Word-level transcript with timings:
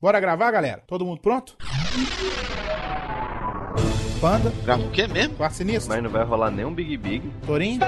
Bora 0.00 0.20
gravar, 0.20 0.50
galera? 0.52 0.82
Todo 0.86 1.04
mundo 1.04 1.20
pronto? 1.20 1.56
Panda, 4.20 4.52
Grava 4.64 4.82
o 4.82 4.90
quê 4.90 5.06
mesmo? 5.06 5.34
Quarto 5.36 5.54
Sinistro, 5.54 5.92
Mas 5.94 6.02
não 6.02 6.10
vai 6.10 6.24
rolar 6.24 6.50
nem 6.50 6.64
um 6.64 6.72
Big 6.74 6.96
Big. 6.96 7.28
Torinho, 7.46 7.80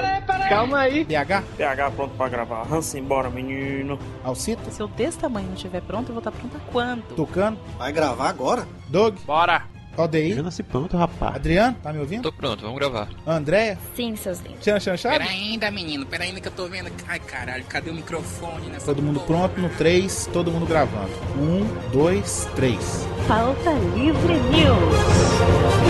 Calma 0.49 0.81
aí. 0.81 1.05
PH, 1.05 1.43
PH 1.57 1.91
pronto 1.93 2.15
pra 2.17 2.29
gravar. 2.29 2.67
Hansen, 2.73 3.03
bora, 3.05 3.31
menino. 3.31 3.99
Alcita, 4.25 4.71
Se 4.71 4.81
eu 4.81 4.89
desse 4.89 5.19
tamanho 5.19 5.47
não 5.49 5.55
estiver 5.55 5.81
pronto, 5.83 6.09
eu 6.11 6.15
vou 6.15 6.19
estar 6.21 6.33
pronta 6.33 6.61
quando? 6.73 7.03
Tucano, 7.15 7.59
Vai 7.79 7.93
gravar 7.93 8.29
agora? 8.29 8.67
Doug, 8.89 9.17
Bora. 9.27 9.63
Já 9.97 10.43
nasci 10.43 10.63
pronto, 10.63 10.97
rapaz. 10.97 11.35
Adriano, 11.37 11.77
tá 11.83 11.93
me 11.93 11.99
ouvindo? 11.99 12.23
Tô 12.23 12.33
pronto, 12.33 12.63
vamos 12.63 12.79
gravar. 12.79 13.09
Andréia, 13.27 13.79
Sim, 13.95 14.17
seus 14.17 14.41
lindos. 14.41 14.61
Tchan 14.61 14.81
Chan 14.81 14.97
Chave? 14.97 15.19
Pera 15.19 15.31
ainda, 15.31 15.71
menino, 15.71 16.07
pera 16.07 16.25
ainda 16.25 16.41
que 16.41 16.49
eu 16.49 16.53
tô 16.53 16.69
vendo. 16.69 16.91
Ai, 17.07 17.21
caralho, 17.21 17.65
cadê 17.65 17.91
o 17.91 17.95
microfone 17.95 18.69
nessa 18.69 18.87
Todo 18.87 19.03
mundo 19.03 19.21
porra? 19.21 19.49
pronto 19.49 19.61
no 19.61 19.69
3, 19.71 20.31
todo 20.33 20.51
mundo 20.51 20.65
gravando. 20.67 21.11
1, 21.39 21.91
2, 21.93 22.49
3. 22.57 23.07
Pauta 23.29 23.73
Livre 23.95 24.35
News. 24.35 25.90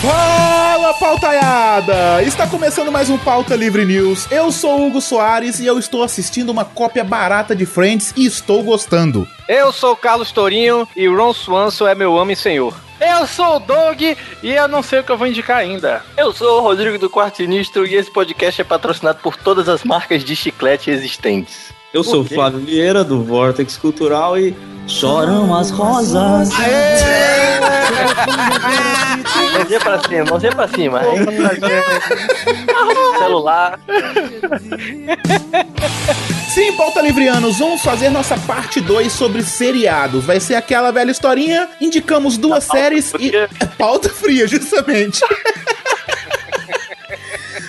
Fala, 0.00 0.94
pautaiada! 0.94 2.22
Está 2.22 2.46
começando 2.46 2.92
mais 2.92 3.10
um 3.10 3.18
Pauta 3.18 3.56
Livre 3.56 3.84
News. 3.84 4.30
Eu 4.30 4.52
sou 4.52 4.86
Hugo 4.86 5.00
Soares 5.00 5.58
e 5.58 5.66
eu 5.66 5.76
estou 5.76 6.04
assistindo 6.04 6.50
uma 6.50 6.64
cópia 6.64 7.02
barata 7.02 7.54
de 7.54 7.66
Friends 7.66 8.14
e 8.16 8.24
estou 8.24 8.62
gostando. 8.62 9.26
Eu 9.48 9.72
sou 9.72 9.94
o 9.94 9.96
Carlos 9.96 10.30
Tourinho 10.30 10.86
e 10.94 11.08
Ron 11.08 11.34
Swanson 11.34 11.88
é 11.88 11.96
meu 11.96 12.12
homem 12.12 12.36
senhor. 12.36 12.76
Eu 13.00 13.26
sou 13.26 13.56
o 13.56 13.58
Doug 13.58 14.00
e 14.00 14.16
eu 14.44 14.68
não 14.68 14.84
sei 14.84 15.00
o 15.00 15.04
que 15.04 15.10
eu 15.10 15.18
vou 15.18 15.26
indicar 15.26 15.56
ainda. 15.56 16.00
Eu 16.16 16.32
sou 16.32 16.60
o 16.60 16.62
Rodrigo 16.62 16.96
do 16.96 17.10
Quarto 17.10 17.38
Sinistro 17.38 17.84
e 17.84 17.96
esse 17.96 18.10
podcast 18.10 18.60
é 18.60 18.64
patrocinado 18.64 19.18
por 19.20 19.36
todas 19.36 19.68
as 19.68 19.82
marcas 19.82 20.22
de 20.22 20.36
chiclete 20.36 20.92
existentes. 20.92 21.76
Eu 21.92 22.04
sou 22.04 22.20
o? 22.20 22.24
Flávio 22.24 22.60
Vieira, 22.60 23.02
do 23.02 23.24
Vortex 23.24 23.76
Cultural 23.76 24.38
e 24.38 24.54
choram 24.86 25.54
as 25.56 25.70
rosas. 25.70 26.50
Mãozinha 29.52 29.80
pra 29.80 29.98
cima, 30.00 30.24
mãozinha 30.24 30.52
pra 30.52 30.68
cima. 30.68 31.00
Celular. 33.18 33.78
Sim, 36.54 36.72
pauta 36.76 37.00
livrianos, 37.00 37.58
vamos 37.58 37.82
fazer 37.82 38.10
nossa 38.10 38.36
parte 38.38 38.80
2 38.80 39.12
sobre 39.12 39.42
seriados. 39.42 40.24
Vai 40.24 40.40
ser 40.40 40.54
aquela 40.56 40.90
velha 40.90 41.10
historinha, 41.10 41.68
indicamos 41.80 42.36
duas 42.36 42.64
séries 42.64 43.10
fria. 43.10 43.48
e. 43.62 43.66
Pauta 43.78 44.08
fria, 44.08 44.46
justamente. 44.46 45.20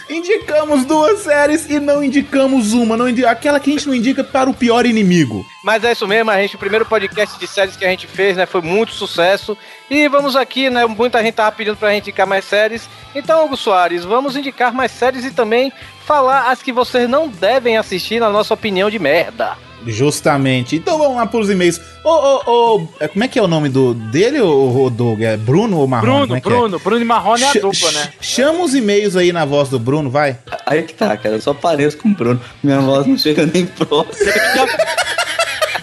Indicamos 0.09 0.85
duas 0.85 1.19
séries 1.19 1.69
e 1.69 1.79
não 1.79 2.03
indicamos 2.03 2.73
uma. 2.73 2.97
Não 2.97 3.07
indi- 3.07 3.25
Aquela 3.25 3.59
que 3.59 3.69
a 3.69 3.73
gente 3.73 3.87
não 3.87 3.93
indica 3.93 4.23
para 4.23 4.49
o 4.49 4.53
pior 4.53 4.85
inimigo. 4.85 5.45
Mas 5.63 5.83
é 5.83 5.91
isso 5.91 6.07
mesmo, 6.07 6.31
a 6.31 6.41
gente, 6.41 6.55
o 6.55 6.59
primeiro 6.59 6.85
podcast 6.85 7.39
de 7.39 7.45
séries 7.47 7.75
que 7.77 7.85
a 7.85 7.89
gente 7.89 8.07
fez, 8.07 8.35
né, 8.35 8.45
foi 8.45 8.61
muito 8.61 8.91
sucesso. 8.93 9.57
E 9.89 10.07
vamos 10.07 10.35
aqui, 10.35 10.69
né, 10.69 10.85
muita 10.85 11.21
gente 11.21 11.35
tava 11.35 11.51
pedindo 11.51 11.77
pra 11.77 11.91
gente 11.91 12.03
indicar 12.03 12.25
mais 12.25 12.45
séries. 12.45 12.89
Então, 13.13 13.45
Hugo 13.45 13.55
Soares, 13.57 14.03
vamos 14.03 14.35
indicar 14.35 14.73
mais 14.73 14.91
séries 14.91 15.25
e 15.25 15.31
também 15.31 15.71
falar 16.05 16.49
as 16.51 16.61
que 16.61 16.71
vocês 16.73 17.07
não 17.09 17.27
devem 17.27 17.77
assistir, 17.77 18.19
na 18.19 18.29
nossa 18.29 18.53
opinião 18.53 18.89
de 18.89 18.97
merda. 18.99 19.55
Justamente. 19.87 20.75
Então 20.75 20.97
vamos 20.97 21.15
lá 21.17 21.25
pros 21.25 21.49
e-mails. 21.49 21.79
Ô, 22.03 22.09
ô, 22.09 22.41
ô, 22.77 22.87
é, 22.99 23.07
como 23.07 23.23
é 23.23 23.27
que 23.27 23.37
é 23.39 23.41
o 23.41 23.47
nome 23.47 23.69
do 23.69 23.93
dele, 23.93 24.39
ô, 24.41 24.83
ô, 24.85 24.89
Doug? 24.89 25.21
É 25.21 25.37
Bruno 25.37 25.77
ou 25.77 25.87
Marrone? 25.87 26.11
Bruno, 26.27 26.35
é 26.35 26.37
é? 26.37 26.41
Bruno, 26.41 26.79
Bruno 26.79 27.01
e 27.01 27.05
Marrone 27.05 27.43
é 27.43 27.49
a 27.49 27.53
dupla, 27.53 27.91
né? 27.91 28.11
ch- 28.19 28.25
Chama 28.35 28.63
os 28.63 28.73
e-mails 28.75 29.15
aí 29.15 29.31
na 29.31 29.45
voz 29.45 29.69
do 29.69 29.79
Bruno, 29.79 30.09
vai. 30.09 30.37
Aí 30.65 30.83
que 30.83 30.93
tá, 30.93 31.15
cara. 31.17 31.35
Eu 31.35 31.41
só 31.41 31.53
pareço 31.53 31.97
com 31.97 32.09
o 32.09 32.13
Bruno. 32.13 32.39
Minha 32.63 32.79
voz 32.81 33.05
não 33.07 33.17
chega 33.17 33.45
nem 33.45 33.65
próxima. 33.65 34.31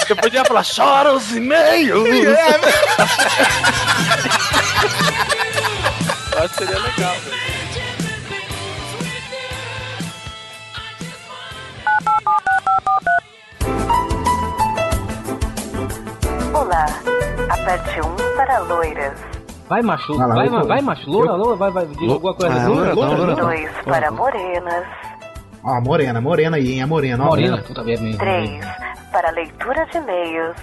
Você 0.06 0.14
podia 0.14 0.44
falar, 0.44 0.64
chora 0.64 1.12
os 1.14 1.32
e-mails. 1.34 2.06
Eu 6.32 6.42
acho 6.42 6.48
que 6.54 6.64
seria 6.64 6.78
legal, 6.78 7.14
velho. 7.24 7.55
Olá, 16.56 16.86
aperte 17.50 18.00
1 18.00 18.36
para 18.36 18.58
loiras, 18.60 19.18
Vai, 19.68 19.82
macho, 19.82 20.16
Vai 20.16 20.26
lá, 20.28 20.34
vai, 20.34 20.48
vai, 20.48 20.62
vai, 20.64 20.80
macho, 20.80 21.10
loura, 21.10 21.32
loura, 21.32 21.56
vai, 21.56 21.70
vai, 21.70 21.86
diz 21.86 22.10
alguma 22.10 22.34
coisa. 22.34 22.54
Ah, 22.54 22.66
loura, 22.68 22.94
loura, 22.94 23.16
loura, 23.16 23.36
não. 23.36 23.46
2 23.48 23.70
para 23.84 24.10
morenas, 24.10 24.84
Ó, 25.64 25.70
a 25.74 25.80
morena, 25.80 26.20
morena 26.20 26.56
aí, 26.56 26.72
hein? 26.72 26.82
A 26.82 26.86
morena, 26.86 27.24
ó. 27.24 27.26
Morena, 27.28 27.58
puta 27.58 27.82
merda. 27.82 28.16
3 28.18 28.60
para 29.12 29.30
leitura 29.32 29.86
de 29.86 29.98
e-mails, 29.98 30.56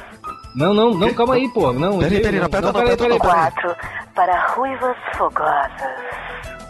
Não, 0.56 0.74
não, 0.74 0.92
não, 0.92 1.14
calma 1.14 1.36
aí, 1.36 1.50
pô. 1.50 1.74
Não, 1.74 2.00
Peraí, 2.00 2.22
peraí, 2.22 2.40
não 2.40 2.46
aperta 2.46 2.72
não, 2.72 2.82
aperta 2.82 3.08
não, 3.08 3.20
peraí. 3.20 3.52
4 3.52 3.76
para 4.16 4.48
ruivas 4.56 4.98
fogosas, 5.18 5.72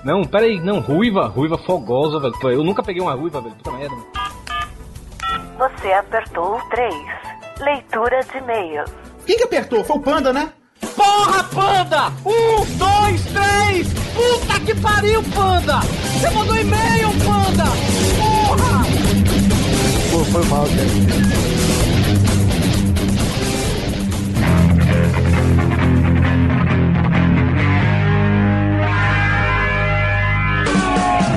Não, 0.04 0.24
pera 0.24 0.46
aí, 0.46 0.60
não, 0.60 0.80
ruiva, 0.80 1.28
ruiva 1.28 1.58
fogosa, 1.60 2.20
velho. 2.20 2.34
Pô, 2.40 2.50
Eu 2.50 2.64
nunca 2.64 2.82
peguei 2.84 3.02
uma 3.02 3.14
ruiva, 3.14 3.40
velho. 3.42 3.56
Puta 3.56 3.72
merda. 3.72 3.96
você 5.58 5.94
apertou 5.94 6.60
3, 6.70 6.94
leitura 7.60 8.22
de 8.24 8.38
e-mails, 8.38 8.90
Quem 9.26 9.38
que 9.38 9.44
apertou? 9.44 9.84
Foi 9.84 9.98
o 9.98 10.00
Panda, 10.00 10.34
né? 10.34 10.50
Porra, 10.96 11.44
Panda! 11.46 12.12
Um, 12.26 12.66
dois, 12.78 13.22
três! 13.24 13.88
Puta 14.14 14.60
que 14.60 14.76
pariu, 14.76 15.24
Panda! 15.34 15.80
Você 15.80 16.30
mandou 16.30 16.56
e-mail, 16.58 17.10
Panda! 17.26 17.64
Porra! 18.18 18.84
Pô, 20.12 20.26
foi 20.26 20.44
mal, 20.46 20.66
cara. 20.66 21.94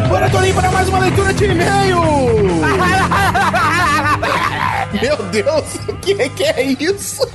Bora, 0.09 0.29
Toninho, 0.31 0.55
para 0.55 0.71
mais 0.73 0.89
uma 0.89 0.99
leitura 0.99 1.33
de 1.33 1.45
e-mail! 1.45 2.01
Meu 5.01 5.17
Deus, 5.31 5.75
o 5.89 5.95
que, 5.97 6.29
que 6.31 6.45
é 6.45 6.63
isso? 6.63 7.27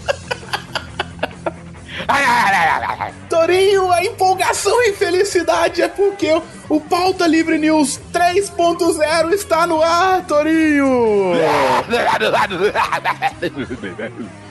Torinho, 3.30 3.92
a 3.92 4.04
empolgação 4.04 4.82
e 4.84 4.94
felicidade 4.94 5.82
é 5.82 5.88
porque 5.88 6.30
o, 6.70 6.80
Pauta 6.80 7.26
Livre 7.26 7.58
News 7.58 8.00
3.0 8.14 9.34
está 9.34 9.66
no 9.66 9.82
ar, 9.82 10.26
Torinho! 10.26 11.34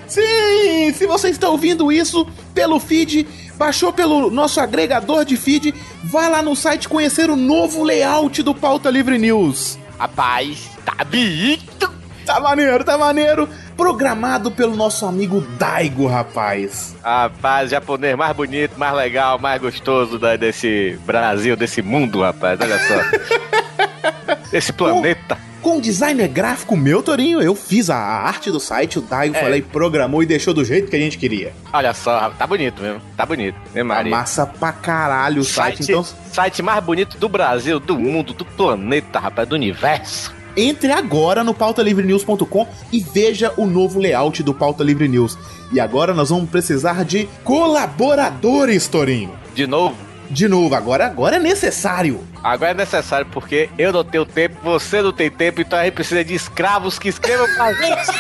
Sim, 0.07 0.93
se 0.93 1.07
você 1.07 1.29
está 1.29 1.49
ouvindo 1.49 1.93
isso 1.93 2.27
pelo 2.53 2.81
feed, 2.81 3.29
baixou 3.57 3.93
pelo 3.93 4.29
nosso 4.31 4.59
agregador 4.61 5.25
de 5.25 5.37
feed, 5.37 5.73
vá 6.03 6.27
lá 6.27 6.43
no 6.43 6.57
site 6.57 6.89
conhecer 6.89 7.31
o 7.31 7.37
novo 7.37 7.85
layout 7.85 8.43
do 8.43 8.53
Pauta 8.53 8.91
Livre 8.91 9.19
News. 9.19 9.79
Rapaz, 9.99 10.71
tá 10.85 11.05
bonito. 11.05 11.93
Tá 12.27 12.41
maneiro, 12.41 12.85
tá 12.85 12.99
maneiro. 12.99 13.49
Programado 13.81 14.51
pelo 14.51 14.77
nosso 14.77 15.07
amigo 15.07 15.41
Daigo, 15.59 16.07
rapaz. 16.07 16.95
Rapaz, 17.03 17.71
japonês 17.71 18.15
mais 18.15 18.37
bonito, 18.37 18.73
mais 18.79 18.93
legal, 18.95 19.39
mais 19.39 19.59
gostoso 19.59 20.19
da- 20.19 20.37
desse 20.37 20.99
Brasil, 21.07 21.57
desse 21.57 21.81
mundo, 21.81 22.21
rapaz. 22.21 22.61
Olha 22.61 22.79
só. 22.79 24.45
Esse 24.53 24.71
planeta. 24.71 25.39
Com 25.63 25.79
um 25.79 25.81
designer 25.81 26.29
gráfico 26.29 26.77
meu, 26.77 27.03
Torinho, 27.03 27.41
eu 27.41 27.55
fiz 27.55 27.89
a 27.89 27.97
arte 27.97 28.51
do 28.51 28.61
site, 28.61 28.99
o 28.99 29.03
Daigo 29.03 29.35
É. 29.37 29.57
e 29.57 29.63
programou 29.63 30.23
e 30.23 30.27
deixou 30.27 30.53
do 30.53 30.63
jeito 30.63 30.91
que 30.91 30.97
a 30.97 31.01
gente 31.01 31.17
queria. 31.17 31.55
Olha 31.73 31.95
só, 31.95 32.29
tá 32.39 32.47
bonito 32.47 32.83
mesmo. 32.83 33.01
Tá 33.17 33.25
bonito. 33.25 33.57
Né, 33.73 33.83
Maria? 33.83 34.11
Massa 34.11 34.45
pra 34.45 34.73
caralho 34.73 35.41
o 35.41 35.45
site, 35.45 35.79
Site, 35.79 35.91
então 35.93 36.05
site 36.05 36.63
mais 36.63 36.85
bonito 36.85 37.17
do 37.17 37.31
Brasil, 37.31 37.81
do 37.81 37.99
mundo, 37.99 38.35
do 38.35 38.45
planeta, 38.45 39.19
rapaz, 39.19 39.49
do 39.49 39.55
universo. 39.55 40.39
Entre 40.57 40.93
agora 40.93 41.43
no 41.45 41.55
pautalivrenews.com 41.55 42.67
e 42.93 43.01
veja 43.01 43.53
o 43.57 43.67
novo 43.67 43.99
layout 43.99 44.43
do 44.43 44.53
Pauta 44.55 44.83
Livre 44.85 45.09
News. 45.09 45.37
E 45.73 45.79
agora 45.81 46.13
nós 46.15 46.31
vamos 46.31 46.51
precisar 46.51 47.05
de 47.05 47.29
colaboradores, 47.45 48.89
Torinho. 48.89 49.33
De 49.55 49.67
novo, 49.67 49.97
De 50.31 50.47
novo, 50.49 50.75
agora, 50.75 51.07
agora 51.07 51.37
é 51.37 51.39
necessário. 51.41 52.25
agora 52.43 52.71
é 52.71 52.75
necessário 52.75 53.27
porque 53.33 53.69
eu 53.79 53.93
não 53.93 54.05
tenho 54.05 54.25
tempo, 54.25 54.57
você 54.63 55.03
não 55.03 55.13
tem 55.13 55.29
tempo, 55.31 55.61
então 55.61 55.79
a 55.79 55.85
gente 55.85 55.95
precisa 55.95 56.25
de 56.25 56.35
escravos 56.35 56.99
que 56.99 57.09
escrevam 57.09 57.47
pra 57.55 57.73
gente. 57.75 58.11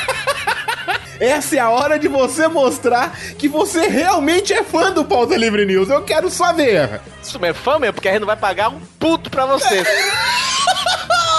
Essa 1.21 1.56
é 1.56 1.59
a 1.59 1.69
hora 1.69 1.99
de 1.99 2.09
você 2.09 2.49
mostrar 2.49 3.15
que 3.38 3.47
você 3.47 3.87
realmente 3.88 4.53
é 4.55 4.62
fã 4.65 4.91
do 4.91 5.05
Pauta 5.05 5.37
Livre 5.37 5.67
News. 5.67 5.88
Eu 5.91 6.03
quero 6.03 6.31
saber. 6.31 7.00
Isso 7.23 7.38
mesmo, 7.38 7.62
fã 7.62 7.79
mesmo, 7.79 7.93
porque 7.94 8.09
a 8.09 8.12
gente 8.12 8.21
não 8.21 8.27
vai 8.27 8.37
pagar 8.38 8.71
um 8.71 8.81
puto 8.99 9.29
pra 9.31 9.44
você. 9.44 9.85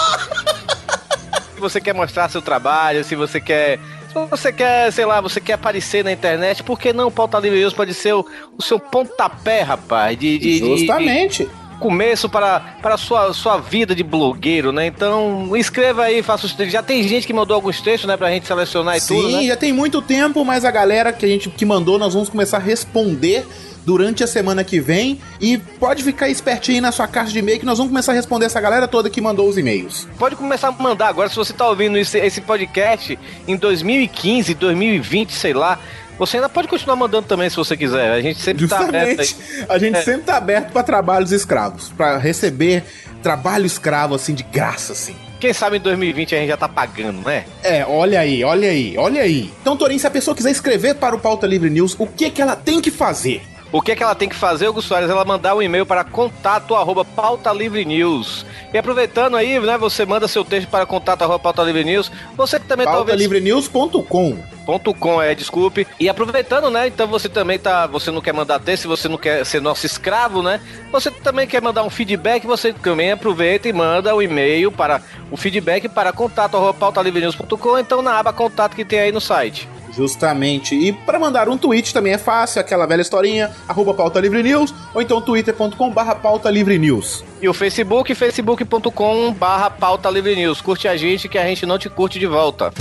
se 1.68 1.72
você 1.72 1.80
quer 1.80 1.94
mostrar 1.94 2.28
seu 2.28 2.42
trabalho, 2.42 3.04
se 3.04 3.14
você 3.14 3.40
quer. 3.40 3.78
Se 4.08 4.26
você 4.28 4.52
quer, 4.52 4.92
sei 4.92 5.06
lá, 5.06 5.20
você 5.20 5.40
quer 5.40 5.54
aparecer 5.54 6.04
na 6.04 6.12
internet, 6.12 6.62
por 6.62 6.78
que 6.78 6.92
não 6.92 7.08
o 7.08 7.10
Pauta 7.10 7.38
Livre 7.38 7.58
News 7.60 7.72
pode 7.72 7.94
ser 7.94 8.12
o, 8.14 8.26
o 8.58 8.62
seu 8.62 8.78
pontapé, 8.78 9.62
rapaz? 9.62 10.18
De, 10.18 10.38
de, 10.38 10.60
de- 10.60 10.76
Justamente. 10.78 11.48
começo 11.80 12.28
para, 12.28 12.60
para 12.82 12.94
a 12.94 12.98
sua, 12.98 13.32
sua 13.32 13.56
vida 13.58 13.94
de 13.94 14.02
blogueiro, 14.02 14.70
né? 14.70 14.86
Então, 14.86 15.56
escreva 15.56 16.04
aí, 16.04 16.22
faça 16.22 16.44
os 16.46 16.52
textos. 16.52 16.72
Já 16.72 16.82
tem 16.82 17.02
gente 17.08 17.26
que 17.26 17.32
mandou 17.32 17.54
alguns 17.54 17.80
textos, 17.80 18.06
né, 18.06 18.16
pra 18.16 18.30
gente 18.30 18.46
selecionar 18.46 18.96
e 18.96 19.00
Sim, 19.00 19.14
tudo, 19.16 19.30
né? 19.32 19.44
já 19.44 19.56
tem 19.56 19.72
muito 19.72 20.02
tempo, 20.02 20.44
mas 20.44 20.64
a 20.64 20.70
galera 20.70 21.12
que 21.12 21.24
a 21.24 21.28
gente 21.28 21.48
que 21.48 21.64
mandou, 21.64 21.98
nós 21.98 22.12
vamos 22.12 22.28
começar 22.28 22.58
a 22.58 22.60
responder 22.60 23.46
durante 23.84 24.22
a 24.22 24.26
semana 24.26 24.62
que 24.64 24.80
vem. 24.80 25.20
E 25.40 25.58
pode 25.58 26.02
ficar 26.02 26.28
espertinho 26.28 26.76
aí 26.76 26.80
na 26.80 26.92
sua 26.92 27.06
caixa 27.08 27.32
de 27.32 27.38
e-mail 27.38 27.58
que 27.58 27.66
nós 27.66 27.78
vamos 27.78 27.90
começar 27.90 28.12
a 28.12 28.14
responder 28.14 28.46
essa 28.46 28.60
galera 28.60 28.86
toda 28.88 29.10
que 29.10 29.20
mandou 29.20 29.48
os 29.48 29.58
e-mails. 29.58 30.06
Pode 30.18 30.36
começar 30.36 30.68
a 30.68 30.72
mandar 30.72 31.08
agora, 31.08 31.28
se 31.28 31.36
você 31.36 31.52
tá 31.52 31.68
ouvindo 31.68 31.96
esse, 31.98 32.18
esse 32.18 32.40
podcast 32.40 33.18
em 33.46 33.56
2015, 33.56 34.54
2020, 34.54 35.32
sei 35.32 35.52
lá. 35.52 35.78
Você 36.18 36.36
ainda 36.36 36.48
pode 36.48 36.68
continuar 36.68 36.94
mandando 36.94 37.26
também 37.26 37.48
se 37.50 37.56
você 37.56 37.76
quiser. 37.76 38.10
A 38.12 38.20
gente 38.20 38.38
sempre 38.40 38.68
tá 38.68 38.80
aberto 38.80 39.20
aí. 39.20 39.28
A 39.68 39.78
gente 39.78 39.96
É. 39.96 40.02
sempre 40.02 40.22
tá 40.22 40.36
aberto 40.36 40.70
pra 40.70 40.82
trabalhos 40.82 41.32
escravos, 41.32 41.88
Pra 41.96 42.18
receber 42.18 42.84
trabalho 43.22 43.64
escravo 43.66 44.14
assim 44.14 44.34
de 44.34 44.42
graça 44.42 44.92
assim. 44.92 45.16
Quem 45.40 45.52
sabe 45.52 45.78
em 45.78 45.80
2020 45.80 46.34
a 46.36 46.38
gente 46.38 46.48
já 46.48 46.56
tá 46.56 46.68
pagando, 46.68 47.20
né? 47.26 47.44
É, 47.64 47.84
olha 47.84 48.20
aí, 48.20 48.44
olha 48.44 48.68
aí, 48.70 48.94
olha 48.96 49.22
aí. 49.22 49.52
Então, 49.60 49.76
Torin, 49.76 49.98
se 49.98 50.06
a 50.06 50.10
pessoa 50.10 50.36
quiser 50.36 50.52
escrever 50.52 50.94
para 50.94 51.16
o 51.16 51.18
Pauta 51.18 51.46
Livre 51.48 51.68
News, 51.68 51.96
o 51.98 52.06
que 52.06 52.30
que 52.30 52.40
ela 52.40 52.54
tem 52.54 52.80
que 52.80 52.92
fazer? 52.92 53.42
O 53.72 53.80
que 53.80 53.92
é 53.92 53.96
que 53.96 54.02
ela 54.02 54.14
tem 54.14 54.28
que 54.28 54.34
fazer, 54.34 54.68
Hugo 54.68 54.82
Soares? 54.82 55.08
Ela 55.08 55.24
mandar 55.24 55.54
um 55.54 55.62
e-mail 55.62 55.86
para 55.86 56.04
contato 56.04 56.74
arroba 56.74 57.06
pauta 57.06 57.50
livre 57.52 57.86
news. 57.86 58.44
E 58.72 58.76
aproveitando 58.76 59.34
aí, 59.34 59.58
né, 59.58 59.78
você 59.78 60.04
manda 60.04 60.28
seu 60.28 60.44
texto 60.44 60.68
para 60.68 60.84
contato 60.84 61.22
arroba 61.22 61.38
pauta 61.38 61.62
livre 61.62 61.82
news. 61.82 62.12
Você 62.36 62.60
que 62.60 62.66
também 62.66 62.84
tá 62.84 62.92
ouvindo... 62.92 63.06
pautalivrenews.com 63.08 64.36
Ponto 64.66 64.94
.com, 64.94 65.20
é, 65.20 65.34
desculpe. 65.34 65.86
E 65.98 66.08
aproveitando, 66.08 66.70
né, 66.70 66.86
então 66.86 67.08
você 67.08 67.30
também 67.30 67.58
tá, 67.58 67.86
você 67.86 68.10
não 68.10 68.20
quer 68.20 68.34
mandar 68.34 68.60
texto, 68.60 68.86
você 68.88 69.08
não 69.08 69.16
quer 69.16 69.44
ser 69.44 69.60
nosso 69.60 69.86
escravo, 69.86 70.42
né? 70.42 70.60
Você 70.92 71.10
também 71.10 71.46
quer 71.46 71.60
mandar 71.60 71.82
um 71.82 71.90
feedback, 71.90 72.46
você 72.46 72.72
também 72.72 73.10
aproveita 73.10 73.68
e 73.68 73.72
manda 73.72 74.14
o 74.14 74.22
e-mail 74.22 74.70
para 74.70 75.00
o 75.30 75.36
feedback 75.36 75.88
para 75.88 76.12
contato 76.12 76.56
arroba 76.56 76.74
pautalivrenews.com, 76.74 77.78
então 77.78 78.02
na 78.02 78.18
aba 78.18 78.32
contato 78.32 78.76
que 78.76 78.84
tem 78.84 79.00
aí 79.00 79.10
no 79.10 79.20
site. 79.20 79.68
Justamente. 79.94 80.74
E 80.74 80.92
para 80.92 81.18
mandar 81.18 81.48
um 81.48 81.56
tweet 81.58 81.92
também 81.92 82.14
é 82.14 82.18
fácil, 82.18 82.60
aquela 82.60 82.86
velha 82.86 83.02
historinha, 83.02 83.50
arroba 83.68 83.92
Pauta 83.92 84.18
Livre 84.20 84.42
News, 84.42 84.72
ou 84.94 85.02
então 85.02 85.20
twitter.com 85.20 85.90
barra 85.90 86.14
Pauta 86.14 86.50
Livre 86.50 86.78
News. 86.78 87.22
E 87.42 87.48
o 87.48 87.52
Facebook, 87.54 88.14
facebook.com 88.14 89.32
barra 89.32 89.68
pauta 89.68 90.08
livre 90.08 90.36
news. 90.36 90.60
Curte 90.60 90.86
a 90.86 90.96
gente 90.96 91.28
que 91.28 91.36
a 91.36 91.44
gente 91.44 91.66
não 91.66 91.76
te 91.78 91.88
curte 91.90 92.18
de 92.18 92.26
volta. 92.26 92.72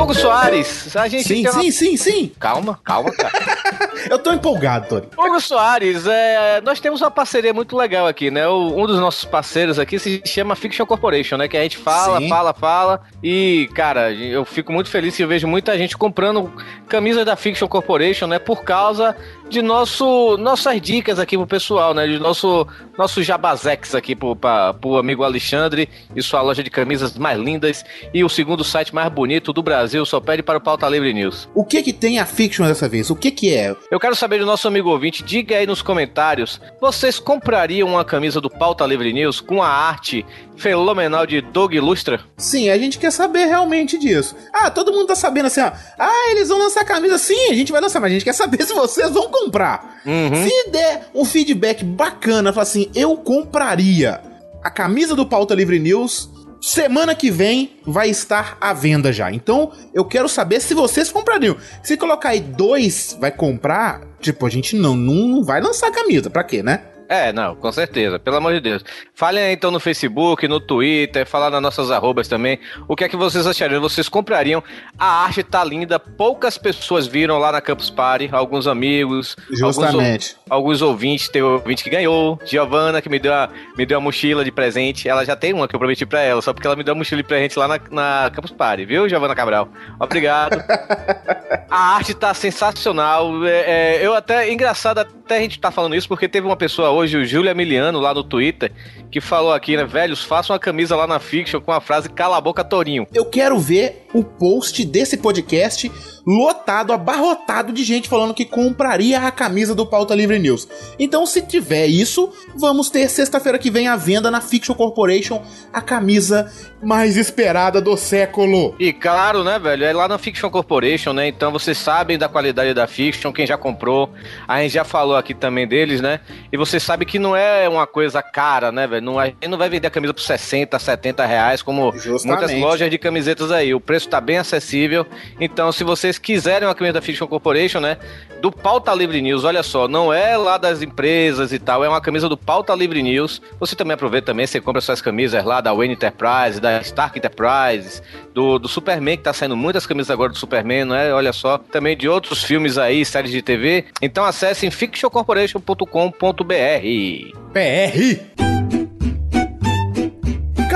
Hugo 0.00 0.14
Soares, 0.14 0.96
a 0.96 1.06
gente 1.08 1.28
Sim, 1.28 1.42
tem 1.42 1.52
uma- 1.52 1.62
sim, 1.62 1.70
sim, 1.70 1.96
sim. 1.96 2.32
Calma, 2.40 2.80
calma, 2.84 3.12
cara. 3.12 3.32
Eu 4.08 4.18
tô 4.18 4.32
empolgado, 4.32 4.88
Tony. 4.88 5.06
Hugo 5.16 5.40
Soares, 5.40 6.06
é, 6.06 6.60
nós 6.62 6.80
temos 6.80 7.00
uma 7.00 7.10
parceria 7.10 7.52
muito 7.52 7.76
legal 7.76 8.06
aqui, 8.06 8.30
né? 8.30 8.46
O- 8.48 8.74
um 8.80 8.86
dos 8.86 8.98
nossos 8.98 9.24
parceiros 9.24 9.78
aqui 9.78 9.98
se 9.98 10.22
chama 10.24 10.54
Fiction 10.56 10.86
Corporation, 10.86 11.36
né? 11.36 11.48
Que 11.48 11.56
a 11.56 11.62
gente 11.62 11.76
fala, 11.76 12.18
Sim. 12.18 12.28
fala, 12.28 12.54
fala. 12.54 13.00
E, 13.22 13.68
cara, 13.74 14.12
eu 14.12 14.44
fico 14.44 14.72
muito 14.72 14.88
feliz 14.90 15.16
que 15.16 15.22
eu 15.22 15.28
vejo 15.28 15.46
muita 15.46 15.76
gente 15.76 15.96
comprando 15.96 16.52
camisas 16.88 17.24
da 17.24 17.36
Fiction 17.36 17.68
Corporation, 17.68 18.26
né? 18.26 18.38
Por 18.38 18.62
causa 18.62 19.14
de 19.48 19.60
nosso, 19.62 20.36
nossas 20.38 20.80
dicas 20.80 21.18
aqui 21.18 21.36
pro 21.36 21.46
pessoal, 21.46 21.92
né? 21.92 22.06
De 22.06 22.18
nosso, 22.18 22.66
nosso 22.96 23.22
jabazex 23.22 23.94
aqui 23.94 24.14
pro, 24.14 24.36
pra, 24.36 24.72
pro 24.74 24.96
amigo 24.96 25.24
Alexandre 25.24 25.88
e 26.14 26.22
sua 26.22 26.40
loja 26.40 26.62
de 26.62 26.70
camisas 26.70 27.16
mais 27.18 27.38
lindas 27.38 27.84
e 28.14 28.22
o 28.22 28.28
segundo 28.28 28.62
site 28.64 28.94
mais 28.94 29.08
bonito 29.12 29.52
do 29.52 29.62
Brasil. 29.62 30.04
Só 30.06 30.20
pede 30.20 30.42
para 30.42 30.58
o 30.58 30.60
Pauta 30.60 30.88
Livre 30.88 31.12
News. 31.12 31.48
O 31.54 31.64
que 31.64 31.82
que 31.82 31.92
tem 31.92 32.18
a 32.18 32.26
fiction 32.26 32.66
dessa 32.66 32.88
vez? 32.88 33.10
O 33.10 33.16
que 33.16 33.30
que 33.30 33.52
é? 33.54 33.74
Eu 33.88 33.98
quero 34.00 34.14
saber 34.16 34.38
do 34.38 34.46
nosso 34.46 34.66
amigo 34.66 34.88
ouvinte, 34.88 35.22
diga 35.22 35.56
aí 35.56 35.66
nos 35.66 35.82
comentários, 35.82 36.60
vocês 36.80 37.18
comprariam 37.18 37.88
uma 37.88 38.04
camisa 38.04 38.40
do 38.40 38.48
Pauta 38.48 38.84
Livre 38.86 39.12
News 39.12 39.40
com 39.40 39.62
a 39.62 39.68
arte 39.68 40.24
fenomenal 40.56 41.26
de 41.26 41.40
Doug 41.40 41.74
Lustra? 41.74 42.20
Sim, 42.36 42.70
a 42.70 42.78
gente 42.78 42.98
quer 42.98 43.10
saber 43.10 43.46
realmente 43.46 43.98
disso. 43.98 44.36
Ah, 44.52 44.70
todo 44.70 44.92
mundo 44.92 45.06
tá 45.06 45.14
sabendo 45.14 45.46
assim, 45.46 45.60
ó. 45.60 45.72
Ah, 45.98 46.30
eles 46.30 46.48
vão 46.48 46.58
lançar 46.58 46.84
camisa. 46.84 47.18
Sim, 47.18 47.50
a 47.50 47.54
gente 47.54 47.72
vai 47.72 47.80
lançar, 47.80 48.00
mas 48.00 48.10
a 48.10 48.14
gente 48.14 48.24
quer 48.24 48.32
saber 48.32 48.62
se 48.66 48.72
vocês 48.72 49.10
vão 49.10 49.28
comprar. 49.28 50.00
Se 50.04 50.70
der 50.70 51.08
um 51.14 51.24
feedback 51.24 51.84
bacana, 51.84 52.52
fala 52.52 52.62
assim, 52.62 52.90
eu 52.94 53.16
compraria 53.16 54.20
a 54.62 54.70
camisa 54.70 55.14
do 55.16 55.26
Pauta 55.26 55.54
Livre 55.54 55.78
News. 55.78 56.28
Semana 56.60 57.14
que 57.14 57.30
vem 57.30 57.78
vai 57.86 58.10
estar 58.10 58.58
à 58.60 58.74
venda 58.74 59.12
já. 59.12 59.32
Então, 59.32 59.72
eu 59.94 60.04
quero 60.04 60.28
saber 60.28 60.60
se 60.60 60.74
vocês 60.74 61.10
comprariam. 61.10 61.56
Se 61.82 61.96
colocar 61.96 62.30
aí 62.30 62.40
dois 62.40 63.16
vai 63.18 63.30
comprar, 63.30 64.02
tipo, 64.20 64.44
a 64.44 64.50
gente 64.50 64.76
não, 64.76 64.94
não 64.94 65.42
vai 65.42 65.60
lançar 65.60 65.90
camisa. 65.90 66.28
Pra 66.28 66.44
quê, 66.44 66.62
né? 66.62 66.82
É, 67.10 67.32
não, 67.32 67.56
com 67.56 67.72
certeza, 67.72 68.20
pelo 68.20 68.36
amor 68.36 68.54
de 68.54 68.60
Deus. 68.60 68.84
Falem 69.12 69.42
aí 69.42 69.52
então 69.52 69.72
no 69.72 69.80
Facebook, 69.80 70.46
no 70.46 70.60
Twitter, 70.60 71.26
falar 71.26 71.50
nas 71.50 71.60
nossas 71.60 71.90
arrobas 71.90 72.28
também. 72.28 72.60
O 72.86 72.94
que 72.94 73.02
é 73.02 73.08
que 73.08 73.16
vocês 73.16 73.48
achariam? 73.48 73.80
Vocês 73.80 74.08
comprariam? 74.08 74.62
A 74.96 75.24
arte 75.24 75.42
tá 75.42 75.64
linda, 75.64 75.98
poucas 75.98 76.56
pessoas 76.56 77.08
viram 77.08 77.36
lá 77.36 77.50
na 77.50 77.60
Campus 77.60 77.90
Party, 77.90 78.28
alguns 78.30 78.68
amigos, 78.68 79.34
Justamente. 79.50 80.36
Alguns, 80.48 80.78
alguns 80.78 80.82
ouvintes, 80.82 81.28
tem 81.28 81.42
ouvinte 81.42 81.82
que 81.82 81.90
ganhou, 81.90 82.38
Giovana 82.44 83.02
que 83.02 83.08
me 83.08 83.18
deu, 83.18 83.34
a, 83.34 83.48
me 83.76 83.84
deu 83.84 83.98
a 83.98 84.00
mochila 84.00 84.44
de 84.44 84.52
presente, 84.52 85.08
ela 85.08 85.24
já 85.24 85.34
tem 85.34 85.52
uma 85.52 85.66
que 85.66 85.74
eu 85.74 85.80
prometi 85.80 86.06
pra 86.06 86.20
ela, 86.20 86.40
só 86.40 86.52
porque 86.52 86.68
ela 86.68 86.76
me 86.76 86.84
deu 86.84 86.92
a 86.92 86.96
mochila 86.96 87.20
de 87.20 87.26
presente 87.26 87.58
lá 87.58 87.66
na, 87.66 87.80
na 87.90 88.30
Campus 88.30 88.52
Party, 88.52 88.84
viu, 88.84 89.08
Giovana 89.08 89.34
Cabral? 89.34 89.68
Obrigado. 89.98 90.62
a 91.68 91.96
arte 91.96 92.14
tá 92.14 92.32
sensacional, 92.34 93.44
é, 93.44 93.96
é, 93.96 94.06
eu 94.06 94.14
até, 94.14 94.52
engraçado 94.52 94.98
até 94.98 95.38
a 95.38 95.40
gente 95.40 95.58
tá 95.58 95.72
falando 95.72 95.96
isso, 95.96 96.06
porque 96.06 96.28
teve 96.28 96.46
uma 96.46 96.56
pessoa 96.56 96.90
hoje, 96.90 96.99
o 97.00 97.24
Júlio 97.24 97.50
Emiliano, 97.50 97.98
lá 97.98 98.12
no 98.12 98.22
Twitter, 98.22 98.72
que 99.10 99.20
falou 99.20 99.52
aqui, 99.52 99.76
né, 99.76 99.84
velhos, 99.84 100.22
façam 100.22 100.54
uma 100.54 100.60
camisa 100.60 100.94
lá 100.94 101.06
na 101.06 101.18
Fiction 101.18 101.60
com 101.60 101.72
a 101.72 101.80
frase 101.80 102.08
cala 102.08 102.36
a 102.36 102.40
boca 102.40 102.62
Torinho. 102.62 103.06
Eu 103.12 103.24
quero 103.24 103.58
ver 103.58 104.06
o 104.12 104.24
post 104.24 104.84
desse 104.84 105.16
podcast 105.16 105.90
lotado, 106.26 106.92
abarrotado 106.92 107.72
de 107.72 107.82
gente 107.84 108.08
falando 108.08 108.34
que 108.34 108.44
compraria 108.44 109.20
a 109.20 109.30
camisa 109.30 109.74
do 109.74 109.86
Pauta 109.86 110.14
Livre 110.14 110.38
News. 110.38 110.68
Então, 110.98 111.26
se 111.26 111.42
tiver 111.42 111.86
isso, 111.86 112.30
vamos 112.54 112.90
ter 112.90 113.08
sexta-feira 113.08 113.58
que 113.58 113.70
vem 113.70 113.88
à 113.88 113.96
venda 113.96 114.30
na 114.30 114.40
Fiction 114.40 114.74
Corporation 114.74 115.42
a 115.72 115.80
camisa 115.80 116.50
mais 116.82 117.16
esperada 117.16 117.80
do 117.80 117.96
século. 117.96 118.74
E 118.78 118.92
claro, 118.92 119.44
né, 119.44 119.58
velho, 119.58 119.84
é 119.84 119.92
lá 119.92 120.08
na 120.08 120.18
Fiction 120.18 120.50
Corporation, 120.50 121.12
né? 121.12 121.28
Então 121.28 121.52
vocês 121.52 121.76
sabem 121.76 122.18
da 122.18 122.28
qualidade 122.28 122.72
da 122.74 122.86
Fiction, 122.86 123.32
quem 123.32 123.46
já 123.46 123.56
comprou. 123.56 124.10
A 124.46 124.60
gente 124.62 124.72
já 124.72 124.84
falou 124.84 125.16
aqui 125.16 125.34
também 125.34 125.66
deles, 125.66 126.00
né? 126.00 126.20
E 126.52 126.56
você 126.56 126.80
sabe 126.80 127.04
que 127.04 127.18
não 127.18 127.36
é 127.36 127.68
uma 127.68 127.86
coisa 127.86 128.22
cara, 128.22 128.72
né, 128.72 128.86
velho? 128.86 129.04
Não, 129.04 129.18
a 129.18 129.26
gente 129.26 129.48
não 129.48 129.58
vai 129.58 129.68
vender 129.68 129.88
a 129.88 129.90
camisa 129.90 130.14
por 130.14 130.22
60, 130.22 130.78
70 130.78 131.26
reais, 131.26 131.62
como 131.62 131.92
Justamente. 131.92 132.40
muitas 132.40 132.60
lojas 132.60 132.90
de 132.90 132.98
camisetas 132.98 133.50
aí. 133.50 133.74
O 133.74 133.80
preço 133.80 133.99
tá 134.06 134.20
bem 134.20 134.38
acessível. 134.38 135.06
Então, 135.40 135.72
se 135.72 135.84
vocês 135.84 136.18
quiserem 136.18 136.66
uma 136.66 136.74
camisa 136.74 136.94
da 136.94 137.02
Fiction 137.02 137.26
Corporation, 137.26 137.80
né? 137.80 137.96
Do 138.40 138.50
Pauta 138.50 138.94
Livre 138.94 139.20
News, 139.20 139.44
olha 139.44 139.62
só, 139.62 139.86
não 139.86 140.12
é 140.12 140.36
lá 140.36 140.56
das 140.56 140.80
empresas 140.80 141.52
e 141.52 141.58
tal, 141.58 141.84
é 141.84 141.88
uma 141.88 142.00
camisa 142.00 142.28
do 142.28 142.36
Pauta 142.36 142.74
Livre 142.74 143.02
News. 143.02 143.42
Você 143.58 143.76
também 143.76 143.94
aproveita 143.94 144.26
também, 144.26 144.46
você 144.46 144.60
compra 144.60 144.80
suas 144.80 145.02
camisas 145.02 145.44
lá 145.44 145.60
da 145.60 145.74
Wayne 145.74 145.94
Enterprise, 145.94 146.60
da 146.60 146.80
Stark 146.80 147.18
Enterprise, 147.18 148.00
do, 148.32 148.58
do 148.58 148.68
Superman, 148.68 149.16
que 149.16 149.24
tá 149.24 149.32
saindo 149.32 149.56
muitas 149.56 149.86
camisas 149.86 150.10
agora 150.10 150.30
do 150.30 150.38
Superman, 150.38 150.86
não 150.86 150.96
é? 150.96 151.12
Olha 151.12 151.32
só, 151.32 151.58
também 151.58 151.96
de 151.96 152.08
outros 152.08 152.42
filmes 152.42 152.78
aí, 152.78 153.04
séries 153.04 153.30
de 153.30 153.42
TV. 153.42 153.84
Então 154.00 154.24
acessem 154.24 154.70
fictioncorporation.com.br. 154.70 157.40
PR. 157.52 158.29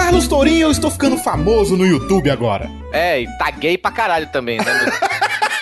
Carlos 0.04 0.28
Tourinho, 0.28 0.66
eu 0.66 0.70
estou 0.70 0.90
ficando 0.90 1.16
famoso 1.16 1.78
no 1.78 1.86
YouTube 1.86 2.28
agora. 2.28 2.70
É, 2.92 3.22
e 3.22 3.38
tá 3.38 3.50
gay 3.50 3.78
pra 3.78 3.90
caralho 3.90 4.26
também, 4.26 4.58
né? 4.58 4.64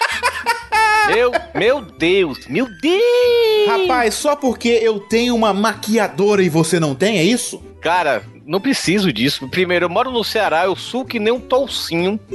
meu, 1.07 1.31
meu 1.55 1.81
Deus, 1.81 2.49
meu 2.49 2.67
Deus! 2.81 3.69
Rapaz, 3.69 4.15
só 4.15 4.35
porque 4.35 4.69
eu 4.69 4.99
tenho 4.99 5.37
uma 5.37 5.55
maquiadora 5.55 6.43
e 6.43 6.49
você 6.49 6.81
não 6.81 6.93
tem, 6.93 7.19
é 7.19 7.23
isso? 7.23 7.63
Cara, 7.81 8.25
não 8.45 8.61
preciso 8.61 9.13
disso. 9.13 9.47
Primeiro, 9.47 9.85
eu 9.85 9.89
moro 9.89 10.11
no 10.11 10.25
Ceará, 10.25 10.65
eu 10.65 10.75
suo 10.75 11.05
que 11.05 11.21
nem 11.21 11.33
um 11.33 11.39
toucinho. 11.39 12.19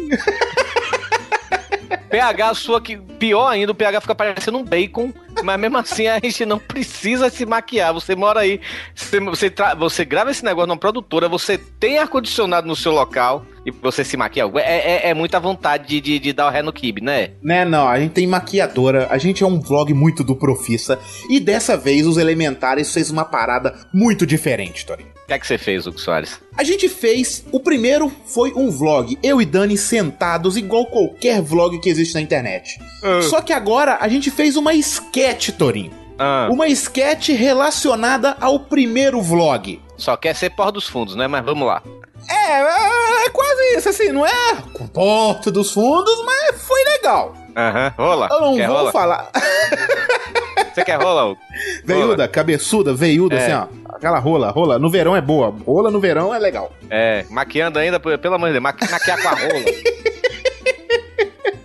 pH 2.09 2.53
sua 2.53 2.79
que 2.79 2.95
pior 2.95 3.49
ainda, 3.49 3.73
o 3.73 3.75
pH 3.75 3.99
fica 3.99 4.15
parecendo 4.15 4.57
um 4.57 4.63
bacon, 4.63 5.11
mas 5.47 5.57
mesmo 5.61 5.77
assim 5.77 6.07
a 6.07 6.19
gente 6.19 6.45
não 6.45 6.59
precisa 6.59 7.29
se 7.29 7.45
maquiar. 7.45 7.93
Você 7.93 8.17
mora 8.17 8.41
aí, 8.41 8.59
você, 8.93 9.17
você, 9.21 9.53
você 9.77 10.03
grava 10.03 10.29
esse 10.29 10.43
negócio 10.43 10.67
numa 10.67 10.77
produtora, 10.77 11.29
você 11.29 11.57
tem 11.57 11.99
ar-condicionado 11.99 12.67
no 12.67 12.75
seu 12.75 12.91
local, 12.91 13.45
e 13.65 13.71
você 13.71 14.03
se 14.03 14.15
maquia. 14.17 14.43
É, 14.57 15.07
é, 15.07 15.09
é 15.09 15.13
muita 15.13 15.39
vontade 15.39 15.87
de, 15.87 15.99
de, 16.01 16.19
de 16.19 16.33
dar 16.33 16.47
o 16.47 16.49
ré 16.49 16.61
no 16.61 16.71
kibe, 16.73 17.01
né? 17.01 17.31
Né, 17.41 17.65
não, 17.65 17.87
a 17.87 17.99
gente 17.99 18.11
tem 18.11 18.27
maquiadora, 18.27 19.07
a 19.09 19.17
gente 19.17 19.43
é 19.43 19.47
um 19.47 19.59
vlog 19.59 19.93
muito 19.93 20.23
do 20.23 20.35
Profissa, 20.35 20.99
e 21.29 21.39
dessa 21.39 21.75
vez 21.77 22.05
os 22.07 22.17
Elementares 22.17 22.93
fez 22.93 23.09
uma 23.09 23.25
parada 23.25 23.75
muito 23.93 24.25
diferente, 24.25 24.85
Tori. 24.85 25.05
O 25.23 25.27
que 25.27 25.33
é 25.33 25.39
que 25.39 25.45
você 25.45 25.57
fez, 25.57 25.85
Hugo 25.85 25.99
Soares? 25.99 26.39
A 26.57 26.63
gente 26.63 26.87
fez, 26.87 27.43
o 27.51 27.59
primeiro 27.59 28.09
foi 28.25 28.53
um 28.55 28.71
vlog, 28.71 29.17
eu 29.21 29.41
e 29.41 29.45
Dani 29.45 29.77
sentados 29.77 30.55
igual 30.55 30.85
qualquer 30.85 31.41
vlog 31.41 31.77
que 31.79 31.89
existe 31.89 32.13
na 32.15 32.21
internet. 32.21 32.79
Só 33.23 33.41
que 33.41 33.51
agora 33.51 33.97
a 33.99 34.07
gente 34.07 34.31
fez 34.31 34.55
uma 34.55 34.73
sketch, 34.73 35.49
Torinho. 35.51 35.91
Ah, 36.17 36.47
Uma 36.49 36.67
sketch 36.69 37.29
relacionada 37.29 38.35
ao 38.39 38.59
primeiro 38.59 39.21
vlog. 39.21 39.79
só 39.97 40.15
quer 40.17 40.33
ser 40.35 40.49
porra 40.51 40.71
dos 40.71 40.87
fundos, 40.87 41.15
né? 41.15 41.27
Mas 41.27 41.43
vamos 41.45 41.67
lá. 41.67 41.83
É, 42.29 42.61
é, 42.61 43.25
é 43.25 43.29
quase 43.29 43.77
isso, 43.77 43.89
assim, 43.89 44.11
não 44.11 44.25
é 44.25 44.55
com 44.73 44.87
porta 44.87 45.51
dos 45.51 45.71
fundos, 45.71 46.23
mas 46.25 46.61
foi 46.61 46.83
legal. 46.83 47.35
Aham, 47.55 47.93
rola. 47.97 48.27
Eu 48.31 48.41
não 48.41 48.55
quer 48.55 48.67
vou 48.67 48.77
rola? 48.77 48.91
falar. 48.91 49.29
Você 50.73 50.83
quer 50.83 51.01
rola, 51.01 51.25
Hugo? 51.25 51.39
Veiuda, 51.85 52.27
cabeçuda, 52.27 52.93
veiuda, 52.93 53.35
É. 53.35 53.45
assim, 53.45 53.53
ó. 53.53 53.67
Aquela 53.95 54.19
rola, 54.19 54.51
rola. 54.51 54.77
No 54.77 54.91
verão 54.91 55.15
é 55.15 55.21
boa. 55.21 55.55
Rola 55.65 55.89
no 55.89 55.99
verão 55.99 56.33
é 56.35 56.37
legal. 56.37 56.71
É, 56.89 57.25
maquiando 57.31 57.79
ainda, 57.79 57.99
pelo 57.99 58.35
amor 58.35 58.47
de 58.47 58.53
Deus, 58.53 58.63
maqui- 58.63 58.89
maquiar 58.91 59.19
com 59.21 59.27
a 59.27 59.31
rola. 59.31 59.53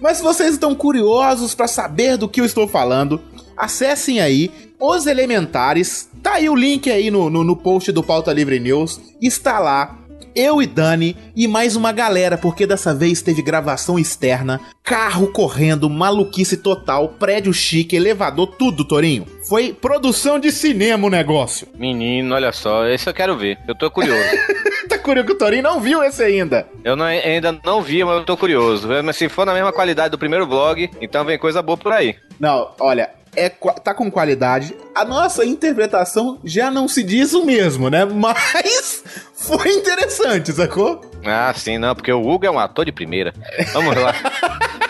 Mas 0.01 0.17
se 0.17 0.23
vocês 0.23 0.53
estão 0.55 0.75
curiosos 0.75 1.55
pra 1.55 1.69
saber 1.69 2.17
do 2.17 2.29
que 2.29 2.41
eu 2.41 2.45
estou 2.45 2.67
falando, 2.67 3.21
acessem 3.57 4.21
aí 4.21 4.51
Os 4.81 5.07
Elementares. 5.07 6.09
Tá 6.23 6.35
aí 6.35 6.49
o 6.49 6.57
link 6.57 6.91
aí 6.91 7.11
no, 7.11 7.29
no, 7.31 7.45
no 7.45 7.57
post 7.57 7.93
do 7.93 8.03
Pauta 8.03 8.33
Livre 8.33 8.59
News. 8.59 9.01
Está 9.21 9.59
lá. 9.59 9.99
Eu 10.35 10.63
e 10.63 10.67
Dani 10.67 11.17
e 11.37 11.47
mais 11.47 11.77
uma 11.77 11.93
galera, 11.93 12.37
porque 12.39 12.67
dessa 12.67 12.95
vez 12.95 13.21
teve 13.23 13.43
gravação 13.43 13.99
externa, 13.99 14.61
carro 14.83 15.29
correndo, 15.29 15.89
maluquice 15.91 16.57
total, 16.57 17.09
prédio 17.11 17.53
chique, 17.53 17.97
elevador, 17.97 18.47
tudo, 18.59 18.85
Torinho. 18.85 19.27
Foi 19.49 19.73
produção 19.73 20.39
de 20.39 20.51
cinema 20.51 21.07
o 21.07 21.11
negócio. 21.11 21.67
Menino, 21.75 22.35
olha 22.35 22.53
só, 22.53 22.87
esse 22.87 23.09
eu 23.09 23.15
quero 23.15 23.37
ver. 23.37 23.59
Eu 23.69 23.75
tô 23.75 23.91
curioso. 23.91 24.23
Tá 24.89 24.99
curioso 24.99 25.27
que 25.29 25.33
o 25.33 25.39
Torinho 25.39 25.63
não 25.63 25.81
viu 25.81 26.03
esse 26.03 26.23
ainda. 26.23 26.67
Eu 26.85 26.97
não- 26.97 27.05
ainda 27.07 27.59
não 27.65 27.81
vi, 27.81 28.05
mas 28.05 28.15
eu 28.19 28.25
tô 28.25 28.37
curioso. 28.37 28.87
Mas 29.03 29.17
se 29.17 29.29
for 29.29 29.47
na 29.47 29.55
mesma 29.55 29.73
qualidade 29.73 30.11
do 30.11 30.19
primeiro 30.19 30.47
vlog, 30.47 30.91
então 31.01 31.25
vem 31.25 31.39
coisa 31.39 31.63
boa 31.63 31.79
por 31.79 31.93
aí. 31.93 32.17
Não, 32.39 32.69
olha, 32.79 33.09
é, 33.35 33.49
tá 33.49 33.95
com 33.95 34.11
qualidade. 34.11 34.77
A 34.95 35.05
nossa 35.05 35.45
interpretação 35.45 36.39
já 36.45 36.71
não 36.71 36.87
se 36.87 37.03
diz 37.03 37.33
o 37.33 37.45
mesmo, 37.45 37.89
né? 37.89 38.05
Mas 38.13 39.03
foi 39.35 39.73
interessante, 39.73 40.53
sacou? 40.53 41.01
Ah, 41.25 41.53
sim, 41.57 41.79
não, 41.79 41.95
porque 41.95 42.13
o 42.13 42.21
Hugo 42.21 42.47
é 42.47 42.51
um 42.51 42.59
ator 42.59 42.85
de 42.85 42.93
primeira. 42.93 43.33
Vamos 43.73 43.97
lá. 43.97 44.15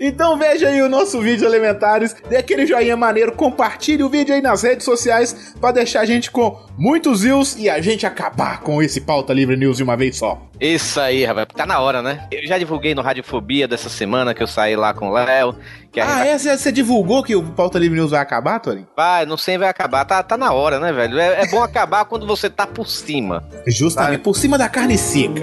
Então 0.00 0.36
veja 0.38 0.68
aí 0.68 0.80
o 0.82 0.88
nosso 0.88 1.20
vídeo 1.20 1.46
Elementares, 1.46 2.14
dê 2.28 2.36
aquele 2.36 2.66
joinha 2.66 2.96
maneiro, 2.96 3.32
compartilhe 3.32 4.02
o 4.02 4.08
vídeo 4.08 4.34
aí 4.34 4.40
nas 4.42 4.62
redes 4.62 4.84
sociais 4.84 5.54
pra 5.60 5.72
deixar 5.72 6.00
a 6.00 6.04
gente 6.04 6.30
com 6.30 6.58
muitos 6.76 7.22
views 7.22 7.56
e 7.56 7.68
a 7.70 7.80
gente 7.80 8.06
acabar 8.06 8.60
com 8.60 8.82
esse 8.82 9.00
pauta 9.00 9.32
livre 9.32 9.56
news 9.56 9.76
de 9.78 9.82
uma 9.82 9.96
vez 9.96 10.16
só. 10.16 10.40
Isso 10.60 10.98
aí, 11.00 11.24
rapaz. 11.24 11.46
Tá 11.54 11.66
na 11.66 11.78
hora, 11.80 12.00
né? 12.02 12.26
Eu 12.32 12.46
já 12.46 12.56
divulguei 12.58 12.94
no 12.94 13.02
Radiofobia 13.02 13.68
dessa 13.68 13.88
semana 13.90 14.32
que 14.34 14.42
eu 14.42 14.46
saí 14.46 14.74
lá 14.74 14.94
com 14.94 15.08
o 15.10 15.12
Léo. 15.12 15.54
Que 15.92 16.00
Ah, 16.00 16.24
gente 16.24 16.48
é? 16.48 16.56
Você 16.56 16.72
divulgou 16.72 17.22
que 17.22 17.36
o 17.36 17.42
pauta 17.42 17.78
livre 17.78 17.98
news 17.98 18.10
vai 18.10 18.20
acabar, 18.20 18.58
Torinho? 18.60 18.86
vai, 18.96 19.26
não 19.26 19.36
sei, 19.36 19.58
vai 19.58 19.68
acabar. 19.68 20.04
Tá, 20.04 20.22
tá 20.22 20.36
na 20.36 20.52
hora, 20.52 20.80
né, 20.80 20.92
velho? 20.92 21.18
É, 21.18 21.42
é 21.42 21.46
bom 21.48 21.62
acabar 21.62 22.04
quando 22.06 22.26
você 22.26 22.48
tá 22.48 22.66
por 22.66 22.88
cima. 22.88 23.44
Justamente, 23.66 24.20
por 24.20 24.34
cima 24.36 24.56
da 24.56 24.68
carne 24.68 24.96
seca. 24.96 25.42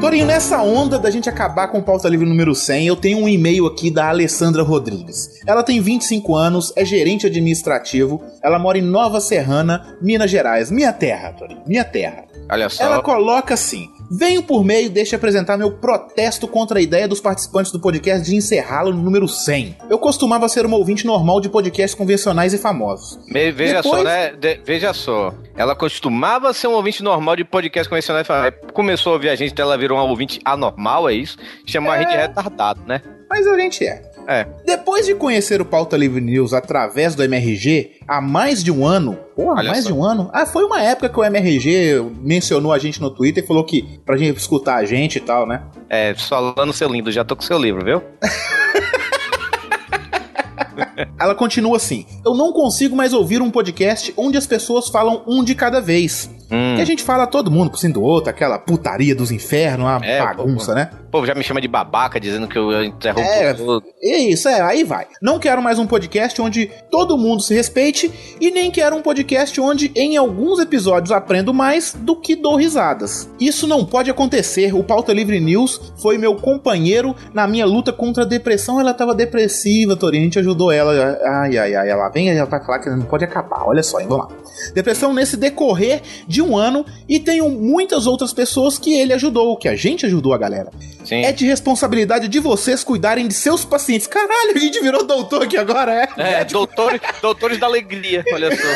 Torinho, 0.00 0.24
nessa 0.24 0.62
onda 0.62 0.98
da 0.98 1.10
gente 1.10 1.28
acabar 1.28 1.68
com 1.68 1.78
o 1.78 1.82
pauta 1.82 2.08
livre 2.08 2.26
número 2.26 2.54
100, 2.54 2.86
eu 2.86 2.96
tenho 2.96 3.18
um 3.18 3.28
e-mail 3.28 3.66
aqui 3.66 3.90
da 3.90 4.08
Alessandra 4.08 4.62
Rodrigues. 4.62 5.42
Ela 5.46 5.62
tem 5.62 5.78
25 5.78 6.34
anos, 6.34 6.72
é 6.74 6.86
gerente 6.86 7.26
administrativo, 7.26 8.18
ela 8.42 8.58
mora 8.58 8.78
em 8.78 8.82
Nova 8.82 9.20
Serrana, 9.20 9.98
Minas 10.00 10.30
Gerais. 10.30 10.70
Minha 10.70 10.90
terra, 10.90 11.34
Torinho, 11.34 11.62
minha 11.66 11.84
terra. 11.84 12.24
Olha 12.50 12.70
só. 12.70 12.82
Ela 12.82 13.02
coloca 13.02 13.52
assim: 13.52 13.90
Venho 14.12 14.42
por 14.42 14.64
meio 14.64 14.90
deste 14.90 15.14
apresentar 15.14 15.56
meu 15.56 15.70
protesto 15.70 16.48
contra 16.48 16.80
a 16.80 16.82
ideia 16.82 17.06
dos 17.06 17.20
participantes 17.20 17.70
do 17.70 17.78
podcast 17.78 18.28
de 18.28 18.34
encerrá-lo 18.34 18.92
no 18.92 19.00
número 19.00 19.28
100. 19.28 19.76
Eu 19.88 20.00
costumava 20.00 20.48
ser 20.48 20.66
uma 20.66 20.76
ouvinte 20.76 21.06
normal 21.06 21.40
de 21.40 21.48
podcasts 21.48 21.94
convencionais 21.96 22.52
e 22.52 22.58
famosos. 22.58 23.20
Me- 23.28 23.52
veja 23.52 23.76
Depois- 23.82 23.98
só, 24.02 24.04
né? 24.04 24.32
De- 24.32 24.60
veja 24.64 24.92
só. 24.92 25.32
Ela 25.56 25.76
costumava 25.76 26.52
ser 26.52 26.66
um 26.66 26.72
ouvinte 26.72 27.04
normal 27.04 27.36
de 27.36 27.44
podcast 27.44 27.88
convencional. 27.88 28.22
e 28.22 28.24
fala- 28.24 28.50
Começou 28.72 29.10
a 29.10 29.14
ouvir 29.14 29.28
a 29.28 29.36
gente, 29.36 29.52
então 29.52 29.64
ela 29.64 29.78
virou 29.78 29.96
uma 29.96 30.04
ouvinte 30.04 30.40
anormal, 30.44 31.08
é 31.08 31.14
isso? 31.14 31.36
Chamou 31.64 31.92
a 31.92 31.98
gente 31.98 32.08
de 32.10 32.16
retardado, 32.16 32.80
né? 32.86 33.00
Mas 33.28 33.46
a 33.46 33.56
gente 33.60 33.86
é. 33.86 34.02
É. 34.30 34.46
Depois 34.64 35.06
de 35.06 35.14
conhecer 35.16 35.60
o 35.60 35.64
Pauta 35.64 35.96
Livre 35.96 36.20
News 36.20 36.54
através 36.54 37.16
do 37.16 37.24
MRG 37.24 37.96
há 38.06 38.20
mais 38.20 38.62
de 38.62 38.70
um 38.70 38.86
ano, 38.86 39.18
porra, 39.34 39.58
Olha 39.58 39.70
mais 39.70 39.82
só. 39.82 39.90
de 39.90 39.92
um 39.92 40.04
ano? 40.04 40.30
Ah, 40.32 40.46
foi 40.46 40.62
uma 40.62 40.80
época 40.80 41.08
que 41.08 41.18
o 41.18 41.24
MRG 41.24 42.00
mencionou 42.22 42.72
a 42.72 42.78
gente 42.78 43.00
no 43.00 43.10
Twitter 43.10 43.42
e 43.42 43.46
falou 43.46 43.64
que 43.64 43.98
pra 44.06 44.16
gente 44.16 44.36
escutar 44.36 44.76
a 44.76 44.84
gente 44.84 45.16
e 45.16 45.20
tal, 45.20 45.48
né? 45.48 45.64
É, 45.88 46.14
falando 46.14 46.72
seu 46.72 46.88
lindo, 46.88 47.10
já 47.10 47.24
tô 47.24 47.34
com 47.34 47.42
seu 47.42 47.58
livro, 47.58 47.84
viu? 47.84 48.00
Ela 51.18 51.34
continua 51.34 51.76
assim: 51.76 52.06
Eu 52.24 52.36
não 52.36 52.52
consigo 52.52 52.94
mais 52.94 53.12
ouvir 53.12 53.42
um 53.42 53.50
podcast 53.50 54.14
onde 54.16 54.38
as 54.38 54.46
pessoas 54.46 54.88
falam 54.88 55.24
um 55.26 55.42
de 55.42 55.56
cada 55.56 55.80
vez. 55.80 56.30
Hum. 56.50 56.76
Que 56.76 56.82
a 56.82 56.84
gente 56.86 57.02
fala 57.02 57.26
todo 57.26 57.50
mundo 57.50 57.70
por 57.70 57.78
cima 57.78 57.94
do 57.94 58.02
outro, 58.02 58.30
aquela 58.30 58.58
putaria 58.58 59.14
dos 59.14 59.30
infernos, 59.30 59.86
uma 59.86 60.00
É, 60.04 60.18
bagunça, 60.20 60.72
pô, 60.72 60.74
né? 60.74 60.90
O 61.08 61.10
povo 61.10 61.26
já 61.26 61.34
me 61.34 61.42
chama 61.42 61.60
de 61.60 61.68
babaca, 61.68 62.20
dizendo 62.20 62.46
que 62.48 62.56
eu 62.58 62.84
interrompo 62.84 63.28
É. 63.28 63.52
tudo. 63.54 63.82
É 64.02 64.16
isso, 64.18 64.48
é, 64.48 64.60
aí 64.60 64.84
vai. 64.84 65.06
Não 65.20 65.38
quero 65.38 65.60
mais 65.62 65.78
um 65.78 65.86
podcast 65.86 66.40
onde 66.40 66.70
todo 66.90 67.16
mundo 67.18 67.42
se 67.42 67.54
respeite 67.54 68.10
e 68.40 68.50
nem 68.50 68.70
quero 68.70 68.96
um 68.96 69.02
podcast 69.02 69.60
onde 69.60 69.90
em 69.94 70.16
alguns 70.16 70.58
episódios 70.60 71.10
aprendo 71.12 71.52
mais 71.52 71.94
do 71.98 72.14
que 72.16 72.34
dou 72.36 72.56
risadas. 72.56 73.28
Isso 73.40 73.66
não 73.66 73.84
pode 73.84 74.10
acontecer. 74.10 74.74
O 74.74 74.82
Pauta 74.84 75.12
Livre 75.12 75.38
News 75.40 75.92
foi 76.00 76.16
meu 76.18 76.34
companheiro 76.36 77.14
na 77.34 77.46
minha 77.46 77.66
luta 77.66 77.92
contra 77.92 78.22
a 78.22 78.26
depressão. 78.26 78.80
Ela 78.80 78.94
tava 78.94 79.14
depressiva, 79.14 79.96
Torinho, 79.96 80.22
a 80.22 80.24
gente 80.24 80.38
ajudou 80.38 80.70
ela. 80.72 81.18
Ai, 81.42 81.58
ai, 81.58 81.74
ai, 81.74 81.90
ela 81.90 82.08
vem 82.08 82.28
e 82.28 82.30
ela 82.30 82.48
vai 82.48 82.64
falar 82.64 82.78
que 82.78 82.88
não 82.90 83.02
pode 83.02 83.24
acabar. 83.24 83.64
Olha 83.66 83.82
só, 83.82 84.00
hein, 84.00 84.06
vamos 84.08 84.26
lá. 84.28 84.32
Depressão 84.74 85.12
nesse 85.12 85.36
decorrer 85.36 86.02
de 86.26 86.39
um 86.42 86.56
ano 86.56 86.84
e 87.08 87.18
tenho 87.18 87.48
muitas 87.50 88.06
outras 88.06 88.32
pessoas 88.32 88.78
que 88.78 88.98
ele 88.98 89.12
ajudou, 89.12 89.56
que 89.56 89.68
a 89.68 89.76
gente 89.76 90.06
ajudou 90.06 90.32
a 90.32 90.38
galera. 90.38 90.70
Sim. 91.04 91.24
É 91.24 91.32
de 91.32 91.46
responsabilidade 91.46 92.28
de 92.28 92.38
vocês 92.38 92.84
cuidarem 92.84 93.26
de 93.26 93.34
seus 93.34 93.64
pacientes. 93.64 94.06
Caralho, 94.06 94.52
a 94.54 94.58
gente 94.58 94.80
virou 94.80 95.04
doutor 95.04 95.42
aqui 95.42 95.56
agora, 95.56 95.92
é? 95.92 96.08
É, 96.16 96.44
doutores, 96.44 97.00
doutores 97.20 97.58
da 97.58 97.66
alegria, 97.66 98.24
olha 98.32 98.50
só. 98.56 98.68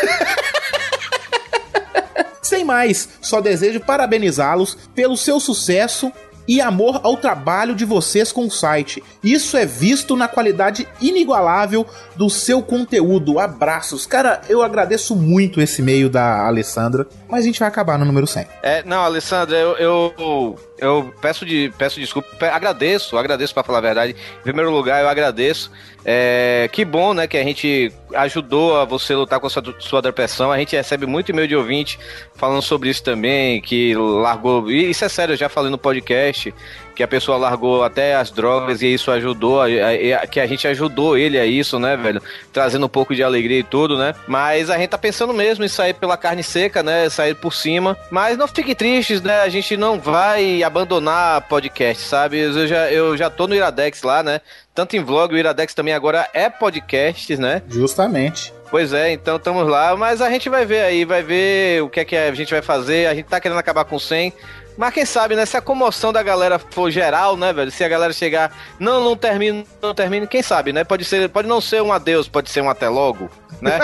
Sem 2.42 2.64
mais, 2.64 3.08
só 3.20 3.40
desejo 3.40 3.80
parabenizá-los 3.80 4.76
pelo 4.94 5.16
seu 5.16 5.40
sucesso 5.40 6.12
e 6.46 6.60
amor 6.60 7.00
ao 7.02 7.16
trabalho 7.16 7.74
de 7.74 7.84
vocês 7.84 8.32
com 8.32 8.46
o 8.46 8.50
site. 8.50 9.02
Isso 9.22 9.56
é 9.56 9.66
visto 9.66 10.16
na 10.16 10.28
qualidade 10.28 10.86
inigualável 11.00 11.86
do 12.16 12.28
seu 12.28 12.62
conteúdo. 12.62 13.38
Abraços. 13.38 14.06
Cara, 14.06 14.40
eu 14.48 14.62
agradeço 14.62 15.16
muito 15.16 15.60
esse 15.60 15.82
e-mail 15.82 16.08
da 16.08 16.46
Alessandra, 16.46 17.06
mas 17.28 17.40
a 17.40 17.46
gente 17.46 17.58
vai 17.58 17.68
acabar 17.68 17.98
no 17.98 18.04
número 18.04 18.26
100. 18.26 18.46
É, 18.62 18.82
não, 18.84 19.02
Alessandra, 19.02 19.56
eu, 19.56 19.76
eu, 19.78 20.56
eu 20.78 21.14
peço, 21.20 21.46
de, 21.46 21.72
peço 21.78 22.00
desculpa, 22.00 22.28
agradeço, 22.46 23.16
agradeço 23.16 23.54
pra 23.54 23.62
falar 23.62 23.78
a 23.78 23.82
verdade. 23.82 24.16
Em 24.40 24.42
primeiro 24.42 24.70
lugar, 24.70 25.02
eu 25.02 25.08
agradeço. 25.08 25.70
É, 26.04 26.68
que 26.72 26.84
bom, 26.84 27.14
né, 27.14 27.26
que 27.26 27.36
a 27.36 27.42
gente 27.44 27.92
ajudou 28.14 28.76
a 28.76 28.84
você 28.84 29.14
lutar 29.14 29.40
com 29.40 29.46
a 29.46 29.50
sua, 29.50 29.62
sua 29.78 30.02
depressão. 30.02 30.50
A 30.50 30.58
gente 30.58 30.76
recebe 30.76 31.06
muito 31.06 31.30
e-mail 31.30 31.48
de 31.48 31.56
ouvinte 31.56 31.98
falando 32.34 32.60
sobre 32.60 32.90
isso 32.90 33.02
também, 33.02 33.60
que 33.60 33.94
largou. 33.94 34.70
Isso 34.70 35.04
é 35.04 35.08
sério, 35.08 35.32
eu 35.32 35.36
já 35.36 35.48
falei 35.48 35.70
no 35.70 35.78
podcast 35.78 36.52
que 36.94 37.02
a 37.02 37.08
pessoa 37.08 37.36
largou 37.36 37.82
até 37.82 38.14
as 38.14 38.30
drogas 38.30 38.82
e 38.82 38.92
isso 38.94 39.10
ajudou, 39.10 39.60
a- 39.60 39.66
a- 39.66 40.26
que 40.26 40.38
a 40.40 40.46
gente 40.46 40.66
ajudou 40.68 41.16
ele 41.18 41.38
a 41.38 41.44
isso, 41.44 41.78
né, 41.78 41.96
velho? 41.96 42.22
Trazendo 42.52 42.86
um 42.86 42.88
pouco 42.88 43.14
de 43.14 43.22
alegria 43.22 43.58
e 43.58 43.62
tudo, 43.64 43.98
né? 43.98 44.14
Mas 44.28 44.70
a 44.70 44.78
gente 44.78 44.90
tá 44.90 44.98
pensando 44.98 45.32
mesmo 45.34 45.64
em 45.64 45.68
sair 45.68 45.94
pela 45.94 46.16
carne 46.16 46.42
seca, 46.42 46.82
né? 46.82 47.08
Sair 47.08 47.34
por 47.34 47.52
cima. 47.52 47.96
Mas 48.10 48.36
não 48.38 48.46
fiquem 48.46 48.74
tristes, 48.74 49.20
né? 49.22 49.40
A 49.40 49.48
gente 49.48 49.76
não 49.76 49.98
vai 49.98 50.62
abandonar 50.62 51.42
podcast, 51.48 52.02
sabe? 52.04 52.38
Eu 52.38 52.66
já, 52.66 52.90
eu 52.90 53.16
já 53.16 53.28
tô 53.30 53.46
no 53.46 53.54
Iradex 53.54 54.02
lá, 54.02 54.22
né? 54.22 54.40
Tanto 54.74 54.96
em 54.96 55.02
vlog, 55.04 55.32
o 55.34 55.38
Iradex 55.38 55.72
também 55.74 55.94
agora 55.94 56.28
é 56.34 56.48
podcast, 56.50 57.36
né? 57.36 57.62
Justamente. 57.68 58.52
Pois 58.70 58.92
é, 58.92 59.12
então 59.12 59.36
estamos 59.36 59.68
lá, 59.68 59.94
mas 59.96 60.20
a 60.20 60.28
gente 60.28 60.48
vai 60.48 60.66
ver 60.66 60.80
aí, 60.80 61.04
vai 61.04 61.22
ver 61.22 61.80
o 61.82 61.88
que 61.88 62.00
é 62.00 62.04
que 62.04 62.16
a 62.16 62.34
gente 62.34 62.50
vai 62.52 62.60
fazer. 62.62 63.06
A 63.06 63.14
gente 63.14 63.26
tá 63.26 63.38
querendo 63.40 63.58
acabar 63.58 63.84
com 63.84 63.98
100, 64.00 64.32
Mas 64.76 64.92
quem 64.92 65.04
sabe, 65.04 65.36
né? 65.36 65.46
Se 65.46 65.56
a 65.56 65.60
comoção 65.60 66.12
da 66.12 66.22
galera 66.22 66.58
for 66.58 66.90
geral, 66.90 67.36
né, 67.36 67.52
velho? 67.52 67.70
Se 67.70 67.84
a 67.84 67.88
galera 67.88 68.12
chegar, 68.12 68.50
não, 68.78 69.02
não 69.04 69.16
termina, 69.16 69.64
não 69.80 69.94
termina, 69.94 70.26
quem 70.26 70.42
sabe, 70.42 70.72
né? 70.72 70.82
Pode 70.82 71.04
ser, 71.04 71.28
pode 71.28 71.46
não 71.46 71.60
ser 71.60 71.80
um 71.80 71.92
adeus, 71.92 72.28
pode 72.28 72.50
ser 72.50 72.60
um 72.60 72.68
até 72.68 72.88
logo, 72.88 73.30
né? 73.60 73.78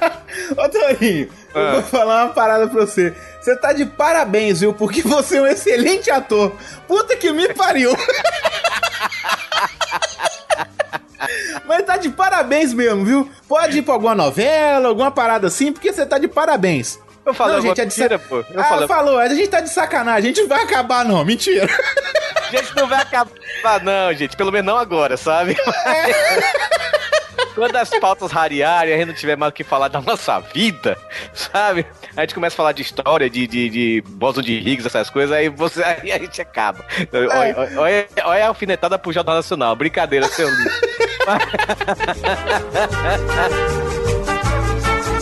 Ô, 0.56 0.68
Torinho, 0.68 1.28
eu 1.54 1.60
Ah. 1.60 1.72
vou 1.72 1.82
falar 1.82 2.24
uma 2.24 2.32
parada 2.32 2.66
pra 2.68 2.86
você. 2.86 3.14
Você 3.40 3.54
tá 3.56 3.72
de 3.74 3.84
parabéns, 3.84 4.60
viu? 4.60 4.72
Porque 4.72 5.02
você 5.02 5.36
é 5.38 5.42
um 5.42 5.46
excelente 5.46 6.10
ator. 6.10 6.56
Puta 6.88 7.14
que 7.16 7.30
me 7.32 7.52
pariu. 7.52 7.92
Mas 11.66 11.84
tá 11.84 11.96
de 11.96 12.08
parabéns 12.08 12.72
mesmo, 12.72 13.04
viu? 13.04 13.30
Pode 13.46 13.78
ir 13.78 13.82
pra 13.82 13.94
alguma 13.94 14.14
novela, 14.14 14.88
alguma 14.88 15.10
parada 15.10 15.46
assim, 15.46 15.72
porque 15.72 15.92
você 15.92 16.04
tá 16.06 16.18
de 16.18 16.26
parabéns. 16.28 16.98
Eu 17.30 17.34
falei 17.34 17.56
Não, 17.56 17.62
gente, 17.62 17.80
é 17.80 17.84
de 17.84 17.96
mentira, 17.96 18.18
sa- 18.18 18.24
pô. 18.28 18.36
Eu 18.38 18.60
ah, 18.60 18.64
falei- 18.64 18.88
falou, 18.88 19.18
a 19.18 19.28
gente 19.28 19.48
tá 19.48 19.60
de 19.60 19.70
sacanagem, 19.70 20.30
a 20.30 20.34
gente 20.34 20.40
não 20.42 20.48
vai 20.48 20.62
acabar 20.62 21.04
não, 21.04 21.24
mentira. 21.24 21.68
A 22.48 22.50
gente 22.56 22.74
não 22.74 22.88
vai 22.88 23.00
acabar, 23.00 23.80
não, 23.82 24.12
gente. 24.12 24.36
Pelo 24.36 24.50
menos 24.50 24.66
não 24.66 24.76
agora, 24.76 25.16
sabe? 25.16 25.56
Quando 27.54 27.76
as 27.76 27.90
pautas 27.90 28.30
rarearem, 28.32 28.94
a 28.94 28.96
gente 28.96 29.08
não 29.08 29.14
tiver 29.14 29.36
mais 29.36 29.50
o 29.50 29.54
que 29.54 29.62
falar 29.64 29.88
da 29.88 30.00
nossa 30.00 30.38
vida, 30.40 30.96
sabe? 31.34 31.86
A 32.16 32.22
gente 32.22 32.34
começa 32.34 32.54
a 32.54 32.56
falar 32.56 32.72
de 32.72 32.82
história, 32.82 33.28
de, 33.28 33.46
de, 33.46 33.68
de 33.68 34.02
Boston 34.06 34.42
de 34.42 34.52
Higgs, 34.54 34.86
essas 34.86 35.10
coisas, 35.10 35.34
aí, 35.36 35.48
você, 35.48 35.82
aí 35.82 36.10
a 36.10 36.18
gente 36.18 36.40
acaba. 36.40 36.84
Olha, 37.12 37.28
olha, 37.56 37.80
olha, 37.80 38.08
olha 38.24 38.44
a 38.44 38.48
alfinetada 38.48 38.98
pro 38.98 39.12
Jornal 39.12 39.36
Nacional. 39.36 39.76
Brincadeira, 39.76 40.26
seu 40.28 40.48
lindo. 40.48 40.70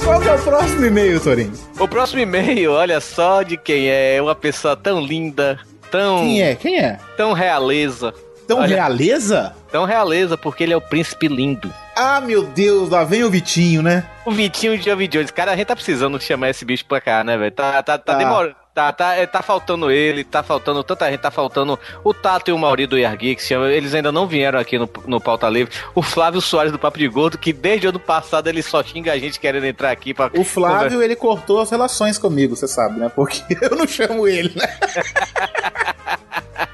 Qual 0.08 0.20
que 0.22 0.28
é 0.28 0.34
o 0.34 0.38
próximo 0.42 0.86
e-mail, 0.86 1.20
Torinho? 1.20 1.52
O 1.78 1.86
próximo 1.86 2.20
e-mail, 2.22 2.72
olha 2.72 2.98
só 2.98 3.42
de 3.42 3.58
quem 3.58 3.88
é. 3.90 4.20
Uma 4.22 4.34
pessoa 4.34 4.74
tão 4.74 5.02
linda, 5.02 5.58
tão. 5.90 6.20
Quem 6.20 6.42
é? 6.42 6.54
Quem 6.54 6.78
é? 6.80 6.98
Tão 7.14 7.34
realeza. 7.34 8.14
Tão 8.46 8.60
Olha- 8.60 8.76
realeza? 8.76 9.54
Tão 9.70 9.84
realeza, 9.84 10.38
porque 10.38 10.62
ele 10.64 10.72
é 10.72 10.76
o 10.76 10.80
príncipe 10.80 11.28
lindo. 11.28 11.70
Ah, 11.94 12.22
meu 12.22 12.42
Deus, 12.42 12.88
lá 12.88 13.04
vem 13.04 13.22
o 13.22 13.28
Vitinho, 13.30 13.82
né? 13.82 14.02
O 14.24 14.30
Vitinho 14.30 14.78
de 14.78 15.08
Jones. 15.08 15.30
Cara, 15.30 15.52
a 15.52 15.56
gente 15.56 15.66
tá 15.66 15.76
precisando 15.76 16.18
chamar 16.18 16.48
esse 16.48 16.64
bicho 16.64 16.86
pra 16.86 17.00
cá, 17.02 17.22
né, 17.22 17.36
velho? 17.36 17.52
Tá, 17.52 17.82
tá, 17.82 17.98
tá 17.98 18.12
Tá. 18.14 18.18
demorando. 18.18 18.54
Tá, 18.78 18.92
tá, 18.92 19.14
é, 19.16 19.26
tá 19.26 19.42
faltando 19.42 19.90
ele, 19.90 20.22
tá 20.22 20.40
faltando 20.40 20.84
tanta 20.84 21.10
gente, 21.10 21.18
tá 21.18 21.32
faltando 21.32 21.76
o 22.04 22.14
Tato 22.14 22.48
e 22.48 22.52
o 22.52 22.58
Mauri 22.58 22.86
do 22.86 22.96
Yargui, 22.96 23.34
que 23.34 23.52
eles 23.52 23.92
ainda 23.92 24.12
não 24.12 24.24
vieram 24.24 24.56
aqui 24.56 24.78
no, 24.78 24.88
no 25.04 25.20
Pauta 25.20 25.48
Livre. 25.48 25.74
O 25.96 26.00
Flávio 26.00 26.40
Soares 26.40 26.70
do 26.70 26.78
Papo 26.78 26.96
de 26.96 27.08
Gordo, 27.08 27.36
que 27.36 27.52
desde 27.52 27.88
o 27.88 27.90
ano 27.90 27.98
passado 27.98 28.46
ele 28.46 28.62
só 28.62 28.80
xinga 28.80 29.12
a 29.12 29.18
gente 29.18 29.40
querendo 29.40 29.66
entrar 29.66 29.90
aqui 29.90 30.14
pra. 30.14 30.30
O 30.32 30.44
Flávio, 30.44 31.02
ele 31.02 31.16
cortou 31.16 31.60
as 31.60 31.72
relações 31.72 32.18
comigo, 32.18 32.54
você 32.54 32.68
sabe, 32.68 33.00
né? 33.00 33.10
Porque 33.12 33.42
eu 33.60 33.70
não 33.76 33.84
chamo 33.84 34.28
ele, 34.28 34.52
né? 34.54 34.68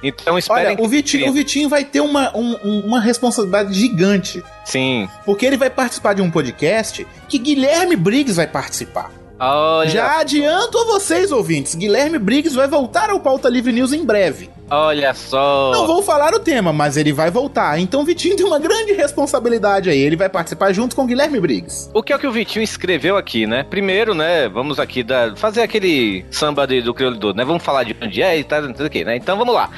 Então 0.03 0.39
esperem. 0.39 0.77
Olha, 0.77 0.83
o 0.85 0.87
Vitinho, 0.89 1.31
o 1.31 1.33
Vitinho 1.33 1.69
vai 1.69 1.85
ter 1.85 2.01
uma, 2.01 2.37
um- 2.37 2.59
um- 2.63 2.81
uma 2.87 3.01
responsabilidade 3.01 3.73
gigante. 3.73 4.45
Sim. 4.65 5.09
Porque 5.25 5.47
ele 5.47 5.57
vai 5.57 5.71
participar 5.71 6.13
de 6.15 6.21
um 6.21 6.31
podcast 6.31 7.07
que 7.29 7.39
Guilherme 7.39 7.97
Briggs 7.97 8.37
vai 8.37 8.47
participar. 8.47 9.11
Olha, 9.39 9.91
Já 9.91 10.21
adianto 10.21 10.79
a 10.79 10.85
vocês, 10.85 11.33
ouvintes, 11.33 11.75
Guilherme 11.75 12.19
Briggs 12.19 12.55
vai 12.55 12.69
voltar 12.69 13.11
ao 13.11 13.19
Pauta 13.21 13.49
Livre 13.49 13.73
News 13.73 13.93
em 13.93 14.05
breve. 14.05 14.49
olha 14.71 15.13
só. 15.13 15.73
Não 15.73 15.87
vou 15.87 16.03
falar 16.03 16.33
o 16.35 16.39
tema, 16.39 16.73
mas 16.73 16.97
ele 16.97 17.13
vai 17.13 17.31
voltar. 17.31 17.79
Então 17.81 18.03
o 18.03 18.05
Vitinho 18.05 18.37
tem 18.37 18.47
uma 18.47 18.59
grande 18.61 18.93
responsabilidade 18.93 19.91
aí. 19.91 19.99
Ele 19.99 20.17
vai 20.17 20.29
participar 20.29 20.73
junto 20.73 20.95
com 20.95 21.05
Guilherme 21.07 21.41
Briggs. 21.41 21.91
O 21.93 22.03
que 22.03 22.13
é 22.13 22.17
o 22.17 22.19
que 22.19 22.27
o 22.27 22.33
Vitinho 22.33 22.63
escreveu 22.63 23.17
aqui, 23.17 23.47
né? 23.47 23.65
Primeiro, 23.65 24.15
né, 24.15 24.49
vamos 24.49 24.79
aqui 24.79 25.03
dar, 25.03 25.37
fazer 25.37 25.63
aquele 25.63 26.25
samba 26.31 26.67
de- 26.67 26.81
do 26.83 26.95
crioulo 26.95 27.33
né? 27.35 27.45
Vamos 27.45 27.63
falar 27.63 27.83
de 27.85 27.95
onde 28.01 28.23
é 28.23 28.39
e 28.39 28.45
tal, 28.45 28.63
tudo 28.73 28.87
aqui, 28.87 29.05
né? 29.05 29.17
Então 29.17 29.37
vamos 29.37 29.55
lá. 29.55 29.69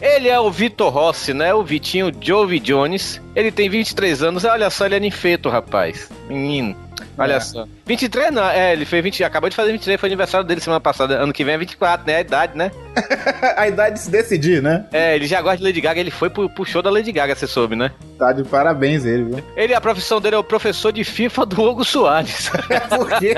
Ele 0.00 0.28
é 0.28 0.38
o 0.38 0.50
Vitor 0.50 0.92
Rossi, 0.92 1.32
né? 1.32 1.54
O 1.54 1.62
Vitinho 1.64 2.12
Jovi 2.20 2.60
Jones. 2.60 3.18
Ele 3.34 3.50
tem 3.50 3.68
23 3.70 4.22
anos. 4.22 4.44
Olha 4.44 4.68
só, 4.68 4.84
ele 4.84 4.96
é 4.96 5.00
ninfeto, 5.00 5.48
rapaz. 5.48 6.10
Menino. 6.28 6.76
Olha 7.16 7.34
É. 7.36 7.40
só. 7.40 7.66
23 7.86 8.32
não, 8.32 8.44
é, 8.48 8.72
ele 8.72 8.84
fez 8.84 9.02
20, 9.02 9.22
acabou 9.22 9.48
de 9.48 9.54
fazer 9.54 9.70
23, 9.70 10.00
foi 10.00 10.08
aniversário 10.08 10.44
dele 10.44 10.60
semana 10.60 10.80
passada. 10.80 11.22
Ano 11.22 11.32
que 11.32 11.44
vem 11.44 11.54
é 11.54 11.58
24, 11.58 12.04
né? 12.04 12.16
A 12.16 12.20
idade, 12.20 12.58
né? 12.58 12.72
a 13.56 13.68
idade 13.68 13.94
de 13.94 14.00
se 14.00 14.10
decidir, 14.10 14.60
né? 14.60 14.86
É, 14.92 15.14
ele 15.14 15.26
já 15.26 15.40
gosta 15.40 15.58
de 15.58 15.62
Lady 15.62 15.80
Gaga, 15.80 16.00
ele 16.00 16.10
foi 16.10 16.28
pro, 16.28 16.50
pro 16.50 16.64
show 16.64 16.82
da 16.82 16.90
Lady 16.90 17.12
Gaga, 17.12 17.36
você 17.36 17.46
soube, 17.46 17.76
né? 17.76 17.92
Tá 18.18 18.32
de 18.32 18.42
parabéns 18.42 19.04
ele, 19.04 19.22
viu? 19.22 19.44
Ele, 19.56 19.72
a 19.72 19.80
profissão 19.80 20.20
dele 20.20 20.34
é 20.34 20.38
o 20.38 20.42
professor 20.42 20.90
de 20.92 21.04
FIFA 21.04 21.46
do 21.46 21.62
Hugo 21.62 21.84
Soares. 21.84 22.50
Porque 22.90 23.34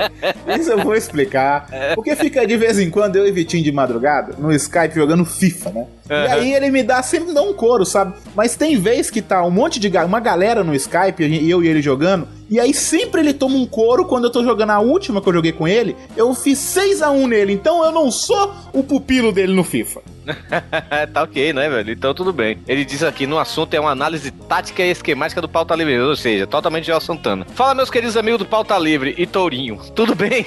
isso 0.59 0.71
eu 0.71 0.79
vou 0.79 0.95
explicar. 0.95 1.67
Porque 1.93 2.15
fica 2.15 2.47
de 2.47 2.57
vez 2.57 2.79
em 2.79 2.89
quando 2.89 3.17
eu 3.17 3.27
e 3.27 3.31
Vitinho 3.31 3.63
de 3.63 3.71
madrugada 3.71 4.33
no 4.39 4.51
Skype 4.51 4.95
jogando 4.95 5.25
FIFA, 5.25 5.69
né? 5.69 5.87
E 6.09 6.13
Aham. 6.13 6.33
aí 6.33 6.53
ele 6.55 6.71
me 6.71 6.81
dá 6.81 7.03
sempre 7.03 7.33
dá 7.33 7.41
um 7.43 7.53
couro, 7.53 7.85
sabe? 7.85 8.15
Mas 8.35 8.55
tem 8.55 8.79
vez 8.79 9.11
que 9.11 9.21
tá 9.21 9.43
um 9.43 9.51
monte 9.51 9.79
de 9.79 9.95
uma 9.99 10.19
galera 10.19 10.63
no 10.63 10.73
Skype 10.73 11.23
e 11.23 11.49
eu 11.49 11.63
e 11.63 11.67
ele 11.67 11.83
jogando, 11.83 12.27
e 12.49 12.59
aí 12.59 12.73
sempre 12.73 13.21
ele 13.21 13.33
toma 13.33 13.55
um 13.55 13.65
couro 13.65 14.05
quando 14.05 14.23
eu 14.23 14.31
tô 14.39 14.43
jogando 14.43 14.69
a 14.71 14.79
última 14.79 15.21
que 15.21 15.27
eu 15.27 15.33
joguei 15.33 15.51
com 15.51 15.67
ele, 15.67 15.95
eu 16.15 16.33
fiz 16.33 16.57
6 16.59 17.01
a 17.01 17.11
1 17.11 17.27
nele, 17.27 17.53
então 17.53 17.83
eu 17.83 17.91
não 17.91 18.09
sou 18.09 18.53
o 18.71 18.81
pupilo 18.81 19.31
dele 19.31 19.53
no 19.53 19.63
FIFA. 19.63 20.01
tá 21.13 21.23
ok, 21.23 21.53
né, 21.53 21.69
velho? 21.69 21.91
Então 21.91 22.13
tudo 22.13 22.31
bem. 22.31 22.57
Ele 22.67 22.85
diz 22.85 23.03
aqui, 23.03 23.25
no 23.25 23.39
assunto 23.39 23.73
é 23.73 23.79
uma 23.79 23.91
análise 23.91 24.31
tática 24.31 24.83
e 24.83 24.91
esquemática 24.91 25.41
do 25.41 25.49
Pauta 25.49 25.75
Livre, 25.75 25.99
ou 25.99 26.15
seja, 26.15 26.47
totalmente 26.47 26.85
Joel 26.85 27.01
Santana. 27.01 27.45
Fala, 27.53 27.73
meus 27.73 27.89
queridos 27.89 28.17
amigos 28.17 28.39
do 28.39 28.45
Pauta 28.45 28.77
Livre 28.77 29.15
e 29.17 29.25
Tourinho, 29.25 29.79
tudo 29.95 30.15
bem? 30.15 30.45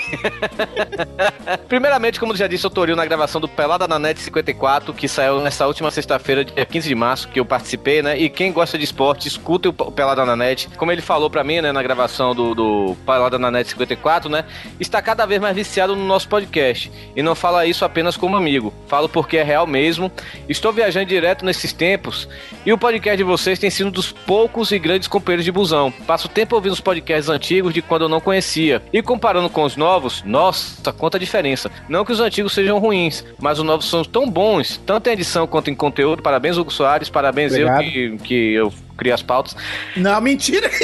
Primeiramente, 1.68 2.20
como 2.20 2.34
já 2.36 2.46
disse 2.46 2.66
o 2.66 2.70
Tourinho 2.70 2.96
na 2.96 3.04
gravação 3.04 3.40
do 3.40 3.48
Pelada 3.48 3.88
na 3.88 3.98
Net 3.98 4.20
54, 4.20 4.92
que 4.92 5.08
saiu 5.08 5.40
nessa 5.40 5.66
última 5.66 5.90
sexta-feira, 5.90 6.44
dia 6.44 6.64
15 6.64 6.88
de 6.88 6.94
março, 6.94 7.28
que 7.28 7.40
eu 7.40 7.44
participei, 7.44 8.02
né? 8.02 8.18
E 8.18 8.28
quem 8.28 8.52
gosta 8.52 8.78
de 8.78 8.84
esporte, 8.84 9.28
escuta 9.28 9.68
o 9.68 9.72
Pelada 9.72 10.24
na 10.24 10.36
Net. 10.36 10.68
Como 10.76 10.92
ele 10.92 11.02
falou 11.02 11.30
pra 11.30 11.44
mim, 11.44 11.60
né, 11.60 11.72
na 11.72 11.82
gravação 11.82 12.34
do, 12.34 12.54
do 12.54 12.96
Pelada 13.04 13.38
na 13.38 13.50
Net 13.50 13.68
54, 13.70 14.30
né? 14.30 14.44
Está 14.78 15.00
cada 15.02 15.26
vez 15.26 15.40
mais 15.40 15.54
viciado 15.54 15.96
no 15.96 16.04
nosso 16.04 16.28
podcast. 16.28 16.90
E 17.14 17.22
não 17.22 17.34
fala 17.34 17.66
isso 17.66 17.84
apenas 17.84 18.16
como 18.16 18.36
amigo. 18.36 18.72
Falo 18.86 19.08
porque 19.08 19.36
é 19.36 19.42
real 19.42 19.66
mesmo. 19.72 20.12
Estou 20.48 20.72
viajando 20.72 21.06
direto 21.06 21.44
nesses 21.44 21.72
tempos 21.72 22.28
e 22.64 22.72
o 22.72 22.78
podcast 22.78 23.16
de 23.16 23.24
vocês 23.24 23.58
tem 23.58 23.70
sido 23.70 23.88
um 23.88 23.90
dos 23.90 24.12
poucos 24.12 24.70
e 24.70 24.78
grandes 24.78 25.08
companheiros 25.08 25.44
de 25.44 25.50
busão. 25.50 25.90
Passo 26.06 26.28
tempo 26.28 26.54
ouvindo 26.54 26.72
os 26.72 26.80
podcasts 26.80 27.28
antigos 27.28 27.74
de 27.74 27.82
quando 27.82 28.02
eu 28.02 28.08
não 28.08 28.20
conhecia. 28.20 28.82
E 28.92 29.02
comparando 29.02 29.48
com 29.48 29.64
os 29.64 29.76
novos, 29.76 30.22
nossa, 30.24 30.92
quanta 30.92 31.18
diferença. 31.18 31.70
Não 31.88 32.04
que 32.04 32.12
os 32.12 32.20
antigos 32.20 32.52
sejam 32.52 32.78
ruins, 32.78 33.24
mas 33.40 33.58
os 33.58 33.64
novos 33.64 33.88
são 33.88 34.04
tão 34.04 34.30
bons, 34.30 34.80
tanto 34.84 35.08
em 35.08 35.12
edição 35.14 35.46
quanto 35.46 35.70
em 35.70 35.74
conteúdo. 35.74 36.22
Parabéns, 36.22 36.58
Hugo 36.58 36.70
Soares, 36.70 37.08
parabéns 37.08 37.52
Obrigado. 37.52 37.82
eu 37.82 37.90
que, 37.90 38.18
que 38.18 38.52
eu 38.52 38.72
criei 38.96 39.14
as 39.14 39.22
pautas. 39.22 39.56
Não, 39.96 40.20
mentira! 40.20 40.70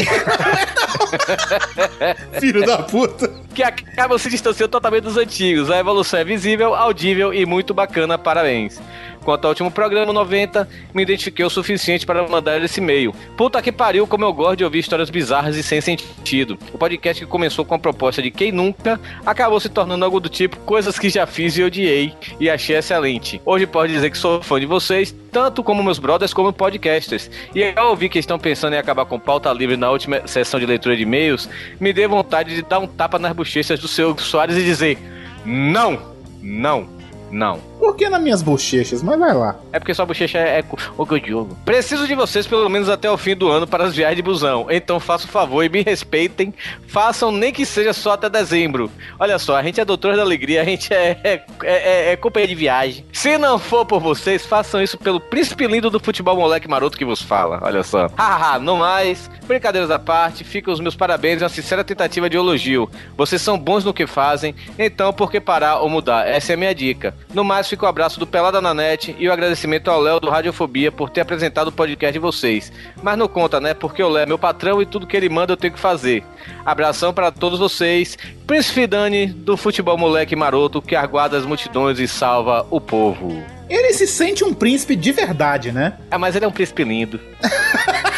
Filho 2.40 2.64
da 2.66 2.78
puta! 2.78 3.37
Que 3.58 3.62
acabam 3.64 4.16
se 4.16 4.30
distanciando 4.30 4.70
totalmente 4.70 5.02
dos 5.02 5.16
antigos. 5.16 5.68
A 5.68 5.78
evolução 5.78 6.20
é 6.20 6.24
visível, 6.24 6.76
audível 6.76 7.34
e 7.34 7.44
muito 7.44 7.74
bacana, 7.74 8.16
parabéns. 8.16 8.80
Quanto 9.28 9.44
ao 9.44 9.50
último 9.50 9.70
programa 9.70 10.10
90, 10.10 10.66
me 10.94 11.02
identifiquei 11.02 11.44
o 11.44 11.50
suficiente 11.50 12.06
para 12.06 12.26
mandar 12.26 12.64
esse 12.64 12.80
e-mail. 12.80 13.14
Puta 13.36 13.60
que 13.60 13.70
pariu, 13.70 14.06
como 14.06 14.24
eu 14.24 14.32
gosto 14.32 14.56
de 14.56 14.64
ouvir 14.64 14.78
histórias 14.78 15.10
bizarras 15.10 15.54
e 15.54 15.62
sem 15.62 15.82
sentido. 15.82 16.56
O 16.72 16.78
podcast 16.78 17.22
que 17.22 17.30
começou 17.30 17.62
com 17.62 17.74
a 17.74 17.78
proposta 17.78 18.22
de 18.22 18.30
quem 18.30 18.50
nunca, 18.50 18.98
acabou 19.26 19.60
se 19.60 19.68
tornando 19.68 20.02
algo 20.02 20.18
do 20.18 20.30
tipo 20.30 20.56
coisas 20.60 20.98
que 20.98 21.10
já 21.10 21.26
fiz 21.26 21.58
e 21.58 21.62
odiei 21.62 22.14
e 22.40 22.48
achei 22.48 22.74
excelente. 22.74 23.38
Hoje 23.44 23.66
pode 23.66 23.92
dizer 23.92 24.08
que 24.08 24.16
sou 24.16 24.42
fã 24.42 24.58
de 24.58 24.64
vocês, 24.64 25.14
tanto 25.30 25.62
como 25.62 25.82
meus 25.82 25.98
brothers 25.98 26.32
como 26.32 26.50
podcasters. 26.50 27.30
E 27.54 27.62
ao 27.76 27.90
ouvir 27.90 28.08
que 28.08 28.18
estão 28.18 28.38
pensando 28.38 28.76
em 28.76 28.78
acabar 28.78 29.04
com 29.04 29.20
pauta 29.20 29.52
livre 29.52 29.76
na 29.76 29.90
última 29.90 30.26
sessão 30.26 30.58
de 30.58 30.64
leitura 30.64 30.96
de 30.96 31.02
e-mails, 31.02 31.50
me 31.78 31.92
deu 31.92 32.08
vontade 32.08 32.54
de 32.54 32.62
dar 32.62 32.78
um 32.78 32.86
tapa 32.86 33.18
nas 33.18 33.34
bochechas 33.34 33.78
do 33.78 33.88
seu 33.88 34.16
Soares 34.16 34.56
e 34.56 34.64
dizer: 34.64 34.96
Não, 35.44 36.00
não, 36.40 36.88
não. 37.30 37.67
Por 37.78 37.96
que 37.96 38.08
nas 38.08 38.20
minhas 38.20 38.42
bochechas? 38.42 39.02
Mas 39.02 39.18
vai 39.18 39.34
lá. 39.34 39.56
É 39.72 39.78
porque 39.78 39.94
sua 39.94 40.06
bochecha 40.06 40.38
é 40.38 40.64
o 40.96 41.06
Godiogo. 41.06 41.56
Preciso 41.64 42.06
de 42.06 42.14
vocês 42.14 42.46
pelo 42.46 42.68
menos 42.68 42.88
até 42.88 43.10
o 43.10 43.16
fim 43.16 43.36
do 43.36 43.48
ano 43.48 43.66
para 43.66 43.84
as 43.84 43.94
viagens 43.94 44.16
de 44.16 44.22
busão. 44.22 44.66
Então 44.68 44.98
faça 44.98 45.26
o 45.26 45.28
favor 45.28 45.62
e 45.64 45.68
me 45.68 45.82
respeitem. 45.82 46.52
Façam 46.86 47.30
nem 47.30 47.52
que 47.52 47.64
seja 47.64 47.92
só 47.92 48.12
até 48.12 48.28
dezembro. 48.28 48.90
Olha 49.18 49.38
só, 49.38 49.56
a 49.56 49.62
gente 49.62 49.80
é 49.80 49.84
doutor 49.84 50.16
da 50.16 50.22
alegria, 50.22 50.62
a 50.62 50.64
gente 50.64 50.92
é, 50.92 51.18
é, 51.22 51.42
é, 51.62 52.12
é 52.12 52.16
companhia 52.16 52.48
de 52.48 52.54
viagem. 52.54 53.04
Se 53.12 53.38
não 53.38 53.58
for 53.58 53.86
por 53.86 54.00
vocês, 54.00 54.44
façam 54.44 54.82
isso 54.82 54.98
pelo 54.98 55.20
príncipe 55.20 55.66
lindo 55.66 55.90
do 55.90 56.00
futebol 56.00 56.36
moleque 56.36 56.68
maroto 56.68 56.98
que 56.98 57.04
vos 57.04 57.22
fala. 57.22 57.60
Olha 57.62 57.82
só. 57.82 58.08
Haha, 58.16 58.58
não 58.58 58.78
mais. 58.78 59.30
Brincadeiras 59.46 59.90
à 59.90 59.98
parte, 59.98 60.44
ficam 60.44 60.74
os 60.74 60.80
meus 60.80 60.96
parabéns 60.96 61.40
e 61.40 61.44
uma 61.44 61.48
sincera 61.48 61.82
tentativa 61.84 62.28
de 62.28 62.36
elogio. 62.36 62.90
Vocês 63.16 63.40
são 63.40 63.58
bons 63.58 63.84
no 63.84 63.94
que 63.94 64.06
fazem, 64.06 64.54
então 64.78 65.12
por 65.12 65.30
que 65.30 65.40
parar 65.40 65.78
ou 65.78 65.88
mudar? 65.88 66.26
Essa 66.28 66.52
é 66.52 66.54
a 66.54 66.58
minha 66.58 66.74
dica. 66.74 67.14
No 67.32 67.44
mais, 67.44 67.67
mas 67.68 67.70
fica 67.70 67.84
o 67.84 67.88
abraço 67.88 68.18
do 68.18 68.26
Pelada 68.26 68.62
na 68.62 68.72
Net 68.72 69.14
e 69.18 69.28
o 69.28 69.32
agradecimento 69.32 69.90
ao 69.90 70.00
Léo 70.00 70.18
do 70.18 70.30
Radiofobia 70.30 70.90
por 70.90 71.10
ter 71.10 71.20
apresentado 71.20 71.68
o 71.68 71.72
podcast 71.72 72.14
de 72.14 72.18
vocês. 72.18 72.72
Mas 73.02 73.18
não 73.18 73.28
conta, 73.28 73.60
né? 73.60 73.74
Porque 73.74 74.02
o 74.02 74.08
Léo 74.08 74.22
é 74.22 74.26
meu 74.26 74.38
patrão 74.38 74.80
e 74.80 74.86
tudo 74.86 75.06
que 75.06 75.14
ele 75.14 75.28
manda 75.28 75.52
eu 75.52 75.56
tenho 75.56 75.74
que 75.74 75.78
fazer. 75.78 76.24
Abração 76.64 77.12
para 77.12 77.30
todos 77.30 77.58
vocês. 77.58 78.16
Príncipe 78.46 78.86
Dani 78.86 79.26
do 79.26 79.54
futebol 79.54 79.98
moleque 79.98 80.34
maroto 80.34 80.80
que 80.80 80.96
aguarda 80.96 81.36
as 81.36 81.44
multidões 81.44 81.98
e 81.98 82.08
salva 82.08 82.66
o 82.70 82.80
povo. 82.80 83.42
Ele 83.68 83.92
se 83.92 84.06
sente 84.06 84.42
um 84.42 84.54
príncipe 84.54 84.96
de 84.96 85.12
verdade, 85.12 85.70
né? 85.70 85.98
Ah, 86.10 86.16
mas 86.18 86.34
ele 86.34 86.46
é 86.46 86.48
um 86.48 86.52
príncipe 86.52 86.84
lindo. 86.84 87.20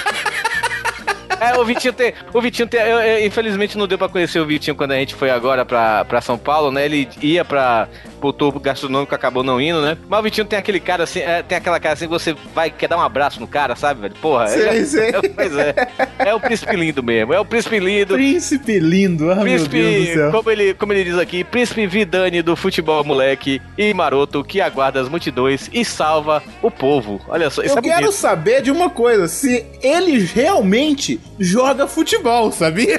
É, 1.43 1.57
o 1.59 1.65
Vitinho 1.65 1.95
tem. 1.95 2.13
O 2.35 2.41
Vitinho 2.43 2.69
tem. 2.69 2.81
eu- 2.81 3.01
eu- 3.01 3.27
infelizmente 3.27 3.79
não 3.79 3.87
deu 3.89 3.97
pra 3.97 4.11
conhecer 4.11 4.39
o 4.41 4.45
Vitinho 4.45 4.77
quando 4.77 4.93
a 4.93 4.97
gente 4.97 5.15
foi 5.15 5.31
agora 5.31 5.65
pra, 5.65 6.05
pra 6.05 6.21
São 6.21 6.37
Paulo, 6.37 6.71
né? 6.71 6.85
Ele 6.85 7.09
ia 7.23 7.43
pra. 7.47 7.89
Botou 8.21 8.55
o 8.55 8.61
gastronômico, 8.61 9.15
acabou 9.15 9.43
não 9.43 9.61
indo, 9.61 9.81
né? 9.81 9.97
Mas 10.09 10.21
o 10.21 10.23
Vitinho 10.23 10.47
tem 10.47 10.59
aquele 10.59 10.79
cara 10.81 11.05
assim, 11.05 11.21
é, 11.21 11.43
tem 11.43 11.57
aquela 11.57 11.81
cara 11.81 11.95
assim, 11.95 12.07
você 12.07 12.35
vai, 12.55 12.71
quer 12.71 12.89
dar 12.89 12.97
um 12.99 13.01
abraço 13.01 13.41
no 13.41 13.47
cara, 13.47 13.75
sabe, 13.75 14.03
velho? 14.03 14.15
Porra, 14.21 14.53
ele 14.53 14.63
é- 14.81 14.85
sei. 14.85 15.09
é- 15.11 15.29
pois 15.35 15.57
é. 15.57 15.75
É 16.19 16.35
o 16.35 16.41
príncipe 16.41 16.77
lindo 16.77 17.03
mesmo, 17.03 17.33
é 17.33 17.41
o 17.41 17.45
príncipe 17.45 17.79
lindo. 17.79 18.15
Príncipe 18.15 18.79
lindo, 18.79 19.31
ah, 19.31 19.37
meu 19.37 19.45
Deus 19.45 19.63
do 19.65 19.71
Príncipe, 19.71 20.15
céu. 20.15 20.31
como 20.31 20.51
ele, 20.51 20.75
como 20.75 20.93
ele 20.93 21.05
diz 21.05 21.19
aqui, 21.19 21.43
príncipe 21.45 21.87
Vidani 21.87 22.43
do 22.43 22.55
futebol 22.55 23.03
moleque 23.05 23.61
e 23.79 23.93
maroto 23.95 24.45
que 24.45 24.61
aguarda 24.61 25.01
as 25.01 25.09
multidões 25.09 25.71
e 25.73 25.85
salva 25.85 26.43
o 26.63 26.71
povo. 26.71 27.21
Olha 27.29 27.49
só, 27.51 27.63
isso 27.63 27.75
Eu 27.75 27.79
é 27.79 27.83
quero 27.83 27.97
bonito. 28.03 28.13
saber 28.13 28.61
de 28.63 28.71
uma 28.71 28.91
coisa, 28.91 29.29
se 29.29 29.65
ele 29.83 30.19
realmente 30.25 31.19
joga 31.39 31.87
futebol, 31.87 32.53
sabia? 32.53 32.99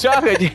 Joga 0.00 0.36
de, 0.38 0.52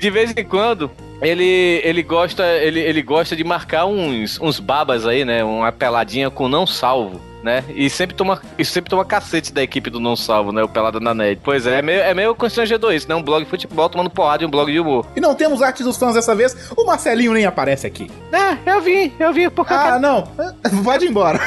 de 0.00 0.10
vez 0.10 0.32
em 0.36 0.44
quando. 0.44 0.90
Ele, 1.22 1.80
ele, 1.84 2.02
gosta, 2.02 2.44
ele, 2.44 2.80
ele 2.80 3.02
gosta 3.02 3.36
de 3.36 3.44
marcar 3.44 3.84
uns, 3.86 4.40
uns 4.40 4.58
babas 4.58 5.06
aí, 5.06 5.24
né? 5.24 5.44
Uma 5.44 5.70
peladinha 5.72 6.30
com 6.30 6.48
não 6.48 6.66
salvo. 6.66 7.20
Né? 7.42 7.64
E 7.74 7.88
sempre 7.88 8.14
toma, 8.14 8.38
e 8.58 8.64
sempre 8.66 8.90
toma 8.90 9.02
cacete 9.02 9.50
da 9.50 9.62
equipe 9.62 9.88
do 9.88 9.98
não 9.98 10.14
salvo, 10.14 10.52
né? 10.52 10.62
O 10.62 10.68
Pelada 10.68 11.00
na 11.00 11.14
Net. 11.14 11.40
Pois 11.42 11.66
é, 11.66 11.78
é 11.78 11.82
meio, 11.82 12.00
é 12.02 12.12
meio 12.12 12.34
constrangedor 12.34 12.92
isso, 12.92 13.08
né? 13.08 13.14
Um 13.14 13.22
blog 13.22 13.44
de 13.44 13.48
futebol 13.48 13.88
tomando 13.88 14.10
porrada 14.10 14.42
e 14.42 14.46
um 14.46 14.50
blog 14.50 14.70
de 14.70 14.78
humor. 14.78 15.06
E 15.16 15.20
não 15.22 15.34
temos 15.34 15.62
arte 15.62 15.82
dos 15.82 15.96
fãs 15.96 16.12
dessa 16.12 16.34
vez, 16.34 16.70
o 16.76 16.84
Marcelinho 16.84 17.32
nem 17.32 17.46
aparece 17.46 17.86
aqui. 17.86 18.10
É, 18.30 18.70
eu 18.70 18.82
vi, 18.82 19.10
eu 19.18 19.32
vi, 19.32 19.48
porque 19.48 19.72
Ah, 19.72 19.98
não, 19.98 20.24
pode 20.84 21.06
ir 21.06 21.08
embora. 21.08 21.40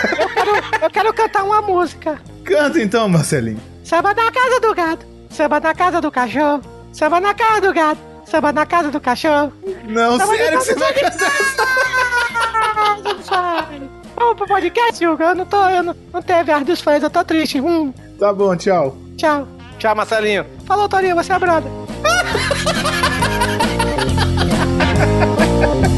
eu 0.82 0.90
quero 0.90 1.14
cantar 1.14 1.44
uma 1.44 1.62
música. 1.62 2.20
Canta 2.44 2.82
então, 2.82 3.08
Marcelinho. 3.08 3.62
Samba 3.84 4.16
na 4.16 4.32
casa 4.32 4.60
do 4.62 4.74
gato, 4.74 5.06
samba 5.30 5.60
na 5.60 5.76
casa 5.76 6.02
do 6.02 6.10
cachorro, 6.10 6.62
samba 6.92 7.20
na 7.22 7.36
casa 7.36 7.62
do 7.62 7.72
gato, 7.72 8.00
samba 8.34 8.52
na 8.52 8.66
casa 8.66 8.90
do 8.90 9.00
cachorro. 9.00 9.54
Não, 9.88 10.18
Samba 10.18 10.36
sério 10.36 10.58
que 10.60 10.66
você 10.66 10.74
vai 10.76 10.92
casa 10.94 11.02
cantar 11.20 11.30
do 13.04 13.24
Vamos 14.16 14.36
pro 14.38 14.48
podcast, 14.48 15.06
Hugo. 15.06 15.22
Eu 15.22 15.36
não 15.36 15.46
tô, 15.46 15.70
eu 15.70 15.84
não, 15.84 15.96
não 16.12 16.22
teve 16.22 16.52
ar 16.52 16.64
dos 16.64 16.82
fãs, 16.82 17.04
eu 17.04 17.10
tô 17.12 17.24
triste. 17.24 17.62
Hum, 17.62 17.94
Tá 18.20 18.34
bom, 18.34 18.56
tchau. 18.56 18.98
tchau. 19.18 19.48
Tchau, 19.78 19.96
Marcelinho. 19.96 20.46
Falou, 20.66 20.90
Torinho, 20.90 21.16
você 21.16 21.32
é 21.34 21.40
brother. 21.40 21.72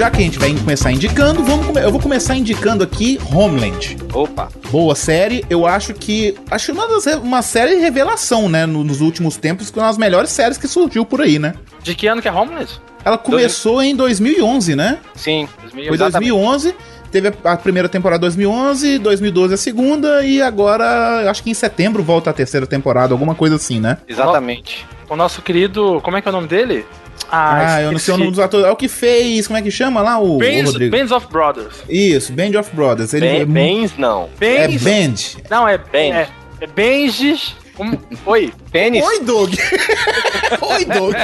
já 0.00 0.10
que 0.10 0.16
a 0.16 0.20
gente 0.22 0.38
vai 0.38 0.54
começar 0.54 0.90
indicando, 0.90 1.44
vamos 1.44 1.76
eu 1.76 1.90
vou 1.90 2.00
começar 2.00 2.34
indicando 2.34 2.82
aqui 2.82 3.20
Homeland. 3.30 3.98
Opa. 4.14 4.48
Boa 4.70 4.94
série, 4.94 5.44
eu 5.50 5.66
acho 5.66 5.92
que. 5.92 6.34
Acho 6.50 6.72
uma, 6.72 6.88
das, 6.88 7.04
uma 7.16 7.42
série 7.42 7.74
de 7.74 7.82
revelação, 7.82 8.48
né? 8.48 8.64
no- 8.64 8.82
nos 8.82 9.02
últimos 9.02 9.36
tempos, 9.36 9.70
que 9.70 9.78
é 9.78 9.82
uma 9.82 9.88
das 9.88 9.98
melhores 9.98 10.30
séries 10.30 10.56
que 10.56 10.66
surgiu 10.66 11.04
por 11.04 11.20
aí, 11.20 11.38
né? 11.38 11.52
De 11.82 11.94
que 11.94 12.06
ano 12.06 12.22
que 12.22 12.28
é 12.28 12.32
Homeless? 12.32 12.80
Ela 13.04 13.18
começou 13.18 13.82
em 13.82 13.94
2011, 13.94 14.74
né? 14.74 15.00
Sim, 15.14 15.46
Foi 15.70 15.98
2011, 15.98 16.74
teve 17.12 17.30
a, 17.44 17.56
primeira 17.58 17.86
temporada 17.86 18.20
2011, 18.20 18.96
2012 19.00 19.52
a 19.52 19.56
segunda, 19.58 20.24
e 20.24 20.40
agora, 20.40 21.30
acho 21.30 21.42
que 21.42 21.50
em 21.50 21.54
setembro 21.54 22.02
volta 22.02 22.30
a 22.30 22.32
terceira 22.32 22.66
temporada, 22.66 23.12
alguma 23.12 23.34
coisa 23.34 23.56
assim, 23.56 23.78
né? 23.78 23.98
Exatamente. 24.08 24.86
O 25.10 25.16
nosso 25.16 25.42
querido. 25.42 26.00
Como 26.02 26.16
é 26.16 26.22
que 26.22 26.28
é 26.28 26.30
o 26.30 26.32
nome 26.32 26.48
dele? 26.48 26.86
Ah, 27.30 27.80
eu 27.82 27.92
não 27.92 27.98
sei 27.98 28.14
o 28.14 28.16
nome 28.16 28.30
dos 28.30 28.38
atores. 28.40 28.66
É 28.66 28.70
o 28.70 28.76
que 28.76 28.88
fez, 28.88 29.46
como 29.46 29.58
é 29.58 29.62
que 29.62 29.70
chama 29.70 30.00
lá 30.02 30.18
o, 30.18 30.36
o 30.36 30.38
Bands, 30.38 30.66
Rodrigo? 30.66 30.96
Bands 30.96 31.12
of 31.12 31.26
Brothers. 31.28 31.74
Isso, 31.88 32.32
Band 32.32 32.58
of 32.58 32.74
Brothers. 32.74 33.14
Ele 33.14 33.26
Ben- 33.26 33.40
é 33.40 33.44
Bens, 33.44 33.92
não. 33.98 34.28
É 34.40 34.68
Bands. 34.68 34.82
Band. 34.82 35.42
Não, 35.50 35.68
é 35.68 35.78
Band. 35.78 35.96
É, 35.96 36.28
é 36.60 36.66
Benjis. 36.66 37.54
Um, 37.78 37.96
oi. 38.26 38.52
Pênis? 38.70 39.02
Oi, 39.04 39.20
Doug. 39.20 39.54
Oi, 40.60 40.84
Doug. 40.84 41.14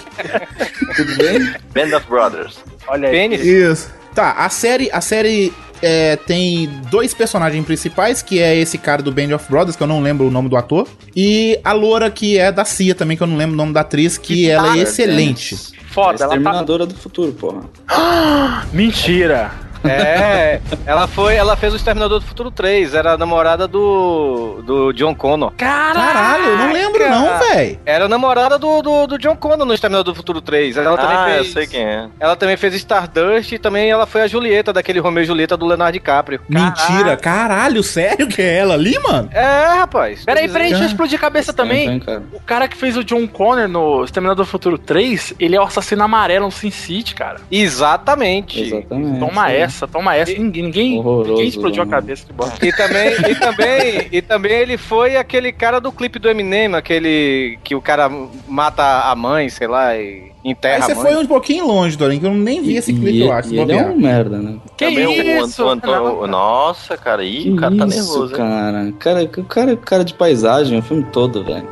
Tudo 0.96 1.16
bem? 1.16 1.54
Band 1.74 1.96
of 1.96 2.06
Brothers. 2.09 2.59
Olha 2.88 3.09
aí. 3.09 3.14
Pênis? 3.14 3.44
Isso. 3.44 3.90
Tá, 4.14 4.32
a 4.32 4.48
série, 4.48 4.88
a 4.90 5.02
série 5.02 5.52
é, 5.82 6.16
tem 6.16 6.70
dois 6.90 7.12
personagens 7.12 7.62
principais, 7.66 8.22
que 8.22 8.40
é 8.40 8.56
esse 8.56 8.78
cara 8.78 9.02
do 9.02 9.12
Band 9.12 9.35
of 9.35 9.50
Brothers, 9.50 9.76
que 9.76 9.82
eu 9.82 9.87
não 9.87 10.00
lembro 10.00 10.26
o 10.26 10.30
nome 10.30 10.48
do 10.48 10.56
ator, 10.56 10.88
e 11.14 11.61
a 11.62 11.72
loura 11.72 12.11
que 12.11 12.38
é 12.38 12.50
da 12.50 12.64
CIA 12.64 12.94
também, 12.94 13.16
que 13.16 13.22
eu 13.22 13.26
não 13.26 13.37
lembro 13.37 13.52
o 13.52 13.56
nome 13.59 13.74
da 13.74 13.80
atriz, 13.80 14.16
que 14.16 14.48
ela 14.48 14.78
é 14.78 14.80
excelente. 14.80 15.54
Foda, 15.96 16.24
ela 16.24 16.28
tá. 16.28 16.37
Exterminadora 16.37 16.85
do 16.85 16.94
futuro, 16.94 17.32
porra. 17.32 17.62
Mentira. 18.70 19.50
É, 19.90 20.61
ela 20.87 21.07
foi, 21.07 21.35
ela 21.35 21.57
fez 21.57 21.72
o 21.72 21.77
Exterminador 21.77 22.20
do 22.20 22.25
Futuro 22.27 22.51
3, 22.51 22.94
era 22.94 23.12
a 23.12 23.16
namorada 23.18 23.66
do, 23.68 24.62
do 24.64 24.92
John 24.92 25.14
Connor. 25.14 25.53
Caralho, 25.57 26.44
eu 26.44 26.57
não 26.59 26.72
lembro 26.72 27.09
não, 27.11 27.38
véi. 27.38 27.79
Era 27.87 28.07
a 28.07 28.09
namorada 28.09 28.59
do, 28.59 28.83
do, 28.83 29.07
do 29.07 29.18
John 29.18 29.37
Connor 29.37 29.66
no 29.66 29.75
Exterminador 29.75 30.12
do 30.12 30.16
Futuro 30.16 30.40
3. 30.40 30.77
Ela 30.77 30.96
também 30.96 31.16
Ah, 31.16 31.29
eu 31.31 31.35
fez, 31.44 31.53
sei 31.53 31.66
quem 31.66 31.85
é. 31.85 32.09
Ela 32.18 32.37
também 32.37 32.57
fez 32.57 32.75
Stardust 32.75 33.53
e 33.53 33.59
também 33.59 33.90
ela 33.90 34.07
foi 34.07 34.22
a 34.22 34.27
Julieta, 34.27 34.72
daquele 34.72 34.99
Romeu 35.01 35.22
e 35.22 35.27
Julieta 35.27 35.57
do 35.57 35.66
Leonardo 35.66 35.92
DiCaprio. 35.92 36.40
Mentira, 36.49 37.16
caralho, 37.16 37.83
sério 37.83 38.27
que 38.27 38.42
é 38.42 38.59
ela 38.59 38.75
ali, 38.75 38.99
mano? 38.99 39.29
É, 39.33 39.77
rapaz. 39.79 40.25
Peraí, 40.25 40.49
peraí, 40.49 40.68
deixa 40.68 40.83
eu 40.85 40.87
Ah. 40.87 40.90
explodir 40.90 41.18
a 41.18 41.20
cabeça 41.20 41.53
também. 41.53 42.01
Cara. 42.01 42.22
O 42.33 42.40
cara 42.40 42.68
que 42.68 42.77
fez 42.77 42.96
o 42.96 43.05
John 43.05 43.27
Connor 43.27 43.68
no 43.68 44.05
Exterminador 44.05 44.44
do 44.44 44.51
Futuro 44.51 44.79
3, 44.79 45.35
ele 45.38 45.57
é 45.57 45.61
o 45.61 45.64
assassino 45.64 46.03
amarelo 46.03 46.46
no 46.46 46.53
Sin 46.53 46.70
City, 46.70 47.14
cara. 47.14 47.40
Exatamente. 47.51 48.61
Exatamente. 48.61 49.18
Toma 49.20 49.51
é. 49.53 49.62
Essa, 49.76 49.86
toma 49.86 50.16
essa. 50.16 50.32
Ninguém, 50.32 50.64
ninguém, 50.64 50.98
Horroroso, 50.98 51.30
ninguém 51.30 51.48
explodiu 51.48 51.82
a 51.82 51.86
cabeça 51.86 52.26
de 52.26 52.32
bosta. 52.32 52.66
E 52.66 52.72
também, 52.72 53.12
e 53.30 53.34
também, 53.34 54.08
e 54.10 54.22
também 54.22 54.52
ele 54.52 54.76
foi 54.76 55.16
aquele 55.16 55.52
cara 55.52 55.80
do 55.80 55.92
clipe 55.92 56.18
do 56.18 56.28
Eminem, 56.28 56.74
aquele 56.74 57.58
que 57.62 57.74
o 57.74 57.82
cara 57.82 58.10
mata 58.48 59.10
a 59.10 59.14
mãe, 59.14 59.48
sei 59.48 59.66
lá, 59.68 59.96
e 59.96 60.32
Aí 60.46 60.50
enterra 60.52 60.86
você 60.86 60.92
a 60.92 60.94
mãe. 60.94 61.04
foi 61.04 61.16
um 61.16 61.26
pouquinho 61.26 61.66
longe, 61.66 61.96
Dorinho, 61.96 62.20
que 62.20 62.26
eu 62.26 62.34
nem 62.34 62.62
vi 62.62 62.76
esse 62.76 62.92
clipe, 62.92 63.18
e, 63.18 63.22
eu 63.22 63.32
acho. 63.32 63.52
e 63.52 63.58
ele 63.58 63.72
é 63.72 63.84
um 63.84 63.98
merda, 63.98 64.38
né? 64.38 64.56
Que 64.76 64.86
Também 64.86 65.06
o 65.06 65.44
isso? 65.44 66.26
Nossa, 66.28 66.96
cara, 66.96 67.24
ih, 67.24 67.42
Que 67.42 67.50
o 67.50 67.56
cara 67.56 67.76
tá 67.76 67.86
isso, 67.86 67.96
nervoso, 67.96 68.34
cara. 68.34 68.92
Cara, 68.98 69.22
o 69.24 69.44
cara 69.44 69.72
é 69.72 69.76
cara 69.76 70.04
de 70.04 70.14
paisagem 70.14 70.78
o 70.78 70.82
filme 70.82 71.04
todo, 71.12 71.42
velho. 71.42 71.66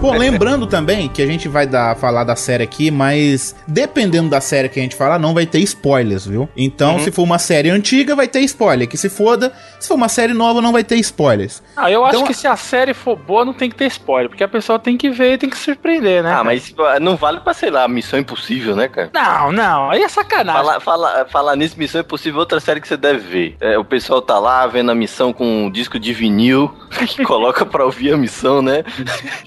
Bom, 0.00 0.16
lembrando 0.16 0.66
também 0.66 1.08
que 1.08 1.20
a 1.20 1.26
gente 1.26 1.46
vai 1.46 1.66
dar, 1.66 1.94
falar 1.96 2.24
da 2.24 2.34
série 2.34 2.62
aqui, 2.64 2.90
mas 2.90 3.54
dependendo 3.68 4.30
da 4.30 4.40
série 4.40 4.68
que 4.68 4.80
a 4.80 4.82
gente 4.82 4.96
falar, 4.96 5.18
não 5.18 5.34
vai 5.34 5.44
ter 5.44 5.58
spoilers, 5.58 6.24
viu? 6.26 6.48
Então, 6.56 6.98
se 7.00 7.10
for 7.10 7.22
uma 7.22 7.38
série 7.38 7.68
antiga, 7.68 8.16
vai 8.16 8.26
ter 8.26 8.40
spoiler. 8.40 8.88
Que 8.88 8.96
se 8.96 9.10
foda, 9.10 9.52
se 9.78 9.86
for 9.86 9.94
uma 9.96 10.08
série 10.08 10.32
nova, 10.32 10.62
não 10.62 10.72
vai 10.72 10.82
ter 10.82 10.96
spoilers. 10.96 11.62
Ah, 11.76 11.90
eu 11.90 12.02
acho 12.04 12.16
Então- 12.16 12.26
que 12.26 12.32
se 12.32 12.46
a 12.46 12.56
série 12.56 12.94
for 12.94 13.14
boa, 13.14 13.44
não 13.44 13.52
tem 13.52 13.68
que 13.68 13.76
ter 13.76 13.86
spoiler, 13.88 14.30
porque 14.30 14.42
a 14.42 14.48
pessoa 14.48 14.78
tem 14.78 14.96
que 14.96 15.10
ver 15.10 15.34
e 15.34 15.38
tem 15.38 15.50
que 15.50 15.56
se 15.58 15.64
surpreender, 15.64 16.22
né? 16.22 16.32
Ah, 16.32 16.42
mas 16.42 16.74
não 17.02 17.16
vale 17.16 17.40
pra, 17.40 17.52
sei 17.52 17.70
lá, 17.70 17.86
Missão 17.86 18.18
Impossível, 18.18 18.74
né, 18.74 18.88
cara? 18.88 19.10
Não, 19.12 19.52
não, 19.52 19.90
aí 19.90 20.02
é 20.02 20.08
sacanagem. 20.08 20.62
Falar 20.62 20.80
fala, 20.80 21.26
falar 21.30 21.56
nisso, 21.56 21.74
Missão 21.78 22.00
Impossível, 22.00 22.40
outra 22.40 22.58
série 22.58 22.80
que 22.80 22.88
você 22.88 22.96
deve 22.96 23.18
ver. 23.18 23.56
É, 23.60 23.76
o 23.76 23.84
pessoal 23.84 24.22
tá 24.22 24.38
lá 24.38 24.66
vendo 24.66 24.90
a 24.90 24.94
missão 24.94 25.30
com 25.32 25.66
um 25.66 25.70
disco 25.70 25.98
de 25.98 26.14
vinil, 26.14 26.74
que 27.06 27.22
coloca 27.22 27.66
pra 27.66 27.84
ouvir 27.84 28.14
a 28.14 28.16
missão, 28.16 28.62
né? 28.62 28.82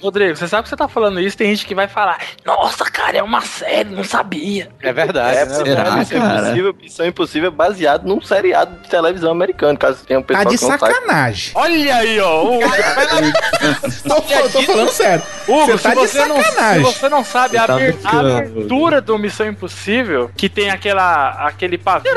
Rodrigo, 0.02 0.43
você 0.44 0.50
sabe 0.50 0.64
que 0.64 0.70
você 0.70 0.76
tá 0.76 0.88
falando 0.88 1.20
isso, 1.20 1.38
tem 1.38 1.50
gente 1.50 1.66
que 1.66 1.74
vai 1.74 1.88
falar, 1.88 2.20
nossa, 2.46 2.84
cara, 2.86 3.18
é 3.18 3.24
uma 3.24 3.42
série, 3.42 3.90
não 3.90 4.04
sabia. 4.04 4.70
É 4.82 4.92
verdade. 4.92 5.38
É, 5.38 5.46
né? 5.46 5.54
você 5.54 5.64
Será, 5.64 5.92
Missão 5.92 6.20
cara? 6.20 6.40
Impossível, 6.40 6.76
Missão 6.82 7.06
Impossível 7.06 7.48
é 7.48 7.52
baseado 7.52 8.06
num 8.06 8.22
seriado 8.22 8.76
de 8.82 8.90
televisão 8.90 9.32
americano, 9.32 9.78
caso 9.78 10.06
tenha 10.06 10.20
um 10.20 10.24
Tá 10.24 10.28
pessoal 10.28 10.46
de 10.52 10.58
que 10.58 10.64
não 10.66 10.78
sabe. 10.78 10.94
sacanagem. 10.94 11.52
Olha 11.56 11.96
aí, 11.96 12.20
ó. 12.20 12.44
O... 12.44 12.60
Tô, 14.04 14.22
tô 14.50 14.62
falando 14.64 14.90
sério. 14.92 15.24
Hugo, 15.48 15.66
Você 15.66 15.78
tá 15.78 15.90
se, 15.90 15.96
de 15.96 16.08
você 16.08 16.26
não, 16.26 16.38
se 16.38 16.44
sacanagem. 16.44 16.84
você 16.84 17.10
não 17.10 17.24
sabe, 17.24 17.58
a, 17.58 17.66
Você 17.66 17.94
tá 17.94 18.20
abertura 18.20 19.02
do 19.02 19.18
Missão 19.18 19.48
Impossível, 19.48 20.30
que 20.36 20.50
tem 20.50 20.70
aquela, 20.70 21.30
aquele 21.48 21.78
pavio. 21.78 22.12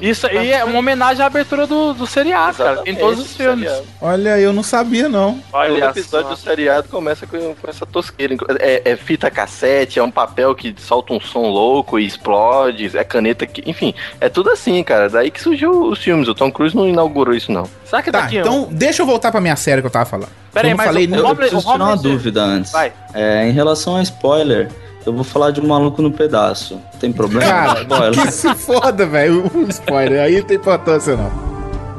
Isso 0.00 0.26
aí 0.26 0.52
é 0.52 0.64
uma 0.64 0.78
homenagem 0.78 1.22
à 1.22 1.26
abertura 1.26 1.66
do, 1.66 1.92
do 1.94 2.06
seriado, 2.06 2.58
cara. 2.58 2.82
Em 2.86 2.94
todos 2.94 3.18
os 3.20 3.36
filmes. 3.36 3.70
Olha, 4.00 4.38
eu 4.38 4.52
não 4.52 4.62
sabia, 4.62 5.08
não. 5.08 5.34
Todo 5.34 5.44
Olha 5.52 5.84
episódio 5.86 6.28
só. 6.28 6.34
do 6.34 6.36
seriado 6.36 6.88
começa 6.88 7.26
com, 7.26 7.54
com 7.54 7.68
essa 7.68 7.84
tosqueira. 7.86 8.36
É, 8.60 8.92
é 8.92 8.96
fita 8.96 9.30
cassete, 9.30 9.98
é 9.98 10.02
um 10.02 10.10
papel 10.10 10.54
que 10.54 10.74
solta 10.78 11.12
um 11.12 11.20
som 11.20 11.48
louco 11.48 11.98
e 11.98 12.06
explode, 12.06 12.90
é 12.96 13.04
caneta 13.04 13.46
que. 13.46 13.62
Enfim, 13.68 13.94
é 14.20 14.28
tudo 14.28 14.50
assim, 14.50 14.82
cara. 14.82 15.08
Daí 15.08 15.30
que 15.30 15.40
surgiu 15.40 15.70
os 15.84 15.98
filmes. 15.98 16.28
O 16.28 16.34
Tom 16.34 16.50
Cruise 16.50 16.74
não 16.76 16.88
inaugurou 16.88 17.34
isso, 17.34 17.50
não. 17.52 17.68
Será 17.84 18.02
que 18.02 18.10
Tá, 18.10 18.22
daqui 18.22 18.38
um- 18.38 18.40
então 18.40 18.68
deixa 18.70 19.02
eu 19.02 19.06
voltar 19.06 19.30
pra 19.30 19.40
minha 19.40 19.56
série 19.56 19.80
que 19.80 19.86
eu 19.86 19.90
tava 19.90 20.04
falando. 20.06 20.30
Pera 20.52 20.66
aí, 20.68 20.72
eu 20.72 20.76
mas 20.76 20.86
falei 20.86 21.06
o- 21.06 21.14
Eu, 21.14 21.26
eu 21.28 21.36
preciso 21.36 21.60
tirar 21.62 21.84
uma 21.84 21.96
dúvida 21.96 22.42
antes. 22.42 22.72
Vai. 22.72 22.92
É, 23.14 23.46
em 23.48 23.52
relação 23.52 23.96
a 23.96 24.02
spoiler, 24.02 24.68
eu 25.08 25.12
vou 25.12 25.24
falar 25.24 25.50
de 25.50 25.60
um 25.60 25.66
maluco 25.66 26.02
no 26.02 26.12
pedaço. 26.12 26.80
Tem 27.00 27.12
problema? 27.12 27.50
Cara, 27.50 27.80
spoiler. 27.82 28.22
que 28.26 28.30
se 28.30 28.54
foda, 28.54 29.06
velho. 29.06 29.50
O 29.54 29.62
spoiler. 29.68 30.20
Aí 30.20 30.38
não 30.38 30.46
tem 30.46 30.56
importância, 30.56 31.16
não. 31.16 31.48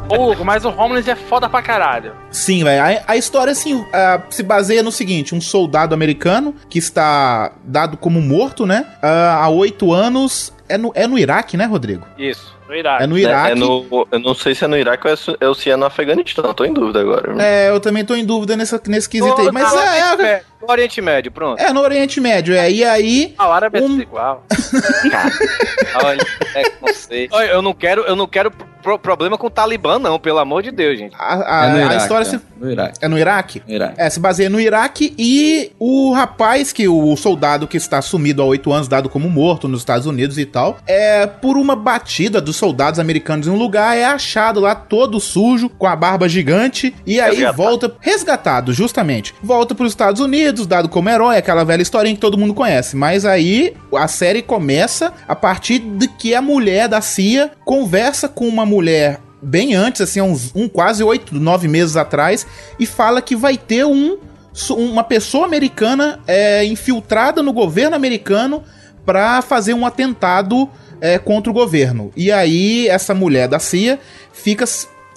Ô, 0.10 0.32
Hugo, 0.32 0.44
mas 0.44 0.66
o 0.66 0.70
Homeland 0.70 1.10
é 1.10 1.16
foda 1.16 1.48
pra 1.48 1.62
caralho. 1.62 2.14
Sim, 2.32 2.64
velho. 2.64 2.82
A, 2.82 3.12
a 3.12 3.18
história, 3.18 3.52
assim, 3.52 3.86
ah, 3.94 4.22
se 4.30 4.42
baseia 4.42 4.82
no 4.82 4.92
seguinte: 4.92 5.36
um 5.36 5.42
soldado 5.42 5.94
americano 5.94 6.56
que 6.70 6.80
está 6.80 7.52
dado 7.64 7.98
como 7.98 8.22
morto, 8.22 8.66
né? 8.66 8.86
ah, 9.02 9.40
há 9.44 9.50
oito 9.50 9.92
anos. 9.94 10.54
É 10.68 10.78
no, 10.78 10.92
é 10.94 11.08
no 11.08 11.18
Iraque, 11.18 11.58
né, 11.58 11.66
Rodrigo? 11.66 12.06
Isso. 12.16 12.56
No 12.70 12.76
Iraque. 12.76 13.04
É 13.04 13.08
no 13.08 13.18
É, 13.18 13.22
Iraque. 13.22 13.52
é 13.52 13.56
no, 13.56 14.08
eu 14.12 14.20
não 14.20 14.36
sei 14.36 14.54
se 14.54 14.64
é 14.64 14.68
no 14.68 14.78
Iraque 14.78 15.08
ou 15.08 15.14
é 15.42 15.48
ou 15.48 15.56
se 15.56 15.72
é 15.72 15.76
no 15.76 15.86
Afeganistão. 15.88 16.54
Tô 16.54 16.64
em 16.64 16.72
dúvida 16.72 17.02
agora. 17.02 17.34
É, 17.42 17.70
eu 17.72 17.80
também 17.80 18.06
tô 18.06 18.14
em 18.16 18.24
dúvida 18.24 18.56
nessa, 18.56 18.80
nesse 18.86 19.10
quesito 19.10 19.42
aí. 19.42 19.52
Mas 19.52 19.74
no 19.74 19.80
é, 19.80 19.82
Oriente 19.82 20.22
é, 20.22 20.24
Médio, 20.24 20.46
no 20.62 20.72
Oriente 20.72 21.02
Médio, 21.02 21.32
pronto. 21.32 21.60
é 21.60 21.74
no 21.74 21.82
Oriente 21.82 22.22
Médio. 22.22 22.54
É, 22.54 22.70
e 22.72 22.84
aí. 22.84 23.34
A 23.40 23.48
árabe 23.52 23.80
é 23.80 23.82
Um- 23.82 23.88
tudo 23.88 24.02
igual. 24.04 24.46
Olha, 26.04 26.26
é 26.54 26.70
conceito. 26.70 27.36
Olha, 27.36 27.48
eu 27.48 27.62
não 27.64 27.74
quero, 27.74 28.02
eu 28.04 28.16
não 28.16 28.28
quero 28.28 28.52
pro- 28.82 29.00
problema 29.00 29.38
com 29.38 29.48
o 29.48 29.50
Talibã, 29.50 29.98
não, 30.00 30.20
pelo 30.20 30.40
amor 30.40 30.64
de 30.64 30.72
Deus, 30.72 30.98
gente. 30.98 31.16
A, 31.18 31.64
a- 31.64 31.66
É 31.68 31.70
no 31.72 31.78
a 31.78 31.82
Iraque. 31.82 31.98
história 31.98 32.22
é. 32.24 32.26
se. 32.26 32.40
No 32.60 32.70
Iraque. 32.72 33.00
É 33.02 33.08
no 33.08 33.18
Iraque? 33.18 33.62
Iraque. 33.68 33.94
É, 33.98 34.10
se 34.10 34.20
baseia 34.20 34.50
no 34.50 34.60
Iraque 34.60 35.14
e 35.18 35.72
o 35.80 36.12
rapaz, 36.14 36.74
que 36.74 36.88
o 36.90 37.16
soldado 37.16 37.68
que 37.68 37.78
está 37.78 38.02
sumido 38.02 38.42
há 38.42 38.46
oito 38.46 38.72
anos, 38.74 38.88
dado 38.90 39.08
como 39.10 39.30
morto 39.30 39.68
nos 39.68 39.80
Estados 39.80 40.06
Unidos 40.06 40.38
e 40.38 40.46
tal, 40.46 40.78
é 40.86 41.26
por 41.26 41.56
uma 41.58 41.74
batida 41.76 42.42
dos 42.42 42.58
soldados 42.58 43.00
americanos 43.00 43.48
em 43.48 43.50
um 43.50 43.56
lugar, 43.58 43.96
é 43.98 44.04
achado 44.04 44.60
lá 44.60 44.76
todo 44.76 45.20
sujo, 45.22 45.70
com 45.70 45.88
a 45.88 45.96
barba 45.96 46.28
gigante, 46.28 46.94
e 47.06 47.20
aí 47.22 47.30
Resgatado. 47.36 47.58
volta, 47.58 47.96
resgatado, 48.02 48.74
justamente, 48.74 49.34
volta 49.42 49.74
para 49.74 49.86
os 49.86 49.94
Estados 49.94 50.20
Unidos, 50.20 50.68
dado 50.68 50.90
como 50.90 51.10
herói, 51.10 51.38
aquela 51.38 51.64
velha 51.64 51.82
historinha 51.82 52.16
que 52.16 52.22
todo 52.22 52.38
mundo 52.38 52.54
conhece. 52.54 52.96
Mas 52.96 53.24
aí 53.26 53.74
a 53.96 54.08
série 54.10 54.42
começa 54.42 55.14
a 55.28 55.36
partir 55.36 55.80
de 55.80 56.08
que 56.10 56.36
a 56.36 56.42
mulher 56.42 56.90
da 56.90 57.00
CIA 57.00 57.52
conversa 57.64 58.28
com 58.28 58.46
uma 58.48 58.66
mulher 58.70 59.20
bem 59.42 59.74
antes, 59.74 60.02
assim, 60.02 60.22
uns 60.22 60.52
um, 60.56 60.68
quase 60.68 61.04
oito, 61.04 61.36
nove 61.36 61.68
meses 61.68 61.96
atrás, 61.96 62.46
e 62.80 62.86
fala 62.86 63.22
que 63.22 63.36
vai 63.36 63.58
ter 63.58 63.86
um 63.86 64.18
uma 64.72 65.04
pessoa 65.04 65.46
americana 65.46 66.20
é, 66.28 66.66
infiltrada 66.66 67.42
no 67.42 67.54
governo 67.54 67.96
americano 67.96 68.64
para 69.06 69.42
fazer 69.42 69.74
um 69.74 69.86
atentado 69.86 70.70
é, 71.00 71.18
contra 71.18 71.50
o 71.50 71.54
governo. 71.54 72.12
E 72.16 72.32
aí 72.32 72.88
essa 72.88 73.14
mulher 73.14 73.48
da 73.48 73.60
CIA 73.60 74.00
fica 74.34 74.66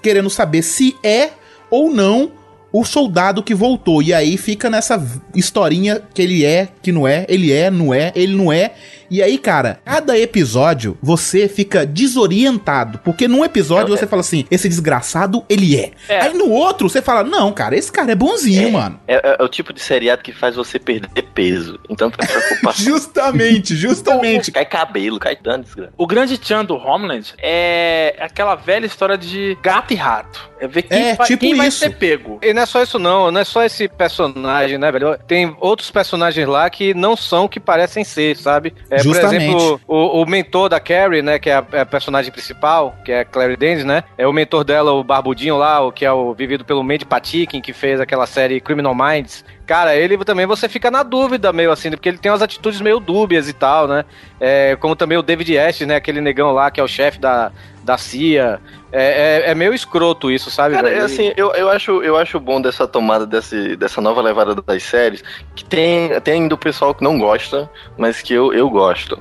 querendo 0.01 0.31
saber 0.31 0.63
se 0.63 0.97
é 1.03 1.31
ou 1.71 1.91
não 1.91 2.31
o 2.73 2.85
soldado 2.85 3.43
que 3.43 3.55
voltou. 3.55 4.03
E 4.03 4.13
aí 4.15 4.37
fica 4.37 4.71
nessa 4.71 5.01
historinha 5.35 6.01
que 6.15 6.23
ele 6.23 6.45
é, 6.45 6.69
que 6.83 6.91
não 6.93 7.07
é, 7.07 7.27
ele 7.29 7.53
é, 7.53 7.71
não 7.71 7.93
é, 7.93 8.13
ele 8.15 8.35
não 8.35 8.53
é. 8.53 8.73
E 9.11 9.23
aí, 9.23 9.37
cara, 9.37 9.79
cada 9.85 10.19
episódio 10.19 10.97
você 11.03 11.47
fica 11.47 11.85
desorientado. 11.85 12.99
Porque 13.05 13.29
num 13.29 13.45
episódio 13.45 13.95
você 13.95 14.07
fala 14.07 14.21
assim: 14.21 14.47
esse 14.51 14.67
desgraçado, 14.69 15.45
ele 15.51 15.77
é. 15.77 15.91
É. 16.09 16.21
Aí 16.23 16.33
no 16.35 16.49
outro 16.49 16.89
você 16.89 17.03
fala: 17.03 17.23
não, 17.23 17.53
cara, 17.53 17.77
esse 17.77 17.93
cara 17.93 18.13
é 18.13 18.15
bonzinho, 18.15 18.73
mano. 18.73 18.99
É, 19.07 19.17
é- 19.17 19.37
é 19.39 19.43
o 19.43 19.49
tipo 19.49 19.73
de 19.73 19.81
seriado 19.81 20.23
que 20.23 20.33
faz 20.33 20.57
você 20.57 20.79
perder 20.79 21.25
peso. 21.35 21.79
Então, 21.91 22.11
pra 22.11 22.27
preocupar. 22.27 22.73
Justamente, 22.83 23.77
justamente. 23.77 24.51
cai 24.51 24.65
cabelo, 24.65 25.19
cai 25.19 25.37
dano, 25.37 25.63
desgraça. 25.65 25.93
O 25.99 26.07
grande 26.07 26.39
tchan 26.39 26.65
do 26.65 26.75
Homeland 26.75 27.35
é 27.39 28.17
aquela 28.21 28.55
velha 28.55 28.87
história 28.87 29.19
de 29.19 29.57
gato 29.63 29.93
e 29.93 29.97
rato. 29.97 30.51
É 30.59 30.67
ver 30.67 30.83
quem, 30.83 30.99
É, 31.11 31.15
vai, 31.17 31.27
tipo 31.27 31.41
quem 31.41 31.55
vai 31.57 31.71
ser 31.71 31.91
pego. 31.97 32.39
E 32.43 32.55
não 32.63 32.65
é 32.65 32.67
só 32.67 32.83
isso 32.83 32.99
não, 32.99 33.31
não 33.31 33.41
é 33.41 33.45
só 33.45 33.65
esse 33.65 33.89
personagem, 33.89 34.79
né, 34.79 34.93
velho? 34.93 35.19
Tem 35.27 35.55
outros 35.59 35.91
personagens 35.91 36.47
lá 36.47 36.69
que 36.71 36.95
não 36.95 37.17
são 37.17 37.45
o 37.45 37.49
que 37.49 37.59
parecem 37.59 38.05
ser, 38.05 38.37
sabe? 38.37 38.73
É, 38.89 38.97
por 38.99 39.05
Justamente. 39.05 39.45
exemplo, 39.45 39.81
o, 39.87 40.23
o 40.23 40.27
mentor 40.27 40.69
da 40.69 40.79
Carrie, 40.79 41.23
né, 41.23 41.39
que 41.39 41.51
é 41.51 41.55
a, 41.55 41.65
é 41.73 41.81
a 41.81 41.87
personagem 41.87 42.31
principal, 42.31 42.95
que 43.05 43.11
é 43.11 43.21
a 43.21 43.25
Clary 43.25 43.57
Danes, 43.57 43.85
né? 43.85 44.05
É 44.17 44.27
o 44.27 44.33
mentor 44.33 44.63
dela, 44.63 44.93
o 44.93 45.03
barbudinho 45.03 45.57
lá, 45.57 45.81
o 45.81 45.91
que 45.91 46.05
é 46.05 46.13
o 46.13 46.33
vivido 46.33 46.65
pelo 46.65 46.85
Mandy 46.85 47.05
Patinkin, 47.05 47.61
que 47.61 47.73
fez 47.73 48.01
aquela 48.01 48.27
série 48.27 48.61
Criminal 48.61 48.95
Minds. 48.95 49.45
Cara, 49.67 49.97
ele 49.97 50.17
também 50.25 50.47
você 50.47 50.69
fica 50.69 50.91
na 50.91 51.03
dúvida 51.03 51.53
meio 51.53 51.73
assim, 51.73 51.91
porque 51.91 52.09
ele 52.09 52.19
tem 52.19 52.31
umas 52.31 52.43
atitudes 52.43 52.81
meio 52.81 53.01
dúbias 53.01 53.49
e 53.49 53.53
tal, 53.53 53.89
né? 53.89 54.05
É, 54.39 54.77
como 54.77 54.95
também 54.95 55.17
o 55.17 55.23
David 55.23 55.57
Ash, 55.59 55.81
né, 55.81 55.97
aquele 55.97 56.21
negão 56.21 56.53
lá 56.53 56.71
que 56.71 56.81
é 56.81 56.83
o 56.83 56.89
chefe 56.89 57.19
da, 57.19 57.51
da 57.83 57.99
CIA. 57.99 58.61
É, 58.91 59.43
é, 59.47 59.51
é 59.51 59.55
meio 59.55 59.73
escroto 59.73 60.31
isso, 60.31 60.51
sabe? 60.51 60.75
Cara, 60.75 60.89
velho? 60.89 61.01
é 61.01 61.05
assim, 61.05 61.33
eu, 61.37 61.53
eu, 61.55 61.69
acho, 61.69 62.03
eu 62.03 62.17
acho 62.17 62.39
bom 62.39 62.61
dessa 62.61 62.87
tomada 62.87 63.27
desse, 63.27 63.75
dessa 63.77 64.01
nova 64.01 64.21
levada 64.21 64.55
das 64.55 64.83
séries, 64.83 65.23
que 65.55 65.65
tem, 65.65 66.21
tem 66.21 66.43
ainda 66.43 66.55
o 66.55 66.59
pessoal 66.59 66.95
que 66.95 67.03
não 67.03 67.19
gosta, 67.19 67.71
mas 67.97 68.21
que 68.21 68.35
eu, 68.35 68.53
eu 68.53 68.69
gosto. 68.69 69.19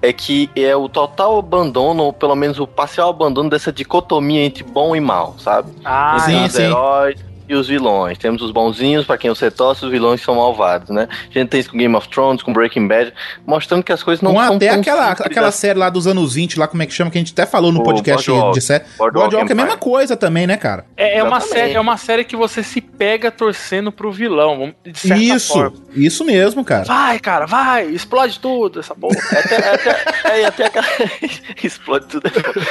É 0.00 0.12
que 0.12 0.50
é 0.56 0.74
o 0.74 0.88
total 0.88 1.38
abandono, 1.38 2.04
ou 2.04 2.12
pelo 2.12 2.34
menos 2.34 2.58
o 2.58 2.66
parcial 2.66 3.10
abandono 3.10 3.48
dessa 3.48 3.72
dicotomia 3.72 4.40
entre 4.40 4.64
bom 4.64 4.96
e 4.96 5.00
mal, 5.00 5.36
sabe? 5.38 5.70
Ah, 5.84 6.18
sim, 6.18 6.44
os 6.44 6.52
sim. 6.52 6.62
heróis 6.62 7.31
e 7.48 7.54
os 7.54 7.68
vilões. 7.68 8.18
Temos 8.18 8.42
os 8.42 8.50
bonzinhos, 8.50 9.04
pra 9.04 9.16
quem 9.18 9.30
você 9.30 9.50
torce, 9.50 9.84
os 9.84 9.90
vilões 9.90 10.20
são 10.20 10.34
malvados, 10.36 10.90
né? 10.90 11.08
A 11.30 11.38
gente 11.38 11.48
tem 11.48 11.60
isso 11.60 11.70
com 11.70 11.76
Game 11.78 11.94
of 11.94 12.08
Thrones, 12.08 12.42
com 12.42 12.52
Breaking 12.52 12.86
Bad, 12.88 13.12
mostrando 13.46 13.82
que 13.82 13.92
as 13.92 14.02
coisas 14.02 14.22
não 14.22 14.32
Com 14.34 14.40
são 14.44 14.56
até 14.56 14.68
tão 14.70 14.80
aquela, 14.80 15.08
simples 15.08 15.26
aquela 15.26 15.48
assim. 15.48 15.58
série 15.58 15.78
lá 15.78 15.90
dos 15.90 16.06
anos 16.06 16.34
20, 16.34 16.58
lá 16.58 16.66
como 16.68 16.82
é 16.82 16.86
que 16.86 16.92
chama, 16.92 17.10
que 17.10 17.18
a 17.18 17.20
gente 17.20 17.32
até 17.32 17.46
falou 17.46 17.72
no 17.72 17.80
O 17.80 17.82
podcast 17.82 18.28
Boardwalk. 18.30 18.58
de 18.58 18.64
série. 18.64 18.84
Boardwalk 18.96 19.12
Boardwalk 19.30 19.50
é 19.50 19.52
a 19.52 19.56
mesma 19.56 19.76
coisa 19.76 20.16
também, 20.16 20.46
né, 20.46 20.56
cara? 20.56 20.84
É, 20.96 21.18
é 21.18 21.22
uma 21.24 21.40
série, 21.40 21.72
é 21.74 21.80
uma 21.80 21.96
série 21.96 22.24
que 22.24 22.36
você 22.36 22.62
se 22.62 22.80
pega 23.02 23.32
torcendo 23.32 23.90
pro 23.90 24.12
vilão, 24.12 24.72
Isso, 24.94 25.52
forma. 25.54 25.76
isso 25.92 26.24
mesmo, 26.24 26.64
cara. 26.64 26.84
Vai, 26.84 27.18
cara, 27.18 27.46
vai, 27.46 27.86
explode 27.86 28.38
tudo, 28.38 28.78
essa 28.78 28.94
porra. 28.94 29.16
Até, 29.32 29.56
até, 29.74 30.04
é, 30.30 30.40
e 30.42 30.44
até 30.44 30.66
aquela. 30.66 30.86
Explode 31.64 32.06
tudo. 32.06 32.22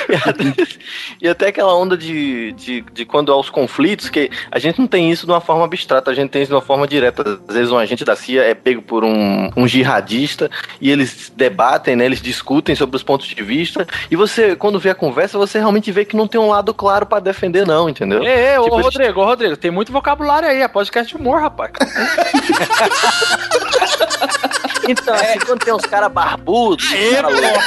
E 0.09 0.15
até, 0.29 0.43
e 1.23 1.27
até 1.27 1.47
aquela 1.49 1.75
onda 1.75 1.97
de, 1.97 2.53
de, 2.53 2.79
de 2.93 3.03
quando 3.05 3.29
há 3.33 3.37
os 3.37 3.49
conflitos, 3.49 4.09
que 4.09 4.29
a 4.49 4.57
gente 4.57 4.79
não 4.79 4.87
tem 4.87 5.11
isso 5.11 5.25
de 5.25 5.33
uma 5.33 5.41
forma 5.41 5.65
abstrata, 5.65 6.09
a 6.09 6.13
gente 6.13 6.29
tem 6.29 6.41
isso 6.43 6.49
de 6.51 6.55
uma 6.55 6.61
forma 6.61 6.87
direta. 6.87 7.41
Às 7.45 7.53
vezes 7.53 7.69
um 7.71 7.77
agente 7.77 8.05
da 8.05 8.15
CIA 8.15 8.43
é 8.43 8.53
pego 8.53 8.81
por 8.81 9.03
um, 9.03 9.49
um 9.57 9.67
jihadista 9.67 10.49
e 10.79 10.89
eles 10.89 11.29
debatem, 11.35 11.97
né? 11.97 12.05
Eles 12.05 12.21
discutem 12.21 12.73
sobre 12.73 12.95
os 12.95 13.03
pontos 13.03 13.27
de 13.27 13.43
vista. 13.43 13.85
E 14.09 14.15
você, 14.15 14.55
quando 14.55 14.79
vê 14.79 14.91
a 14.91 14.95
conversa, 14.95 15.37
você 15.37 15.59
realmente 15.59 15.91
vê 15.91 16.05
que 16.05 16.15
não 16.15 16.25
tem 16.27 16.39
um 16.39 16.47
lado 16.47 16.73
claro 16.73 17.05
pra 17.05 17.19
defender, 17.19 17.67
não, 17.67 17.89
entendeu? 17.89 18.23
Ei, 18.23 18.57
ô 18.57 18.63
Tipo, 18.63 18.75
gente- 18.77 18.83
Rodrigo, 18.85 19.19
ô 19.21 19.25
Rodrigo, 19.25 19.57
tem 19.57 19.71
muito 19.71 19.91
vocabulário 19.91 20.20
aí, 20.47 20.61
é 20.61 20.67
podcast 20.67 21.15
de 21.15 21.21
humor, 21.21 21.41
rapaz. 21.41 21.71
Então, 24.87 25.13
assim, 25.13 25.39
quando 25.45 25.63
tem 25.63 25.73
uns 25.73 25.85
caras 25.85 26.11
barbudos, 26.11 26.89
uns 26.91 27.11
cara 27.11 27.29
louco. 27.29 27.59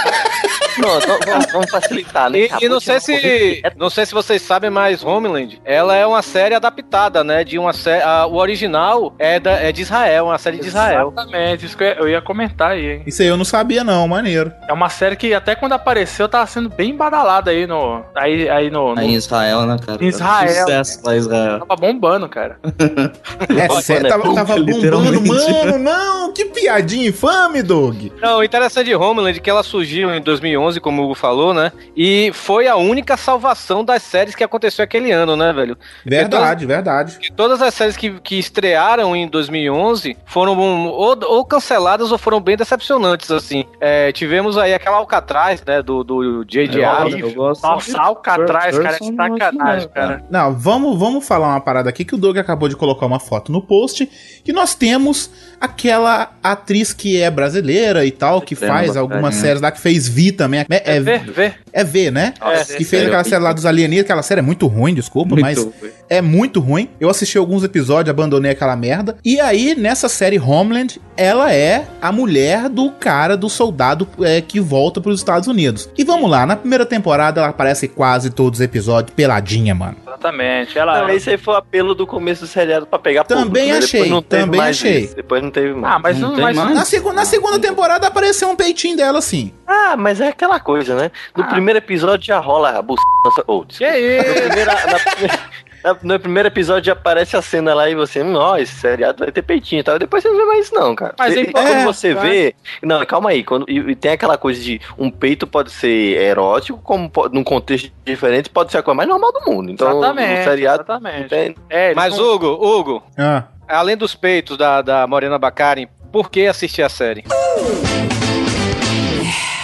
Pronto, 0.76 1.06
vamos- 1.26 1.52
vamos, 1.52 1.70
facilitar, 1.70 2.30
né? 2.30 2.38
E, 2.60 2.64
e 2.64 2.68
não 2.68 2.80
sei 2.80 3.00
se 3.00 3.62
não 3.76 3.90
sei 3.90 4.06
se 4.06 4.12
vocês 4.12 4.42
sabem, 4.42 4.70
mas 4.70 5.04
Homeland, 5.04 5.60
ela 5.64 5.94
é 5.96 6.06
uma 6.06 6.22
série 6.22 6.54
adaptada, 6.54 7.22
né? 7.24 7.44
De 7.44 7.58
uma 7.58 7.72
série, 7.72 8.04
o 8.28 8.34
original 8.36 9.14
é, 9.18 9.38
da, 9.40 9.52
é 9.52 9.72
de 9.72 9.82
Israel, 9.82 10.26
uma 10.26 10.38
série 10.38 10.58
de 10.58 10.68
Israel. 10.68 11.12
Exatamente, 11.16 11.66
isso 11.66 11.76
que 11.76 11.84
eu 11.84 12.08
ia- 12.08 12.20
comentar 12.22 12.70
aí, 12.72 12.86
hein. 12.92 13.02
Isso 13.06 13.20
aí 13.22 13.28
eu 13.28 13.36
não 13.36 13.44
sabia, 13.44 13.84
não, 13.84 14.08
maneiro. 14.08 14.50
É 14.68 14.72
uma 14.72 14.88
série 14.88 15.14
que 15.16 15.34
até 15.34 15.54
quando 15.54 15.72
apareceu 15.74 16.28
tava 16.28 16.46
sendo 16.46 16.68
bem 16.70 16.96
badalada 16.96 17.50
aí 17.50 17.66
no. 17.66 18.02
Aí, 18.14 18.48
aí 18.48 18.70
no. 18.70 18.94
no 18.94 19.00
Aí 19.00 19.08
em 19.08 19.14
Israel, 19.14 19.66
né, 19.66 19.76
cara? 19.84 20.02
Em 20.02 20.08
Israel. 20.08 20.48
Sucesso 20.66 21.00
lá 21.04 21.14
em 21.14 21.18
Israel. 21.18 21.58
tava 21.60 21.76
bombando, 21.76 22.28
cara. 22.28 22.58
É 23.48 23.68
sério, 23.82 24.02
né, 24.04 24.08
tava, 24.08 24.34
tava 24.34 24.56
bombando, 24.56 25.20
mano, 25.26 25.78
não, 25.78 26.32
que 26.32 26.44
piadinha 26.46 27.08
infame, 27.08 27.62
Doug. 27.62 27.96
Não, 28.20 28.38
o 28.38 28.44
interessante 28.44 28.86
de 28.86 28.94
Homeland 28.94 29.38
é 29.38 29.40
que 29.42 29.50
ela 29.50 29.62
surgiu 29.62 30.12
em 30.14 30.20
2011, 30.20 30.63
como 30.80 31.02
o 31.02 31.04
Hugo 31.06 31.14
falou, 31.14 31.54
né? 31.54 31.72
E 31.96 32.30
foi 32.32 32.66
a 32.66 32.76
única 32.76 33.16
salvação 33.16 33.84
das 33.84 34.02
séries 34.02 34.34
que 34.34 34.44
aconteceu 34.44 34.82
aquele 34.82 35.10
ano, 35.10 35.36
né, 35.36 35.52
velho? 35.52 35.76
Verdade, 36.04 36.66
verdade. 36.66 37.12
Porque 37.12 37.32
todas 37.32 37.62
as 37.62 37.74
séries 37.74 37.96
que, 37.96 38.20
que 38.20 38.38
estrearam 38.38 39.14
em 39.14 39.28
2011 39.28 40.16
foram 40.24 40.58
ou, 40.58 41.16
ou 41.24 41.44
canceladas 41.44 42.12
ou 42.12 42.18
foram 42.18 42.40
bem 42.40 42.56
decepcionantes, 42.56 43.30
assim. 43.30 43.64
É, 43.80 44.12
tivemos 44.12 44.56
aí 44.58 44.74
aquela 44.74 44.96
Alcatraz, 44.98 45.62
né, 45.64 45.82
do, 45.82 46.04
do 46.04 46.44
J.J. 46.44 46.82
Eu, 46.82 46.88
Abrams. 46.88 47.20
eu 47.20 47.34
gosto. 47.34 47.62
Nossa, 47.62 48.00
Alcatraz, 48.00 48.78
cara, 48.78 48.96
é 48.96 48.98
sacanagem, 48.98 49.88
cara. 49.88 50.24
Não, 50.30 50.54
vamos, 50.54 50.98
vamos 50.98 51.26
falar 51.26 51.48
uma 51.48 51.60
parada 51.60 51.88
aqui 51.88 52.04
que 52.04 52.14
o 52.14 52.18
Doug 52.18 52.36
acabou 52.38 52.68
de 52.68 52.76
colocar 52.76 53.06
uma 53.06 53.20
foto 53.20 53.50
no 53.50 53.62
post, 53.62 54.06
que 54.44 54.52
nós 54.52 54.74
temos 54.74 55.30
aquela 55.64 56.30
atriz 56.42 56.92
que 56.92 57.20
é 57.20 57.30
brasileira 57.30 58.04
e 58.04 58.10
tal, 58.10 58.40
que 58.40 58.54
Estrela 58.54 58.74
faz 58.74 58.96
algumas 58.96 59.34
séries 59.34 59.60
lá, 59.60 59.70
que 59.70 59.80
fez 59.80 60.08
Vi 60.08 60.32
também. 60.32 60.60
É, 60.70 60.96
é, 60.96 61.00
Vê, 61.00 61.18
vê. 61.18 61.52
é 61.72 61.84
V, 61.84 62.10
né? 62.10 62.34
É, 62.40 62.58
que 62.64 62.74
fez 62.76 62.88
sério, 62.88 63.06
aquela 63.08 63.24
série 63.24 63.42
lá 63.42 63.52
dos 63.52 63.66
alienígenas, 63.66 64.04
aquela 64.04 64.22
série 64.22 64.38
é 64.40 64.42
muito 64.42 64.66
ruim, 64.66 64.94
desculpa, 64.94 65.30
Muito 65.30 65.42
mas 65.42 65.58
ruim. 65.58 65.72
é 66.08 66.20
muito 66.22 66.60
ruim. 66.60 66.88
Eu 67.00 67.08
assisti 67.10 67.36
alguns 67.38 67.64
episódios, 67.64 68.10
abandonei 68.10 68.52
aquela 68.52 68.76
merda. 68.76 69.16
E 69.24 69.40
aí, 69.40 69.74
nessa 69.74 70.08
série 70.08 70.38
Homeland, 70.38 71.00
ela 71.16 71.52
é 71.52 71.86
a 72.00 72.10
mulher 72.12 72.68
do 72.68 72.90
cara, 72.90 73.36
do 73.36 73.48
soldado 73.48 74.06
é, 74.20 74.40
que 74.40 74.60
volta 74.60 75.00
pros 75.00 75.20
Estados 75.20 75.48
Unidos. 75.48 75.88
E 75.96 76.04
vamos 76.04 76.30
lá, 76.30 76.44
na 76.46 76.56
primeira 76.56 76.84
temporada 76.86 77.40
ela 77.40 77.50
aparece 77.50 77.88
quase 77.88 78.30
todos 78.30 78.60
os 78.60 78.64
episódios 78.64 79.14
peladinha, 79.14 79.74
mano. 79.74 79.96
Exatamente. 80.06 80.78
Ela. 80.78 81.00
Não, 81.02 81.10
esse 81.10 81.30
aí 81.30 81.36
foi 81.36 81.54
o 81.54 81.56
apelo 81.56 81.94
do 81.94 82.06
começo 82.06 82.42
do 82.42 82.46
seriado 82.46 82.86
pra 82.86 82.98
pegar 82.98 83.24
Também 83.24 83.44
público, 83.44 83.68
né? 83.72 83.78
achei, 83.78 84.00
teve 84.02 84.22
também 84.22 84.60
achei. 84.60 84.98
isso. 85.04 85.16
Depois 85.16 85.42
não 85.42 85.50
teve 85.54 85.72
mais. 85.74 85.94
Ah, 85.94 85.98
mas 85.98 86.18
Não 86.18 86.36
mas 86.36 86.56
mais? 86.56 86.74
Na, 86.74 86.84
segu- 86.84 87.12
na 87.12 87.24
segunda 87.24 87.58
temporada 87.58 88.06
apareceu 88.06 88.48
um 88.50 88.56
peitinho 88.56 88.96
dela, 88.96 89.18
assim. 89.20 89.52
Ah, 89.66 89.94
mas 89.96 90.20
é 90.20 90.28
aquela 90.28 90.60
coisa, 90.60 90.94
né? 90.94 91.10
No 91.36 91.44
Ah. 91.44 91.46
primeiro 91.46 91.78
episódio 91.78 92.26
já 92.26 92.38
rola 92.38 92.70
a 92.78 92.82
buceta. 92.82 93.04
Oh, 93.46 93.64
Que 93.64 93.84
isso? 93.86 94.28
no, 94.28 94.34
primeira- 94.34 94.74
na 94.74 94.98
primeira- 94.98 95.38
na- 95.82 95.96
no 96.02 96.18
primeiro 96.20 96.48
episódio 96.48 96.84
já 96.86 96.92
aparece 96.92 97.36
a 97.36 97.42
cena 97.42 97.72
lá 97.74 97.88
e 97.88 97.94
você, 97.94 98.22
ó, 98.22 98.56
esse 98.56 98.74
seriado 98.74 99.18
vai 99.24 99.30
ter 99.32 99.42
peitinho 99.42 99.80
e 99.80 99.82
tal. 99.82 99.98
Depois 99.98 100.22
você 100.22 100.28
não 100.30 100.36
vê 100.36 100.44
mais 100.44 100.66
isso, 100.66 100.74
não, 100.74 100.94
cara. 100.94 101.14
Mas 101.18 101.34
E- 101.34 101.40
é 101.40 101.44
quando 101.46 101.84
você 101.84 102.14
vê. 102.14 102.54
Não, 102.82 103.04
calma 103.06 103.30
aí. 103.30 103.42
Quando, 103.44 103.64
e, 103.68 103.78
e 103.78 103.94
tem 103.94 104.12
aquela 104.12 104.36
coisa 104.38 104.60
de 104.62 104.80
um 104.98 105.10
peito 105.10 105.46
pode 105.46 105.70
ser 105.70 106.18
erótico, 106.20 106.78
como 106.82 107.08
pode, 107.08 107.34
num 107.34 107.44
contexto 107.44 107.90
diferente, 108.04 108.48
pode 108.50 108.72
ser 108.72 108.78
a 108.78 108.82
coisa 108.82 108.96
mais 108.96 109.08
normal 109.08 109.32
do 109.32 109.40
mundo. 109.50 109.70
Então, 109.70 109.98
exatamente. 109.98 110.40
o 110.40 110.44
seriado. 110.44 110.82
Exatamente. 110.82 111.54
É, 111.70 111.94
Mas, 111.94 112.18
Hugo, 112.18 112.46
Hugo, 112.46 113.02
Ah. 113.18 113.44
Além 113.68 113.96
dos 113.96 114.14
peitos 114.14 114.56
da, 114.56 114.82
da 114.82 115.06
Morena 115.06 115.38
Baccarin, 115.38 115.88
por 116.12 116.30
que 116.30 116.46
assistir 116.46 116.82
a 116.82 116.88
série? 116.88 117.24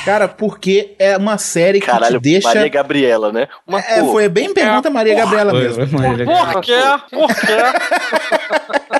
Cara, 0.04 0.26
porque 0.26 0.94
é 0.98 1.16
uma 1.16 1.36
série 1.38 1.78
que 1.78 1.86
Caralho, 1.86 2.18
te 2.18 2.22
deixa. 2.22 2.48
Maria 2.48 2.68
Gabriela, 2.68 3.30
né? 3.32 3.46
Uma 3.66 3.80
É, 3.80 4.00
porra. 4.00 4.12
foi 4.12 4.28
bem 4.28 4.52
pergunta 4.54 4.88
Maria 4.90 5.14
Gabriela 5.14 5.52
mesmo. 5.52 5.86
Por 5.86 6.60
quê? 6.62 6.72
Por 7.10 7.28
quê? 7.28 8.99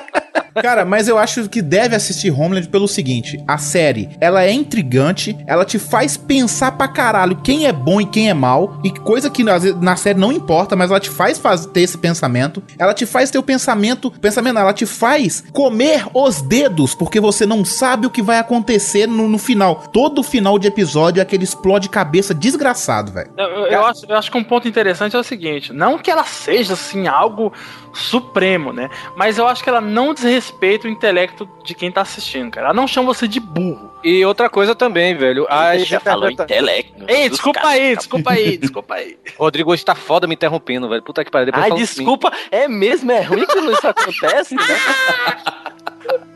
Cara, 0.61 0.83
mas 0.85 1.07
eu 1.07 1.17
acho 1.17 1.47
que 1.47 1.61
deve 1.61 1.95
assistir 1.95 2.31
Homeland 2.31 2.67
pelo 2.67 2.87
seguinte: 2.87 3.41
a 3.47 3.57
série, 3.57 4.09
ela 4.19 4.43
é 4.43 4.51
intrigante, 4.51 5.37
ela 5.47 5.63
te 5.65 5.77
faz 5.79 6.17
pensar 6.17 6.71
pra 6.73 6.87
caralho 6.87 7.37
quem 7.37 7.67
é 7.67 7.71
bom 7.71 8.01
e 8.01 8.05
quem 8.05 8.29
é 8.29 8.33
mal, 8.33 8.79
e 8.83 8.89
coisa 8.91 9.29
que 9.29 9.43
vezes, 9.43 9.79
na 9.81 9.95
série 9.95 10.19
não 10.19 10.31
importa, 10.31 10.75
mas 10.75 10.89
ela 10.89 10.99
te 10.99 11.09
faz 11.09 11.37
faz, 11.37 11.65
ter 11.65 11.81
esse 11.81 11.97
pensamento. 11.97 12.61
Ela 12.77 12.93
te 12.93 13.05
faz 13.05 13.31
ter 13.31 13.37
o 13.37 13.43
pensamento, 13.43 14.11
pensamento, 14.11 14.59
ela 14.59 14.73
te 14.73 14.85
faz 14.85 15.43
comer 15.53 16.05
os 16.13 16.41
dedos, 16.41 16.93
porque 16.95 17.19
você 17.19 17.45
não 17.45 17.63
sabe 17.63 18.07
o 18.07 18.09
que 18.09 18.21
vai 18.21 18.37
acontecer 18.37 19.07
no, 19.07 19.27
no 19.27 19.37
final. 19.37 19.83
Todo 19.93 20.21
final 20.23 20.57
de 20.59 20.67
episódio 20.67 21.19
é 21.19 21.23
aquele 21.23 21.43
explode 21.43 21.89
cabeça 21.89 22.33
desgraçado, 22.33 23.11
velho. 23.11 23.31
Eu, 23.37 23.45
eu- 23.45 23.65
eu 23.67 23.85
acho, 23.85 24.05
eu 24.07 24.15
acho 24.17 24.31
que 24.31 24.37
um 24.37 24.43
ponto 24.43 24.67
interessante 24.67 25.15
é 25.15 25.19
o 25.19 25.23
seguinte: 25.23 25.71
não 25.73 25.97
que 25.97 26.11
ela 26.11 26.23
seja 26.25 26.73
assim 26.73 27.07
algo 27.07 27.51
supremo, 27.93 28.71
né? 28.73 28.89
Mas 29.15 29.37
eu 29.37 29.47
acho 29.47 29.63
que 29.63 29.69
ela 29.69 29.81
não 29.81 30.13
desrespeita 30.13 30.87
o 30.87 30.91
intelecto 30.91 31.49
de 31.63 31.73
quem 31.73 31.91
tá 31.91 32.01
assistindo, 32.01 32.51
cara. 32.51 32.67
Ela 32.67 32.73
não 32.73 32.87
chama 32.87 33.13
você 33.13 33.27
de 33.27 33.39
burro. 33.39 33.91
E 34.03 34.25
outra 34.25 34.49
coisa 34.49 34.73
também, 34.73 35.15
velho. 35.15 35.45
A 35.49 35.77
já 35.77 35.99
falou 35.99 36.29
interpreta- 36.29 36.53
intelecto. 36.53 37.05
Ei, 37.07 37.29
dos 37.29 37.37
desculpa 37.37 37.67
aí, 37.67 37.95
desculpa 37.95 38.31
aí, 38.33 38.57
desculpa 38.57 38.93
aí. 38.95 39.17
Rodrigo 39.37 39.71
hoje 39.71 39.85
tá 39.85 39.93
foda 39.95 40.25
me 40.27 40.33
interrompendo, 40.33 40.89
velho. 40.89 41.03
Puta 41.03 41.23
que 41.23 41.29
pariu. 41.31 41.45
Depois 41.47 41.63
Ai, 41.63 41.69
fala 41.69 41.79
desculpa, 41.81 42.31
é 42.49 42.67
mesmo, 42.67 43.11
é 43.11 43.21
ruim 43.21 43.45
quando 43.45 43.71
isso 43.71 43.85
acontece, 43.87 44.55
né? 44.55 44.63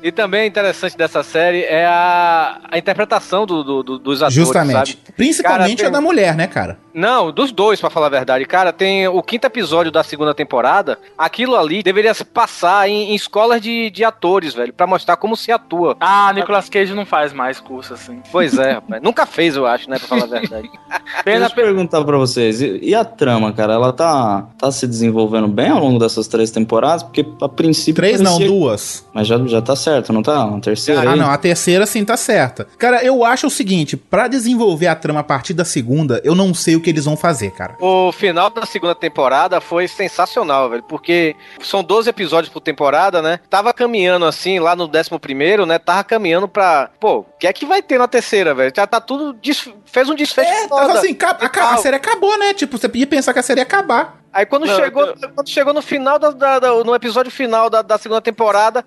E 0.06 0.12
também 0.12 0.48
interessante 0.48 0.96
dessa 0.96 1.24
série 1.24 1.64
é 1.64 1.84
a, 1.84 2.60
a 2.70 2.78
interpretação 2.78 3.44
do, 3.44 3.64
do- 3.64 3.82
do- 3.84 3.98
dos 3.98 4.22
atores, 4.22 4.36
Justamente. 4.36 4.92
sabe? 4.92 4.98
Principalmente 5.18 5.78
Cara, 5.78 5.90
a 5.90 5.92
da 5.94 6.00
mulher, 6.02 6.36
né, 6.36 6.46
cara? 6.46 6.78
Não, 6.94 7.32
dos 7.32 7.52
dois, 7.52 7.82
pra 7.82 7.90
falar 7.90 8.06
a 8.06 8.10
verdade. 8.10 8.46
Cara, 8.46 8.72
tem 8.72 9.08
o 9.08 9.22
quinto 9.24 9.48
episódio 9.48 9.92
da 9.92 10.04
segunda 10.04 10.32
temporada. 10.34 11.00
Aquilo 11.18 11.56
ali 11.56 11.82
deveria 11.82 12.14
se 12.14 12.24
passar 12.24 12.88
em, 12.88 13.10
em 13.12 13.16
escolas 13.16 13.60
de, 13.60 13.90
de 13.90 14.04
atores, 14.04 14.54
velho, 14.54 14.72
pra 14.72 14.86
mostrar 14.86 15.18
como 15.18 15.36
se 15.36 15.52
atua. 15.52 15.98
Ah, 16.00 16.32
Nicolas 16.34 16.70
Cage 16.70 16.94
não 16.94 17.06
faz 17.06 17.34
mais 17.34 17.60
curso 17.60 17.96
assim. 17.96 18.22
Pois 18.32 18.58
é, 18.60 18.74
rapaz. 18.74 19.02
Nunca 19.02 19.26
fez, 19.26 19.56
eu 19.56 19.66
acho, 19.66 19.90
né, 19.90 19.98
pra 19.98 20.08
falar 20.08 20.26
a 20.26 20.40
verdade. 20.40 20.70
Pena, 21.26 21.40
Deixa 21.48 21.60
eu 21.60 21.66
perguntar 21.66 22.04
pra 22.06 22.18
vocês, 22.18 22.62
e, 22.62 22.80
e 22.82 22.94
a 22.94 23.04
trama, 23.04 23.52
cara? 23.52 23.74
Ela 23.74 23.92
tá, 23.92 24.46
tá 24.58 24.72
se 24.72 24.86
desenvolvendo 24.86 25.48
bem 25.48 25.70
ao 25.70 25.80
longo 25.80 25.98
dessas 25.98 26.28
três 26.28 26.52
temporadas? 26.52 27.02
Porque 27.02 27.26
a 27.42 27.50
princípio. 27.50 27.96
Três 27.96 28.22
não, 28.22 28.34
parecia- 28.34 28.48
duas. 28.48 29.06
Mas 29.14 29.28
já, 29.28 29.38
já 29.48 29.62
tá 29.62 29.76
certo, 29.76 29.95
não 30.12 30.22
tá? 30.24 30.46
Uma 30.46 30.60
terceira 30.62 31.02
Ah, 31.10 31.14
aí? 31.14 31.20
não, 31.20 31.30
a 31.30 31.38
terceira 31.38 31.86
sim 31.86 32.04
tá 32.06 32.16
certa. 32.18 32.68
Cara, 32.78 33.04
eu 33.04 33.24
acho 33.26 33.48
o 33.48 33.50
seguinte, 33.50 33.96
pra 33.98 34.28
desenvolver 34.28 34.88
a 34.88 34.96
trama 34.96 35.20
a 35.20 35.24
partir 35.24 35.54
da 35.54 35.66
segunda, 35.66 36.22
eu 36.24 36.34
não 36.36 36.54
sei 36.54 36.76
o 36.76 36.82
que 36.82 36.90
eles 36.90 37.06
vão 37.06 37.16
fazer, 37.18 37.52
cara. 37.52 37.76
O 37.80 38.12
final 38.12 38.50
da 38.50 38.66
segunda 38.66 38.96
temporada 38.96 39.60
foi 39.62 39.88
sensacional, 39.88 40.70
velho, 40.70 40.84
porque 40.84 41.36
são 41.62 41.84
12 41.84 42.10
episódios 42.10 42.52
por 42.52 42.62
temporada, 42.62 43.22
né? 43.22 43.40
Tava 43.50 43.74
caminhando 43.74 44.26
assim, 44.26 44.60
lá 44.60 44.76
no 44.76 44.88
décimo 44.88 45.20
primeiro, 45.20 45.66
né? 45.66 45.78
Tava 45.80 46.04
caminhando 46.04 46.48
pra. 46.48 46.90
Pô, 47.00 47.20
o 47.20 47.26
que 47.40 47.48
é 47.48 47.54
que 47.54 47.66
vai 47.66 47.82
ter 47.82 47.98
na 47.98 48.08
terceira, 48.08 48.54
velho? 48.54 48.74
Já 48.76 48.88
tá 48.88 49.00
tudo. 49.02 49.34
des- 49.34 49.70
Fez 49.86 50.10
um 50.10 50.16
desfecho 50.16 50.50
É, 50.50 50.68
foda. 50.68 50.88
tava 50.88 51.00
assim, 51.00 51.18
a, 51.22 51.74
a 51.74 51.78
série 51.78 51.96
acabou, 51.96 52.38
né? 52.38 52.54
Tipo, 52.54 52.78
você 52.78 52.90
podia 52.90 53.08
pensar 53.08 53.32
que 53.34 53.40
a 53.40 53.44
série 53.44 53.60
ia 53.62 53.64
acabar. 53.64 54.18
Aí 54.34 54.46
quando, 54.46 54.66
Não, 54.66 54.76
chegou, 54.76 55.04
eu 55.06 55.16
quando 55.34 55.48
chegou 55.50 55.74
no 55.74 55.82
final 55.82 56.20
da, 56.20 56.32
da- 56.32 56.60
da- 56.60 56.84
no 56.84 56.94
episódio 56.94 57.32
final 57.32 57.70
da, 57.70 57.82
da 57.82 57.98
segunda 57.98 58.20
temporada, 58.20 58.84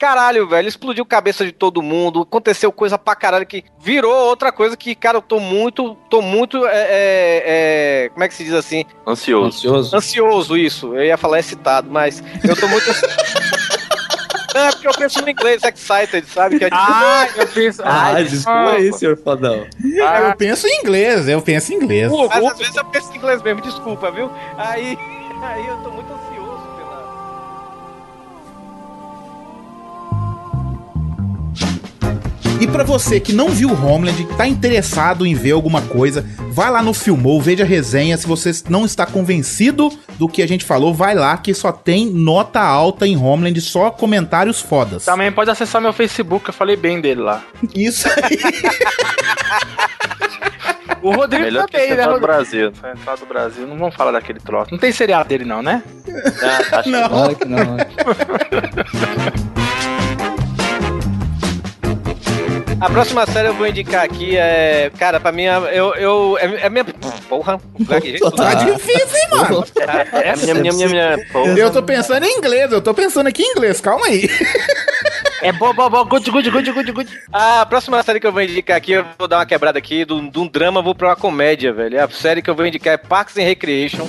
caralho, 0.00 0.48
velho, 0.48 0.66
explodiu 0.66 1.04
cabeça 1.04 1.44
de 1.44 1.52
todo 1.52 1.82
mundo, 1.82 2.22
aconteceu 2.22 2.72
coisa 2.72 2.96
pra 2.96 3.14
caralho 3.14 3.44
que 3.46 3.62
virou 3.78 4.10
outra 4.28 4.50
coisa 4.50 4.74
que, 4.74 4.94
cara, 4.94 5.18
eu 5.18 5.22
tô 5.22 5.38
muito, 5.38 5.94
tô 6.08 6.22
muito, 6.22 6.64
é, 6.66 6.70
é, 6.72 7.42
é, 8.06 8.08
como 8.08 8.24
é 8.24 8.28
que 8.28 8.34
se 8.34 8.42
diz 8.42 8.54
assim? 8.54 8.86
Ansioso. 9.06 9.48
Ansioso? 9.58 9.96
Ansioso, 9.96 10.56
isso. 10.56 10.94
Eu 10.96 11.04
ia 11.04 11.18
falar 11.18 11.38
excitado, 11.38 11.90
mas 11.90 12.22
eu 12.42 12.56
tô 12.56 12.66
muito. 12.66 12.86
Não, 14.54 14.60
é 14.68 14.70
porque 14.72 14.88
eu 14.88 14.94
penso 14.94 15.20
no 15.20 15.28
inglês, 15.28 15.62
excited, 15.62 16.26
sabe? 16.26 16.58
Que 16.58 16.64
é 16.64 16.70
tipo, 16.70 16.82
Ah, 16.82 17.28
eu 17.36 17.46
penso. 17.48 17.82
Ah, 17.84 18.12
Ai, 18.14 18.24
desculpa 18.24 18.70
aí, 18.70 18.92
senhor 18.94 19.18
fodão. 19.18 19.66
Eu 19.84 20.34
penso 20.38 20.66
em 20.66 20.80
inglês, 20.80 21.28
eu 21.28 21.42
penso 21.42 21.74
em 21.74 21.76
inglês. 21.76 22.10
mas 22.10 22.44
às 22.46 22.58
vezes 22.58 22.74
eu 22.74 22.84
penso 22.86 23.12
em 23.12 23.16
inglês 23.16 23.42
mesmo, 23.42 23.60
desculpa, 23.60 24.10
viu? 24.10 24.30
Aí, 24.56 24.96
aí 25.44 25.66
eu 25.66 25.76
tô 25.82 25.90
muito 25.90 26.10
ansioso 26.10 26.29
E 32.60 32.66
pra 32.66 32.84
você 32.84 33.18
que 33.18 33.32
não 33.32 33.48
viu 33.48 33.70
Homeland, 33.70 34.22
tá 34.36 34.46
interessado 34.46 35.26
em 35.26 35.34
ver 35.34 35.52
alguma 35.52 35.80
coisa, 35.80 36.24
vai 36.50 36.70
lá 36.70 36.82
no 36.82 36.92
Filmou, 36.92 37.40
veja 37.40 37.64
a 37.64 37.66
resenha. 37.66 38.16
Se 38.18 38.26
você 38.26 38.52
não 38.68 38.84
está 38.84 39.06
convencido 39.06 39.88
do 40.18 40.28
que 40.28 40.42
a 40.42 40.46
gente 40.46 40.62
falou, 40.64 40.92
vai 40.92 41.14
lá 41.14 41.36
que 41.38 41.54
só 41.54 41.72
tem 41.72 42.10
nota 42.10 42.60
alta 42.60 43.06
em 43.06 43.16
Homeland, 43.16 43.58
só 43.62 43.90
comentários 43.90 44.60
fodas. 44.60 45.06
Também 45.06 45.32
pode 45.32 45.50
acessar 45.50 45.80
meu 45.80 45.92
Facebook, 45.94 46.48
eu 46.48 46.52
falei 46.54 46.76
bem 46.76 47.00
dele 47.00 47.22
lá. 47.22 47.42
Isso 47.74 48.06
aí. 48.08 48.38
O 51.02 51.12
Rodrigo 51.12 51.44
Melhor 51.44 51.64
que 51.66 51.72
também, 51.72 51.88
né, 51.88 51.96
Central 51.96 52.08
do 52.08 52.12
Rodrigo? 52.20 52.26
Brasil. 52.26 52.72
Central 52.74 53.16
do 53.16 53.24
Brasil, 53.24 53.66
não 53.66 53.78
vamos 53.78 53.94
falar 53.94 54.12
daquele 54.12 54.38
troço. 54.38 54.70
Não 54.70 54.78
tem 54.78 54.92
seriado 54.92 55.30
dele 55.30 55.46
não, 55.46 55.62
né? 55.62 55.82
Ah, 56.42 56.78
acho 56.78 56.90
Não. 56.90 57.08
Claro 57.08 57.36
que 57.36 57.44
não. 57.46 57.76
A 62.80 62.88
próxima 62.88 63.26
série 63.26 63.48
eu 63.48 63.54
vou 63.54 63.66
indicar 63.66 64.04
aqui 64.04 64.36
é. 64.36 64.90
Cara, 64.98 65.20
pra 65.20 65.30
mim, 65.30 65.42
eu. 65.42 65.94
eu 65.94 66.38
é, 66.38 66.66
é 66.66 66.70
minha. 66.70 66.84
Porra, 67.28 67.60
Tá 68.36 68.54
difícil, 68.54 69.16
hein, 69.16 69.28
mano? 69.30 69.64
É, 70.12 70.36
minha, 70.36 70.54
minha, 70.54 70.72
minha, 70.72 70.88
minha, 70.88 71.26
pô. 71.30 71.46
Eu 71.46 71.70
tô 71.70 71.82
pensando 71.82 72.24
em 72.24 72.38
inglês, 72.38 72.72
eu 72.72 72.80
tô 72.80 72.94
pensando 72.94 73.26
aqui 73.26 73.42
em 73.42 73.52
inglês, 73.52 73.80
calma 73.80 74.06
aí. 74.06 74.28
É 75.42 75.52
bo, 75.52 75.72
bo, 75.72 75.88
bo, 75.88 76.04
good, 76.04 76.30
good, 76.30 76.50
good, 76.50 76.70
good, 76.70 76.92
good. 76.92 77.10
A 77.32 77.64
próxima 77.64 78.02
série 78.02 78.20
que 78.20 78.26
eu 78.26 78.32
vou 78.32 78.42
indicar 78.42 78.76
aqui, 78.76 78.92
eu 78.92 79.06
vou 79.18 79.26
dar 79.26 79.38
uma 79.38 79.46
quebrada 79.46 79.78
aqui, 79.78 80.04
de 80.04 80.12
um 80.12 80.28
de 80.28 80.38
um 80.38 80.46
drama, 80.46 80.82
vou 80.82 80.94
pra 80.94 81.08
uma 81.08 81.16
comédia, 81.16 81.72
velho. 81.72 82.04
A 82.04 82.10
série 82.10 82.42
que 82.42 82.50
eu 82.50 82.54
vou 82.54 82.66
indicar 82.66 82.92
é 82.92 82.98
Parks 82.98 83.38
and 83.38 83.44
Recreation. 83.44 84.06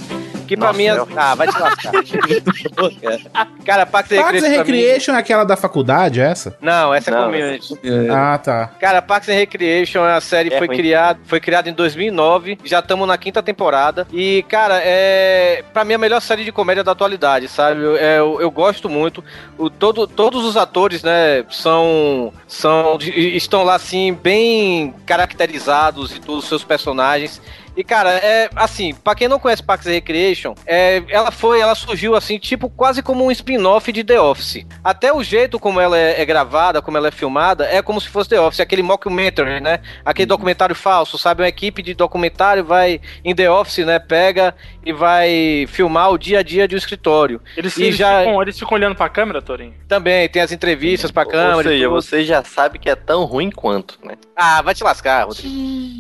Que 0.52 0.58
pra 0.58 0.68
Nossa, 0.68 0.78
mim 0.78 0.84
é. 0.84 0.92
eu- 0.98 1.08
Ah, 1.16 1.34
vai 1.34 1.48
te 1.48 1.58
lascar. 1.58 1.92
Cara, 3.66 3.86
Parks 3.86 4.12
and 4.12 4.22
Parks 4.22 4.44
and 4.44 4.48
Recreation. 4.50 5.06
pra 5.06 5.14
mim- 5.14 5.18
é 5.18 5.22
aquela 5.22 5.44
da 5.46 5.56
faculdade, 5.56 6.20
é 6.20 6.26
essa? 6.26 6.58
Não, 6.60 6.94
essa 6.94 7.10
é 7.10 7.14
Não, 7.14 7.24
community. 7.32 7.80
Ah, 8.12 8.38
tá. 8.38 8.68
Cara, 8.78 9.02
Parks 9.02 9.30
and 9.30 9.36
Recreation 9.36 10.06
é 10.06 10.12
a 10.14 10.20
série 10.20 10.54
É 10.54 10.58
foi 10.58 10.68
criada, 10.68 11.20
foi 11.24 11.40
criada 11.40 11.70
em 11.70 11.74
2009, 11.74 12.58
já 12.66 12.80
estamos 12.80 13.08
na 13.08 13.18
quinta 13.18 13.42
temporada 13.42 14.06
e 14.12 14.44
cara, 14.50 14.82
é 14.84 15.64
para 15.72 15.86
mim 15.86 15.94
a 15.94 15.98
melhor 15.98 16.20
série 16.22 16.44
de 16.44 16.52
comédia 16.52 16.84
da 16.84 16.92
atualidade, 16.92 17.48
sabe? 17.48 17.82
Eu, 17.82 17.96
é, 17.96 18.20
eu, 18.20 18.42
eu 18.42 18.52
gosto 18.52 18.90
muito. 18.90 19.24
O 19.58 19.70
todo, 19.70 20.06
todos 20.06 20.44
os 20.44 20.58
atores, 20.58 21.02
né, 21.02 21.46
são 21.50 22.34
são 22.46 22.98
estão 23.00 23.64
lá 23.64 23.76
assim 23.76 24.14
bem 24.14 24.94
caracterizados 25.06 26.14
e 26.14 26.20
todos 26.20 26.44
os 26.44 26.50
seus 26.50 26.64
personagens. 26.66 27.42
E, 27.82 27.84
cara, 27.84 28.12
é 28.12 28.48
assim, 28.56 28.94
pra 28.94 29.16
quem 29.16 29.28
não 29.28 29.40
conhece 29.40 29.64
Parks 29.64 29.88
and 29.88 29.94
Recreation, 29.94 30.54
é, 30.68 31.02
ela 31.10 31.32
foi, 31.32 31.60
ela 31.60 31.74
surgiu 31.74 32.16
assim, 32.16 32.38
tipo, 32.38 32.70
quase 32.70 33.02
como 33.02 33.26
um 33.26 33.32
spin-off 33.32 33.92
de 33.92 34.04
The 34.04 34.22
Office. 34.22 34.68
Até 34.84 35.12
o 35.12 35.24
jeito 35.24 35.60
como 35.60 35.80
ela 35.80 35.98
é, 35.98 36.22
é 36.22 36.24
gravada, 36.24 36.80
como 36.80 36.96
ela 36.96 37.08
é 37.08 37.12
filmada, 37.12 37.66
é 37.66 37.82
como 37.82 38.00
se 38.00 38.08
fosse 38.08 38.30
The 38.30 38.40
Office, 38.40 38.60
aquele 38.60 38.84
mockumentary, 38.84 39.60
né? 39.60 39.80
Aquele 40.06 40.28
documentário 40.28 40.76
falso, 40.76 41.18
sabe? 41.18 41.42
Uma 41.42 41.48
equipe 41.48 41.82
de 41.82 41.96
documentário 41.96 42.64
vai 42.64 43.02
em 43.26 43.34
The 43.34 43.50
Office, 43.50 43.84
né? 43.84 43.98
Pega 43.98 44.54
e 44.86 44.94
vai 44.94 45.66
filmar 45.68 46.12
o 46.12 46.20
dia 46.20 46.40
a 46.40 46.44
dia 46.44 46.68
de 46.68 46.76
um 46.76 46.78
escritório. 46.78 47.42
Eles, 47.58 47.76
e 47.78 47.86
eles, 47.86 47.96
já 47.96 48.20
ficam, 48.20 48.42
eles 48.44 48.60
ficam 48.60 48.78
olhando 48.78 48.96
pra 48.96 49.10
câmera, 49.10 49.42
Torinho? 49.42 49.74
também 49.92 50.30
tem 50.30 50.42
as 50.42 50.54
entrevistas 50.54 51.12
pra 51.12 51.26
câmera. 51.26 51.56
Ou 51.56 51.62
e 51.62 51.64
seja, 51.66 51.84
tudo. 51.86 52.02
você 52.02 52.24
já 52.24 52.44
sabe 52.44 52.80
que 52.80 52.90
é 52.90 52.96
tão 52.96 53.26
ruim 53.26 53.52
quanto, 53.52 54.00
né? 54.04 54.16
Ah, 54.36 54.62
vai 54.62 54.74
te 54.74 54.84
lascar, 54.84 55.26
Rodrigo. 55.26 55.50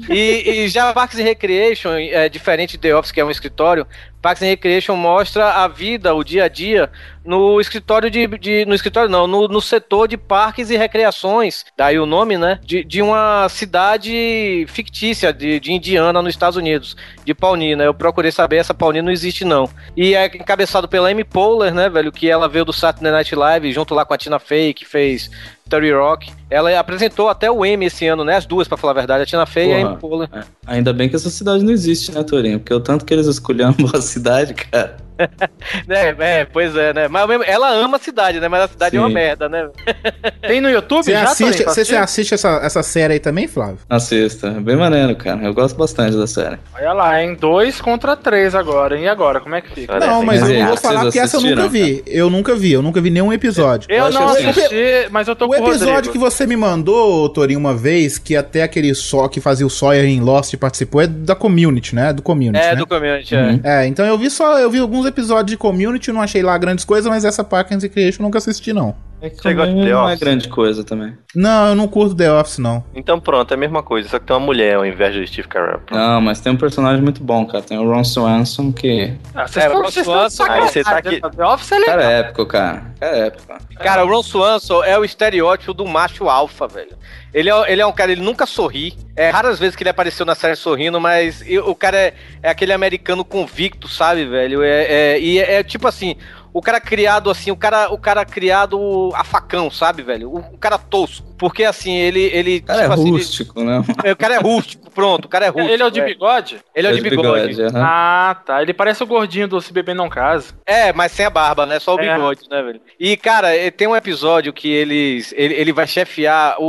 e, 0.09 0.63
e 0.63 0.67
já 0.69 0.93
Parks 0.93 1.19
and 1.19 1.23
Recreation, 1.23 1.70
é 2.11 2.29
diferente 2.29 2.71
de 2.71 2.77
The 2.79 2.95
Office, 2.95 3.11
que 3.11 3.19
é 3.19 3.25
um 3.25 3.31
escritório, 3.31 3.85
Parks 4.21 4.43
and 4.43 4.47
Recreation 4.47 4.95
mostra 4.95 5.49
a 5.63 5.67
vida, 5.67 6.13
o 6.13 6.23
dia 6.23 6.43
a 6.43 6.47
dia, 6.47 6.91
no 7.25 7.59
escritório 7.59 8.09
de. 8.09 8.27
de- 8.27 8.65
no 8.65 8.75
escritório 8.75 9.09
não, 9.09 9.25
no, 9.25 9.47
no 9.47 9.59
setor 9.59 10.07
de 10.07 10.15
parques 10.15 10.69
e 10.69 10.77
recreações, 10.77 11.65
daí 11.75 11.97
o 11.99 12.05
nome, 12.05 12.37
né? 12.37 12.59
De, 12.63 12.83
de 12.83 13.01
uma 13.01 13.47
cidade 13.49 14.65
fictícia 14.67 15.33
de, 15.33 15.59
de 15.59 15.71
Indiana, 15.73 16.21
nos 16.21 16.33
Estados 16.33 16.55
Unidos, 16.57 16.95
de 17.25 17.33
Pawnee, 17.33 17.75
né? 17.75 17.87
Eu 17.87 17.93
procurei 17.93 18.31
saber, 18.31 18.57
essa 18.57 18.73
Pawnee 18.73 19.01
não 19.01 19.11
existe, 19.11 19.43
não. 19.43 19.69
E 19.97 20.13
é 20.13 20.25
encabeçado 20.27 20.87
pela 20.87 21.09
Amy 21.09 21.23
Poehler, 21.23 21.73
né, 21.73 21.89
velho? 21.89 22.11
Que 22.11 22.29
ela 22.29 22.47
veio 22.47 22.65
do 22.65 22.73
Saturday 22.73 23.11
Night 23.11 23.35
Live, 23.35 23.71
junto 23.73 23.95
lá 23.95 24.05
com 24.05 24.13
a 24.13 24.17
Tina 24.17 24.39
Fey, 24.39 24.73
que 24.73 24.85
fez 24.85 25.31
30 25.79 25.97
Rock. 25.97 26.31
Ela 26.49 26.77
apresentou 26.77 27.29
até 27.29 27.49
o 27.49 27.65
Emmy 27.65 27.85
esse 27.85 28.05
ano, 28.07 28.25
né? 28.25 28.35
As 28.35 28.45
duas, 28.45 28.67
pra 28.67 28.77
falar 28.77 28.91
a 28.91 28.95
verdade, 28.95 29.23
a 29.23 29.25
Tina 29.25 29.45
Fey 29.45 29.69
e 29.69 29.73
a 29.73 29.77
Porra. 29.77 29.89
Amy 29.89 29.97
Poehler. 29.99 30.29
Ainda 30.67 30.91
bem 30.91 31.07
que 31.07 31.15
essa 31.15 31.29
cidade 31.29 31.63
não 31.63 31.71
existe, 31.71 32.11
né, 32.11 32.23
Torinho? 32.23 32.59
Porque 32.59 32.73
o 32.73 32.79
tanto 32.81 33.05
que 33.05 33.13
eles 33.13 33.27
escolhendo 33.27 33.89
a 33.95 34.01
cidade, 34.01 34.53
cara. 34.53 34.97
É, 35.89 36.15
é, 36.41 36.45
pois 36.45 36.75
é, 36.75 36.93
né? 36.93 37.07
Mas 37.07 37.27
ela 37.47 37.69
ama 37.71 37.97
a 37.97 37.99
cidade, 37.99 38.39
né? 38.39 38.47
Mas 38.47 38.61
a 38.63 38.67
cidade 38.67 38.97
é 38.97 38.99
uma 38.99 39.07
Sim. 39.07 39.13
merda, 39.13 39.47
né? 39.49 39.69
Tem 40.41 40.59
no 40.61 40.69
YouTube 40.69 41.03
Você 41.05 41.13
assiste, 41.13 41.63
você, 41.63 41.95
assiste 41.95 42.33
essa, 42.33 42.59
essa 42.63 42.83
série 42.83 43.13
aí 43.13 43.19
também, 43.19 43.47
Flávio? 43.47 43.77
Assista. 43.89 44.47
É 44.47 44.59
bem 44.59 44.75
maneiro, 44.75 45.15
cara. 45.15 45.41
Eu 45.43 45.53
gosto 45.53 45.75
bastante 45.77 46.15
da 46.17 46.27
série. 46.27 46.57
Olha 46.75 46.93
lá, 46.93 47.23
em 47.23 47.35
2 47.35 47.81
contra 47.81 48.15
3 48.15 48.55
agora. 48.55 48.97
E 48.97 49.07
agora, 49.07 49.39
como 49.39 49.55
é 49.55 49.61
que 49.61 49.69
fica? 49.71 49.99
Não, 49.99 50.17
essa 50.17 50.25
mas 50.25 50.49
eu 50.49 50.59
não 50.59 50.67
vou 50.67 50.77
falar 50.77 51.01
porque 51.03 51.19
essa 51.19 51.37
eu 51.37 51.41
nunca 51.41 51.67
vi. 51.67 52.03
Eu 52.07 52.29
nunca 52.29 52.55
vi, 52.55 52.71
eu 52.73 52.81
nunca 52.81 53.01
vi 53.01 53.09
nenhum 53.09 53.31
episódio. 53.33 53.87
Eu, 53.91 54.05
acho 54.05 54.19
não 54.19 54.29
assim, 54.29 54.47
assisti, 54.47 55.07
mas 55.11 55.27
eu 55.27 55.35
tô 55.35 55.45
O 55.45 55.49
com 55.49 55.53
o 55.55 55.67
episódio 55.69 55.93
Rodrigo. 55.93 56.13
que 56.13 56.19
você 56.19 56.45
me 56.47 56.55
mandou, 56.57 57.29
Torinho, 57.29 57.59
uma 57.59 57.73
vez, 57.75 58.17
que 58.17 58.35
até 58.35 58.63
aquele 58.63 58.93
só 58.95 59.27
que 59.27 59.39
fazia 59.39 59.65
o 59.65 59.69
Sawyer 59.69 60.05
em 60.05 60.19
Lost 60.21 60.55
participou, 60.57 61.01
é 61.01 61.07
da 61.07 61.35
Community, 61.35 61.95
né? 61.95 62.11
Do 62.13 62.21
Community, 62.21 62.63
É, 62.63 62.69
né? 62.71 62.75
do 62.75 62.87
community, 62.87 63.35
Uhum. 63.35 63.59
é. 63.63 63.83
É, 63.83 63.87
então 63.87 64.05
eu 64.05 64.17
vi 64.17 64.29
só, 64.29 64.59
eu 64.59 64.69
vi 64.69 64.79
alguns 64.79 65.00
episódios 65.05 65.51
de 65.51 65.57
Community, 65.57 66.11
não 66.11 66.21
achei 66.21 66.41
lá 66.41 66.57
grandes 66.57 66.85
coisas, 66.85 67.09
mas 67.09 67.25
essa 67.25 67.43
Parks 67.43 67.75
and 67.75 67.79
Recreation 67.79 68.23
nunca 68.23 68.37
assisti, 68.37 68.73
não. 68.73 68.95
É 69.21 69.29
que 69.29 69.35
Você 69.41 69.53
gosta 69.53 69.71
de 69.73 69.81
The 69.83 69.89
não 69.91 69.99
é 70.01 70.05
Office? 70.13 70.19
grande 70.19 70.49
coisa 70.49 70.83
também. 70.83 71.15
Não, 71.35 71.67
eu 71.67 71.75
não 71.75 71.87
curto 71.87 72.15
The 72.15 72.31
Office, 72.33 72.57
não. 72.57 72.83
Então 72.95 73.19
pronto, 73.19 73.51
é 73.51 73.53
a 73.53 73.57
mesma 73.57 73.83
coisa, 73.83 74.09
só 74.09 74.17
que 74.19 74.25
tem 74.25 74.35
uma 74.35 74.43
mulher 74.45 74.75
ao 74.77 74.85
invés 74.85 75.13
do 75.15 75.25
Steve 75.27 75.47
Carell. 75.47 75.79
Pronto. 75.85 75.93
Não, 75.99 76.19
mas 76.19 76.39
tem 76.41 76.51
um 76.51 76.57
personagem 76.57 77.01
muito 77.03 77.23
bom, 77.23 77.45
cara. 77.45 77.63
Tem 77.63 77.77
o 77.77 77.87
Ron 77.87 78.03
Swanson, 78.03 78.71
que. 78.71 79.13
Ah, 79.35 79.47
vocês 79.47 79.63
É, 79.65 79.67
estão 79.67 79.81
vocês 79.83 80.07
estão 80.07 80.29
sacanagem, 80.29 80.63
Aí 80.65 80.69
você 80.71 80.83
tá 80.83 80.97
aqui-? 80.97 81.21
The 81.21 81.45
Office 81.45 81.71
é 81.71 81.79
legal. 81.79 81.97
Cara, 81.97 82.11
é 82.11 82.19
épico, 82.19 82.45
cara. 82.47 82.83
Cara, 82.99 83.15
é 83.17 83.27
épico. 83.27 83.53
Cara, 83.75 84.05
o 84.05 84.07
Ron 84.09 84.23
Swanson 84.23 84.83
é 84.83 84.97
o 84.97 85.05
estereótipo 85.05 85.73
do 85.73 85.85
macho 85.85 86.27
alfa, 86.27 86.67
velho. 86.67 86.97
Ele 87.33 87.49
é, 87.49 87.71
ele 87.71 87.81
é 87.81 87.85
um 87.85 87.91
cara, 87.93 88.11
ele 88.11 88.21
nunca 88.21 88.45
sorri. 88.45 88.93
É 89.15 89.29
raras 89.29 89.57
vezes 89.59 89.75
que 89.75 89.83
ele 89.83 89.89
apareceu 89.89 90.25
na 90.25 90.35
série 90.35 90.55
sorrindo, 90.55 90.99
mas 90.99 91.41
e- 91.47 91.59
o 91.59 91.73
cara 91.75 91.95
é, 91.97 92.13
é 92.43 92.49
aquele 92.49 92.73
americano 92.73 93.23
convicto, 93.23 93.87
sabe, 93.87 94.25
velho? 94.25 94.61
É, 94.63 94.83
é- 95.13 95.19
e 95.19 95.39
é, 95.39 95.53
é 95.59 95.63
tipo 95.63 95.87
assim, 95.87 96.15
o 96.53 96.61
cara 96.61 96.79
criado 96.81 97.29
assim, 97.29 97.51
o 97.51 97.55
cara, 97.55 97.91
o 97.91 97.97
cara 97.97 98.25
criado 98.25 99.11
a 99.13 99.23
facão, 99.23 99.71
sabe, 99.71 100.03
velho? 100.03 100.29
O, 100.29 100.37
o 100.37 100.57
cara 100.57 100.77
tosco. 100.77 101.30
Porque 101.41 101.63
assim, 101.63 101.91
ele. 101.97 102.19
ele 102.31 102.57
O 102.57 102.63
cara 102.63 102.79
é 102.79 102.83
tipo 102.83 102.93
assim, 102.93 103.01
ele- 103.07 103.11
rústico, 103.17 103.63
né? 103.63 103.83
é, 104.03 104.11
o 104.11 104.15
cara 104.15 104.35
é 104.35 104.37
rústico, 104.37 104.91
pronto, 104.91 105.25
o 105.25 105.27
cara 105.27 105.45
é 105.47 105.49
rústico. 105.49 105.73
Ele 105.73 105.81
é 105.81 105.85
o 105.87 105.89
de 105.89 105.99
bigode? 106.01 106.59
Ele 106.75 106.87
é 106.87 106.91
o 106.91 106.95
de 106.95 107.01
bigode. 107.01 107.63
aham. 107.63 107.71
Ah, 107.83 108.35
tá. 108.45 108.61
Ele 108.61 108.75
parece 108.75 109.01
o 109.01 109.07
gordinho 109.07 109.47
do 109.47 109.59
Se 109.59 109.73
Beber 109.73 109.95
Não 109.95 110.07
Casa. 110.07 110.53
É, 110.67 110.93
mas 110.93 111.11
sem 111.11 111.25
a 111.25 111.31
barba, 111.31 111.65
né? 111.65 111.79
Só 111.79 111.95
o 111.95 111.99
É. 111.99 112.13
bigode, 112.13 112.41
né, 112.47 112.61
velho? 112.61 112.79
E, 112.99 113.17
cara, 113.17 113.55
eh, 113.57 113.71
tem 113.71 113.87
um 113.87 113.95
episódio 113.95 114.53
que 114.53 114.69
eles. 114.71 115.33
Ele, 115.35 115.55
ele 115.55 115.73
vai 115.73 115.87
chefiar 115.87 116.57
o, 116.59 116.65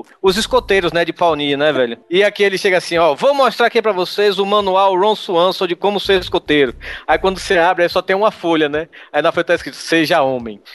o- 0.00 0.02
os 0.22 0.36
escoteiros, 0.36 0.92
né, 0.92 1.04
de 1.04 1.12
Pawnee, 1.12 1.56
né, 1.56 1.72
velho? 1.72 1.98
E 2.08 2.22
aqui 2.22 2.44
ele 2.44 2.56
chega 2.56 2.76
assim, 2.78 2.96
ó, 2.96 3.16
vou 3.16 3.34
mostrar 3.34 3.66
aqui 3.66 3.82
pra 3.82 3.90
vocês 3.90 4.38
o 4.38 4.46
manual 4.46 4.96
Ron 4.96 5.16
Swanson 5.16 5.66
de 5.66 5.74
como 5.74 5.98
ser 5.98 6.20
escoteiro. 6.20 6.72
Aí 7.04 7.18
quando 7.18 7.40
você 7.40 7.58
abre, 7.58 7.82
aí 7.82 7.88
só 7.88 8.00
tem 8.00 8.14
uma 8.14 8.30
folha, 8.30 8.68
né? 8.68 8.86
Aí 9.12 9.20
na 9.20 9.32
folha 9.32 9.42
tá 9.44 9.54
escrito, 9.56 9.74
seja 9.76 10.22
homem. 10.22 10.60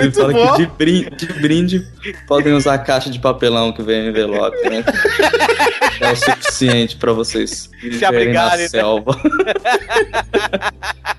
Ele 0.00 0.04
Muito 0.04 0.20
fala 0.20 0.32
bom. 0.32 0.52
que 0.56 0.62
de 0.62 0.66
brinde, 0.66 1.10
de 1.10 1.32
brinde 1.34 1.86
podem 2.26 2.52
usar 2.52 2.74
a 2.74 2.78
caixa 2.78 3.10
de 3.10 3.18
papelão 3.18 3.72
que 3.72 3.82
vem 3.82 4.06
em 4.06 4.08
envelope, 4.08 4.56
né? 4.68 4.84
É 6.00 6.12
o 6.12 6.16
suficiente 6.16 6.96
pra 6.96 7.12
vocês 7.12 7.68
na 8.00 8.08
abrigarem, 8.08 8.62
né? 8.62 8.68
selva. 8.68 9.18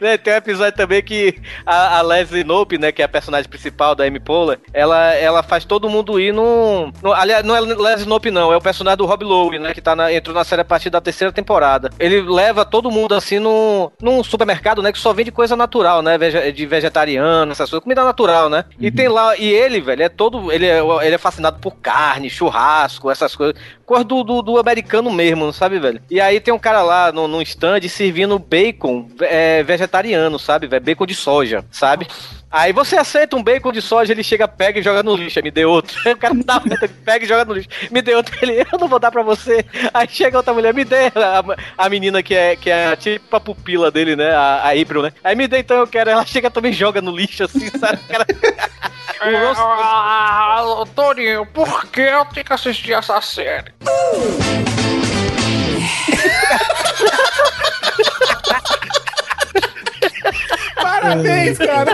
Né, 0.00 0.16
Tem 0.16 0.32
um 0.32 0.36
episódio 0.36 0.76
também 0.76 1.02
que 1.02 1.40
a, 1.64 1.98
a 1.98 2.02
Leslie 2.02 2.44
Knope, 2.44 2.78
né, 2.78 2.92
que 2.92 3.02
é 3.02 3.04
a 3.04 3.08
personagem 3.08 3.48
principal 3.48 3.94
da 3.94 4.04
Amy 4.04 4.20
Poehler, 4.20 4.58
ela, 4.72 5.12
ela 5.14 5.42
faz 5.42 5.64
todo 5.64 5.88
mundo 5.88 6.18
ir 6.20 6.32
num... 6.32 6.92
No, 7.02 7.12
aliás, 7.12 7.44
não 7.44 7.54
é 7.54 7.60
Leslie 7.60 8.08
Knope 8.08 8.30
não, 8.30 8.52
é 8.52 8.56
o 8.56 8.60
personagem 8.60 8.98
do 8.98 9.06
Rob 9.06 9.24
Lowe, 9.24 9.58
né, 9.58 9.72
que 9.74 9.80
tá 9.80 9.94
na- 9.96 10.12
entrou 10.12 10.34
na 10.34 10.44
série 10.44 10.62
a 10.62 10.64
partir 10.64 10.90
da 10.90 11.00
terceira 11.00 11.32
temporada. 11.32 11.90
Ele 11.98 12.20
leva 12.22 12.64
todo 12.64 12.90
mundo, 12.90 13.14
assim, 13.14 13.38
num, 13.38 13.90
num 14.00 14.22
supermercado, 14.24 14.82
né, 14.82 14.92
que 14.92 14.98
só 14.98 15.12
vende 15.12 15.30
coisa 15.30 15.56
natural, 15.56 16.02
né, 16.02 16.16
de 16.52 16.66
vegetariano, 16.66 17.52
essas 17.52 17.68
coisas, 17.70 17.82
comida 17.82 18.04
natural, 18.04 18.48
né. 18.48 18.64
E 18.80 18.90
tem 18.90 19.08
lá, 19.08 19.36
e 19.36 19.52
ele, 19.52 19.80
velho, 19.80 20.02
é 20.02 20.08
todo... 20.08 20.52
Ele 20.52 20.66
é, 20.66 20.80
ele 21.02 21.14
é 21.14 21.18
fascinado 21.18 21.58
por 21.60 21.76
carne, 21.76 22.30
churrasco, 22.30 23.10
essas 23.10 23.34
coisas. 23.36 23.54
Coisa 23.86 24.04
do, 24.04 24.24
do, 24.24 24.42
do 24.42 24.58
americano 24.58 25.12
mesmo, 25.12 25.52
sabe, 25.52 25.78
velho? 25.78 26.00
E 26.10 26.20
aí 26.20 26.40
tem 26.40 26.52
um 26.54 26.58
cara 26.58 26.82
lá 26.82 27.12
no, 27.12 27.28
no 27.28 27.42
stand 27.42 27.86
servindo 27.88 28.38
bacon 28.38 29.08
é, 29.20 29.62
vegetariano, 29.62 30.38
sabe, 30.38 30.66
velho? 30.66 30.84
Bacon 30.84 31.06
de 31.06 31.14
soja, 31.14 31.64
sabe? 31.70 32.06
Aí 32.50 32.72
você 32.72 32.96
aceita 32.96 33.34
um 33.34 33.42
bacon 33.42 33.72
de 33.72 33.82
soja, 33.82 34.12
ele 34.12 34.22
chega, 34.22 34.46
pega 34.46 34.78
e 34.78 34.82
joga 34.82 35.02
no 35.02 35.16
lixo. 35.16 35.40
Aí 35.40 35.42
me 35.42 35.50
dê 35.50 35.64
outro. 35.64 36.00
Aí 36.06 36.12
o 36.14 36.16
cara 36.16 36.34
dá 36.34 36.54
outra, 36.54 36.84
ele 36.84 36.94
pega 37.04 37.24
e 37.24 37.28
joga 37.28 37.44
no 37.44 37.52
lixo. 37.52 37.68
Me 37.90 38.00
dê 38.00 38.14
outro. 38.14 38.32
Ele, 38.40 38.60
eu 38.60 38.78
não 38.78 38.86
vou 38.86 39.00
dar 39.00 39.10
pra 39.10 39.22
você. 39.22 39.64
Aí 39.92 40.06
chega 40.08 40.36
outra 40.36 40.54
mulher, 40.54 40.72
me 40.72 40.84
dê. 40.84 41.06
A, 41.16 41.44
a 41.76 41.88
menina 41.88 42.22
que 42.22 42.32
é, 42.32 42.54
que 42.54 42.70
é 42.70 42.94
tipo 42.94 43.34
a 43.34 43.40
pupila 43.40 43.90
dele, 43.90 44.14
né? 44.14 44.30
A, 44.30 44.68
a 44.68 44.68
April, 44.70 45.02
né? 45.02 45.12
Aí 45.24 45.34
me 45.34 45.48
dê 45.48 45.58
então 45.58 45.78
eu 45.78 45.86
quero. 45.86 46.10
Ela 46.10 46.24
chega 46.24 46.48
também 46.48 46.72
joga 46.72 47.02
no 47.02 47.10
lixo, 47.10 47.42
assim, 47.42 47.68
sabe? 47.76 47.98
O 48.04 48.06
cara... 48.06 48.24
O 49.22 49.46
Ross- 49.46 49.58
Ah, 49.60 50.84
Torinho, 50.94 51.46
por 51.46 51.86
que 51.86 52.00
eu 52.00 52.24
tenho 52.26 52.46
que 52.46 52.52
assistir 52.52 52.92
essa 52.92 53.20
série? 53.20 53.72
Parabéns, 60.80 61.58
cara. 61.58 61.92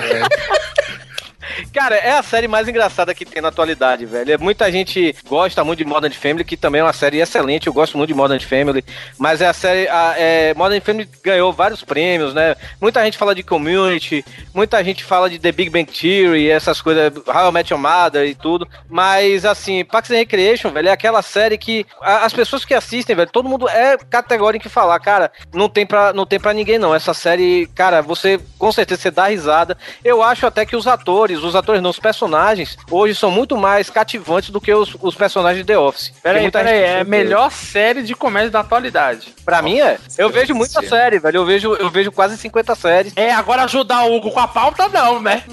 Cara, 1.73 1.97
é 1.97 2.13
a 2.13 2.23
série 2.23 2.49
mais 2.49 2.69
engraçada 2.69 3.15
que 3.15 3.25
tem 3.25 3.41
na 3.43 3.49
atualidade, 3.49 4.05
velho. 4.07 4.33
É, 4.33 4.39
Muita 4.39 4.71
gente 4.71 5.15
gosta 5.29 5.63
muito 5.65 5.79
de 5.79 5.85
Modern 5.85 6.13
Family, 6.15 6.45
que 6.45 6.57
também 6.57 6.81
é 6.81 6.85
uma 6.85 6.93
série 6.93 7.21
excelente. 7.21 7.67
Eu 7.67 7.73
gosto 7.73 7.97
muito 7.97 8.09
de 8.09 8.15
Modern 8.15 8.41
Family. 8.43 8.85
Mas 9.19 9.41
é 9.41 9.47
a 9.47 9.53
série. 9.53 9.89
A, 9.89 10.15
é, 10.17 10.55
Modern 10.55 10.81
Family 10.83 11.09
ganhou 11.23 11.53
vários 11.53 11.83
prêmios, 11.85 12.35
né? 12.35 12.57
Muita 12.81 13.05
gente 13.05 13.19
fala 13.19 13.35
de 13.35 13.43
Community, 13.43 14.25
muita 14.55 14.83
gente 14.83 15.05
fala 15.05 15.29
de 15.31 15.39
The 15.39 15.53
Big 15.53 15.71
Bang 15.71 15.85
Theory, 15.91 16.49
essas 16.51 16.81
coisas, 16.81 17.13
How 17.27 17.49
I 17.51 17.53
Met 17.53 17.73
Your 17.73 17.81
Mother 17.81 18.27
e 18.27 18.35
tudo. 18.35 18.67
Mas, 18.89 19.45
assim, 19.45 19.85
Parks 19.85 20.11
and 20.11 20.17
Recreation, 20.17 20.71
velho, 20.71 20.89
é 20.89 20.93
aquela 20.93 21.23
série 21.23 21.57
que 21.59 21.87
a- 22.01 22.25
as 22.25 22.33
pessoas 22.33 22.65
que 22.65 22.75
assistem, 22.75 23.15
velho, 23.17 23.31
todo 23.31 23.49
mundo 23.49 23.69
é 23.69 23.97
categórico 23.99 24.67
em 24.67 24.71
falar, 24.71 24.99
cara, 25.01 25.31
não 25.53 25.69
tem, 25.69 25.87
pra, 25.87 26.13
não 26.13 26.27
tem 26.27 26.39
pra 26.41 26.53
ninguém, 26.53 26.79
não. 26.79 26.95
Essa 26.95 27.15
série, 27.15 27.67
cara, 27.75 28.01
você 28.03 28.41
com 28.59 28.71
certeza 28.73 29.03
você 29.03 29.11
dá 29.11 29.27
risada. 29.27 29.77
Eu 30.05 30.23
acho 30.23 30.47
até 30.47 30.65
que 30.67 30.77
os 30.77 30.87
atores, 30.87 31.43
os 31.43 31.50
atores 31.55 31.83
não, 31.83 31.91
os 31.91 31.99
personagens, 31.99 32.77
hoje 32.91 33.15
são 33.15 33.31
muito 33.31 33.57
mais 33.57 33.91
cativantes 33.91 34.51
do 34.51 34.61
que 34.61 34.73
os, 34.73 34.97
os 35.01 35.15
personagens 35.15 35.65
de 35.65 35.73
The 35.73 35.79
Office. 35.79 36.13
Peraí, 36.23 36.51
peraí, 36.51 36.81
é 36.83 37.01
a 37.01 37.05
melhor 37.05 37.51
série 37.51 38.03
de 38.03 38.15
comédia 38.15 38.51
da 38.51 38.61
atualidade. 38.61 39.35
Pra 39.45 39.63
mim 39.63 39.81
é. 39.81 39.99
Eu 40.17 40.31
vejo 40.31 40.55
muita 40.55 40.83
série, 40.83 41.19
velho. 41.19 41.39
Eu 41.39 41.45
vejo, 41.45 41.75
eu 41.75 41.91
vejo 41.91 42.13
quase 42.13 42.37
50 42.37 42.75
séries. 42.75 43.13
É, 43.17 43.33
agora 43.33 43.65
ajudar 43.65 44.05
o 44.05 44.17
Hugo 44.17 44.31
com 44.31 44.41
a 44.41 44.49
pauta, 44.49 44.89
não, 44.89 45.21
né? 45.21 45.43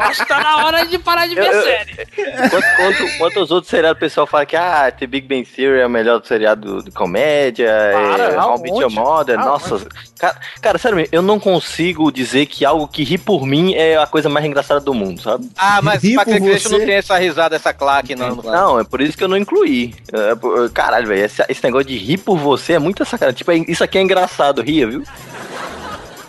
Acho 0.00 0.22
que 0.22 0.28
tá 0.28 0.40
na 0.40 0.66
hora 0.66 0.86
de 0.86 0.98
parar 0.98 1.26
de 1.26 1.34
ver 1.34 1.46
Eu- 1.46 1.52
eu- 1.52 1.62
série. 1.62 2.06
Quanto, 2.50 2.76
quanto, 2.76 3.18
quanto 3.18 3.40
os 3.40 3.50
outros 3.50 3.70
seriados, 3.70 3.96
o 3.96 4.00
pessoal 4.00 4.26
fala 4.26 4.46
que 4.46 4.56
ah, 4.56 4.90
The 4.90 5.06
Big 5.06 5.26
Bang 5.26 5.44
Theory 5.44 5.80
é 5.80 5.86
o 5.86 5.90
melhor 5.90 6.22
seriado 6.24 6.82
de 6.82 6.90
comédia, 6.90 7.70
Para, 7.92 8.24
é, 8.24 8.38
How 8.40 8.80
Your 8.80 8.90
Mother, 8.90 9.38
nossa. 9.38 9.86
Cara, 10.18 10.36
cara, 10.60 10.78
sério 10.78 11.08
eu 11.12 11.22
não 11.22 11.38
consigo 11.40 12.10
dizer 12.12 12.46
que 12.46 12.64
algo 12.64 12.86
que 12.86 13.02
ri 13.04 13.16
por 13.18 13.46
mim 13.46 13.69
mim 13.70 13.74
é 13.76 13.96
a 13.96 14.06
coisa 14.06 14.28
mais 14.28 14.44
engraçada 14.46 14.80
do 14.80 14.92
mundo, 14.94 15.20
sabe? 15.22 15.48
Ah, 15.56 15.80
mas 15.82 16.02
Ri 16.02 16.14
pra 16.14 16.24
você. 16.24 16.68
não 16.68 16.78
tem 16.78 16.94
essa 16.94 17.16
risada, 17.18 17.56
essa 17.56 17.72
claque, 17.72 18.14
não. 18.14 18.36
Não, 18.36 18.80
é 18.80 18.84
por 18.84 19.00
isso 19.00 19.16
que 19.16 19.24
eu 19.24 19.28
não 19.28 19.36
incluí. 19.36 19.94
É, 20.12 20.34
pô, 20.34 20.68
caralho, 20.72 21.08
velho, 21.08 21.24
esse, 21.24 21.42
esse 21.48 21.62
negócio 21.64 21.86
de 21.88 21.96
rir 21.96 22.18
por 22.18 22.38
você 22.38 22.74
é 22.74 22.78
muita 22.78 23.04
sacanagem. 23.04 23.36
Tipo, 23.38 23.52
é- 23.52 23.64
isso 23.68 23.84
aqui 23.84 23.98
é 23.98 24.02
engraçado, 24.02 24.62
ria, 24.62 24.86
viu? 24.88 25.02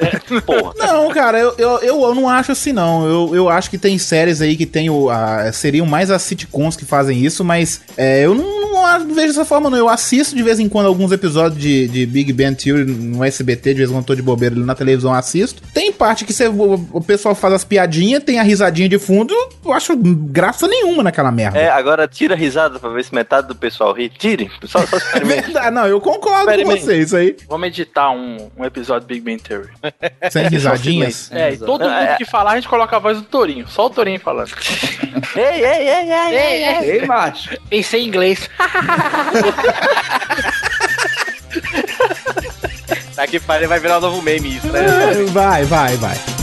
Porra. 0.46 0.74
Não, 0.78 1.10
cara, 1.10 1.38
eu, 1.40 1.54
eu, 1.60 1.80
eu 1.82 2.16
não 2.16 2.28
acho 2.28 2.52
assim, 2.52 2.74
não. 2.74 3.06
Eu, 3.08 3.36
eu 3.36 3.50
acho 3.50 3.70
que 3.70 3.78
tem 3.78 3.98
séries 4.00 4.42
aí 4.42 4.56
que 4.58 4.66
tem 4.66 4.90
o. 4.90 5.10
a- 5.10 5.52
seriam 5.52 5.86
mais 5.86 6.10
as 6.10 6.22
sitcoms 6.24 6.76
que 6.76 6.86
fazem 6.86 7.24
isso, 7.24 7.44
mas 7.46 7.82
é, 7.96 8.26
eu 8.26 8.34
não, 8.34 8.44
não 8.62 8.72
não 9.00 9.14
vejo 9.14 9.28
dessa 9.28 9.46
forma, 9.46 9.70
não. 9.70 9.78
Eu 9.78 9.88
assisto 9.88 10.36
de 10.36 10.42
vez 10.42 10.60
em 10.60 10.68
quando 10.68 10.88
alguns 10.88 11.12
episódios 11.12 11.62
de, 11.62 11.88
de 11.88 12.06
Big 12.06 12.34
Bang 12.34 12.56
Theory 12.56 12.84
no 12.86 13.24
SBT, 13.24 13.74
de 13.74 13.78
vez 13.78 13.90
em 13.90 13.94
quando 13.94 14.02
eu 14.04 14.08
tô 14.08 14.16
de 14.16 14.22
bobeira 14.24 14.56
ali 14.56 14.64
na 14.66 14.74
televisão, 14.74 15.14
assisto. 15.14 15.62
Tem 15.74 15.81
parte 16.02 16.26
que 16.26 16.34
você, 16.34 16.48
o, 16.48 16.74
o 16.94 17.00
pessoal 17.00 17.36
faz 17.36 17.54
as 17.54 17.64
piadinhas, 17.64 18.24
tem 18.24 18.40
a 18.40 18.44
risadinha 18.44 18.90
de 18.90 18.98
fundo, 18.98 19.36
eu 19.64 19.72
acho 19.72 19.96
graça 19.96 20.68
nenhuma 20.68 21.04
naquela 21.04 21.32
merda. 21.32 21.60
É, 21.60 21.70
agora 21.70 22.08
tira 22.08 22.34
a 22.34 22.38
risada 22.38 22.80
pra 22.80 22.90
ver 22.90 23.04
se 23.06 23.14
metade 23.14 23.48
do 23.48 23.54
pessoal 23.56 23.94
ri. 23.94 24.10
Tire, 24.10 24.50
só, 24.66 24.80
só 24.88 24.98
experimente. 24.98 25.44
Verdade, 25.44 25.70
não, 25.70 25.86
eu 25.86 26.02
concordo 26.02 26.46
com 26.46 26.50
Experimente. 26.52 26.82
você, 26.84 26.98
isso 26.98 27.16
aí. 27.16 27.38
Vamos 27.48 27.68
editar 27.68 28.10
um, 28.10 28.50
um 28.58 28.66
episódio 28.66 29.08
Big 29.08 29.22
Bang 29.22 29.38
Theory. 29.44 29.70
Sem 30.32 30.48
risadinhas. 30.48 31.30
É, 31.42 31.54
e 31.54 31.58
todo 31.58 31.84
mundo 31.84 31.94
É. 31.94 32.16
que 32.18 32.26
falar, 32.26 32.54
a 32.54 32.56
gente 32.56 32.68
coloca 32.68 32.96
a 32.96 33.00
voz 33.00 33.18
do 33.20 33.24
Torinho. 33.24 33.68
Só 33.68 33.86
o 33.86 33.90
Torinho 33.92 34.20
falando. 34.20 34.50
ei, 35.36 35.44
ei, 35.44 35.64
ei, 35.64 36.12
ei, 36.12 36.36
ei, 36.36 36.64
ei. 36.64 36.92
Ei, 37.02 37.06
macho. 37.06 37.56
Pensei 37.70 38.02
em 38.02 38.08
inglês. 38.08 38.50
Daqui 43.22 43.40
para 43.40 43.68
vai 43.68 43.80
virar 43.80 44.00
um 44.00 44.02
novo 44.02 44.20
meme 44.20 44.58
isso, 44.58 44.66
né? 44.72 44.82
Vai, 45.32 45.64
vai, 45.64 45.96
vai. 45.96 46.41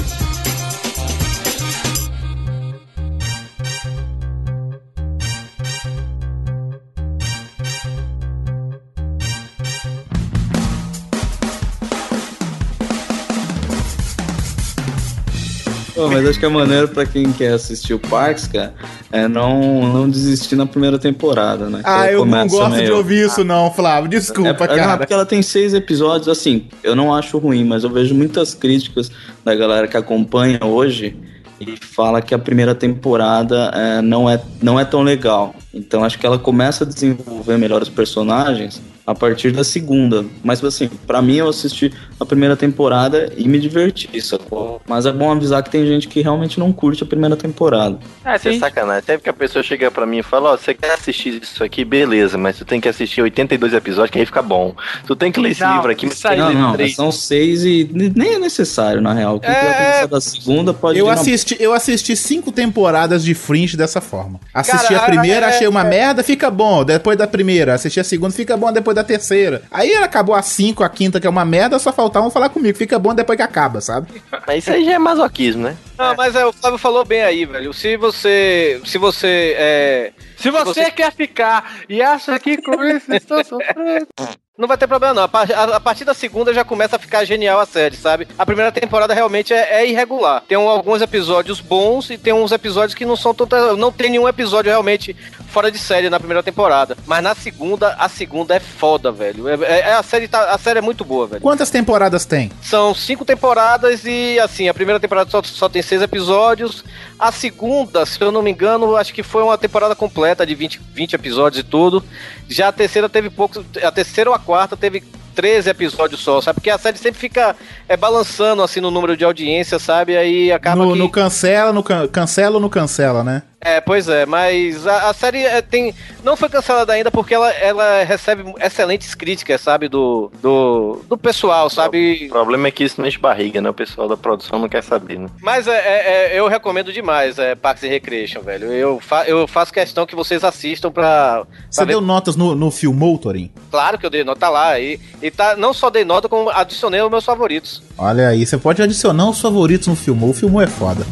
Pô, 15.98 16.08
mas 16.08 16.24
acho 16.28 16.38
que 16.38 16.46
a 16.46 16.50
maneira 16.50 16.86
pra 16.86 17.04
quem 17.04 17.32
quer 17.32 17.54
assistir 17.54 17.92
o 17.92 17.98
Parks, 17.98 18.46
cara, 18.46 18.72
é 19.10 19.26
não, 19.26 19.82
não 19.92 20.08
desistir 20.08 20.54
na 20.54 20.64
primeira 20.64 20.96
temporada, 20.96 21.68
né? 21.68 21.80
Ah, 21.82 22.06
eu 22.08 22.24
não 22.24 22.46
gosto 22.46 22.70
de 22.76 22.82
meio- 22.82 22.96
ouvir 22.96 23.26
isso, 23.26 23.42
não, 23.42 23.68
Flávio. 23.72 24.08
Desculpa, 24.08 24.64
É, 24.64 24.68
não, 24.68 24.76
cara. 24.76 24.98
porque 24.98 25.12
ela 25.12 25.26
tem 25.26 25.42
seis 25.42 25.74
episódios, 25.74 26.28
assim, 26.28 26.66
eu 26.84 26.94
não 26.94 27.12
acho 27.12 27.36
ruim, 27.38 27.64
mas 27.64 27.82
eu 27.82 27.90
vejo 27.90 28.14
muitas 28.14 28.54
críticas 28.54 29.10
da 29.44 29.56
galera 29.56 29.88
que 29.88 29.96
acompanha 29.96 30.60
hoje 30.64 31.16
e 31.60 31.74
fala 31.76 32.22
que 32.22 32.32
a 32.32 32.38
primeira 32.38 32.76
temporada 32.76 33.72
é, 33.74 34.00
não, 34.00 34.30
é, 34.30 34.40
não 34.62 34.78
é 34.78 34.84
tão 34.84 35.02
legal. 35.02 35.52
Então 35.72 36.02
acho 36.04 36.18
que 36.18 36.26
ela 36.26 36.38
começa 36.38 36.84
a 36.84 36.86
desenvolver 36.86 37.58
melhor 37.58 37.82
os 37.82 37.88
personagens 37.88 38.80
a 39.06 39.14
partir 39.14 39.52
da 39.52 39.64
segunda. 39.64 40.24
Mas 40.44 40.62
assim, 40.62 40.88
pra 41.06 41.22
mim 41.22 41.36
eu 41.36 41.48
assisti 41.48 41.90
a 42.20 42.26
primeira 42.26 42.54
temporada 42.56 43.32
e 43.38 43.48
me 43.48 43.58
diverti, 43.58 44.20
sacou? 44.20 44.82
Mas 44.86 45.06
é 45.06 45.12
bom 45.12 45.30
avisar 45.32 45.62
que 45.62 45.70
tem 45.70 45.86
gente 45.86 46.06
que 46.08 46.20
realmente 46.20 46.58
não 46.58 46.72
curte 46.72 47.02
a 47.02 47.06
primeira 47.06 47.34
temporada. 47.34 47.98
É, 48.24 48.36
Isso 48.36 48.48
é 48.48 48.58
sacanagem. 48.58 48.98
Até 48.98 49.16
que 49.16 49.28
a 49.30 49.32
pessoa 49.32 49.62
chega 49.62 49.90
pra 49.90 50.04
mim 50.04 50.18
e 50.18 50.22
fala, 50.22 50.52
ó, 50.52 50.56
você 50.58 50.74
quer 50.74 50.92
assistir 50.92 51.40
isso 51.42 51.64
aqui, 51.64 51.84
beleza, 51.86 52.36
mas 52.36 52.58
tu 52.58 52.66
tem 52.66 52.80
que 52.80 52.88
assistir 52.88 53.22
82 53.22 53.72
episódios 53.72 54.10
que 54.10 54.18
aí 54.18 54.26
fica 54.26 54.42
bom. 54.42 54.74
Tu 55.06 55.16
tem 55.16 55.32
que 55.32 55.40
ler 55.40 55.52
esse 55.52 55.62
Não, 55.62 55.76
livro 55.76 55.90
aqui, 55.90 56.06
mas 56.06 56.22
Não, 56.38 56.52
não, 56.76 56.88
são 56.88 57.10
seis 57.12 57.62
e 57.64 57.88
nem 58.14 58.34
é 58.34 58.38
necessário, 58.38 59.00
na 59.00 59.14
real. 59.14 59.40
Quem 59.40 59.50
É. 59.50 60.06
da 60.06 60.20
segunda 60.20 60.74
pode 60.74 60.98
Eu 60.98 61.08
assisti, 61.08 61.56
eu 61.58 61.72
assisti 61.72 62.14
cinco 62.14 62.52
temporadas 62.52 63.24
de 63.24 63.32
Fringe 63.34 63.74
dessa 63.76 64.00
forma. 64.02 64.38
Assisti 64.52 64.88
Cara, 64.88 65.02
a 65.02 65.06
primeira, 65.06 65.46
é- 65.46 65.57
achei 65.58 65.68
uma 65.68 65.84
merda, 65.84 66.22
fica 66.22 66.50
bom. 66.50 66.84
Depois 66.84 67.16
da 67.18 67.26
primeira, 67.26 67.74
assisti 67.74 68.00
a 68.00 68.04
segunda, 68.04 68.32
fica 68.34 68.56
bom 68.56 68.72
depois 68.72 68.94
da 68.94 69.04
terceira. 69.04 69.62
Aí 69.70 69.94
acabou 69.96 70.34
a 70.34 70.42
cinco, 70.42 70.82
a 70.82 70.88
quinta, 70.88 71.20
que 71.20 71.26
é 71.26 71.30
uma 71.30 71.44
merda, 71.44 71.78
só 71.78 71.92
faltavam 71.92 72.30
falar 72.30 72.48
comigo. 72.48 72.76
Fica 72.76 72.98
bom 72.98 73.14
depois 73.14 73.36
que 73.36 73.42
acaba, 73.42 73.80
sabe? 73.80 74.08
Mas 74.46 74.58
isso 74.64 74.72
aí 74.72 74.84
já 74.84 74.92
é 74.92 74.98
masoquismo, 74.98 75.64
né? 75.64 75.76
Não, 75.98 76.14
mas 76.16 76.34
é, 76.34 76.44
o 76.46 76.52
Flávio 76.52 76.78
falou 76.78 77.04
bem 77.04 77.22
aí, 77.22 77.44
velho. 77.44 77.72
Se 77.72 77.96
você. 77.96 78.80
Se 78.84 78.98
você. 78.98 79.54
É, 79.58 80.12
Se 80.36 80.50
você, 80.50 80.64
você- 80.64 80.90
quer 80.90 81.12
ficar 81.12 81.78
e 81.88 82.00
acha 82.00 82.38
que 82.38 82.56
com 82.62 82.82
isso 82.84 83.12
estou 83.12 83.44
sofrendo. 83.44 84.06
não 84.58 84.66
vai 84.66 84.76
ter 84.76 84.88
problema, 84.88 85.14
não. 85.14 85.22
A, 85.22 85.28
par- 85.28 85.50
a- 85.52 85.76
a 85.76 85.80
partir 85.80 86.04
da 86.04 86.12
segunda 86.12 86.52
já 86.52 86.64
começa 86.64 86.96
a 86.96 86.98
ficar 86.98 87.24
genial 87.24 87.60
a 87.60 87.64
série, 87.66 87.94
sabe? 87.96 88.26
A 88.36 88.44
primeira 88.44 88.72
temporada 88.72 89.14
realmente 89.14 89.54
é, 89.54 89.82
é 89.82 89.88
irregular. 89.88 90.42
Tem 90.48 90.58
alguns 90.58 91.00
episódios 91.00 91.60
bons 91.60 92.10
e 92.10 92.18
tem 92.18 92.32
uns 92.32 92.50
episódios 92.50 92.94
que 92.94 93.04
não 93.06 93.16
são 93.16 93.32
tanto. 93.32 93.76
Não 93.76 93.92
tem 93.92 94.10
nenhum 94.10 94.26
episódio 94.28 94.68
realmente 94.70 95.14
fora 95.48 95.70
de 95.70 95.78
série 95.78 96.10
na 96.10 96.18
primeira 96.18 96.42
temporada. 96.42 96.96
Mas 97.06 97.22
na 97.22 97.34
segunda, 97.36 97.94
a 97.98 98.08
segunda 98.08 98.54
é 98.56 98.60
foda, 98.60 99.12
velho. 99.12 99.48
É, 99.48 99.54
é- 99.64 99.80
é 99.90 99.92
a, 99.94 100.02
série 100.02 100.26
tá, 100.26 100.50
a 100.50 100.58
série 100.58 100.80
é 100.80 100.82
muito 100.82 101.04
boa, 101.04 101.26
velho. 101.28 101.40
Quantas 101.40 101.70
temporadas 101.70 102.24
tem? 102.26 102.50
São 102.60 102.92
cinco 102.94 103.24
temporadas 103.24 104.04
e, 104.04 104.40
assim, 104.40 104.68
a 104.68 104.74
primeira 104.74 104.98
temporada 104.98 105.30
só, 105.30 105.40
só 105.42 105.68
tem 105.68 105.82
seis 105.82 106.02
episódios. 106.02 106.82
A 107.16 107.30
segunda, 107.30 108.04
se 108.04 108.20
eu 108.20 108.32
não 108.32 108.42
me 108.42 108.50
engano, 108.50 108.96
acho 108.96 109.14
que 109.14 109.22
foi 109.22 109.42
uma 109.44 109.56
temporada 109.56 109.94
completa 109.94 110.44
de 110.44 110.54
20, 110.56 110.80
20 110.92 111.12
episódios 111.14 111.60
e 111.60 111.64
tudo. 111.64 112.02
Já 112.48 112.68
a 112.68 112.72
terceira 112.72 113.08
teve 113.08 113.30
poucos. 113.30 113.64
A 113.82 113.90
terceira 113.92 114.30
ou 114.30 114.34
a 114.36 114.38
quarta 114.48 114.78
teve 114.78 115.02
13 115.34 115.68
episódios 115.68 116.20
só, 116.22 116.40
sabe? 116.40 116.54
Porque 116.56 116.70
a 116.70 116.78
série 116.78 116.96
sempre 116.96 117.20
fica 117.20 117.54
é, 117.86 117.96
balançando, 117.98 118.62
assim, 118.62 118.80
no 118.80 118.90
número 118.90 119.14
de 119.14 119.24
audiência, 119.24 119.78
sabe? 119.78 120.16
Aí 120.16 120.50
acaba 120.50 120.84
No, 120.86 120.94
que... 120.94 120.98
no 120.98 121.10
cancela, 121.10 121.70
no 121.70 121.82
can- 121.82 122.08
cancela 122.08 122.54
ou 122.54 122.60
no 122.60 122.70
cancela, 122.70 123.22
né? 123.22 123.42
É, 123.60 123.80
pois 123.80 124.08
é, 124.08 124.24
mas 124.24 124.86
a, 124.86 125.10
a 125.10 125.12
série 125.12 125.42
é, 125.44 125.60
tem, 125.60 125.92
não 126.22 126.36
foi 126.36 126.48
cancelada 126.48 126.92
ainda 126.92 127.10
porque 127.10 127.34
ela, 127.34 127.50
ela 127.50 128.04
recebe 128.04 128.44
excelentes 128.60 129.16
críticas, 129.16 129.60
sabe? 129.60 129.88
Do, 129.88 130.30
do, 130.40 131.02
do 131.08 131.18
pessoal, 131.18 131.68
sabe? 131.68 132.26
O 132.26 132.28
problema 132.28 132.68
é 132.68 132.70
que 132.70 132.84
isso 132.84 133.00
não 133.00 133.08
enche 133.08 133.18
barriga, 133.18 133.60
né? 133.60 133.68
O 133.68 133.74
pessoal 133.74 134.06
da 134.06 134.16
produção 134.16 134.60
não 134.60 134.68
quer 134.68 134.82
saber, 134.84 135.18
né? 135.18 135.26
Mas 135.42 135.66
é, 135.66 135.72
é- 135.76 136.34
é- 136.36 136.38
eu 136.38 136.46
recomendo 136.46 136.92
demais 136.92 137.36
é, 137.36 137.56
Parks 137.56 137.82
and 137.82 137.88
Recreation, 137.88 138.40
velho. 138.42 138.72
Eu, 138.72 139.00
fa- 139.00 139.24
eu 139.26 139.46
faço 139.48 139.72
questão 139.72 140.06
que 140.06 140.14
vocês 140.14 140.44
assistam 140.44 140.92
pra. 140.92 141.42
Você 141.68 141.78
pra 141.80 141.84
ver- 141.84 141.92
deu 141.94 142.00
notas 142.00 142.36
no, 142.36 142.54
no 142.54 142.70
Filmou, 142.70 143.18
Torin? 143.18 143.50
Claro 143.72 143.98
que 143.98 144.06
eu 144.06 144.10
dei 144.10 144.22
nota 144.22 144.38
tá 144.38 144.48
lá. 144.48 144.78
E, 144.78 145.00
e 145.20 145.32
tá, 145.32 145.56
não 145.56 145.74
só 145.74 145.90
dei 145.90 146.04
nota, 146.04 146.28
como 146.28 146.48
adicionei 146.48 147.02
os 147.02 147.10
meus 147.10 147.24
favoritos. 147.24 147.82
Olha 147.98 148.28
aí, 148.28 148.46
você 148.46 148.56
pode 148.56 148.80
adicionar 148.80 149.28
os 149.28 149.40
favoritos 149.40 149.88
no 149.88 149.96
Filmou. 149.96 150.30
O 150.30 150.34
Filmou 150.34 150.62
é 150.62 150.68
foda. 150.68 151.04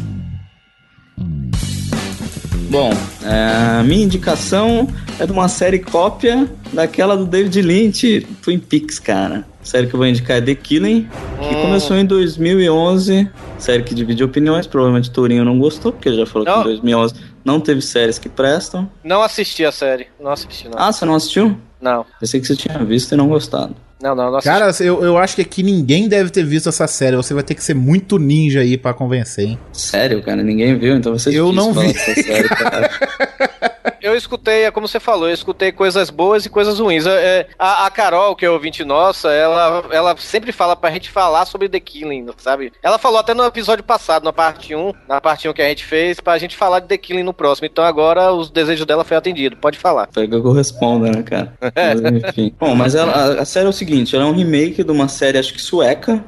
Bom, 2.69 2.91
é, 3.23 3.79
a 3.79 3.83
minha 3.83 4.03
indicação 4.03 4.87
é 5.19 5.25
de 5.25 5.31
uma 5.31 5.47
série 5.47 5.79
cópia 5.79 6.49
daquela 6.73 7.15
do 7.15 7.25
David 7.25 7.61
Lynch, 7.61 8.27
Twin 8.41 8.59
Peaks, 8.59 8.99
cara. 8.99 9.45
A 9.61 9.65
série 9.65 9.87
que 9.87 9.93
eu 9.93 9.97
vou 9.97 10.05
indicar 10.07 10.37
é 10.37 10.41
The 10.41 10.53
Killing, 10.55 11.07
que 11.47 11.55
Hum. 11.55 11.61
começou 11.61 11.95
em 11.97 12.05
2011. 12.05 13.29
Série 13.57 13.83
que 13.83 13.95
divide 13.95 14.23
opiniões, 14.23 14.67
provavelmente 14.67 15.09
Tourinho 15.09 15.45
não 15.45 15.57
gostou, 15.57 15.91
porque 15.93 16.09
ele 16.09 16.17
já 16.17 16.25
falou 16.25 16.45
que 16.45 16.51
Não. 16.51 16.61
em 16.61 16.65
2011 16.65 17.15
não 17.43 17.59
teve 17.59 17.81
séries 17.81 18.19
que 18.19 18.27
prestam. 18.29 18.89
Não 19.03 19.21
assisti 19.21 19.63
a 19.65 19.71
série. 19.71 20.07
Não 20.19 20.31
assisti, 20.31 20.67
não. 20.67 20.77
Ah, 20.77 20.91
você 20.91 21.05
não 21.05 21.15
assistiu? 21.15 21.57
Não. 21.81 22.05
Pensei 22.19 22.39
que 22.41 22.47
você 22.47 22.55
tinha 22.55 22.77
visto 22.83 23.13
e 23.13 23.15
não 23.15 23.27
gostado. 23.29 23.75
Não, 24.01 24.15
não, 24.15 24.31
não. 24.31 24.39
Cara, 24.41 24.71
eu, 24.79 25.03
eu 25.03 25.17
acho 25.17 25.35
que 25.35 25.41
aqui 25.41 25.63
ninguém 25.63 26.07
deve 26.07 26.29
ter 26.29 26.43
visto 26.43 26.69
essa 26.69 26.85
série. 26.85 27.15
Você 27.15 27.33
vai 27.33 27.43
ter 27.43 27.55
que 27.55 27.63
ser 27.63 27.73
muito 27.73 28.19
ninja 28.19 28.59
aí 28.59 28.77
pra 28.77 28.93
convencer, 28.93 29.45
hein? 29.45 29.59
Sério, 29.73 30.21
cara, 30.21 30.43
ninguém 30.43 30.77
viu, 30.77 30.95
então 30.95 31.17
você 31.17 31.37
Eu 31.37 31.51
não 31.51 31.73
vi. 31.73 31.93
Série, 31.93 32.47
cara. 32.47 32.89
Eu 34.07 34.15
escutei, 34.15 34.63
é 34.65 34.71
como 34.71 34.87
você 34.87 34.99
falou, 34.99 35.27
eu 35.27 35.33
escutei 35.33 35.71
coisas 35.71 36.09
boas 36.09 36.45
e 36.45 36.49
coisas 36.49 36.79
ruins. 36.79 37.05
É, 37.05 37.11
é, 37.11 37.47
a, 37.59 37.85
a 37.85 37.89
Carol, 37.91 38.35
que 38.35 38.45
é 38.45 38.49
ouvinte 38.49 38.83
nossa, 38.83 39.29
ela, 39.31 39.83
ela 39.91 40.15
sempre 40.17 40.51
fala 40.51 40.75
pra 40.75 40.91
gente 40.91 41.09
falar 41.09 41.45
sobre 41.45 41.67
The 41.69 41.79
Killing, 41.79 42.27
sabe? 42.37 42.71
Ela 42.81 42.97
falou 42.97 43.19
até 43.19 43.33
no 43.33 43.43
episódio 43.45 43.83
passado, 43.83 44.23
na 44.23 44.33
parte 44.33 44.73
1, 44.73 44.93
na 45.07 45.19
parte 45.19 45.47
1 45.47 45.53
que 45.53 45.61
a 45.61 45.67
gente 45.69 45.83
fez, 45.85 46.19
pra 46.19 46.37
gente 46.37 46.55
falar 46.55 46.79
de 46.79 46.87
The 46.87 46.97
Killing 46.97 47.23
no 47.23 47.33
próximo. 47.33 47.67
Então 47.67 47.83
agora 47.83 48.31
os 48.31 48.49
desejos 48.49 48.85
dela 48.85 49.03
foi 49.03 49.17
atendido. 49.17 49.57
Pode 49.57 49.77
falar. 49.77 50.07
Pega 50.07 50.39
que 50.39 50.47
eu 50.47 50.51
responda, 50.53 51.11
né, 51.11 51.23
cara? 51.23 51.53
Mas, 51.75 52.01
enfim. 52.29 52.53
Bom, 52.59 52.75
mas 52.75 52.95
ela- 52.95 53.11
a, 53.11 53.41
a 53.41 53.45
série 53.45 53.65
é 53.65 53.69
o 53.69 53.73
seguinte, 53.73 54.15
ela 54.15 54.25
é 54.25 54.27
um 54.27 54.33
remake 54.33 54.83
de 54.83 54.91
uma 54.91 55.07
série, 55.07 55.37
acho 55.37 55.53
que 55.53 55.61
sueca, 55.61 56.23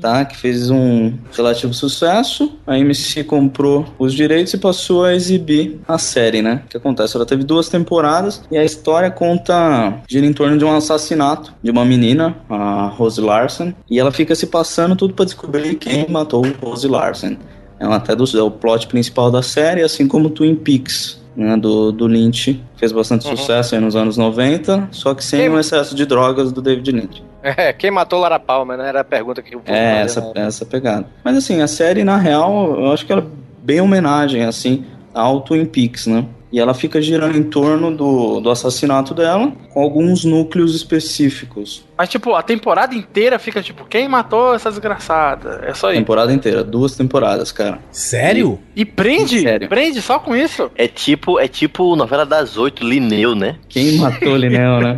tá? 0.00 0.24
Que 0.24 0.36
fez 0.36 0.70
um 0.70 1.16
relativo 1.32 1.72
sucesso. 1.72 2.58
A 2.66 2.78
MC 2.78 3.24
comprou 3.24 3.86
os 3.98 4.12
direitos 4.12 4.52
e 4.54 4.58
passou 4.58 5.04
a 5.04 5.14
exibir 5.14 5.80
a 5.88 5.98
série, 5.98 6.42
né? 6.42 6.62
O 6.66 6.68
que 6.68 6.76
acontece? 6.76 7.13
Ela 7.16 7.26
teve 7.26 7.44
duas 7.44 7.68
temporadas 7.68 8.42
e 8.50 8.56
a 8.58 8.64
história 8.64 9.10
conta 9.10 9.94
gira 10.08 10.26
em 10.26 10.32
torno 10.32 10.56
de 10.58 10.64
um 10.64 10.74
assassinato 10.76 11.52
de 11.62 11.70
uma 11.70 11.84
menina, 11.84 12.36
a 12.48 12.86
Rose 12.96 13.20
Larson, 13.20 13.72
e 13.90 13.98
ela 13.98 14.10
fica 14.12 14.34
se 14.34 14.46
passando 14.46 14.96
tudo 14.96 15.14
pra 15.14 15.24
descobrir 15.24 15.74
quem 15.76 16.06
matou 16.08 16.44
Rose 16.62 16.86
Larson. 16.88 17.36
É 17.78 17.86
até 17.86 18.14
do, 18.14 18.24
é 18.38 18.42
o 18.42 18.50
plot 18.50 18.86
principal 18.86 19.30
da 19.30 19.42
série, 19.42 19.82
assim 19.82 20.06
como 20.06 20.30
Twin 20.30 20.54
Peaks. 20.54 21.22
né, 21.36 21.56
do, 21.56 21.90
do 21.90 22.06
Lynch. 22.06 22.62
Fez 22.76 22.92
bastante 22.92 23.26
Uhum. 23.28 23.36
sucesso 23.36 23.74
aí 23.74 23.80
nos 23.80 23.96
anos 23.96 24.16
90, 24.16 24.86
só 24.92 25.12
que 25.14 25.24
sem 25.24 25.48
o 25.48 25.58
excesso 25.58 25.92
de 25.94 26.06
drogas 26.06 26.52
do 26.52 26.62
David 26.62 26.92
Lynch. 26.92 27.22
É, 27.42 27.74
quem 27.74 27.90
matou 27.90 28.20
Lara 28.20 28.38
Palmer, 28.40 28.78
né? 28.78 28.88
Era 28.88 29.00
a 29.00 29.04
pergunta 29.04 29.42
que 29.42 29.54
o 29.54 29.60
povo 29.60 29.76
É, 29.76 30.00
essa, 30.00 30.20
né? 30.22 30.46
essa 30.46 30.64
pegada. 30.64 31.06
Mas 31.22 31.36
assim, 31.36 31.60
a 31.60 31.66
série, 31.66 32.02
na 32.02 32.16
real, 32.16 32.74
eu 32.80 32.90
acho 32.90 33.04
que 33.04 33.12
ela 33.12 33.20
é 33.20 33.26
bem 33.62 33.82
homenagem, 33.82 34.44
assim, 34.44 34.82
ao 35.12 35.42
Twin 35.42 35.66
Peaks, 35.66 36.06
né? 36.06 36.24
E 36.54 36.60
ela 36.60 36.72
fica 36.72 37.02
girando 37.02 37.36
em 37.36 37.42
torno 37.42 37.90
do, 37.90 38.38
do 38.38 38.48
assassinato 38.48 39.12
dela, 39.12 39.52
com 39.70 39.82
alguns 39.82 40.24
núcleos 40.24 40.72
específicos. 40.72 41.84
Mas, 41.98 42.08
tipo, 42.08 42.32
a 42.32 42.44
temporada 42.44 42.94
inteira 42.94 43.40
fica, 43.40 43.60
tipo, 43.60 43.84
quem 43.84 44.06
matou 44.06 44.54
essa 44.54 44.70
desgraçada? 44.70 45.64
É 45.66 45.74
só 45.74 45.90
isso. 45.90 45.98
Temporada 45.98 46.32
inteira, 46.32 46.62
duas 46.62 46.94
temporadas, 46.94 47.50
cara. 47.50 47.80
Sério? 47.90 48.60
E 48.76 48.84
prende? 48.84 49.40
Sério. 49.40 49.68
Prende 49.68 50.00
só 50.00 50.20
com 50.20 50.36
isso? 50.36 50.70
É 50.76 50.86
tipo, 50.86 51.40
é 51.40 51.48
tipo 51.48 51.96
novela 51.96 52.24
das 52.24 52.56
oito, 52.56 52.86
Lineu, 52.86 53.34
né? 53.34 53.56
Quem 53.68 53.98
matou 53.98 54.36
Linel, 54.36 54.78
né? 54.78 54.96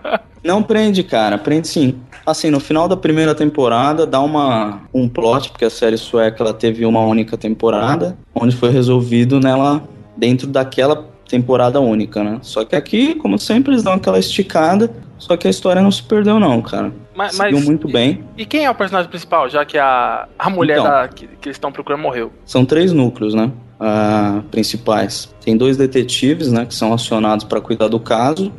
Não 0.44 0.62
prende, 0.62 1.02
cara, 1.02 1.38
prende 1.38 1.68
sim. 1.68 1.98
Assim, 2.26 2.50
no 2.50 2.60
final 2.60 2.86
da 2.86 2.98
primeira 2.98 3.34
temporada 3.34 4.06
dá 4.06 4.20
uma 4.20 4.82
um 4.92 5.08
plot, 5.08 5.50
porque 5.50 5.64
a 5.64 5.70
série 5.70 5.96
sueca 5.96 6.42
ela 6.42 6.52
teve 6.52 6.84
uma 6.84 7.00
única 7.00 7.38
temporada, 7.38 8.16
onde 8.34 8.54
foi 8.54 8.68
resolvido 8.68 9.40
nela 9.40 9.82
dentro 10.18 10.46
daquela 10.48 11.06
temporada 11.28 11.80
única, 11.80 12.22
né? 12.24 12.38
Só 12.42 12.64
que 12.64 12.74
aqui, 12.74 13.14
como 13.14 13.38
sempre, 13.38 13.72
eles 13.72 13.82
dão 13.82 13.92
aquela 13.94 14.18
esticada, 14.18 14.90
só 15.18 15.36
que 15.36 15.46
a 15.46 15.50
história 15.50 15.80
não 15.82 15.90
se 15.90 16.02
perdeu 16.02 16.40
não, 16.40 16.60
cara. 16.60 16.92
Mas, 17.14 17.34
Seguiu 17.36 17.58
mas- 17.58 17.64
muito 17.66 17.86
bem. 17.88 18.24
E 18.36 18.44
quem 18.46 18.64
é 18.64 18.70
o 18.70 18.74
personagem 18.74 19.10
principal, 19.10 19.48
já 19.48 19.64
que 19.64 19.76
a, 19.78 20.26
a 20.38 20.50
mulher 20.50 20.78
Então. 20.78 20.90
da- 20.90 21.08
que, 21.08 21.26
que 21.26 21.48
eles 21.48 21.56
estão 21.56 21.70
procurando 21.72 22.00
morreu? 22.02 22.32
São 22.44 22.64
três 22.64 22.92
núcleos, 22.92 23.34
né? 23.34 23.50
ah, 23.80 24.42
principais. 24.50 25.32
Tem 25.44 25.56
dois 25.56 25.76
detetives, 25.76 26.50
né? 26.50 26.66
Que 26.66 26.74
são 26.74 26.92
acionados 26.92 27.44
para 27.44 27.60
cuidar 27.60 27.86
do 27.88 28.00
caso. 28.00 28.52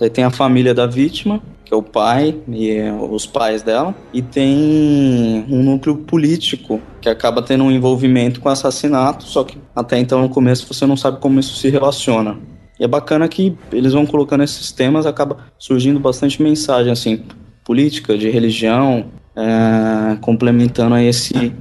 Daí 0.00 0.10
tem 0.10 0.24
a 0.24 0.30
família 0.30 0.74
da 0.74 0.84
vítima, 0.86 1.40
que 1.64 1.72
é 1.72 1.76
o 1.76 1.82
pai 1.82 2.36
e 2.48 2.70
eh, 2.70 2.92
os 2.92 3.26
pais 3.26 3.62
dela. 3.62 3.94
E 4.12 4.20
tem 4.20 5.44
um 5.48 5.62
núcleo 5.62 5.96
político, 5.96 6.80
que 7.00 7.08
acaba 7.08 7.42
tendo 7.42 7.64
um 7.64 7.70
envolvimento 7.70 8.40
com 8.40 8.48
assassinato. 8.48 9.24
Só 9.24 9.44
que 9.44 9.58
até 9.74 9.98
então, 9.98 10.20
no 10.20 10.28
começo, 10.28 10.72
você 10.72 10.86
não 10.86 10.96
sabe 10.96 11.20
como 11.20 11.40
isso 11.40 11.56
se 11.56 11.70
relaciona. 11.70 12.36
E 12.78 12.84
é 12.84 12.88
bacana 12.88 13.26
que 13.28 13.56
eles 13.72 13.92
vão 13.92 14.04
colocando 14.04 14.42
esses 14.42 14.72
temas, 14.72 15.06
acaba 15.06 15.38
surgindo 15.58 15.98
bastante 16.00 16.42
mensagem, 16.42 16.92
assim, 16.92 17.22
política, 17.64 18.18
de 18.18 18.28
religião, 18.28 19.06
eh, 19.36 20.18
complementando 20.20 20.94
aí 20.94 21.06
esse, 21.06 21.52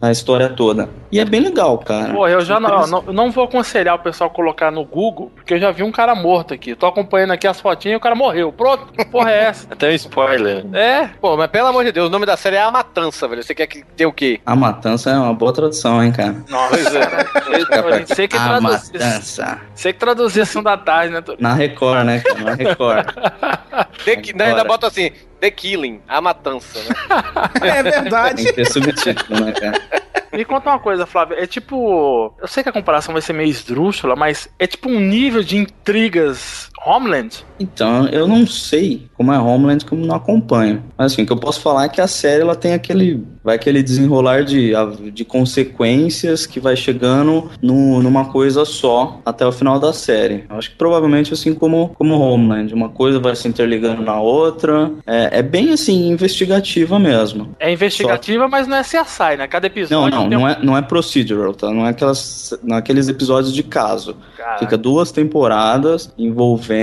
a 0.00 0.10
história 0.10 0.48
toda. 0.48 0.88
E 1.12 1.20
é 1.20 1.24
bem 1.24 1.40
legal, 1.40 1.78
cara. 1.78 2.12
Pô, 2.12 2.26
eu 2.26 2.40
já 2.40 2.58
não, 2.58 2.68
Interessante. 2.68 2.90
não, 2.90 3.04
eu 3.06 3.12
não 3.12 3.30
vou 3.30 3.44
aconselhar 3.44 3.94
o 3.94 3.98
pessoal 3.98 4.28
a 4.30 4.32
colocar 4.32 4.70
no 4.70 4.84
Google, 4.84 5.30
porque 5.34 5.54
eu 5.54 5.58
já 5.58 5.70
vi 5.70 5.82
um 5.82 5.92
cara 5.92 6.14
morto 6.14 6.52
aqui. 6.54 6.74
Tô 6.74 6.86
acompanhando 6.86 7.32
aqui 7.32 7.46
as 7.46 7.60
fotinhas 7.60 7.94
e 7.94 7.96
o 7.96 8.00
cara 8.00 8.14
morreu. 8.14 8.52
Pronto, 8.52 8.86
que 8.92 9.04
porra 9.04 9.30
é 9.30 9.44
essa? 9.44 9.68
Até 9.72 9.88
um 9.90 9.92
spoiler. 9.92 10.64
É, 10.72 11.08
Pô, 11.20 11.36
mas 11.36 11.48
pelo 11.50 11.68
amor 11.68 11.84
de 11.84 11.92
Deus, 11.92 12.08
o 12.08 12.10
nome 12.10 12.26
da 12.26 12.36
série 12.36 12.56
é 12.56 12.62
A 12.62 12.70
Matança, 12.70 13.28
velho. 13.28 13.42
Você 13.42 13.54
quer 13.54 13.66
que 13.66 13.84
tenha 13.96 14.08
o 14.08 14.12
quê? 14.12 14.40
A 14.44 14.56
Matança 14.56 15.10
é 15.10 15.14
uma 15.18 15.34
boa 15.34 15.52
tradução, 15.52 16.02
hein, 16.02 16.12
cara. 16.12 16.34
Pois 16.70 16.94
é. 16.94 18.06
Sei 18.14 18.26
que 18.28 18.36
a. 18.36 18.60
Matança. 18.60 19.60
Sei 19.74 19.92
que 19.92 19.98
traduzir 19.98 20.44
sessão 20.46 20.62
da 20.62 20.76
tarde, 20.76 21.12
né? 21.12 21.22
Na 21.38 21.54
Record, 21.54 22.04
né, 22.04 22.20
cara? 22.20 22.40
Na 22.40 22.54
Record. 22.54 23.06
The, 24.04 24.16
Ki- 24.16 24.32
não, 24.34 24.46
ainda 24.46 24.64
bota 24.64 24.86
assim, 24.86 25.10
The 25.40 25.50
Killing, 25.50 26.00
A 26.08 26.20
Matança, 26.20 26.78
né? 26.80 26.94
É 27.78 27.82
verdade. 27.82 28.36
Tem 28.36 28.44
que 28.46 28.52
ter 28.52 28.66
subtítulo, 28.66 29.44
né, 29.44 29.52
cara? 29.52 29.80
Me 30.36 30.44
conta 30.44 30.70
uma 30.70 30.78
coisa, 30.78 31.06
Flávio. 31.06 31.38
É 31.38 31.46
tipo. 31.46 32.34
Eu 32.40 32.48
sei 32.48 32.62
que 32.62 32.68
a 32.68 32.72
comparação 32.72 33.12
vai 33.12 33.22
ser 33.22 33.32
meio 33.32 33.48
esdrúxula, 33.48 34.16
mas 34.16 34.48
é 34.58 34.66
tipo 34.66 34.88
um 34.88 34.98
nível 35.00 35.42
de 35.42 35.56
intrigas 35.56 36.70
Homeland? 36.86 37.44
Então, 37.58 38.06
eu 38.08 38.26
não 38.26 38.46
sei 38.46 39.06
como 39.16 39.32
é 39.32 39.38
Homeland, 39.38 39.84
como 39.84 40.04
não 40.04 40.14
acompanho. 40.16 40.82
Mas 40.98 41.12
assim, 41.12 41.22
o 41.22 41.26
que 41.26 41.32
eu 41.32 41.36
posso 41.36 41.60
falar 41.60 41.84
é 41.84 41.88
que 41.88 42.00
a 42.00 42.06
série 42.06 42.42
ela 42.42 42.56
tem 42.56 42.72
aquele. 42.74 43.24
Vai 43.44 43.56
aquele 43.56 43.82
desenrolar 43.82 44.42
de, 44.44 44.72
de 45.12 45.24
consequências 45.24 46.46
que 46.46 46.58
vai 46.58 46.74
chegando 46.76 47.50
no, 47.62 48.02
numa 48.02 48.24
coisa 48.26 48.64
só 48.64 49.20
até 49.24 49.46
o 49.46 49.52
final 49.52 49.78
da 49.78 49.92
série. 49.92 50.44
Eu 50.48 50.56
acho 50.56 50.70
que 50.70 50.76
provavelmente 50.76 51.32
assim 51.32 51.54
como, 51.54 51.90
como 51.96 52.18
Homeland. 52.18 52.72
Uma 52.74 52.88
coisa 52.88 53.18
vai 53.20 53.36
se 53.36 53.46
interligando 53.46 54.02
na 54.02 54.18
outra. 54.20 54.90
É, 55.06 55.38
é 55.38 55.42
bem 55.42 55.72
assim, 55.72 56.08
investigativa 56.08 56.98
mesmo. 56.98 57.54
É 57.60 57.72
investigativa, 57.72 58.48
mas 58.48 58.66
não 58.66 58.76
é 58.78 58.82
CSI, 58.82 59.36
né? 59.38 59.46
Cada 59.46 59.68
Não, 59.68 59.72
episódio. 59.72 60.10
não, 60.18 60.24
um- 60.26 60.28
não 60.28 60.48
é, 60.48 60.58
não 60.62 60.76
é 60.76 60.82
procedural, 60.82 61.54
tá? 61.54 61.70
Não 61.70 61.86
é 61.86 61.90
aquelas, 61.90 62.58
não 62.62 62.76
é 62.76 62.78
aqueles 62.78 63.08
episódios 63.08 63.52
de 63.54 63.62
caso. 63.62 64.16
Cara, 64.36 64.58
Fica 64.58 64.76
duas 64.76 65.12
temporadas 65.12 66.12
envolvendo 66.18 66.73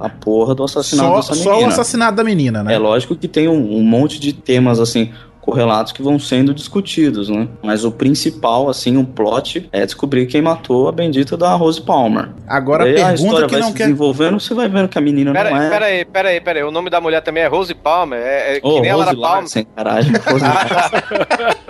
a 0.00 0.08
porra 0.08 0.54
do 0.54 0.64
assassinato 0.64 1.08
Só, 1.08 1.16
dessa 1.16 1.34
só 1.34 1.50
o 1.50 1.52
menina. 1.54 1.68
assassinato 1.72 2.16
da 2.16 2.24
menina, 2.24 2.62
né? 2.62 2.74
É 2.74 2.78
lógico 2.78 3.14
que 3.14 3.28
tem 3.28 3.48
um, 3.48 3.76
um 3.76 3.82
monte 3.82 4.18
de 4.20 4.32
temas 4.32 4.80
assim 4.80 5.12
correlatos 5.42 5.90
que 5.92 6.00
vão 6.00 6.20
sendo 6.20 6.54
discutidos, 6.54 7.28
né? 7.28 7.48
Mas 7.62 7.84
o 7.84 7.90
principal, 7.90 8.70
assim, 8.70 8.96
o 8.96 9.04
plot 9.04 9.68
é 9.72 9.84
descobrir 9.84 10.26
quem 10.26 10.40
matou 10.40 10.88
a 10.88 10.92
bendita 10.92 11.36
da 11.36 11.52
Rose 11.54 11.80
Palmer. 11.80 12.28
Agora 12.46 12.84
Daí 12.84 13.02
a 13.02 13.08
a 13.08 13.08
pergunta 13.08 13.24
história 13.24 13.46
que 13.48 13.52
vai 13.54 13.60
não 13.60 13.68
se 13.70 13.74
quer. 13.74 13.82
desenvolvendo, 13.84 14.38
você 14.38 14.54
vai 14.54 14.68
vendo 14.68 14.88
que 14.88 14.96
a 14.96 15.00
menina 15.00 15.32
Pera, 15.32 15.50
não 15.50 15.60
é. 15.60 15.68
pera 15.68 15.84
aí, 15.86 16.04
pera 16.04 16.28
aí, 16.28 16.40
pera 16.40 16.58
aí. 16.60 16.64
O 16.64 16.70
nome 16.70 16.88
da 16.90 17.00
mulher 17.00 17.22
também 17.22 17.42
é 17.42 17.48
Rose 17.48 17.74
Palmer. 17.74 18.20
É, 18.20 18.56
é 18.56 18.60
que 18.60 18.66
Ô, 18.68 18.80
nem 18.80 18.90
a 18.90 18.94
Rose 18.94 19.06
Lara 19.06 19.16
Palmer. 19.18 19.36
Larsen, 19.40 19.66
caralho. 19.74 20.06
Rose. 20.30 20.44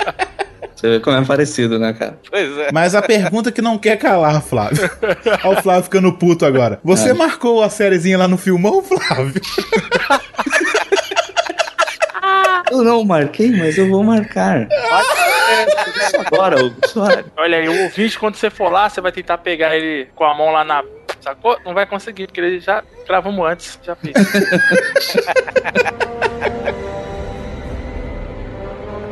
Você 0.82 0.88
vê 0.90 0.98
como 0.98 1.16
é 1.16 1.24
parecido, 1.24 1.78
né, 1.78 1.92
cara? 1.92 2.18
Pois 2.28 2.58
é. 2.58 2.72
Mas 2.72 2.92
a 2.96 3.00
pergunta 3.00 3.52
que 3.52 3.62
não 3.62 3.78
quer 3.78 3.96
calar, 3.96 4.42
Flávio. 4.42 4.90
Olha 5.44 5.58
o 5.60 5.62
Flávio 5.62 5.84
ficando 5.84 6.12
puto 6.12 6.44
agora. 6.44 6.80
Você 6.82 7.10
É. 7.10 7.14
marcou 7.14 7.62
a 7.62 7.70
sériezinha 7.70 8.18
lá 8.18 8.26
no 8.26 8.36
filmão, 8.36 8.82
Flávio? 8.82 9.40
Eu 12.68 12.82
não 12.82 13.04
marquei, 13.04 13.52
mas 13.56 13.78
eu 13.78 13.88
vou 13.88 14.02
marcar. 14.02 14.66
Agora, 16.26 16.64
Hugo 16.64 16.88
Soares. 16.88 17.26
Olha 17.36 17.58
aí, 17.58 17.68
o 17.68 17.82
ouvinte, 17.84 18.18
quando 18.18 18.34
você 18.34 18.50
for 18.50 18.68
lá, 18.68 18.88
você 18.88 19.00
vai 19.00 19.12
tentar 19.12 19.38
pegar 19.38 19.76
ele 19.76 20.08
com 20.16 20.24
a 20.24 20.34
mão 20.34 20.50
lá 20.50 20.64
na. 20.64 20.82
Sacou? 21.20 21.56
Não 21.64 21.74
vai 21.74 21.86
conseguir, 21.86 22.26
porque 22.26 22.40
ele 22.40 22.58
já 22.58 22.82
gravamos 23.06 23.46
antes, 23.48 23.78
já 23.84 23.94
fiz. 23.94 24.12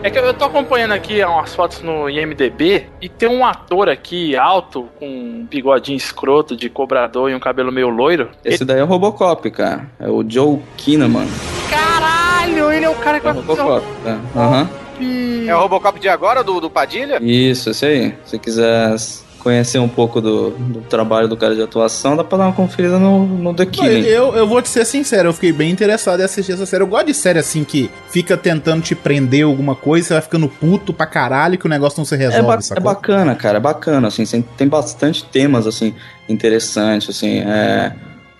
É 0.03 0.09
que 0.09 0.19
eu 0.19 0.33
tô 0.33 0.47
acompanhando 0.47 0.93
aqui 0.93 1.23
umas 1.23 1.55
fotos 1.55 1.83
no 1.83 2.09
IMDB 2.09 2.87
e 3.03 3.09
tem 3.09 3.29
um 3.29 3.45
ator 3.45 3.87
aqui 3.89 4.35
alto, 4.35 4.89
com 4.99 5.07
um 5.07 5.47
bigodinho 5.49 5.97
escroto 5.97 6.57
de 6.57 6.71
cobrador 6.71 7.31
e 7.31 7.35
um 7.35 7.41
cabelo 7.41 7.71
meio 7.71 7.91
loiro. 7.91 8.31
Esse 8.43 8.65
daí 8.65 8.79
é 8.79 8.83
o 8.83 8.87
Robocop, 8.87 9.51
cara. 9.51 9.91
É 10.01 10.09
o 10.09 10.25
Joe 10.27 10.59
Kinnaman. 10.79 11.27
Caralho, 11.69 12.73
ele 12.73 12.87
é 12.87 12.89
o 12.89 12.95
cara 12.95 13.21
que 13.21 13.27
É 13.27 13.31
o 13.31 13.35
vai 13.35 13.45
fazer 13.45 13.61
Robocop, 13.61 13.87
tá? 14.03 14.21
Aham. 14.35 14.71
É 15.47 15.55
o 15.55 15.61
Robocop 15.61 16.01
de 16.01 16.09
agora, 16.09 16.43
do, 16.43 16.61
do 16.61 16.71
Padilha? 16.71 17.19
Isso, 17.21 17.69
esse 17.69 17.85
aí. 17.85 18.15
Se 18.25 18.39
quiser 18.39 18.95
conhecer 19.41 19.79
um 19.79 19.89
pouco 19.89 20.21
do, 20.21 20.51
do 20.51 20.81
trabalho 20.83 21.27
do 21.27 21.37
cara 21.37 21.55
de 21.55 21.63
atuação, 21.63 22.17
dá 22.17 22.23
pra 22.23 22.39
dar 22.39 22.45
uma 22.45 22.53
conferida 22.53 22.99
no, 22.99 23.27
no 23.27 23.55
The 23.55 23.67
Killing. 23.67 24.03
Eu, 24.05 24.37
eu 24.37 24.47
vou 24.47 24.63
te 24.63 24.69
ser 24.69 24.85
sincero, 24.85 25.31
eu 25.31 25.33
fiquei 25.33 25.53
bem 25.53 25.71
interessado 25.71 26.21
em 26.21 26.25
assistir 26.25 26.53
essa 26.53 26.67
série. 26.67 26.83
Eu 26.83 26.87
gosto 26.87 27.07
de 27.07 27.15
série 27.15 27.39
assim 27.39 27.65
que 27.65 27.91
fica 28.11 28.37
tentando 28.37 28.83
te 28.83 28.95
prender 28.95 29.45
alguma 29.45 29.75
coisa, 29.75 30.07
você 30.09 30.13
vai 30.15 30.23
ficando 30.23 30.49
puto 30.49 30.93
pra 30.93 31.07
caralho 31.07 31.59
que 31.59 31.67
o 31.67 31.69
negócio 31.69 31.99
não 31.99 32.05
se 32.05 32.15
É, 32.15 32.19
resolve, 32.19 32.47
ba- 32.47 32.55
é 32.57 32.61
sacou? 32.61 32.85
bacana, 32.85 33.35
cara, 33.35 33.57
é 33.57 33.61
bacana, 33.61 34.09
assim, 34.09 34.25
tem- 34.25 34.43
tem 34.57 34.69
bastante 34.69 35.25
temas, 35.25 35.67
assim, 35.67 35.95
interessantes, 36.29 37.11
assim, 37.17 37.41
é, 37.41 37.93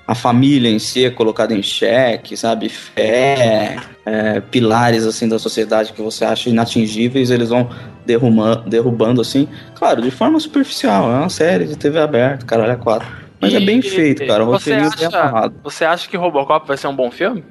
a 0.07 0.15
família 0.15 0.69
em 0.71 0.79
si 0.79 1.05
é 1.05 1.11
colocada 1.11 1.55
em 1.55 1.63
xeque, 1.63 2.37
sabe, 2.37 2.69
fé, 2.69 3.77
é, 4.11 4.41
pilares, 4.41 5.07
assim, 5.07 5.29
da 5.29 5.39
sociedade 5.39 5.93
que 5.93 6.03
você 6.03 6.25
acha 6.25 6.49
inatingíveis, 6.51 7.31
eles 7.31 7.49
vão 7.51 7.69
derrubando, 8.05 8.69
derrubando, 8.69 9.21
assim, 9.21 9.47
claro, 9.75 10.03
de 10.03 10.11
forma 10.11 10.41
superficial, 10.41 11.11
é 11.11 11.15
uma 11.17 11.29
série 11.29 11.67
de 11.67 11.77
TV 11.77 11.99
aberta, 12.01 12.45
caralho, 12.45 12.73
é 12.73 12.77
quatro, 12.77 13.07
mas 13.41 13.55
é 13.55 13.61
bem 13.61 13.79
E- 13.79 13.83
feito, 13.83 14.27
cara, 14.27 14.45
o 14.45 14.49
você 14.51 14.73
é 14.73 14.81
acha, 14.81 15.07
amarrado. 15.09 15.55
você 15.63 15.85
acha 15.85 16.09
que 16.09 16.17
Robocop 16.17 16.67
vai 16.67 16.77
ser 16.77 16.89
um 16.89 16.97
bom 16.97 17.11
filme? 17.11 17.45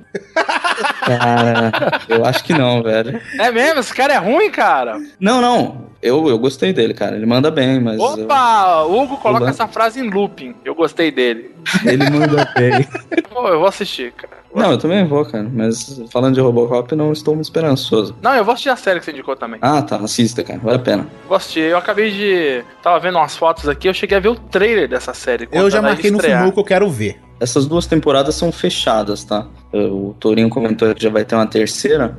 Cara, 1.05 1.72
eu 2.07 2.26
acho 2.26 2.43
que 2.43 2.53
não, 2.53 2.82
velho. 2.84 3.20
É 3.39 3.51
mesmo? 3.51 3.80
Esse 3.80 3.93
cara 3.93 4.14
é 4.14 4.18
ruim, 4.18 4.49
cara. 4.51 4.97
Não, 5.20 5.41
não, 5.41 5.89
eu, 6.01 6.28
eu 6.30 6.38
gostei 6.38 6.74
dele, 6.74 6.93
cara, 6.93 7.16
ele 7.16 7.26
manda 7.26 7.49
bem, 7.51 7.80
mas... 7.80 7.97
eu- 7.99 8.24
Opa! 8.26 8.84
Hugo 8.84 9.18
coloca 9.18 9.49
essa 9.49 9.68
frase 9.68 9.99
em 9.99 10.10
looping. 10.10 10.55
Eu 10.64 10.76
gostei 10.76 11.12
dele. 11.12 11.55
ele 11.86 12.10
manda 12.10 12.45
bem. 12.55 12.88
Pô, 13.30 13.47
eu 13.47 13.60
vou 13.60 13.68
assistir, 13.68 14.12
cara. 14.14 14.39
Não, 14.54 14.72
eu 14.72 14.78
também 14.78 15.06
vou, 15.06 15.24
cara. 15.26 15.47
Mas 15.54 16.02
falando 16.12 16.34
de 16.36 16.41
Robocop, 16.41 16.91
eu 16.91 16.97
não 16.97 17.12
estou 17.12 17.36
muito 17.36 17.45
esperançoso. 17.45 18.16
Não, 18.22 18.34
eu 18.36 18.43
vou 18.43 18.54
assistir 18.54 18.70
a 18.70 18.76
série 18.76 19.00
que 19.00 19.06
você 19.06 19.12
indicou 19.12 19.36
também. 19.36 19.60
Ah, 19.62 19.82
tá. 19.82 19.97
Assista, 19.97 20.43
cara. 20.43 20.60
Vale 20.60 20.78
a 20.78 20.80
pena. 20.80 21.08
Vou 21.28 21.38
assistir. 21.38 21.60
Eu 21.62 21.78
acabei 21.78 22.12
de. 22.12 22.64
Tava 22.82 23.00
vendo 23.00 23.18
umas 23.18 23.36
fotos 23.38 23.68
aqui, 23.70 23.88
eu 23.88 23.93
cheguei 23.93 24.18
a 24.18 24.20
ver 24.20 24.30
o 24.30 24.36
trailer 24.36 24.89
dessa 24.89 25.14
série. 25.14 25.47
Eu 25.52 25.70
já 25.70 25.82
marquei 25.82 26.10
no 26.12 26.20
filmão 26.20 26.52
que 26.52 26.60
eu 26.60 26.64
quero 26.64 26.89
ver. 26.89 27.20
Essas 27.39 27.66
duas 27.68 27.86
temporadas 27.86 28.36
são 28.36 28.52
fechadas, 28.52 29.24
tá? 29.24 29.45
O 29.74 30.14
Torinho 30.20 30.50
comentou 30.50 30.93
que 30.93 31.02
já 31.04 31.10
vai 31.10 31.24
ter 31.24 31.36
uma 31.36 31.47
terceira, 31.47 32.18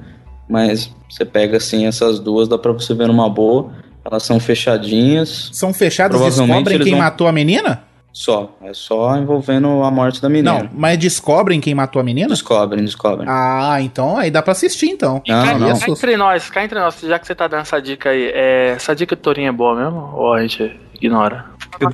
mas 0.49 0.91
você 1.11 1.25
pega 1.25 1.57
assim 1.59 1.87
essas 1.87 2.19
duas, 2.21 2.49
dá 2.49 2.57
pra 2.57 2.73
você 2.73 2.95
ver 2.95 3.07
numa 3.09 3.29
boa. 3.29 3.71
Elas 4.03 4.23
são 4.23 4.41
fechadinhas. 4.41 5.51
São 5.53 5.75
fechadas 5.75 6.19
e 6.21 6.25
descobrem 6.25 6.79
quem 6.81 6.93
vão- 6.93 7.01
matou 7.03 7.27
a 7.27 7.33
menina? 7.33 7.85
Só. 8.13 8.57
É 8.63 8.75
só 8.75 9.17
envolvendo 9.17 9.83
a 9.85 9.91
morte 9.91 10.21
da 10.21 10.29
menina. 10.29 10.65
Não, 10.65 10.71
mas 10.73 10.99
descobrem 10.99 11.61
quem 11.61 11.75
matou 11.75 12.01
a 12.01 12.03
menina? 12.03 12.29
Descobrem, 12.29 12.85
descobrem. 12.85 13.27
Ah, 13.29 13.79
então 13.81 14.17
aí 14.19 14.31
dá 14.31 14.43
pra 14.43 14.53
assistir, 14.53 14.87
então. 14.89 15.23
Cá, 15.27 15.45
Não, 15.55 15.69
não. 15.69 15.79
cá 15.79 15.87
entre 15.89 16.17
nós, 16.17 16.51
cá 16.51 16.65
entre 16.65 16.79
nós, 16.79 17.01
já 17.01 17.19
que 17.19 17.27
você 17.27 17.35
tá 17.35 17.47
dando 17.47 17.61
essa 17.63 17.81
dica 17.81 18.11
aí, 18.11 18.31
é, 18.35 18.71
essa 18.77 18.95
dica 18.97 19.15
do 19.15 19.23
Torinho 19.23 19.49
é 19.49 19.53
boa 19.53 19.75
mesmo? 19.77 20.11
Ou 20.15 20.35
a 20.35 20.43
gente 20.43 20.79
ignora? 20.95 21.47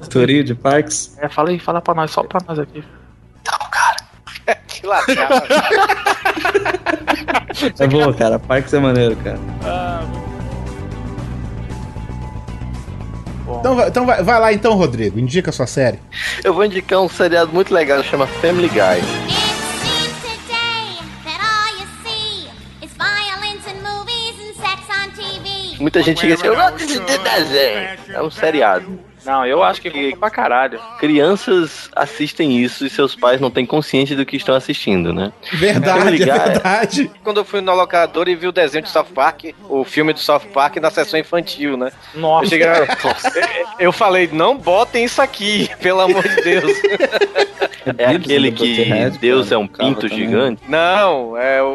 Teoria 0.09 0.43
de 0.43 0.55
Parks? 0.55 1.17
É, 1.21 1.29
fala 1.29 1.51
aí, 1.51 1.59
fala 1.59 1.81
pra 1.83 1.95
nós, 1.95 2.11
só 2.11 2.23
pra 2.25 2.41
nós 2.49 2.59
aqui. 2.59 2.83
Que 4.69 4.87
lascada. 4.87 5.45
É 7.79 7.87
boa, 7.87 8.13
cara. 8.13 8.39
Parks 8.39 8.75
é 8.75 8.79
maneiro, 8.79 9.17
cara. 9.17 9.39
Então, 13.61 13.77
vai, 13.77 13.89
então 13.89 14.07
vai, 14.07 14.23
vai 14.23 14.41
lá 14.41 14.53
então, 14.53 14.75
Rodrigo. 14.75 15.19
Indica 15.19 15.51
a 15.51 15.53
sua 15.53 15.67
série. 15.67 15.99
Eu 16.43 16.53
vou 16.53 16.65
indicar 16.65 17.01
um 17.01 17.09
seriado 17.09 17.53
muito 17.53 17.73
legal, 17.73 18.03
chama 18.03 18.27
Family 18.27 18.69
Guy. 18.69 19.37
Muita 25.79 26.03
gente 26.03 26.27
diz 26.27 26.39
assim, 26.39 26.47
eu 26.47 26.57
gosto 26.57 26.87
de 26.87 26.99
desenho. 26.99 27.99
É 28.09 28.23
um 28.23 28.31
seriado. 28.31 28.99
Não, 29.27 29.45
eu 29.45 29.63
acho 29.63 29.81
que 29.83 29.91
fica 29.91 30.17
pra 30.17 30.31
caralho. 30.31 30.81
Crianças 30.99 31.91
assistem 31.95 32.57
isso 32.59 32.87
e 32.87 32.91
seus 32.91 33.15
pais 33.17 33.41
não 33.41 33.51
têm 33.51 33.67
consciência 33.67 34.15
do 34.17 34.25
que 34.25 34.37
estão 34.37 34.55
assistindo, 34.55 35.13
né? 35.13 35.33
Verdade, 35.53 35.99
Family 36.01 36.23
é 36.23 36.39
verdade. 36.39 37.11
Quando 37.25 37.39
eu 37.39 37.45
fui 37.45 37.61
no 37.61 37.75
locador 37.75 38.29
e 38.29 38.37
vi 38.37 38.47
o 38.47 38.53
desenho 38.53 38.85
de 38.85 38.91
South 38.91 39.07
Park, 39.15 39.47
o 39.69 39.85
filme 39.85 40.13
do 40.13 40.19
South 40.21 40.41
Park 40.55 40.77
na 40.77 40.91
sessão 40.91 41.19
infantil, 41.19 41.77
né? 41.77 41.91
Nossa. 42.15 42.45
Eu, 42.45 42.49
cheguei, 42.49 42.67
eu- 42.69 42.87
eu 43.81 43.93
falei, 43.93 44.29
não 44.33 44.57
botem 44.57 45.05
isso 45.05 45.21
aqui, 45.21 45.69
pelo 45.81 46.01
amor 46.01 46.23
de 46.27 46.37
Deus. 46.43 46.73
É 47.99 48.07
aquele 48.07 48.51
que 48.53 48.85
Deus 49.21 49.53
é 49.53 49.57
um 49.57 49.67
pinto 49.67 50.09
gigante. 50.09 50.61
Não, 50.69 51.37
é 51.37 51.63
o, 51.63 51.67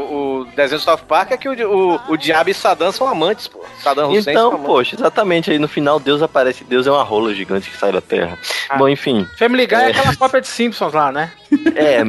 o 0.42 0.48
desenho 0.56 0.80
do 0.80 0.84
South 0.84 1.00
Park 1.08 1.32
é 1.32 1.38
que 1.38 1.48
o, 1.48 1.54
o, 1.96 2.00
o 2.10 2.18
Diabo 2.18 2.50
e 2.50 2.54
Saddam 2.54 2.92
são 2.92 3.08
amantes, 3.08 3.48
pô. 3.48 3.62
Saddam 3.82 4.12
Hussein 4.12 4.34
Então, 4.34 4.60
poxa, 4.60 4.96
exatamente 4.96 5.50
aí 5.52 5.58
no 5.58 5.68
final 5.68 6.00
Deus 6.00 6.22
aparece, 6.22 6.64
Deus 6.66 6.86
é 6.86 6.92
uma 6.92 7.04
rola 7.04 7.34
gigante 7.34 7.41
que 7.46 7.78
sai 7.78 7.92
da 7.92 8.02
terra. 8.02 8.38
Ah. 8.70 8.78
Bom, 8.78 8.88
enfim. 8.88 9.28
Family 9.38 9.68
Guy 9.68 9.76
é, 9.76 9.84
É. 9.84 9.90
aquela 9.92 10.16
cópia 10.16 10.42
de 10.42 10.48
Simpsons 10.48 10.94
lá, 10.94 11.12
né? 11.12 11.32
É, 11.76 12.02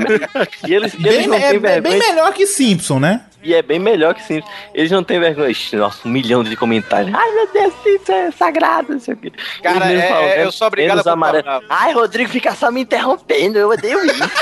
e 0.68 0.74
eles, 0.74 0.94
e 0.94 1.06
eles 1.06 1.18
Bem, 1.18 1.26
não 1.26 1.34
é, 1.34 1.50
têm 1.50 1.70
é 1.70 1.80
bem 1.80 1.98
melhor 1.98 2.32
que 2.32 2.46
Simpson, 2.46 2.98
né? 3.00 3.22
E 3.42 3.54
é 3.54 3.62
bem 3.62 3.78
melhor 3.78 4.14
que 4.14 4.22
sim. 4.22 4.42
Eles 4.74 4.90
não 4.90 5.02
têm 5.02 5.18
vergonha. 5.18 5.48
Ixi, 5.50 5.76
Nossa, 5.76 6.06
um 6.06 6.10
milhão 6.10 6.42
de 6.44 6.54
comentários. 6.56 7.14
Ai, 7.14 7.30
meu 7.32 7.48
Deus, 7.52 7.74
isso 7.86 8.12
é 8.12 8.30
sagrado, 8.30 8.92
não 8.92 9.00
sei 9.00 9.14
o 9.14 9.16
quê. 9.16 9.32
Cara, 9.62 9.90
Eles 9.90 10.02
mesmo 10.02 10.16
é- 10.16 10.36
né, 10.36 10.44
eu 10.44 10.52
sou 10.52 10.66
obrigado 10.68 11.06
a 11.06 11.12
amarelo. 11.12 11.44
Ai, 11.68 11.92
Rodrigo 11.92 12.30
fica 12.30 12.54
só 12.54 12.70
me 12.70 12.82
interrompendo, 12.82 13.58
eu 13.58 13.68
odeio 13.70 13.98
isso. 14.04 14.22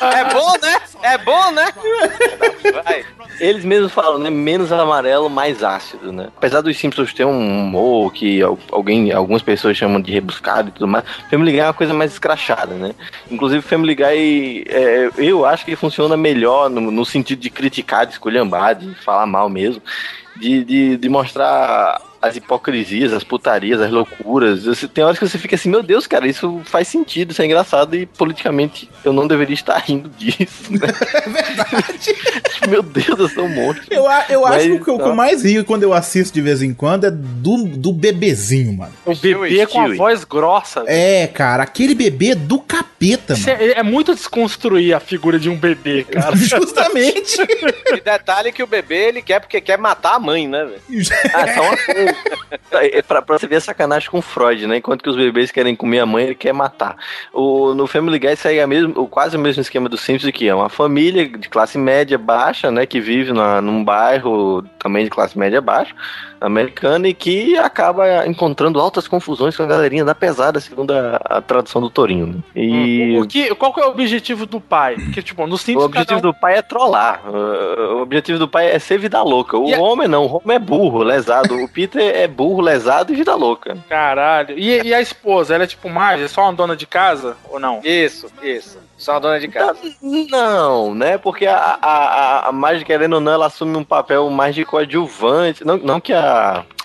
É 0.00 0.24
bom, 0.32 0.52
né? 0.62 0.80
É 1.02 1.18
bom, 1.18 1.50
né? 1.52 1.66
Vai. 2.84 3.04
Eles 3.40 3.64
mesmos 3.64 3.92
falam, 3.92 4.18
né? 4.18 4.30
Menos 4.30 4.72
amarelo, 4.72 5.28
mais 5.30 5.62
ácido, 5.62 6.12
né? 6.12 6.28
Apesar 6.36 6.60
dos 6.60 6.76
Simpsons 6.76 7.12
ter 7.12 7.24
um 7.24 7.60
humor 7.62 8.12
que 8.12 8.42
al- 8.42 8.58
alguém, 8.72 9.12
algumas 9.12 9.42
pessoas 9.42 9.76
chamam 9.76 10.00
de 10.00 10.10
rebuscado 10.12 10.68
e 10.68 10.72
tudo 10.72 10.88
mais, 10.88 11.04
Family 11.30 11.52
Guy 11.52 11.60
é 11.60 11.64
uma 11.66 11.74
coisa 11.74 11.94
mais 11.94 12.12
escrachada, 12.12 12.74
né? 12.74 12.92
Inclusive, 13.30 13.62
Family 13.62 13.94
Guy, 13.94 14.64
é, 14.68 15.10
eu 15.18 15.44
acho 15.46 15.64
que 15.64 15.76
funciona 15.76 16.16
melhor 16.16 16.37
no, 16.40 16.68
no 16.68 17.04
sentido 17.04 17.40
de 17.40 17.50
criticar, 17.50 18.06
de 18.06 18.12
esculhambar, 18.12 18.76
de 18.76 18.94
falar 18.96 19.26
mal 19.26 19.48
mesmo, 19.48 19.82
de, 20.36 20.64
de, 20.64 20.96
de 20.96 21.08
mostrar 21.08 22.00
as 22.20 22.36
hipocrisias, 22.36 23.12
as 23.12 23.22
putarias, 23.24 23.80
as 23.80 23.90
loucuras. 23.90 24.64
Você- 24.64 24.88
tem 24.88 25.04
horas 25.04 25.18
que 25.18 25.26
você 25.28 25.38
fica 25.38 25.54
assim, 25.54 25.68
meu 25.68 25.82
Deus, 25.82 26.06
cara, 26.06 26.26
isso 26.26 26.60
faz 26.64 26.88
sentido, 26.88 27.30
isso 27.30 27.40
é 27.42 27.44
engraçado 27.46 27.94
e 27.94 28.06
politicamente 28.06 28.88
eu 29.04 29.12
não 29.12 29.26
deveria 29.26 29.54
estar 29.54 29.76
rindo 29.78 30.08
disso. 30.10 30.72
né? 30.72 30.78
É 31.18 31.28
verdade. 31.28 32.16
meu 32.68 32.82
Deus, 32.82 33.18
eu 33.18 33.28
sou 33.28 33.44
um 33.44 33.48
monstro. 33.48 33.84
Eu, 33.90 34.04
eu 34.28 34.42
Mas, 34.42 34.56
acho 34.56 34.66
que 34.66 34.90
o 34.90 34.96
que 34.98 35.02
eu- 35.02 35.14
mais 35.14 35.42
rio 35.44 35.64
quando 35.64 35.82
eu 35.82 35.92
assisto 35.92 36.34
de 36.34 36.40
vez 36.40 36.62
em 36.62 36.72
quando 36.74 37.04
é 37.06 37.10
do, 37.10 37.64
do 37.64 37.92
bebezinho, 37.92 38.72
mano. 38.72 38.92
O 39.04 39.14
bebê 39.14 39.66
com 39.66 39.80
a 39.80 39.94
voz 39.94 40.24
grossa. 40.24 40.84
É, 40.86 41.26
cara, 41.26 41.62
aquele 41.62 41.94
bebê 41.94 42.34
do 42.34 42.58
capeta, 42.60 43.34
mano. 43.36 43.48
é, 43.62 43.78
é 43.78 43.82
muito 43.82 44.14
desconstruir 44.14 44.94
a 44.94 45.00
figura 45.00 45.38
de 45.38 45.48
um 45.48 45.56
bebê, 45.56 46.04
cara. 46.04 46.34
Justamente. 46.36 47.36
E 47.92 48.00
detalhe 48.00 48.52
que 48.52 48.62
o 48.62 48.66
bebê, 48.66 49.08
ele 49.08 49.22
quer 49.22 49.40
porque 49.40 49.60
quer 49.60 49.78
matar 49.78 50.14
a 50.14 50.18
mãe, 50.18 50.46
né, 50.48 50.64
velho? 50.64 51.06
Ah, 51.34 51.54
só 51.54 51.62
uma 51.62 51.76
coisa. 51.76 52.07
É 52.70 53.02
pra, 53.02 53.22
pra 53.22 53.38
você 53.38 53.46
ver 53.46 53.56
a 53.56 53.60
sacanagem 53.60 54.10
com 54.10 54.20
Freud, 54.20 54.66
né? 54.66 54.76
Enquanto 54.76 55.02
que 55.02 55.08
os 55.08 55.16
bebês 55.16 55.50
querem 55.50 55.74
comer 55.74 56.00
a 56.00 56.06
mãe, 56.06 56.24
ele 56.24 56.34
quer 56.34 56.52
matar. 56.52 56.96
O, 57.32 57.74
no 57.74 57.86
Family 57.86 58.18
Guy 58.18 58.36
segue 58.36 58.60
a 58.60 58.66
mesmo, 58.66 59.08
quase 59.08 59.36
o 59.36 59.40
mesmo 59.40 59.62
esquema 59.62 59.88
do 59.88 59.96
Simpsons, 59.96 60.30
que 60.30 60.46
é 60.46 60.54
uma 60.54 60.68
família 60.68 61.28
de 61.28 61.48
classe 61.48 61.78
média 61.78 62.18
baixa, 62.18 62.70
né? 62.70 62.86
Que 62.86 63.00
vive 63.00 63.32
na, 63.32 63.60
num 63.60 63.82
bairro 63.82 64.62
também 64.78 65.04
de 65.04 65.10
classe 65.10 65.38
média 65.38 65.60
baixa, 65.60 65.94
americana, 66.40 67.08
e 67.08 67.14
que 67.14 67.56
acaba 67.58 68.26
encontrando 68.26 68.80
altas 68.80 69.08
confusões 69.08 69.56
com 69.56 69.62
a 69.62 69.66
galerinha 69.66 70.04
da 70.04 70.14
pesada, 70.14 70.60
segundo 70.60 70.92
a, 70.92 71.20
a 71.24 71.40
tradução 71.40 71.80
do 71.80 71.90
Torinho. 71.90 72.26
Né? 72.26 72.34
E 72.54 73.18
O 73.18 73.26
que, 73.26 73.54
qual 73.54 73.72
que 73.72 73.80
é 73.80 73.86
o 73.86 73.90
objetivo 73.90 74.46
do 74.46 74.60
pai? 74.60 74.96
Que, 75.12 75.22
tipo, 75.22 75.46
no 75.46 75.56
o 75.56 75.80
objetivo 75.84 76.18
um- 76.18 76.22
do 76.22 76.34
pai 76.34 76.58
é 76.58 76.62
trollar. 76.62 77.22
Uh, 77.28 77.96
O 77.98 78.02
objetivo 78.02 78.38
do 78.38 78.48
pai 78.48 78.70
é 78.70 78.78
ser 78.78 78.98
vida 78.98 79.22
louca. 79.22 79.56
O 79.58 79.68
E 79.68 79.74
a- 79.74 79.80
homem 79.80 80.06
não, 80.08 80.26
o 80.26 80.36
homem 80.42 80.56
é 80.56 80.58
burro, 80.58 81.02
lesado. 81.02 81.54
O 81.56 81.68
Peter 81.68 82.00
é 82.02 82.26
burro, 82.28 82.60
lesado 82.60 83.12
e 83.12 83.16
vida 83.16 83.34
louca. 83.34 83.76
Caralho. 83.88 84.58
E, 84.58 84.82
e 84.82 84.94
a 84.94 85.00
esposa, 85.00 85.54
ela 85.54 85.64
é 85.64 85.66
tipo 85.66 85.88
Marge, 85.88 86.24
é 86.24 86.28
só 86.28 86.42
uma 86.42 86.52
dona 86.52 86.76
de 86.76 86.86
casa? 86.86 87.36
Ou 87.50 87.58
não? 87.58 87.80
Isso, 87.84 88.26
isso. 88.42 88.78
Só 88.96 89.12
uma 89.12 89.20
dona 89.20 89.38
de 89.40 89.46
casa. 89.48 89.78
Não, 90.02 90.94
né? 90.94 91.16
Porque 91.18 91.46
a, 91.46 91.56
a, 91.56 91.88
a, 91.92 92.48
a 92.48 92.52
Marge, 92.52 92.84
querendo 92.84 93.14
ou 93.14 93.20
não, 93.20 93.32
ela 93.32 93.46
assume 93.46 93.76
um 93.76 93.84
papel 93.84 94.28
mais 94.30 94.54
de 94.54 94.64
coadjuvante. 94.64 95.64
Não, 95.64 95.76
não 95.76 96.00
que 96.00 96.12
a, 96.12 96.27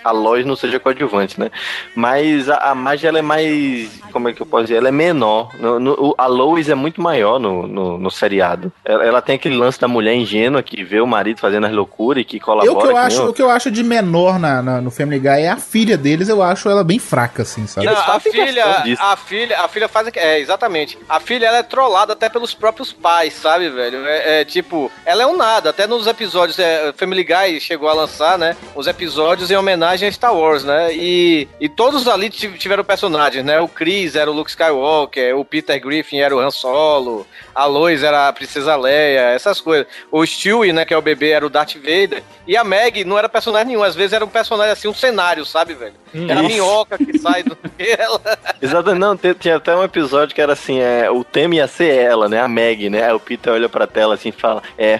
a 0.03 0.11
Lois 0.11 0.45
não 0.45 0.55
seja 0.55 0.79
coadjuvante, 0.79 1.39
né? 1.39 1.49
Mas 1.95 2.49
a, 2.49 2.55
a 2.71 2.75
Marge, 2.75 3.07
ela 3.07 3.19
é 3.19 3.21
mais. 3.21 3.89
Como 4.11 4.27
é 4.29 4.33
que 4.33 4.41
eu 4.41 4.45
posso 4.45 4.63
dizer? 4.65 4.75
Ela 4.77 4.89
é 4.89 4.91
menor. 4.91 5.49
No, 5.59 5.79
no- 5.79 6.15
a 6.17 6.27
Lois 6.27 6.67
é 6.69 6.75
muito 6.75 7.01
maior 7.01 7.39
no, 7.39 7.65
no, 7.67 7.97
no 7.97 8.11
seriado. 8.11 8.71
Ela, 8.83 9.05
ela 9.05 9.21
tem 9.21 9.35
aquele 9.35 9.55
lance 9.55 9.79
da 9.79 9.87
mulher 9.87 10.13
ingênua 10.13 10.61
que 10.61 10.83
vê 10.83 10.99
o 10.99 11.07
marido 11.07 11.39
fazendo 11.39 11.65
as 11.67 11.71
loucuras 11.73 12.21
e 12.21 12.25
que 12.25 12.39
colabora 12.39 12.69
Eu, 12.71 12.77
o, 12.77 12.81
que 12.81 12.87
eu 12.87 12.97
acho, 12.97 13.25
o 13.29 13.33
que 13.33 13.41
eu 13.41 13.49
acho 13.49 13.71
de 13.71 13.83
menor 13.83 14.37
na, 14.39 14.61
na- 14.61 14.81
no 14.81 14.91
Family 14.91 15.19
Guy 15.19 15.41
é 15.43 15.49
a 15.49 15.57
filha 15.57 15.97
deles, 15.97 16.29
eu 16.29 16.43
acho 16.43 16.69
ela 16.69 16.83
bem 16.83 16.99
fraca, 16.99 17.41
assim, 17.43 17.65
sabe? 17.65 17.87
Não, 17.87 17.93
a 17.95 18.19
filha, 18.19 18.65
a 18.99 19.15
filha, 19.15 19.59
a 19.61 19.67
filha 19.67 19.87
faz 19.87 20.09
é 20.15 20.39
exatamente. 20.39 20.97
A 21.07 21.19
filha 21.19 21.45
ela 21.47 21.57
é 21.59 21.63
trollada 21.63 22.13
até 22.13 22.29
pelos 22.29 22.53
próprios 22.53 22.91
pais, 22.91 23.33
sabe, 23.33 23.69
velho? 23.69 24.05
É, 24.05 24.41
é, 24.41 24.45
tipo, 24.45 24.91
ela 25.05 25.23
é 25.23 25.25
um 25.27 25.37
nada. 25.37 25.69
Até 25.69 25.87
nos 25.87 26.07
episódios, 26.07 26.59
é, 26.59 26.93
Family 26.97 27.23
Guy 27.23 27.59
chegou 27.59 27.87
a 27.89 27.93
lançar, 27.93 28.37
né? 28.37 28.55
Os 28.75 28.85
episódios 28.85 29.32
em 29.49 29.55
homenagem 29.55 30.07
a 30.07 30.11
Star 30.11 30.35
Wars, 30.35 30.63
né? 30.63 30.93
E, 30.93 31.47
e 31.59 31.67
todos 31.69 32.07
ali 32.07 32.29
tiv- 32.29 32.57
tiveram 32.57 32.83
personagens, 32.83 33.43
né? 33.43 33.59
O 33.59 33.67
Chris 33.67 34.15
era 34.15 34.29
o 34.29 34.33
Luke 34.33 34.49
Skywalker, 34.49 35.37
o 35.37 35.45
Peter 35.45 35.79
Griffin 35.81 36.19
era 36.19 36.35
o 36.35 36.39
Han 36.39 36.51
Solo, 36.51 37.25
a 37.53 37.65
Lois 37.65 38.03
era 38.03 38.27
a 38.27 38.33
Princesa 38.33 38.75
Leia, 38.75 39.31
essas 39.31 39.59
coisas. 39.61 39.87
O 40.11 40.25
Stewie, 40.25 40.73
né? 40.73 40.85
Que 40.85 40.93
é 40.93 40.97
o 40.97 41.01
bebê, 41.01 41.31
era 41.31 41.45
o 41.45 41.49
Darth 41.49 41.75
Vader. 41.75 42.23
E 42.47 42.57
a 42.57 42.63
Meg 42.63 43.03
não 43.05 43.17
era 43.17 43.29
personagem 43.29 43.67
nenhum, 43.69 43.83
às 43.83 43.95
vezes 43.95 44.13
era 44.13 44.25
um 44.25 44.29
personagem 44.29 44.73
assim, 44.73 44.87
um 44.87 44.93
cenário, 44.93 45.45
sabe, 45.45 45.73
velho? 45.73 45.93
Era 46.27 46.41
a 46.41 46.43
minhoca 46.43 46.97
que 46.97 47.17
sai 47.17 47.41
do. 47.43 47.57
ela, 47.79 48.21
Exato, 48.61 48.93
não, 48.95 49.17
tinha 49.17 49.55
até 49.55 49.75
um 49.75 49.83
episódio 49.83 50.35
que 50.35 50.41
era 50.41 50.53
assim, 50.53 50.79
é, 50.79 51.09
o 51.09 51.23
tema 51.23 51.55
ia 51.55 51.67
ser 51.67 51.93
ela, 51.95 52.27
né, 52.29 52.39
a 52.41 52.47
Meg, 52.47 52.89
né, 52.89 53.05
aí 53.07 53.13
o 53.13 53.19
Peter 53.19 53.51
olha 53.53 53.67
pra 53.69 53.87
tela 53.87 54.13
assim 54.15 54.29
e 54.29 54.31
fala, 54.31 54.61
é, 54.77 54.99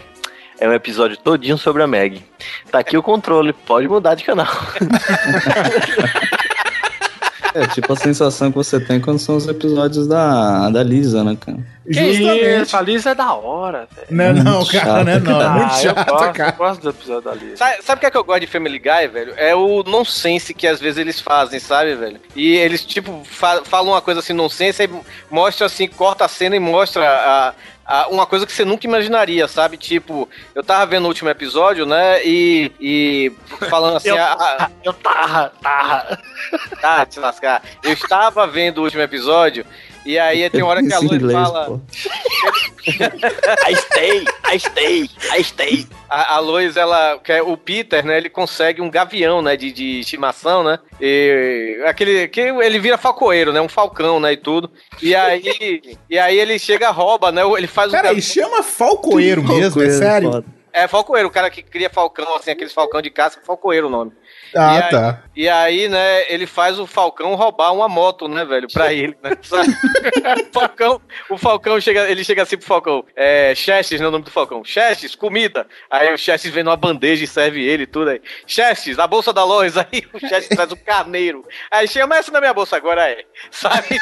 é 0.64 0.70
um 0.70 0.74
episódio 0.74 1.18
todinho 1.18 1.58
sobre 1.58 1.84
a 1.84 1.88
Meg. 1.88 2.24
Tá 2.72 2.80
aqui 2.80 2.96
o 2.98 3.04
controle, 3.04 3.52
pode 3.54 3.88
mudar 3.88 4.16
de 4.16 4.24
canal. 4.24 4.48
É 7.56 7.68
tipo 7.68 7.94
a 7.94 7.96
sensação 7.96 8.50
que 8.50 8.58
você 8.58 8.80
tem 8.80 9.00
quando 9.00 9.20
são 9.20 9.36
os 9.36 9.48
episódios 9.48 10.08
da, 10.08 10.72
da 10.72 10.82
Lisa, 10.82 11.24
né, 11.24 11.38
cara? 11.40 11.60
Que 11.86 11.94
Justamente. 11.94 12.62
isso, 12.64 12.78
a 12.78 12.82
Liz 12.82 13.06
é 13.06 13.14
da 13.14 13.32
hora, 13.36 13.88
velho. 13.96 14.08
Não, 14.10 14.24
é 14.26 14.34
não, 14.34 14.58
Muito 14.58 14.72
cara, 14.72 15.04
não 15.04 15.12
é 15.12 15.20
não. 15.20 15.40
É 15.42 15.50
muito 15.50 15.72
Ah, 15.72 15.78
eu 15.84 15.94
chato, 15.96 16.10
gosto, 16.10 16.34
cara. 16.34 16.50
eu 16.52 16.58
gosto 16.58 16.82
do 16.82 16.90
episódio 16.90 17.22
da 17.22 17.36
Liz. 17.36 17.60
Sabe, 17.60 17.84
sabe 17.84 17.98
o 17.98 18.00
que 18.00 18.06
é 18.08 18.12
que 18.12 18.18
eu 18.18 18.24
gosto 18.24 18.40
de 18.40 18.48
Family 18.48 18.80
Guy, 18.80 19.08
velho? 19.12 19.34
É 19.38 19.54
o 19.54 19.84
nonsense 19.84 20.52
que 20.52 20.66
às 20.66 20.80
vezes 20.80 20.98
eles 20.98 21.20
fazem, 21.20 21.60
sabe, 21.60 21.94
velho? 21.94 22.20
E 22.36 22.56
eles, 22.56 22.84
tipo, 22.84 23.22
fa- 23.24 23.62
falam 23.66 23.94
uma 23.94 24.02
coisa 24.02 24.20
assim, 24.22 24.34
nonsense, 24.34 24.82
aí 24.82 24.90
mostra 25.30 25.68
assim, 25.68 25.88
corta 25.88 26.26
a 26.26 26.28
cena 26.28 26.56
e 26.56 26.60
mostra 26.60 27.08
a- 27.08 27.54
uma 28.10 28.26
coisa 28.26 28.46
que 28.46 28.52
você 28.54 28.64
nunca 28.64 28.88
imaginaria, 28.88 29.48
sabe? 29.48 29.76
Tipo, 29.78 30.30
eu 30.56 30.64
tava 30.64 30.86
vendo 30.86 31.06
o 31.06 31.08
último 31.08 31.30
episódio, 31.30 31.86
né? 31.86 32.24
E, 32.26 32.72
e 32.80 33.32
falando 33.70 33.98
assim, 33.98 34.10
Eu- 34.10 34.18
a- 34.18 34.34
a- 34.34 34.72
Eu 34.84 34.94
tava, 34.94 35.52
tava. 35.62 36.20
Tá, 36.80 37.06
te 37.06 37.20
lascar. 37.20 37.62
Eu 37.84 37.92
estava 37.94 38.46
vendo 38.48 38.78
o 38.80 38.84
último 38.84 39.02
episódio 39.02 39.66
E 40.06 40.20
aí 40.20 40.50
tem 40.50 40.62
uma 40.62 40.72
hora 40.72 40.84
que 40.84 40.94
a 40.94 41.00
Lois 41.00 41.12
inglês, 41.14 41.40
fala. 41.40 41.82
I 43.70 43.76
stay, 43.76 44.26
I 44.54 44.60
stay, 44.60 45.10
I 45.38 45.44
stay. 45.44 45.88
A, 46.10 46.36
a 46.36 46.40
Lois, 46.40 46.76
ela. 46.76 47.18
que 47.20 47.32
é 47.32 47.42
O 47.42 47.56
Peter, 47.56 48.06
né? 48.06 48.18
Ele 48.18 48.30
consegue 48.30 48.82
um 48.82 48.90
gavião, 48.92 49.42
né? 49.42 49.56
De, 49.56 49.72
de 49.72 50.00
estimação, 50.02 50.64
né? 50.64 50.80
E 51.00 51.82
aquele. 51.86 52.28
Que 52.28 52.42
ele 52.42 52.80
vira 52.80 52.98
falcoeiro, 52.98 53.54
né? 53.54 53.62
Um 53.62 53.70
falcão, 53.70 54.20
né? 54.20 54.34
E 54.34 54.38
tudo. 54.38 54.70
E 55.02 55.16
aí. 55.16 55.98
e 56.10 56.20
aí 56.20 56.38
ele 56.38 56.60
chega, 56.60 56.92
rouba, 56.92 57.32
né? 57.32 57.42
Ele 57.58 57.68
faz 57.68 57.90
um. 57.90 57.96
Peraí, 57.96 58.22
chama 58.22 58.62
Falcoeiro 58.62 59.42
mesmo, 59.42 59.58
é 59.60 59.70
Falcoeiro, 59.70 59.98
sério? 59.98 60.32
foda. 60.32 60.46
É, 60.74 60.88
falcoeiro, 60.88 61.28
o 61.28 61.32
cara 61.32 61.52
que 61.52 61.62
cria 61.62 61.88
falcão, 61.88 62.36
assim, 62.36 62.50
aqueles 62.50 62.74
falcão 62.74 63.00
de 63.00 63.12
caça, 63.12 63.40
falcoeiro 63.46 63.86
o 63.86 63.90
nome. 63.92 64.12
Ah, 64.56 64.76
E 64.76 64.82
aí- 64.84 64.90
tá. 64.90 65.24
E 65.36 65.50
aí, 65.50 65.90
né, 65.90 66.32
ele 66.32 66.46
faz 66.46 66.78
o 66.80 66.86
Falcão 66.86 67.34
roubar 67.34 67.74
uma 67.74 67.90
moto, 67.90 68.28
né, 68.28 68.46
velho, 68.46 68.68
pra 68.72 68.92
ele, 68.94 69.18
né? 69.24 69.32
O 69.32 70.54
Falcão, 70.54 71.02
o 71.30 71.38
Falcão 71.38 71.82
chega, 71.82 72.10
ele 72.10 72.24
chega 72.24 72.44
assim 72.44 72.56
pro 72.58 72.68
Falcão, 72.68 73.04
é, 73.16 73.56
Chestes, 73.56 74.00
né, 74.00 74.08
o 74.08 74.12
nome 74.12 74.24
do 74.26 74.30
Falcão, 74.32 74.64
Chestes, 74.64 75.16
comida. 75.16 75.66
Aí 75.90 76.14
o 76.14 76.18
Chestes 76.18 76.52
vem 76.52 76.64
numa 76.64 76.76
bandeja 76.78 77.24
e 77.24 77.28
serve 77.28 77.64
ele 77.64 77.84
e 77.84 77.88
tudo 77.88 78.12
aí. 78.12 78.22
Chestes, 78.46 79.00
a 79.00 79.08
bolsa 79.08 79.34
da 79.34 79.44
Lois, 79.44 79.76
aí 79.78 80.04
o 80.14 80.20
Chestes 80.20 80.50
traz 80.56 80.72
o 80.72 80.78
carneiro. 80.78 81.44
Aí 81.72 81.88
chega, 81.88 82.06
mas 82.06 82.20
essa 82.20 82.32
na 82.32 82.40
minha 82.40 82.54
bolsa 82.54 82.76
agora 82.76 83.10
é, 83.10 83.24
sabe? 83.50 83.98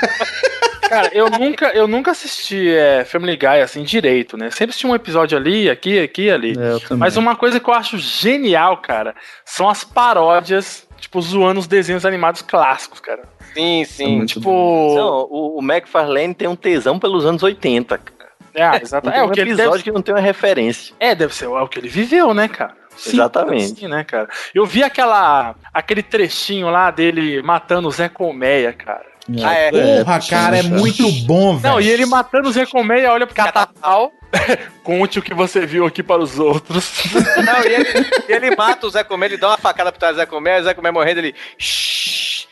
Cara, 0.92 1.10
eu 1.14 1.30
nunca, 1.30 1.68
eu 1.70 1.88
nunca 1.88 2.12
assisti 2.12 2.70
é, 2.70 3.06
Family 3.06 3.38
Guy 3.38 3.62
assim 3.62 3.82
direito, 3.82 4.36
né? 4.36 4.52
Sempre 4.52 4.72
assisti 4.72 4.86
um 4.86 4.94
episódio 4.94 5.38
ali, 5.38 5.70
aqui, 5.70 5.98
aqui, 6.00 6.30
ali. 6.30 6.52
É. 6.52 6.96
Mas 6.96 7.16
uma 7.16 7.34
coisa 7.34 7.62
que 7.62 7.70
eu 7.70 7.74
acho 7.74 7.98
genial, 7.98 8.76
cara, 8.78 9.16
são 9.46 9.70
as 9.70 9.86
paródias, 9.86 10.86
tipo, 11.00 11.22
zoando 11.22 11.62
os 11.62 11.68
desenhos 11.68 12.06
animados 12.06 12.42
clássicos, 12.42 13.00
cara. 13.00 13.22
Sim, 13.54 13.82
É 13.84 13.86
sim. 13.86 14.18
muito 14.18 14.34
Tipo. 14.34 14.96
Não, 14.96 15.28
o, 15.30 15.60
o 15.60 15.64
McFarlane 15.64 16.34
tem 16.34 16.50
um 16.50 16.58
tesão 16.58 17.00
pelos 17.00 17.26
anos 17.26 17.42
80. 17.42 17.98
cara. 17.98 18.32
É, 18.54 18.82
exato. 18.82 19.08
Não 19.08 19.16
É 19.16 19.24
o 19.24 19.28
um 19.28 19.32
que 19.32 19.39
episódio 19.39 19.72
deve, 19.72 19.84
que 19.84 19.92
não 19.92 20.02
tem 20.02 20.14
uma 20.14 20.20
referência. 20.20 20.94
é, 21.00 21.16
deve 21.16 21.34
ser 21.34 21.46
é 21.46 21.48
o 21.48 21.68
que 21.70 21.80
ele 21.80 21.88
viveu, 21.88 22.34
né, 22.34 22.50
cara? 22.50 22.76
Exatamente. 23.08 23.80
Sim, 23.80 23.88
né, 23.88 24.04
cara? 24.04 24.28
Eu 24.54 24.66
vi 24.66 24.84
aquela 24.84 25.56
aquele 25.74 26.04
trechinho 26.04 26.70
lá 26.70 26.92
dele 26.92 27.42
matando 27.42 27.88
o 27.88 27.92
Zé 27.92 28.10
Colmeia, 28.10 28.74
cara. 28.74 29.11
Ah, 29.43 29.53
é. 29.53 29.71
Porra, 30.03 30.19
cara, 30.29 30.57
é 30.57 30.63
muito 30.63 31.09
bom, 31.25 31.57
velho. 31.57 31.73
Não, 31.75 31.82
e 31.82 31.89
ele 31.89 32.05
matando 32.05 32.49
o 32.49 32.51
Zé 32.51 32.65
Colmeia, 32.65 33.11
olha 33.11 33.25
pro 33.25 33.36
catatal. 33.36 34.11
Conte 34.84 35.19
o 35.19 35.21
que 35.21 35.34
você 35.34 35.65
viu 35.65 35.86
aqui 35.86 36.01
para 36.01 36.21
os 36.21 36.39
outros. 36.39 36.89
Não, 37.45 37.63
e 37.63 37.73
ele, 37.73 38.09
ele 38.27 38.55
mata 38.55 38.88
o 38.88 38.89
Zé 38.89 39.03
Comé, 39.03 39.25
ele 39.27 39.38
dá 39.38 39.49
uma 39.49 39.57
facada 39.57 39.91
pro 39.91 39.99
trás 39.99 40.15
do 40.15 40.19
Zé 40.19 40.25
Comé, 40.25 40.59
o 40.59 40.63
Zé 40.63 40.73
Comé 40.73 40.89
morrendo, 40.91 41.19
ele... 41.19 41.36
"Shhh, 41.57 42.47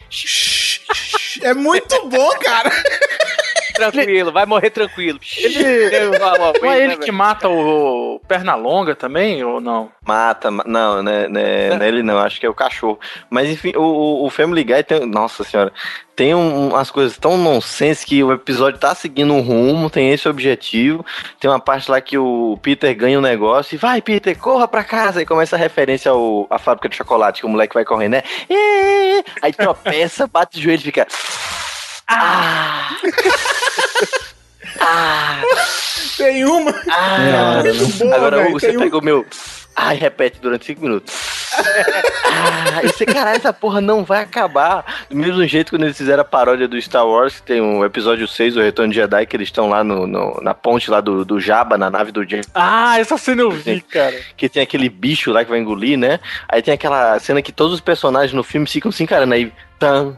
É 1.41 1.53
muito 1.53 2.07
bom, 2.09 2.30
cara. 2.39 2.69
Tranquilo, 3.91 4.32
vai 4.32 4.45
morrer 4.45 4.69
tranquilo. 4.69 5.19
Não 6.61 6.71
é 6.71 6.84
ele 6.84 6.97
que 6.97 7.11
mata 7.11 7.47
o 7.49 8.19
Pernalonga 8.27 8.95
também, 8.95 9.43
ou 9.43 9.59
não? 9.61 9.89
Mata, 10.05 10.49
ma- 10.51 10.63
não, 10.65 11.01
né, 11.03 11.27
né, 11.27 11.69
não 11.75 11.86
é 11.86 11.88
ele 11.88 12.03
não, 12.03 12.19
acho 12.19 12.39
que 12.39 12.45
é 12.45 12.49
o 12.49 12.53
cachorro. 12.53 12.99
Mas 13.30 13.49
enfim, 13.49 13.73
o, 13.75 14.25
o- 14.25 14.30
Family 14.30 14.63
Guy 14.63 14.84
tem. 14.84 15.05
Nossa 15.05 15.43
senhora, 15.43 15.71
tem 16.15 16.34
um- 16.36 16.69
umas 16.69 16.89
coisas 16.91 17.17
tão 17.17 17.38
nonsense 17.38 18.05
que 18.05 18.23
o 18.23 18.32
episódio 18.34 18.80
tá 18.80 18.93
seguindo 18.95 19.34
um 19.34 19.41
rumo, 19.41 19.89
tem 19.89 20.11
esse 20.11 20.27
objetivo. 20.27 21.05
Tem 21.39 21.49
uma 21.49 21.59
parte 21.59 21.89
lá 21.89 21.99
que 22.01 22.17
o 22.17 22.57
Peter 22.61 22.95
ganha 22.95 23.17
um 23.17 23.21
negócio 23.21 23.75
e 23.75 23.77
vai, 23.77 24.01
Peter, 24.01 24.38
corra 24.38 24.67
pra 24.67 24.84
casa. 24.84 25.21
E 25.21 25.25
começa 25.25 25.55
a 25.55 25.59
referência 25.59 26.11
ao, 26.11 26.47
à 26.49 26.57
fábrica 26.59 26.89
de 26.89 26.95
chocolate, 26.95 27.41
que 27.41 27.45
o 27.45 27.49
moleque 27.49 27.73
vai 27.73 27.86
correndo, 27.86 28.11
né? 28.13 28.23
Aí 29.41 29.53
tropeça, 29.53 30.27
bate 30.27 30.57
o 30.59 30.61
joelho 30.61 30.80
e 30.80 30.84
fica. 30.84 31.07
Ah! 32.10 32.89
ah! 34.82 35.41
Tem 36.18 36.43
uma. 36.45 36.72
Ah, 36.91 37.62
muito 37.64 37.95
boa, 37.97 38.16
Agora, 38.16 38.41
Hugo, 38.47 38.60
você 38.60 38.68
tem 38.70 38.78
um- 38.78 38.82
pegou 38.82 39.01
meu. 39.01 39.26
Ah, 39.76 39.95
e 39.95 39.97
repete 39.97 40.39
durante 40.41 40.66
cinco 40.66 40.82
minutos. 40.82 41.14
ah, 41.55 42.82
e 42.84 42.88
você, 42.88 43.05
caralho, 43.05 43.38
essa 43.38 43.53
porra 43.53 43.80
não 43.80 44.03
vai 44.03 44.22
acabar. 44.24 45.05
Do 45.10 45.16
mesmo 45.16 45.45
jeito 45.47 45.72
quando 45.72 45.84
eles 45.84 45.97
fizeram 45.97 46.22
a 46.22 46.26
paródia 46.26 46.68
do 46.68 46.82
Star 46.82 47.07
Wars, 47.07 47.36
que 47.39 47.43
tem 47.43 47.62
o 47.62 47.86
episódio 47.86 48.28
6, 48.28 48.57
o 48.57 48.62
Retorno 48.62 48.91
de 48.91 48.99
Jedi, 48.99 49.26
que 49.26 49.38
eles 49.38 49.47
estão 49.47 49.70
lá 49.70 49.82
no, 49.84 50.05
no- 50.05 50.39
na 50.41 50.53
ponte 50.53 50.91
lá 50.91 50.99
do, 50.99 51.24
do 51.24 51.39
Jabba, 51.39 51.78
na 51.78 51.89
nave 51.89 52.12
do 52.12 52.28
James, 52.28 52.47
Ah, 52.53 52.99
essa 52.99 53.18
cena 53.18 53.41
eu 53.43 53.51
vi, 53.51 53.80
cara. 53.80 54.20
que 54.36 54.49
tem 54.49 54.62
aquele 54.62 54.89
bicho 54.89 55.32
lá 55.32 55.45
que 55.45 55.49
vai 55.49 55.60
engolir, 55.60 55.97
né? 55.97 56.20
Aí 56.49 56.62
tem 56.62 56.74
aquela 56.74 57.18
cena 57.20 57.41
que 57.41 57.53
todos 57.53 57.74
os 57.76 57.80
personagens 57.82 58.34
no 58.34 58.43
filme 58.43 58.68
ficam 58.68 58.91
se 58.91 59.01
encarando 59.03 59.34
aí. 59.34 59.53
Tan, 59.78 60.18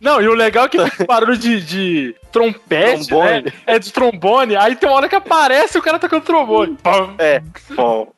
Não, 0.00 0.20
e 0.20 0.28
o 0.28 0.34
legal 0.34 0.66
é 0.66 0.68
que 0.68 0.78
tem 0.78 1.06
barulho 1.06 1.36
de, 1.36 1.60
de 1.60 2.14
trompete, 2.32 3.08
Trombone. 3.08 3.42
né? 3.42 3.52
É 3.66 3.78
de 3.78 3.92
trombone. 3.92 4.56
Aí 4.56 4.76
tem 4.76 4.88
uma 4.88 4.96
hora 4.96 5.08
que 5.08 5.14
aparece 5.14 5.78
o 5.78 5.82
cara 5.82 5.98
tocando 5.98 6.22
trombone. 6.22 6.76
Pam. 6.82 7.14
É, 7.18 7.40
bom. 7.74 8.08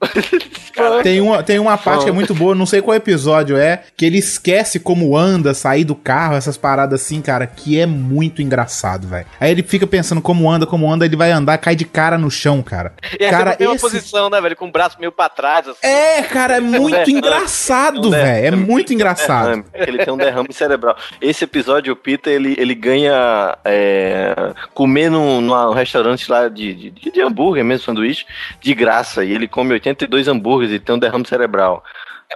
Tem 1.03 1.21
uma, 1.21 1.43
tem 1.43 1.59
uma 1.59 1.77
parte 1.79 2.05
que 2.05 2.11
é 2.11 2.12
muito 2.12 2.35
boa, 2.35 2.55
não 2.55 2.66
sei 2.66 2.81
qual 2.83 2.97
episódio 2.97 3.57
é, 3.57 3.83
que 3.97 4.05
ele 4.05 4.19
esquece 4.19 4.79
como 4.81 5.16
anda, 5.16 5.55
sair 5.55 5.85
do 5.85 5.95
carro, 5.95 6.35
essas 6.37 6.57
paradas 6.57 7.01
assim, 7.03 7.21
cara, 7.21 7.47
que 7.47 7.79
é 7.79 7.87
muito 7.87 8.43
engraçado, 8.43 9.07
velho. 9.09 9.27
Aí 9.41 9.51
ele 9.51 9.62
fica 9.62 9.87
pensando 9.87 10.21
como 10.21 10.51
anda, 10.51 10.66
como 10.66 10.91
anda, 10.91 11.05
ele 11.05 11.16
vai 11.16 11.31
andar, 11.31 11.59
cai 11.59 11.75
de 11.77 11.85
cara 11.85 12.16
no 12.19 12.31
chão, 12.31 12.62
cara. 12.62 12.93
E 13.19 13.25
aí 13.25 13.31
Cara, 13.31 13.57
uma 13.61 13.73
esse- 13.75 13.81
posição, 13.81 14.31
né, 14.31 14.41
velho? 14.41 14.57
Com 14.57 14.66
o 14.69 14.73
braço 14.73 14.97
meio 14.99 15.12
pra 15.12 15.29
trás, 15.29 15.69
assim. 15.69 15.79
É, 15.87 16.23
cara, 16.23 16.57
é 16.57 16.61
muito 16.61 16.91
derrame, 16.97 17.12
engraçado, 17.12 18.11
velho. 18.11 18.47
É 18.47 18.51
muito 18.51 18.93
engraçado. 18.93 19.64
é 19.73 19.85
que 19.85 19.91
ele 19.91 20.05
tem 20.05 20.12
um 20.12 20.16
derrame 20.16 20.53
cerebral. 20.53 20.97
Esse 21.21 21.45
episódio, 21.45 21.93
o 21.93 21.97
Peter, 21.97 22.33
ele, 22.33 22.55
ele 22.59 22.75
ganha 22.75 23.57
é, 23.65 24.35
comer 24.75 25.11
num, 25.11 25.41
num 25.41 25.73
restaurante 25.73 26.31
lá 26.31 26.49
de, 26.49 26.91
de, 26.91 27.11
de 27.11 27.21
hambúrguer 27.21 27.65
mesmo, 27.65 27.85
sanduíche, 27.85 28.27
de 28.61 28.75
graça. 28.75 29.25
E 29.25 29.33
ele 29.33 29.49
come 29.49 29.73
82 29.73 30.29
hambúrgueres 30.29 30.75
e 30.75 30.79
tem 30.79 30.95
um 30.95 30.99
derrame 30.99 31.27
cerebral. 31.27 31.83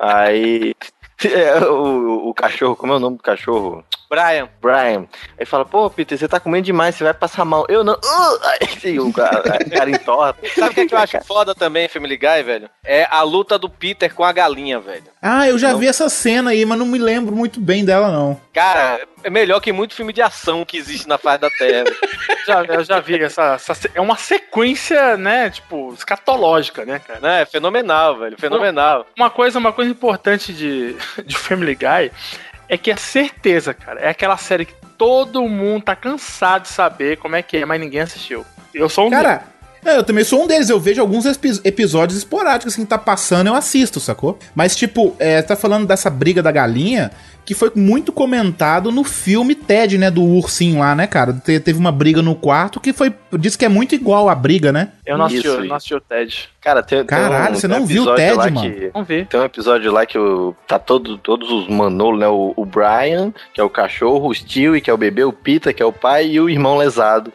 Aí. 0.01 0.75
é, 1.25 1.65
o, 1.65 2.29
o 2.29 2.35
cachorro, 2.35 2.77
como 2.77 2.93
é 2.93 2.97
o 2.97 3.01
nome 3.01 3.17
do 3.17 3.23
cachorro? 3.23 3.85
Brian. 4.13 4.47
Brian. 4.61 5.07
Aí 5.39 5.47
fala, 5.47 5.65
pô, 5.65 5.89
Peter, 5.89 6.19
você 6.19 6.29
tá 6.29 6.39
comendo 6.39 6.67
demais, 6.67 6.95
você 6.95 7.03
vai 7.03 7.15
passar 7.15 7.47
mal. 7.47 7.65
Eu 7.67 7.83
não. 7.83 7.95
Uh! 7.95 8.39
Aí 8.85 9.01
o 9.01 9.11
cara, 9.11 9.43
cara 9.43 9.91
entorta. 9.91 10.47
Sabe 10.55 10.71
o 10.71 10.75
que, 10.75 10.81
é 10.83 10.87
que 10.87 10.95
eu 10.95 10.99
acho 10.99 11.19
foda 11.25 11.55
também, 11.55 11.89
Family 11.89 12.19
Guy, 12.19 12.43
velho? 12.43 12.69
É 12.85 13.07
a 13.11 13.23
luta 13.23 13.59
do 13.59 13.71
Peter 13.71 14.13
com 14.15 14.23
a 14.23 14.31
galinha, 14.31 14.79
velho. 14.79 15.05
Ah, 15.23 15.49
eu 15.49 15.59
já 15.59 15.73
vi 15.73 15.87
essa 15.87 16.11
cena 16.11 16.51
aí, 16.51 16.67
mas 16.67 16.79
não 16.79 16.85
me 16.85 16.99
lembro 16.99 17.35
muito 17.35 17.59
bem 17.59 17.87
dela, 17.87 18.11
não. 18.11 18.39
Cara, 18.53 19.01
é 19.25 19.31
melhor 19.31 19.61
que 19.61 19.73
muito 19.73 19.95
filme 19.95 20.13
de 20.13 20.21
ação 20.21 20.63
que 20.63 20.77
existe 20.77 21.09
na 21.09 21.17
face 21.17 21.41
da 21.41 21.49
Terra. 21.49 21.85
Já, 22.45 22.65
eu 22.65 22.83
já 22.83 22.99
vi 22.99 23.23
essa, 23.23 23.55
essa 23.55 23.89
É 23.95 24.01
uma 24.01 24.17
sequência, 24.17 25.17
né? 25.17 25.49
Tipo, 25.49 25.95
escatológica, 25.95 26.85
né, 26.85 26.99
cara? 26.99 27.21
Né? 27.21 27.43
É 27.43 27.47
fenomenal, 27.47 28.19
velho. 28.19 28.37
Fenomenal. 28.37 29.07
Uma 29.17 29.31
coisa, 29.31 29.61
uma 29.61 29.73
coisa 29.73 29.93
importante 29.93 30.53
de, 30.53 30.97
de 31.25 31.39
Family 31.39 31.77
Guy 31.77 32.11
é 32.73 32.79
que 32.79 32.91
é 32.91 32.97
certeza, 32.97 33.75
cara. 33.75 34.01
É 34.01 34.09
aquela 34.09 34.39
série 34.39 34.65
que 34.65 34.75
todo 34.97 35.47
mundo 35.47 35.83
tá 35.83 35.95
cansado 35.95 36.63
de 36.63 36.69
saber 36.69 37.19
como 37.19 37.37
é 37.37 37.43
que 37.43 37.59
é, 37.59 37.67
mas 37.67 37.79
ninguém 37.79 38.01
assistiu. 38.01 38.47
Eu 38.73 38.89
sou 38.89 39.09
um 39.09 39.11
Cara, 39.11 39.45
é, 39.85 39.97
eu 39.97 40.05
também 40.05 40.25
sou 40.25 40.43
um 40.45 40.47
deles. 40.47 40.69
Eu 40.71 40.79
vejo 40.81 41.01
alguns 41.01 41.27
epi- 41.27 41.61
episódios 41.65 42.19
esporádicos 42.19 42.75
assim, 42.75 42.85
tá 42.87 42.99
passando, 42.99 43.49
eu 43.49 43.55
assisto, 43.55 43.99
sacou? 44.01 44.39
Mas, 44.55 44.77
tipo, 44.77 45.15
é, 45.19 45.43
tá 45.43 45.57
falando 45.57 45.87
dessa 45.87 46.09
briga 46.11 46.43
da 46.43 46.53
galinha, 46.53 47.11
que 47.45 47.55
foi 47.55 47.73
muito 47.75 48.13
comentado 48.13 48.93
no 48.93 49.03
filme 49.03 49.55
Ted, 49.57 49.99
né? 49.99 50.11
Do 50.11 50.23
ursinho 50.23 50.79
lá, 50.79 50.95
né, 50.95 51.07
cara? 51.09 51.33
Te- 51.33 51.59
teve 51.59 51.79
uma 51.79 51.91
briga 51.91 52.23
no 52.23 52.37
quarto 52.37 52.79
que 52.79 52.93
foi. 52.93 53.13
Diz 53.33 53.57
que 53.57 53.65
é 53.65 53.69
muito 53.69 53.95
igual 53.97 54.29
a 54.29 54.35
briga, 54.35 54.71
né? 54.71 54.91
Eu 55.05 55.19
não 55.19 55.25
assisti, 55.25 55.47
Isso, 55.49 55.57
eu 55.57 55.65
não 55.65 55.75
assisti 55.77 55.95
o 55.95 56.01
Ted. 56.01 56.49
Cara, 56.61 56.81
tem, 56.83 56.99
tem 56.99 57.07
Caralho, 57.07 57.57
você 57.57 57.67
tem 57.67 57.77
um 57.77 57.81
não 57.81 57.87
viu 57.87 58.05
o 58.05 58.15
Ted, 58.15 58.37
mano? 58.37 58.61
que- 58.61 58.91
Vamos 58.93 59.09
ver. 59.09 59.27
Tem 59.27 59.41
um 59.41 59.45
episódio 59.45 59.91
lá 59.91 60.07
que 60.07 60.17
o, 60.17 60.55
tá 60.69 60.79
todo, 60.79 61.19
todos 61.19 61.51
os 61.51 61.67
manolos, 61.69 62.21
né? 62.21 62.29
O, 62.29 62.53
o 62.57 62.65
Brian, 62.65 63.33
que 63.53 63.61
é 63.61 63.65
o 63.65 63.69
cachorro, 63.71 64.29
o 64.29 64.35
Stewie, 64.35 64.81
que 64.81 64.89
é 64.89 64.95
o 64.95 64.99
bebê, 64.99 65.25
o 65.25 65.33
Peter, 65.33 65.75
que 65.75 65.83
é 65.83 65.87
o 65.87 65.93
pai, 65.93 66.29
e 66.29 66.41
o 66.41 66.49
irmão 66.49 66.77
lesado, 66.79 67.33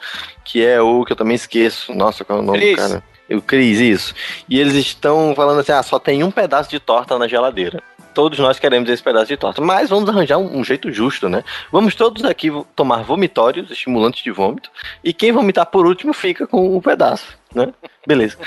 que 0.48 0.66
é 0.66 0.82
o 0.82 1.04
que 1.04 1.12
eu 1.12 1.16
também 1.16 1.36
esqueço. 1.36 1.94
Nossa, 1.94 2.24
qual 2.24 2.40
é 2.40 2.42
o 2.42 2.46
nome 2.46 2.60
Chris. 2.60 2.72
do 2.72 2.78
cara? 2.78 3.04
O 3.30 3.42
Cris, 3.42 3.80
isso. 3.80 4.16
E 4.50 4.60
eles 4.60 4.74
estão 4.74 5.34
falando 5.36 5.60
assim: 5.60 5.74
ah, 5.74 5.84
só 5.84 6.00
tem 6.00 6.24
um 6.24 6.32
pedaço 6.32 6.70
de 6.70 6.80
torta 6.80 7.20
na 7.20 7.28
geladeira. 7.28 7.84
Todos 8.14 8.40
nós 8.40 8.58
queremos 8.58 8.90
esse 8.90 9.04
pedaço 9.04 9.28
de 9.28 9.38
torta, 9.38 9.62
mas 9.62 9.92
vamos 9.92 10.10
arranjar 10.10 10.40
um, 10.40 10.58
um 10.58 10.64
jeito 10.64 10.92
justo, 10.92 11.30
né? 11.30 11.44
Vamos 11.72 11.94
todos 11.94 12.24
aqui 12.26 12.50
tomar 12.76 13.04
vomitórios, 13.04 13.70
estimulantes 13.70 14.24
de 14.24 14.32
vômito, 14.32 14.72
e 15.04 15.14
quem 15.14 15.32
vomitar 15.32 15.68
por 15.68 15.86
último 15.86 16.14
fica 16.14 16.48
com 16.48 16.76
o 16.76 16.82
pedaço, 16.82 17.38
né? 17.54 17.72
Beleza. 18.08 18.38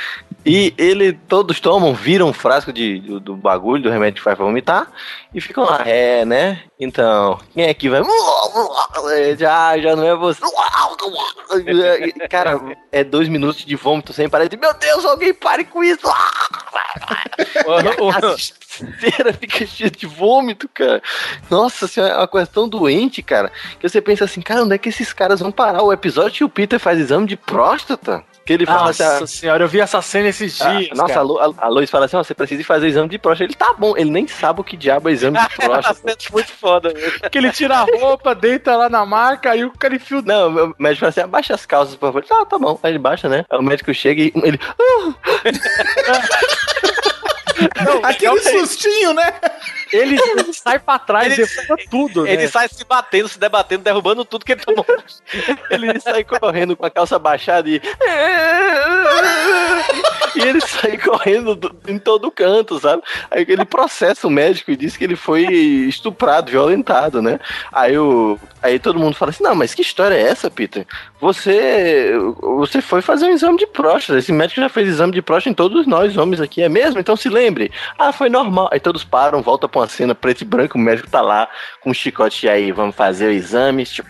E 0.45 0.73
ele, 0.79 1.13
todos 1.13 1.61
tomam, 1.61 1.95
viram 1.95 2.29
um 2.29 2.33
frasco 2.33 2.73
de, 2.73 2.99
do, 3.01 3.21
do 3.21 3.37
bagulho, 3.37 3.83
do 3.83 3.91
remédio 3.91 4.17
que 4.17 4.23
faz 4.23 4.37
pra 4.37 4.47
vomitar, 4.47 4.91
e 5.35 5.41
ficam 5.41 5.65
lá, 5.65 5.83
é, 5.87 6.25
né? 6.25 6.63
Então, 6.79 7.39
quem 7.53 7.65
é 7.65 7.75
que 7.75 7.91
vai? 7.91 8.03
Já, 9.37 9.79
já 9.79 9.95
não 9.95 10.07
é 10.07 10.17
você. 10.17 10.41
Cara, 12.31 12.59
é 12.91 13.05
dois 13.05 13.29
minutos 13.29 13.65
de 13.65 13.77
vômito 13.77 14.15
sem 14.15 14.31
parar 14.31 14.49
meu 14.59 14.73
Deus, 14.75 15.05
alguém 15.05 15.35
pare 15.35 15.65
com 15.65 15.85
isso! 15.85 16.09
A 16.09 17.83
fica 19.35 19.67
cheia 19.67 19.91
de 19.91 20.07
vômito, 20.07 20.69
cara. 20.73 21.03
Nossa 21.51 21.87
senhora, 21.87 22.15
é 22.15 22.17
uma 22.17 22.29
coisa 22.29 22.47
tão 22.47 22.67
doente, 22.67 23.23
cara, 23.23 23.53
que 23.79 23.87
você 23.87 24.01
pensa 24.01 24.25
assim, 24.25 24.41
cara, 24.41 24.63
onde 24.63 24.75
é 24.75 24.79
que 24.79 24.89
esses 24.89 25.13
caras 25.13 25.41
vão 25.41 25.53
parar? 25.53 25.83
O 25.83 25.93
episódio 25.93 26.39
que 26.39 26.45
o 26.45 26.49
Peter 26.49 26.81
faz 26.81 26.99
exame 26.99 27.27
de 27.27 27.37
próstata? 27.37 28.25
Que 28.51 28.55
ele 28.55 28.67
fala 28.67 28.87
Nossa 28.87 29.15
assim, 29.15 29.23
ah, 29.23 29.27
senhora, 29.29 29.63
eu 29.63 29.69
vi 29.69 29.79
essa 29.79 30.03
cena 30.03 30.27
esses 30.27 30.61
ah, 30.61 30.75
dias. 30.75 30.99
nossa, 30.99 31.15
cara. 31.15 31.21
a, 31.21 31.23
Lu, 31.23 31.39
a, 31.39 31.55
a 31.57 31.69
Lois 31.69 31.89
fala 31.89 32.07
assim: 32.07 32.17
ó, 32.17 32.25
você 32.25 32.35
precisa 32.35 32.61
ir 32.61 32.65
fazer 32.65 32.89
exame 32.89 33.09
de 33.09 33.17
próstata. 33.17 33.45
Ele 33.45 33.55
tá 33.55 33.73
bom, 33.79 33.97
ele 33.97 34.11
nem 34.11 34.27
sabe 34.27 34.61
o 34.61 34.65
que 34.65 34.77
diabo 34.77 35.09
é 35.09 35.13
exame 35.13 35.39
de 35.39 35.49
próstata. 35.55 36.17
muito 36.33 36.51
foda. 36.51 36.93
Que 37.31 37.39
ele 37.39 37.53
tira 37.53 37.77
a 37.77 37.83
roupa, 37.83 38.35
deita 38.35 38.77
lá 38.77 38.89
na 38.89 39.07
marca, 39.07 39.53
aí 39.53 39.65
o 39.65 39.71
cara 39.71 39.95
enfia 39.95 40.19
o 40.19 40.23
Não, 40.23 40.49
o 40.49 40.75
médico 40.81 40.99
fala 40.99 41.11
assim: 41.11 41.21
abaixa 41.21 41.55
as 41.55 41.65
calças, 41.65 41.95
por 41.95 42.13
favor. 42.13 42.25
Ah, 42.29 42.45
tá 42.45 42.59
bom. 42.59 42.77
Aí 42.83 42.91
ele 42.91 42.99
baixa, 42.99 43.29
né? 43.29 43.45
Aí 43.49 43.57
o 43.57 43.63
médico 43.63 43.95
chega 43.95 44.21
e 44.21 44.33
ele. 44.35 44.59
Aquele 48.03 48.41
sustinho, 48.41 49.15
né? 49.15 49.33
Ele, 49.97 50.19
sai 50.53 50.79
pra 50.79 50.99
trás 50.99 51.27
Ele- 51.39 51.47
derruba 51.47 51.77
tudo, 51.91 52.27
Ele 52.27 52.43
né? 52.43 52.49
sai 52.49 52.69
se 52.69 52.85
batendo, 52.85 53.29
se 53.29 53.39
debatendo, 53.39 53.83
derrubando 53.83 54.25
tudo 54.25 54.45
que 54.45 54.53
ele 54.53 54.61
tomou. 54.63 54.85
Ele 55.71 55.99
sai 56.01 56.25
correndo 56.25 56.77
com 56.77 56.87
a 56.87 56.91
calça 56.91 57.19
baixada 57.19 57.69
e. 57.69 57.81
E 60.37 60.41
ele 60.43 60.61
sai 60.61 60.97
correndo 60.97 61.57
do- 61.57 61.75
em 61.89 61.99
todo 61.99 62.31
canto, 62.31 62.79
sabe? 62.79 63.03
Aí 63.31 63.45
ele 63.49 63.65
processa 63.65 64.29
o 64.29 64.31
médico 64.31 64.71
e 64.71 64.77
diz 64.77 64.97
que 64.97 65.03
ele 65.03 65.17
foi 65.17 65.43
estuprado, 65.45 66.53
violentado, 66.53 67.21
né? 67.21 67.41
Aí, 67.73 67.99
o, 67.99 68.39
aí 68.63 68.79
todo 68.79 68.99
mundo 68.99 69.17
fala 69.17 69.31
assim: 69.31 69.43
Não, 69.43 69.57
mas 69.57 69.75
que 69.75 69.83
história 69.83 70.15
é 70.15 70.23
essa, 70.23 70.49
Peter? 70.49 70.87
Você, 71.21 72.13
você 72.41 72.81
foi 72.81 73.03
fazer 73.03 73.27
um 73.27 73.31
exame 73.33 73.59
de 73.59 73.67
próstata. 73.67 74.19
Esse 74.21 74.33
médico 74.33 74.61
já 74.61 74.69
fez 74.69 74.89
exame 74.89 75.13
de 75.13 75.21
próstata 75.21 75.51
em 75.51 75.55
todos 75.55 75.85
nós, 75.87 76.17
homens 76.17 76.41
aqui, 76.41 76.63
é 76.63 76.69
mesmo? 76.69 77.01
Então 77.01 77.17
se 77.17 77.29
lembre. 77.29 77.73
Ah, 77.99 78.13
foi 78.13 78.29
normal. 78.29 78.69
Aí 78.73 78.79
todos 78.79 79.03
param, 79.03 79.43
voltam 79.43 79.69
pra 79.69 79.80
uma 79.81 79.89
cena 79.89 80.15
preto 80.15 80.43
e 80.43 80.45
branco, 80.45 80.79
o 80.79 80.81
médico 80.81 81.11
tá 81.11 81.21
lá 81.21 81.49
com 81.81 81.91
um 81.91 81.95
chicote 81.95 82.49
aí, 82.49 82.73
vamos 82.73 82.95
fazer 82.95 83.29
o 83.29 83.33
exame. 83.33 83.85
Tipo, 83.85 84.09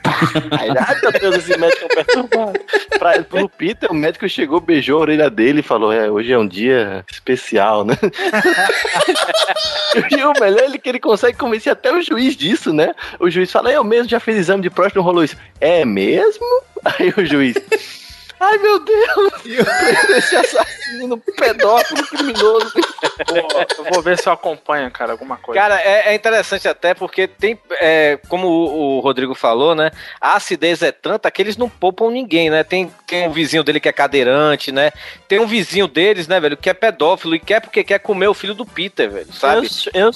ai 0.50 0.68
meu 1.00 1.12
Deus, 1.12 1.36
esse 1.36 1.58
médico 1.58 1.82
é 1.82 1.84
um 1.84 1.88
perturbado. 1.88 2.60
Pra, 2.98 3.22
pro 3.22 3.48
Peter, 3.48 3.90
o 3.90 3.94
médico 3.94 4.28
chegou, 4.28 4.60
beijou 4.60 4.98
a 4.98 5.02
orelha 5.02 5.30
dele 5.30 5.60
e 5.60 5.62
falou: 5.62 5.92
É, 5.92 6.10
hoje 6.10 6.32
é 6.32 6.38
um 6.38 6.46
dia 6.46 7.04
especial, 7.10 7.84
né? 7.84 7.96
e 10.10 10.24
o 10.24 10.32
melhor 10.40 10.74
é 10.74 10.78
que 10.78 10.88
ele 10.88 11.00
consegue 11.00 11.38
convencer 11.38 11.72
até 11.72 11.92
o 11.92 12.02
juiz 12.02 12.36
disso, 12.36 12.72
né? 12.72 12.94
O 13.18 13.30
juiz 13.30 13.50
fala: 13.50 13.70
Eu 13.70 13.84
mesmo 13.84 14.08
já 14.08 14.20
fiz 14.20 14.36
exame 14.36 14.62
de 14.62 14.70
próstata, 14.70 14.98
não 14.98 15.04
rolou 15.04 15.24
isso. 15.24 15.36
É 15.60 15.84
mesmo? 15.84 16.44
Aí 16.84 17.12
o 17.16 17.24
juiz. 17.24 17.99
Ai 18.40 18.56
meu 18.56 18.80
Deus! 18.80 19.32
Esse 20.16 20.34
assassino, 20.34 21.18
pedófilo, 21.18 22.06
criminoso. 22.06 22.72
Pô, 22.72 23.84
eu 23.84 23.92
vou 23.92 24.02
ver 24.02 24.18
se 24.18 24.26
eu 24.26 24.32
acompanho, 24.32 24.90
cara, 24.90 25.12
alguma 25.12 25.36
coisa. 25.36 25.60
Cara, 25.60 25.78
é, 25.78 26.08
é 26.08 26.14
interessante 26.14 26.66
até 26.66 26.94
porque 26.94 27.28
tem, 27.28 27.58
é, 27.80 28.18
como 28.28 28.48
o, 28.48 28.96
o 28.96 29.00
Rodrigo 29.00 29.34
falou, 29.34 29.74
né? 29.74 29.90
A 30.18 30.36
acidez 30.36 30.82
é 30.82 30.90
tanta 30.90 31.30
que 31.30 31.42
eles 31.42 31.58
não 31.58 31.68
poupam 31.68 32.10
ninguém, 32.10 32.48
né? 32.48 32.64
Tem, 32.64 32.90
tem 33.06 33.28
um 33.28 33.32
vizinho 33.32 33.62
dele 33.62 33.78
que 33.78 33.90
é 33.90 33.92
cadeirante, 33.92 34.72
né? 34.72 34.90
Tem 35.28 35.38
um 35.38 35.46
vizinho 35.46 35.86
deles, 35.86 36.26
né, 36.26 36.40
velho, 36.40 36.56
que 36.56 36.70
é 36.70 36.74
pedófilo 36.74 37.34
e 37.34 37.38
quer 37.38 37.60
porque 37.60 37.84
quer 37.84 37.98
comer 37.98 38.28
o 38.28 38.34
filho 38.34 38.54
do 38.54 38.64
Peter, 38.64 39.10
velho, 39.10 39.32
sabe? 39.34 39.68
Eu, 39.92 40.06
eu, 40.06 40.10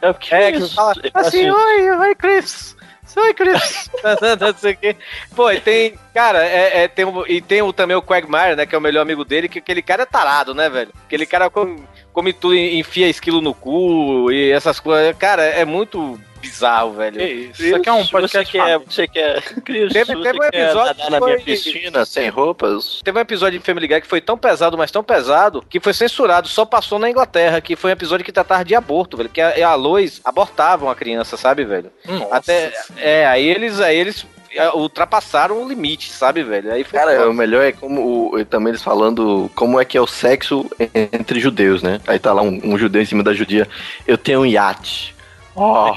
eu, 0.00 0.14
que 0.14 0.34
É, 0.34 0.52
que 0.52 0.68
fala 0.70 0.94
assim, 1.12 1.50
oi, 1.50 1.90
oi, 1.90 2.14
Chris. 2.14 2.75
Oi, 3.14 3.34
Chris. 3.34 3.90
não 4.40 4.54
sei 4.56 4.72
o 4.72 4.76
quê. 4.76 4.96
Pô, 5.34 5.50
e 5.50 5.60
tem. 5.60 5.94
Cara, 6.12 6.44
é, 6.44 6.84
é, 6.84 6.88
tem 6.88 7.04
um, 7.04 7.26
e 7.26 7.40
tem 7.40 7.62
o, 7.62 7.72
também 7.72 7.96
o 7.96 8.02
Quagmire, 8.02 8.56
né? 8.56 8.66
Que 8.66 8.74
é 8.74 8.78
o 8.78 8.80
melhor 8.80 9.02
amigo 9.02 9.24
dele, 9.24 9.48
que 9.48 9.58
aquele 9.58 9.82
cara 9.82 10.02
é 10.02 10.06
tarado, 10.06 10.54
né, 10.54 10.68
velho? 10.68 10.92
Aquele 11.06 11.26
cara 11.26 11.50
come, 11.50 11.82
come 12.12 12.32
tudo, 12.32 12.56
enfia 12.56 13.08
esquilo 13.08 13.40
no 13.40 13.54
cu 13.54 14.30
e 14.32 14.50
essas 14.50 14.80
coisas. 14.80 15.16
Cara, 15.16 15.42
é 15.44 15.64
muito 15.64 16.18
bizarro, 16.50 16.92
velho. 16.92 17.20
isso, 17.22 17.62
isso 17.64 17.76
aqui 17.76 17.88
é 17.88 17.92
um 17.92 18.02
Você 18.04 18.10
podcast 18.10 18.52
quer, 18.52 18.58
família. 18.58 18.82
você 18.88 19.08
quer, 19.08 19.42
Cris, 19.42 19.92
Teve- 19.92 20.04
você 20.14 20.22
teve 20.22 20.36
um 20.38 20.50
quer 20.50 20.62
episódio 20.64 20.86
nadar 20.86 21.04
que 21.06 21.10
na 21.10 21.20
minha 21.20 21.40
piscina 21.40 22.04
sem 22.04 22.28
roupas? 22.28 23.00
Teve 23.04 23.18
um 23.18 23.22
episódio 23.22 23.58
de 23.58 23.64
Family 23.64 23.86
Guy 23.88 24.00
que 24.00 24.06
foi 24.06 24.20
tão 24.20 24.36
pesado, 24.38 24.76
mas 24.78 24.90
tão 24.90 25.02
pesado, 25.04 25.64
que 25.68 25.80
foi 25.80 25.92
censurado, 25.92 26.48
só 26.48 26.64
passou 26.64 26.98
na 26.98 27.10
Inglaterra, 27.10 27.60
que 27.60 27.76
foi 27.76 27.90
um 27.90 27.92
episódio 27.92 28.24
que 28.24 28.32
tratava 28.32 28.64
de 28.64 28.74
aborto, 28.74 29.16
velho. 29.16 29.28
Que 29.28 29.40
a, 29.40 29.68
a 29.68 29.74
Lois 29.74 30.20
abortava 30.24 30.84
uma 30.84 30.94
criança, 30.94 31.36
sabe, 31.36 31.64
velho? 31.64 31.90
Nossa. 32.04 32.34
Até. 32.36 32.72
É, 32.96 33.26
aí 33.26 33.46
eles. 33.46 33.80
Aí 33.80 33.96
eles 33.96 34.26
é, 34.54 34.70
ultrapassaram 34.70 35.62
o 35.62 35.68
limite, 35.68 36.10
sabe, 36.10 36.42
velho? 36.42 36.72
Aí 36.72 36.82
foi. 36.82 36.98
Cara, 36.98 37.28
o 37.28 37.34
melhor 37.34 37.62
é 37.62 37.72
como 37.72 38.32
o- 38.34 38.44
também 38.46 38.70
eles 38.70 38.82
falando 38.82 39.50
como 39.54 39.78
é 39.78 39.84
que 39.84 39.98
é 39.98 40.00
o 40.00 40.06
sexo 40.06 40.64
entre 40.94 41.38
judeus, 41.40 41.82
né? 41.82 42.00
Aí 42.06 42.18
tá 42.18 42.32
lá 42.32 42.40
um, 42.42 42.58
um 42.64 42.78
judeu 42.78 43.02
em 43.02 43.04
cima 43.06 43.22
da 43.22 43.34
judia. 43.34 43.68
Eu 44.06 44.16
tenho 44.16 44.40
um 44.40 44.46
iate. 44.46 45.14
Oh. 45.54 45.92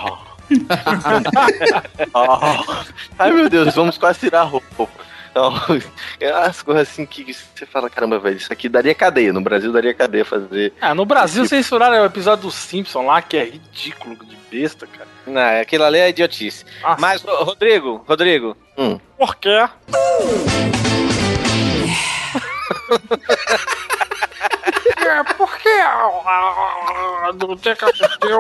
Oh. 2.13 2.83
Ai 3.19 3.31
meu 3.31 3.49
Deus, 3.49 3.75
vamos 3.75 3.97
quase 3.97 4.19
tirar 4.19 4.41
a 4.41 4.43
roupa. 4.43 4.87
Então, 5.31 5.53
é 6.19 6.29
as 6.31 6.61
coisas 6.61 6.89
assim 6.89 7.05
que 7.05 7.33
você 7.33 7.65
fala, 7.65 7.89
caramba, 7.89 8.19
velho, 8.19 8.37
isso 8.37 8.51
aqui 8.51 8.67
daria 8.67 8.95
cadeia. 8.95 9.31
No 9.31 9.41
Brasil 9.41 9.71
daria 9.71 9.93
cadeia 9.93 10.25
fazer. 10.25 10.73
Ah, 10.81 10.95
no 10.95 11.05
Brasil 11.05 11.45
censuraram 11.45 12.01
o 12.01 12.05
episódio 12.05 12.43
do 12.45 12.51
Simpson 12.51 13.05
lá, 13.05 13.21
que 13.21 13.37
é 13.37 13.45
ridículo 13.45 14.15
de 14.25 14.35
besta, 14.51 14.87
cara. 14.87 15.07
Não, 15.27 15.61
aquilo 15.61 15.83
ali 15.83 15.99
é 15.99 16.09
idiotice. 16.09 16.65
Nossa. 16.81 16.99
Mas, 16.99 17.21
Rodrigo, 17.21 18.03
Rodrigo, 18.07 18.57
Hum. 18.77 18.99
Por 19.17 19.35
quê? 19.35 19.49
É, 25.09 25.23
por 25.33 25.57
que 25.57 25.69
ah, 25.69 27.31
não 27.33 27.57
tem 27.57 27.75
que 27.75 27.85
assistir? 27.85 28.39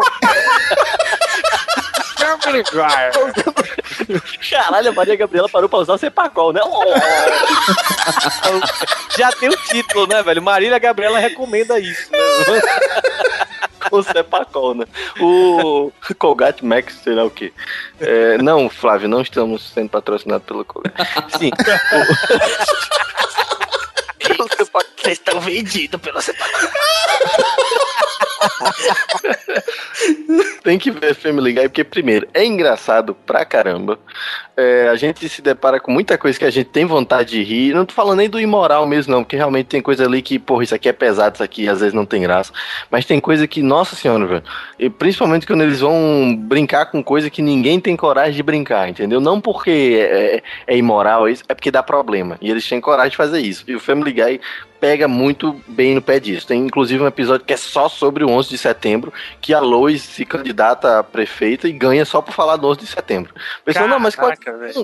Family 2.37 2.63
Guy. 2.63 3.11
Caralho, 4.49 4.89
a 4.89 4.93
Maria 4.93 5.15
Gabriela 5.15 5.49
parou 5.49 5.69
pra 5.69 5.79
usar 5.79 5.93
o 5.93 5.97
Cepacol, 5.97 6.53
né? 6.53 6.61
já 9.17 9.31
tem 9.33 9.49
o 9.49 9.57
título, 9.57 10.07
né, 10.07 10.21
velho? 10.23 10.41
Marília 10.41 10.79
Gabriela 10.79 11.19
recomenda 11.19 11.79
isso, 11.79 12.11
né? 12.11 12.19
o 13.91 14.03
Cepacol, 14.03 14.75
né? 14.75 14.85
O 15.19 15.91
Colgate 16.17 16.65
Max, 16.65 16.99
sei 17.03 17.13
lá 17.13 17.23
o 17.25 17.29
quê. 17.29 17.53
É, 17.99 18.37
não, 18.37 18.69
Flávio, 18.69 19.07
não 19.07 19.21
estamos 19.21 19.69
sendo 19.73 19.89
patrocinados 19.89 20.45
pelo 20.45 20.65
Colgate. 20.65 20.97
Sim. 21.37 21.51
O... 24.31 24.68
Vocês 24.73 25.17
estão 25.17 25.39
vendidos 25.39 25.99
pelo 26.01 26.21
Cepacol. 26.21 26.69
Tem 30.63 30.77
que 30.77 30.91
ver 30.91 31.15
Family 31.15 31.53
Guy, 31.53 31.63
porque, 31.63 31.83
primeiro, 31.83 32.27
é 32.33 32.45
engraçado 32.45 33.13
pra 33.13 33.45
caramba. 33.45 33.99
É, 34.55 34.89
a 34.89 34.95
gente 34.95 35.27
se 35.29 35.41
depara 35.41 35.79
com 35.79 35.91
muita 35.91 36.17
coisa 36.17 36.37
que 36.37 36.45
a 36.45 36.49
gente 36.49 36.69
tem 36.69 36.85
vontade 36.85 37.29
de 37.29 37.43
rir. 37.43 37.73
Não 37.73 37.85
tô 37.85 37.93
falando 37.93 38.17
nem 38.17 38.29
do 38.29 38.39
imoral 38.39 38.85
mesmo, 38.85 39.13
não, 39.13 39.23
porque 39.23 39.35
realmente 39.37 39.67
tem 39.67 39.81
coisa 39.81 40.05
ali 40.05 40.21
que, 40.21 40.37
porra, 40.37 40.63
isso 40.63 40.75
aqui 40.75 40.89
é 40.89 40.93
pesado, 40.93 41.35
isso 41.35 41.43
aqui 41.43 41.67
às 41.67 41.79
vezes 41.79 41.93
não 41.93 42.05
tem 42.05 42.21
graça. 42.21 42.51
Mas 42.91 43.05
tem 43.05 43.19
coisa 43.19 43.47
que, 43.47 43.61
nossa 43.61 43.95
senhora, 43.95 44.25
velho. 44.25 44.43
E 44.77 44.89
principalmente 44.89 45.47
quando 45.47 45.63
eles 45.63 45.79
vão 45.79 46.35
brincar 46.37 46.87
com 46.87 47.01
coisa 47.03 47.29
que 47.29 47.41
ninguém 47.41 47.79
tem 47.79 47.95
coragem 47.95 48.33
de 48.33 48.43
brincar, 48.43 48.89
entendeu? 48.89 49.21
Não 49.21 49.39
porque 49.39 49.97
é, 49.99 50.43
é 50.67 50.77
imoral, 50.77 51.27
é 51.27 51.31
isso, 51.31 51.43
é 51.47 51.53
porque 51.53 51.71
dá 51.71 51.81
problema. 51.81 52.37
E 52.41 52.51
eles 52.51 52.67
têm 52.67 52.81
coragem 52.81 53.11
de 53.11 53.17
fazer 53.17 53.39
isso. 53.39 53.63
E 53.67 53.75
o 53.75 53.79
Family 53.79 54.11
Guy 54.11 54.41
pega 54.79 55.07
muito 55.07 55.61
bem 55.67 55.95
no 55.95 56.01
pé 56.01 56.19
disso. 56.19 56.47
Tem 56.47 56.65
inclusive 56.65 57.03
um 57.03 57.07
episódio 57.07 57.45
que 57.45 57.53
é 57.53 57.57
só 57.57 57.89
sobre 57.89 58.23
o 58.23 58.29
11 58.29 58.49
de 58.49 58.57
setembro, 58.57 59.13
que 59.41 59.53
a 59.53 59.59
Lois 59.59 60.01
se 60.01 60.25
candidata 60.25 60.99
a 60.99 61.03
prefeita 61.03 61.67
e 61.67 61.71
ganha 61.71 62.05
só 62.05 62.21
por 62.21 62.33
falar 62.33 62.55
do 62.55 62.67
11 62.67 62.79
de 62.79 62.87
setembro. 62.87 63.33
Pessoal, 63.65 63.87
não, 63.87 63.99
mas 63.99 64.15
quais, 64.15 64.39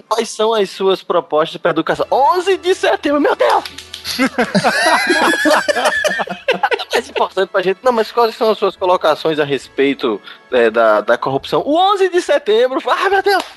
quais 0.07 0.29
são 0.29 0.53
as 0.53 0.69
suas 0.69 1.01
propostas 1.01 1.59
para 1.59 1.71
educação? 1.71 2.05
11 2.11 2.57
de 2.57 2.75
setembro, 2.75 3.21
meu 3.21 3.35
Deus! 3.35 3.63
Mais 6.95 7.09
importante 7.09 7.49
pra 7.49 7.61
gente. 7.61 7.79
Não, 7.83 7.91
mas 7.91 8.11
quais 8.11 8.35
são 8.35 8.49
as 8.51 8.57
suas 8.57 8.75
colocações 8.75 9.37
a 9.39 9.43
respeito 9.43 10.19
é, 10.51 10.69
da, 10.69 11.01
da 11.01 11.17
corrupção? 11.17 11.61
O 11.65 11.75
11 11.93 12.09
de 12.09 12.21
setembro, 12.21 12.79
ah, 12.89 13.09
meu 13.09 13.21
Deus! 13.21 13.43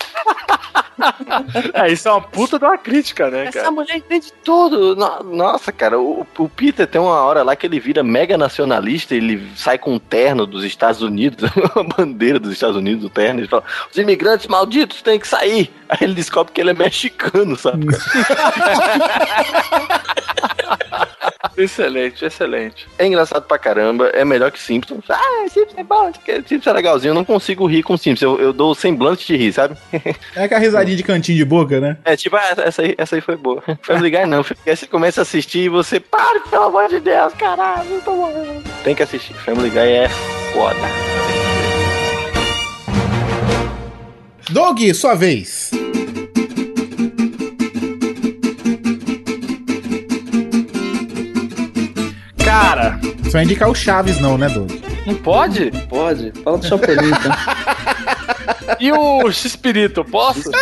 É, 1.74 1.93
isso 1.93 2.09
é 2.09 2.11
uma 2.12 2.20
puta 2.20 2.59
de 2.59 2.64
uma 2.64 2.76
crítica, 2.76 3.30
né, 3.30 3.45
Essa 3.47 3.61
cara? 3.61 3.70
mulher 3.70 3.97
entende 3.97 4.32
tudo. 4.43 4.97
No- 4.97 5.22
Nossa, 5.22 5.70
cara, 5.70 5.97
o, 5.99 6.26
o 6.36 6.49
Peter 6.49 6.89
tem 6.89 7.01
uma 7.01 7.20
hora 7.22 7.45
lá 7.45 7.55
que 7.55 7.64
ele 7.66 7.78
vira 7.78 8.03
mega 8.03 8.36
nacionalista, 8.36 9.14
ele 9.14 9.49
sai 9.55 9.78
com 9.78 9.95
um 9.95 9.99
terno 10.01 10.45
dos 10.45 10.64
Estados 10.64 11.01
Unidos, 11.01 11.49
uma 11.76 11.84
bandeira 11.84 12.41
dos 12.41 12.53
Estados 12.53 12.74
Unidos, 12.76 13.05
o 13.05 13.09
terno, 13.09 13.39
ele 13.41 13.47
fala: 13.49 13.62
os 13.91 13.97
imigrantes 13.97 14.49
malditos 14.49 15.01
têm 15.01 15.20
que 15.20 15.28
sair. 15.28 15.72
Aí 15.89 15.99
ele 16.03 16.14
descobre 16.14 16.53
que 16.53 16.61
ele 16.61 16.70
é 16.70 16.74
mexicano, 16.74 17.57
sabe? 17.57 17.86
Excelente, 21.59 22.24
excelente. 22.24 22.88
É 22.96 23.06
engraçado 23.06 23.42
pra 23.42 23.59
caramba, 23.59 24.06
é 24.11 24.24
melhor 24.24 24.52
que 24.52 24.61
Simpsons. 24.61 25.04
Ah, 25.09 25.46
Simpsons 25.48 25.76
é 25.76 25.82
bom, 25.82 26.12
Simpsons 26.46 26.66
é 26.68 26.72
legalzinho. 26.72 27.11
Eu 27.11 27.14
não 27.14 27.24
consigo 27.24 27.66
rir 27.66 27.82
com 27.82 27.96
Simpsons, 27.96 28.22
eu, 28.22 28.38
eu 28.40 28.52
dou 28.52 28.74
semblante 28.74 29.26
de 29.26 29.36
rir, 29.36 29.52
sabe? 29.52 29.76
É 30.36 30.44
aquela 30.44 30.61
risadinha 30.61 30.96
de 30.96 31.02
cantinho 31.02 31.38
de 31.38 31.44
boca, 31.44 31.80
né? 31.80 31.96
É 32.04 32.16
tipo, 32.16 32.36
ah, 32.36 32.54
essa 32.59 32.82
aí, 32.82 32.94
essa 32.96 33.16
aí 33.16 33.20
foi 33.20 33.36
boa. 33.36 33.62
Family 33.82 34.11
Guy 34.11 34.26
não, 34.26 34.42
Guy 34.42 34.76
você 34.76 34.86
começa 34.86 35.20
a 35.20 35.22
assistir 35.22 35.64
e 35.64 35.68
você, 35.68 35.98
para, 35.98 36.40
pelo 36.40 36.64
amor 36.64 36.88
de 36.88 37.00
Deus, 37.00 37.32
caralho, 37.34 37.88
não 37.90 38.00
tô 38.00 38.14
morrendo. 38.14 38.62
Tem 38.84 38.94
que 38.94 39.02
assistir, 39.02 39.34
Family 39.34 39.70
Guy 39.70 39.78
é 39.78 40.09
foda. 40.52 40.78
Doug, 44.50 44.80
sua 44.94 45.14
vez. 45.14 45.78
Cara, 52.49 52.99
Você 53.22 53.30
vai 53.30 53.44
indicar 53.44 53.68
o 53.68 53.74
Chaves, 53.74 54.18
não, 54.20 54.38
né, 54.38 54.49
Doug? 54.49 54.70
não 55.07 55.14
pode? 55.14 55.70
Pode. 55.88 56.32
Fala 56.42 56.57
do 56.59 56.66
Chapolin, 56.66 57.09
então. 57.09 57.32
E 58.80 58.92
o 58.92 59.30
X-Espírito, 59.30 60.05
posso? 60.05 60.51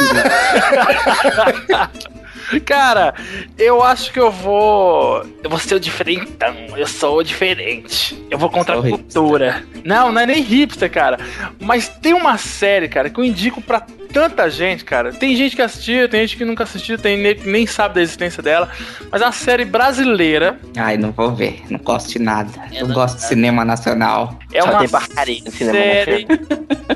Cara, 2.64 3.14
eu 3.58 3.82
acho 3.82 4.12
que 4.12 4.18
eu 4.20 4.30
vou. 4.30 5.24
Eu 5.42 5.50
vou 5.50 5.58
ser 5.58 5.74
o 5.74 5.80
diferentão. 5.80 6.54
Eu 6.76 6.86
sou 6.86 7.18
o 7.18 7.22
diferente. 7.22 8.16
Eu 8.30 8.38
vou 8.38 8.48
contra 8.48 8.74
a 8.74 8.76
Só 8.76 8.82
o 8.82 8.84
hipster. 8.84 9.04
cultura. 9.22 9.64
Não, 9.84 10.12
não 10.12 10.20
é 10.20 10.26
nem 10.26 10.40
hipster, 10.42 10.90
cara. 10.90 11.18
Mas 11.60 11.88
tem 11.88 12.12
uma 12.14 12.38
série, 12.38 12.88
cara, 12.88 13.10
que 13.10 13.18
eu 13.18 13.24
indico 13.24 13.60
pra 13.60 13.84
tanta 14.06 14.48
gente, 14.48 14.84
cara. 14.84 15.12
Tem 15.12 15.36
gente 15.36 15.54
que 15.56 15.62
assistiu, 15.62 16.08
tem 16.08 16.20
gente 16.22 16.36
que 16.36 16.44
nunca 16.44 16.64
assistiu, 16.64 16.98
tem 16.98 17.16
nem, 17.16 17.34
nem 17.44 17.66
sabe 17.66 17.96
da 17.96 18.02
existência 18.02 18.42
dela. 18.42 18.70
Mas 19.10 19.20
é 19.20 19.24
uma 19.24 19.32
série 19.32 19.64
brasileira. 19.64 20.58
Ai, 20.76 20.96
não 20.96 21.12
vou 21.12 21.34
ver. 21.34 21.62
Não 21.68 21.78
gosto 21.78 22.12
de 22.12 22.18
nada. 22.18 22.50
Eu 22.72 22.88
gosto 22.88 23.16
de 23.16 23.22
cinema 23.24 23.64
nacional. 23.64 24.38
É 24.52 24.62
Só 24.62 24.70
uma 24.70 24.78
tem 24.78 24.88
barcaria 24.88 25.42
no 25.44 25.50
cinema 25.50 25.78
série 25.78 26.26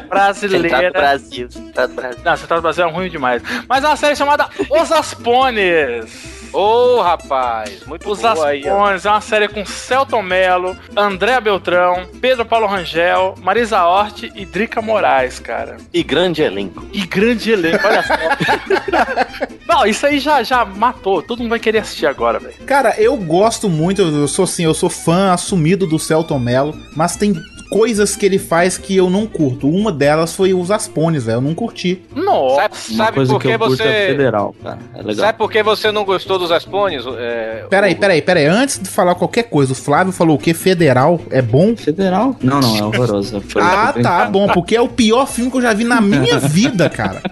brasileira. 0.08 0.90
Brasil, 0.90 1.50
centrado 1.50 1.88
no 1.88 1.94
Brasil. 1.96 2.20
Não, 2.24 2.36
Central 2.36 2.61
do 2.61 2.62
Brasil 2.62 2.84
é 2.84 2.90
ruim 2.90 3.11
demais. 3.11 3.42
Mas 3.68 3.84
é 3.84 3.86
uma 3.86 3.96
série 3.96 4.16
chamada 4.16 4.48
Os 4.70 4.92
Aspones. 4.92 6.39
Ô, 6.53 7.01
rapaz, 7.01 7.84
muito 7.86 8.11
Os 8.11 8.20
boa 8.20 8.48
aí, 8.48 8.62
ó. 8.66 8.82
Aspones 8.82 9.07
é 9.07 9.11
uma 9.11 9.20
série 9.20 9.48
com 9.48 9.64
Celton 9.64 10.22
Mello, 10.22 10.76
André 10.96 11.40
Beltrão, 11.40 12.07
Pedro 12.20 12.44
Paulo 12.44 12.66
Rangel, 12.66 13.34
Marisa 13.40 13.84
Hort 13.84 14.24
e 14.34 14.44
Drica 14.44 14.82
Moraes, 14.82 15.38
cara. 15.38 15.76
E 15.92 16.03
grande 16.03 16.42
elenco. 16.42 16.84
E 16.92 17.07
grande 17.07 17.53
elenco, 17.53 17.86
olha 17.86 18.03
só. 18.03 18.14
Não, 19.68 19.86
isso 19.86 20.05
aí 20.05 20.18
já, 20.18 20.42
já 20.42 20.64
matou. 20.64 21.22
Todo 21.22 21.38
mundo 21.38 21.51
vai 21.51 21.61
querer 21.61 21.78
assistir 21.78 22.07
agora, 22.07 22.38
velho. 22.40 22.55
Cara, 22.66 22.94
eu 22.98 23.16
gosto 23.16 23.68
muito, 23.68 24.03
eu 24.03 24.26
sou 24.28 24.44
assim, 24.44 24.64
eu 24.64 24.74
sou 24.74 24.90
fã 24.90 25.32
assumido 25.32 25.86
do 25.86 25.98
Celton 25.98 26.38
Mello, 26.38 26.76
mas 26.96 27.16
tem 27.16 27.34
coisas 27.71 28.16
que 28.16 28.27
ele 28.27 28.39
faz 28.39 28.77
que 28.77 28.97
eu 28.97 29.09
não 29.09 29.27
curto. 29.27 29.68
Uma 29.68 29.93
delas 29.93 30.35
foi 30.35 30.53
os 30.53 30.71
Aspones, 30.71 31.25
velho, 31.25 31.37
eu 31.37 31.41
não 31.41 31.55
curti. 31.55 32.03
Nossa. 32.14 32.57
Sabe, 32.62 32.77
sabe 32.97 33.12
coisa 33.14 33.33
por 33.33 33.41
que 33.41 33.49
que 33.49 33.55
eu 33.55 33.59
curto 33.59 33.83
é 33.83 33.87
você. 33.87 34.07
federal, 34.09 34.55
cara. 34.62 34.79
É 34.95 34.99
legal. 34.99 35.14
Sabe 35.27 35.39
por 35.39 35.51
que 35.51 35.62
você 35.62 35.93
não 35.93 36.05
gostou 36.05 36.39
dos 36.39 36.51
Aspones? 36.51 37.05
É, 37.18 37.66
Peraí, 37.71 37.95
peraí, 37.95 38.21
peraí, 38.21 38.47
antes 38.47 38.79
de 38.79 38.89
falar 38.89 39.14
qualquer 39.14 39.45
coisa, 39.45 39.73
o 39.73 39.75
Flávio 39.77 40.12
falou 40.12 40.37
o 40.37 40.39
que? 40.39 40.53
Federal 40.53 41.21
é 41.31 41.41
bom? 41.41 41.77
Federal? 41.77 42.35
Não, 42.43 42.61
não, 42.61 42.77
é 42.77 42.83
horroroso. 42.83 43.41
Foi 43.49 43.62
Ah, 43.62 43.95
tá 44.03 44.25
bom, 44.27 44.49
porque 44.49 44.75
é 44.75 44.81
o 44.81 44.89
pior 44.89 45.27
filme 45.27 45.51
que 45.51 45.57
eu 45.57 45.62
já 45.62 45.73
vi 45.73 45.85
na 45.85 46.01
minha 46.01 46.39
vida, 46.51 46.91
cara. 46.91 47.23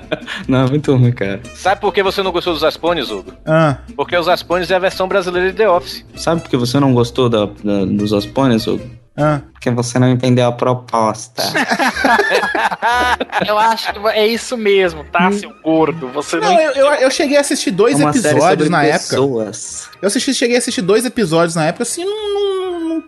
Não, 0.46 0.64
é 0.66 0.70
muito 0.70 0.94
ruim, 0.94 1.12
cara. 1.12 1.40
Sabe 1.54 1.80
por 1.80 1.92
que 1.92 2.02
você 2.02 2.22
não 2.22 2.30
gostou 2.30 2.52
dos 2.54 2.62
Aspones, 2.64 3.10
Hugo? 3.10 3.32
Ah, 3.44 3.78
Porque 3.96 4.16
os 4.16 4.28
Aspones 4.28 4.70
é 4.70 4.76
a 4.76 4.78
versão 4.78 5.08
brasileira 5.08 5.50
de 5.50 5.56
The 5.56 5.68
Office. 5.68 6.04
Sabe 6.14 6.40
por 6.40 6.48
que 6.50 6.56
você 6.56 6.78
não 6.78 6.94
gostou 6.94 7.28
da, 7.28 7.46
da- 7.46 7.84
dos 7.84 8.12
Aspones, 8.12 8.66
Hugo? 8.66 8.84
Ah. 9.18 9.40
Porque 9.52 9.70
você 9.70 9.98
não 9.98 10.08
entendeu 10.08 10.46
a 10.46 10.52
proposta. 10.52 11.42
Eu 13.46 13.58
acho 13.58 13.92
que 13.92 14.08
é 14.08 14.26
isso 14.26 14.56
mesmo, 14.56 15.04
tá, 15.04 15.30
seu 15.32 15.52
gordo? 15.62 16.08
Você 16.08 16.36
não. 16.36 16.52
Não, 16.54 16.60
eu, 16.60 16.72
eu, 16.72 16.86
eu 16.94 17.10
cheguei 17.10 17.36
a 17.36 17.40
assistir 17.40 17.70
dois 17.70 17.98
uma 17.98 18.10
episódios 18.10 18.70
na 18.70 18.84
época. 18.84 18.98
pessoas. 19.00 19.90
Eu 20.00 20.06
assisti, 20.06 20.34
cheguei 20.34 20.56
a 20.56 20.58
assistir 20.58 20.82
dois 20.82 21.04
episódios 21.04 21.54
na 21.54 21.66
época, 21.66 21.82
assim, 21.82 22.04
não, 22.04 22.34
não- 22.40 22.48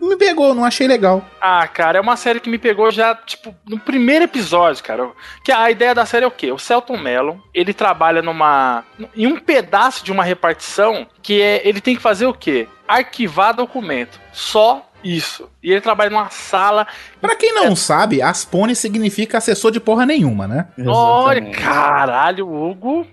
não 0.00 0.08
me 0.08 0.16
pegou, 0.16 0.54
não 0.54 0.64
achei 0.64 0.86
legal. 0.86 1.24
Ah, 1.40 1.66
cara, 1.66 1.98
é 1.98 2.00
uma 2.00 2.16
série 2.16 2.38
que 2.40 2.48
me 2.48 2.58
pegou 2.58 2.90
já, 2.90 3.14
tipo, 3.14 3.54
no 3.68 3.78
primeiro 3.78 4.24
episódio, 4.24 4.82
cara. 4.84 5.08
Que 5.44 5.50
a 5.52 5.70
ideia 5.70 5.94
da 5.94 6.06
série 6.06 6.24
é 6.24 6.28
o 6.28 6.32
quê? 6.32 6.52
O 6.52 6.58
Celton 6.58 6.96
Mello, 6.96 7.42
ele 7.52 7.74
trabalha 7.74 8.22
numa. 8.22 8.84
em 9.16 9.26
um 9.26 9.38
pedaço 9.38 10.04
de 10.04 10.12
uma 10.12 10.22
repartição 10.24 11.06
que 11.22 11.40
é. 11.42 11.66
Ele 11.68 11.80
tem 11.80 11.96
que 11.96 12.02
fazer 12.02 12.26
o 12.26 12.34
quê? 12.34 12.68
Arquivar 12.86 13.54
documento. 13.54 14.20
Só 14.32 14.88
isso. 15.02 15.48
E 15.62 15.70
ele 15.70 15.80
trabalha 15.80 16.10
numa 16.10 16.30
sala. 16.30 16.86
Pra 17.20 17.34
quem 17.36 17.54
não 17.54 17.74
sabe, 17.76 18.22
Aspone 18.22 18.74
significa 18.74 19.38
assessor 19.38 19.70
de 19.70 19.80
porra 19.80 20.04
nenhuma, 20.06 20.46
né? 20.46 20.68
Olha, 20.86 21.50
caralho, 21.50 22.48
Hugo. 22.48 23.06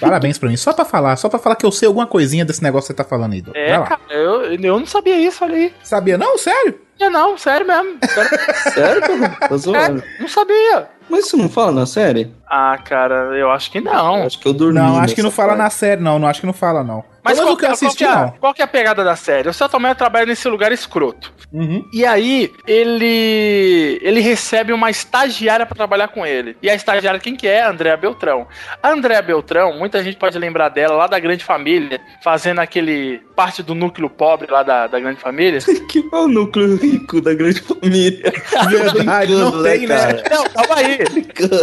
Parabéns 0.00 0.36
pra 0.36 0.48
mim, 0.48 0.56
só 0.56 0.72
pra 0.72 0.84
falar, 0.84 1.14
só 1.14 1.28
pra 1.28 1.38
falar 1.38 1.54
que 1.54 1.64
eu 1.64 1.70
sei 1.70 1.86
alguma 1.86 2.08
coisinha 2.08 2.44
desse 2.44 2.60
negócio 2.60 2.88
que 2.88 2.92
você 2.92 3.04
tá 3.04 3.08
falando 3.08 3.34
aí, 3.34 3.40
Dô. 3.42 3.52
É, 3.54 3.78
cara, 3.78 4.00
eu, 4.10 4.42
eu 4.52 4.80
não 4.80 4.86
sabia 4.86 5.16
isso, 5.16 5.44
olha 5.44 5.54
aí. 5.54 5.74
Sabia 5.80 6.18
não? 6.18 6.36
Sério? 6.36 6.80
Eu 6.98 7.08
não, 7.10 7.38
sério 7.38 7.66
mesmo. 7.66 7.98
Sério, 8.08 8.30
Sério, 8.74 9.00
cara? 9.00 9.48
Tá 9.48 9.56
zoando. 9.56 10.02
não 10.18 10.28
sabia. 10.28 10.88
Mas 11.08 11.26
isso 11.26 11.36
não 11.36 11.48
fala 11.48 11.70
na 11.72 11.86
série? 11.86 12.32
Ah, 12.48 12.76
cara, 12.84 13.36
eu 13.36 13.50
acho 13.50 13.70
que 13.70 13.80
não. 13.80 14.24
Acho 14.24 14.38
que 14.40 14.46
eu 14.48 14.52
dormi. 14.52 14.74
Não, 14.80 14.98
acho 14.98 15.14
que 15.14 15.22
não 15.22 15.30
fala 15.30 15.50
parte. 15.50 15.62
na 15.62 15.70
série, 15.70 16.00
não. 16.00 16.18
Não 16.18 16.26
acho 16.28 16.40
que 16.40 16.46
não 16.46 16.52
fala, 16.52 16.82
não. 16.82 17.04
Mas 17.24 17.38
qual, 17.38 17.56
que 17.56 17.64
eu 17.64 17.66
é- 17.66 17.68
qual, 17.68 17.72
assisti, 17.72 17.96
que 17.98 18.04
é, 18.04 18.08
a- 18.08 18.16
não. 18.16 18.30
qual 18.32 18.54
que 18.54 18.62
é 18.62 18.64
a 18.64 18.68
pegada 18.68 19.04
da 19.04 19.14
série? 19.16 19.48
O 19.48 19.52
Celton 19.52 19.78
Mello 19.78 19.94
trabalha 19.94 20.26
nesse 20.26 20.48
lugar 20.48 20.72
escroto. 20.72 21.32
Uhum. 21.52 21.84
E 21.92 22.04
aí, 22.04 22.52
ele 22.66 23.98
ele 24.02 24.20
recebe 24.20 24.72
uma 24.72 24.90
estagiária 24.90 25.64
pra 25.66 25.76
trabalhar 25.76 26.08
com 26.08 26.26
ele. 26.26 26.56
E 26.62 26.68
a 26.68 26.74
estagiária, 26.74 27.20
quem 27.20 27.36
que 27.36 27.46
é? 27.46 27.62
A 27.62 27.70
Andréa 27.70 27.96
Beltrão. 27.96 28.46
A 28.82 28.88
Andréa 28.90 29.22
Beltrão, 29.22 29.78
muita 29.78 30.02
gente 30.02 30.16
pode 30.16 30.38
lembrar 30.38 30.68
dela 30.68 30.94
lá 30.96 31.06
da 31.06 31.18
Grande 31.18 31.44
Família, 31.44 32.00
fazendo 32.22 32.58
aquele 32.60 33.20
parte 33.34 33.62
do 33.62 33.74
núcleo 33.74 34.08
pobre 34.08 34.50
lá 34.50 34.62
da, 34.62 34.86
da 34.86 35.00
Grande 35.00 35.20
Família. 35.20 35.58
Que 35.92 35.98
é 36.10 36.16
o 36.16 36.28
núcleo 36.28 36.76
rico 36.76 37.20
da 37.20 37.34
grande 37.34 37.60
família. 37.60 38.32
Verdade, 38.70 39.34
não 39.34 39.62
tem, 39.62 39.86
né? 39.86 40.22
Não, 40.30 40.44
calma 40.44 40.76
aí. 40.76 40.98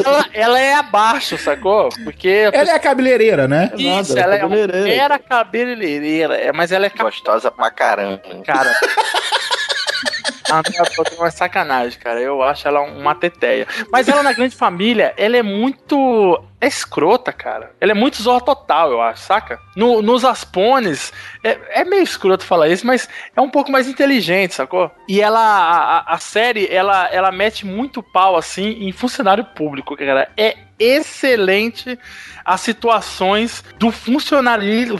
Ela, 0.06 0.26
ela 0.34 0.60
é 0.60 0.74
abaixo, 0.76 1.36
sacou? 1.38 1.90
Porque... 2.04 2.50
Ela 2.54 2.72
é 2.72 2.76
a 2.76 2.80
cabeleireira, 2.80 3.48
né? 3.48 3.72
Isso, 3.76 4.14
nada, 4.14 4.22
ela 4.22 4.36
é 4.36 4.46
uma 4.46 4.58
era 4.88 5.18
cabeleireira, 5.18 6.36
é, 6.36 6.52
mas 6.52 6.72
ela 6.72 6.86
é 6.86 6.90
Gostosa 6.90 7.50
pra 7.50 7.72
caramba. 7.72 8.22
cara. 8.46 8.72
A 10.52 10.58
Andrea 10.60 10.84
Beltrão 10.96 11.26
é 11.26 11.32
sacanagem, 11.32 12.00
cara. 12.00 12.20
Eu 12.20 12.42
acho 12.42 12.68
ela 12.68 12.82
uma 12.82 13.14
teteia. 13.16 13.68
Mas 13.92 14.08
ela 14.08 14.24
na 14.24 14.34
grande 14.34 14.56
família, 14.56 15.14
ela 15.18 15.38
é 15.38 15.44
muito. 15.44 16.44
É 16.62 16.68
escrota, 16.68 17.32
cara. 17.32 17.72
Ela 17.80 17.92
é 17.92 17.96
muito 17.96 18.22
zorra 18.22 18.42
total, 18.42 18.92
eu 18.92 19.02
acho, 19.02 19.22
saca? 19.24 19.58
No- 19.78 20.02
nos 20.02 20.26
Aspones, 20.26 21.14
é, 21.42 21.58
é 21.82 21.86
meio 21.86 22.04
escroto 22.04 22.44
falar 22.44 22.68
isso, 22.68 22.86
mas 22.86 23.08
é 23.34 23.40
um 23.40 23.50
pouco 23.50 23.72
mais 23.72 23.88
inteligente, 23.88 24.56
sacou? 24.56 24.92
E 25.08 25.22
ela, 25.22 25.40
a, 25.40 26.14
a- 26.16 26.18
série, 26.20 26.68
ela, 26.70 27.08
ela 27.14 27.32
mete 27.32 27.66
muito 27.66 28.04
pau, 28.04 28.36
assim, 28.36 28.72
em 28.88 28.92
funcionário 28.92 29.46
público, 29.46 29.96
cara. 29.96 30.30
É 30.36 30.58
excelente 30.78 31.98
as 32.44 32.60
situações 32.62 33.64
do 33.78 33.90
funcionalismo. 33.92 35.00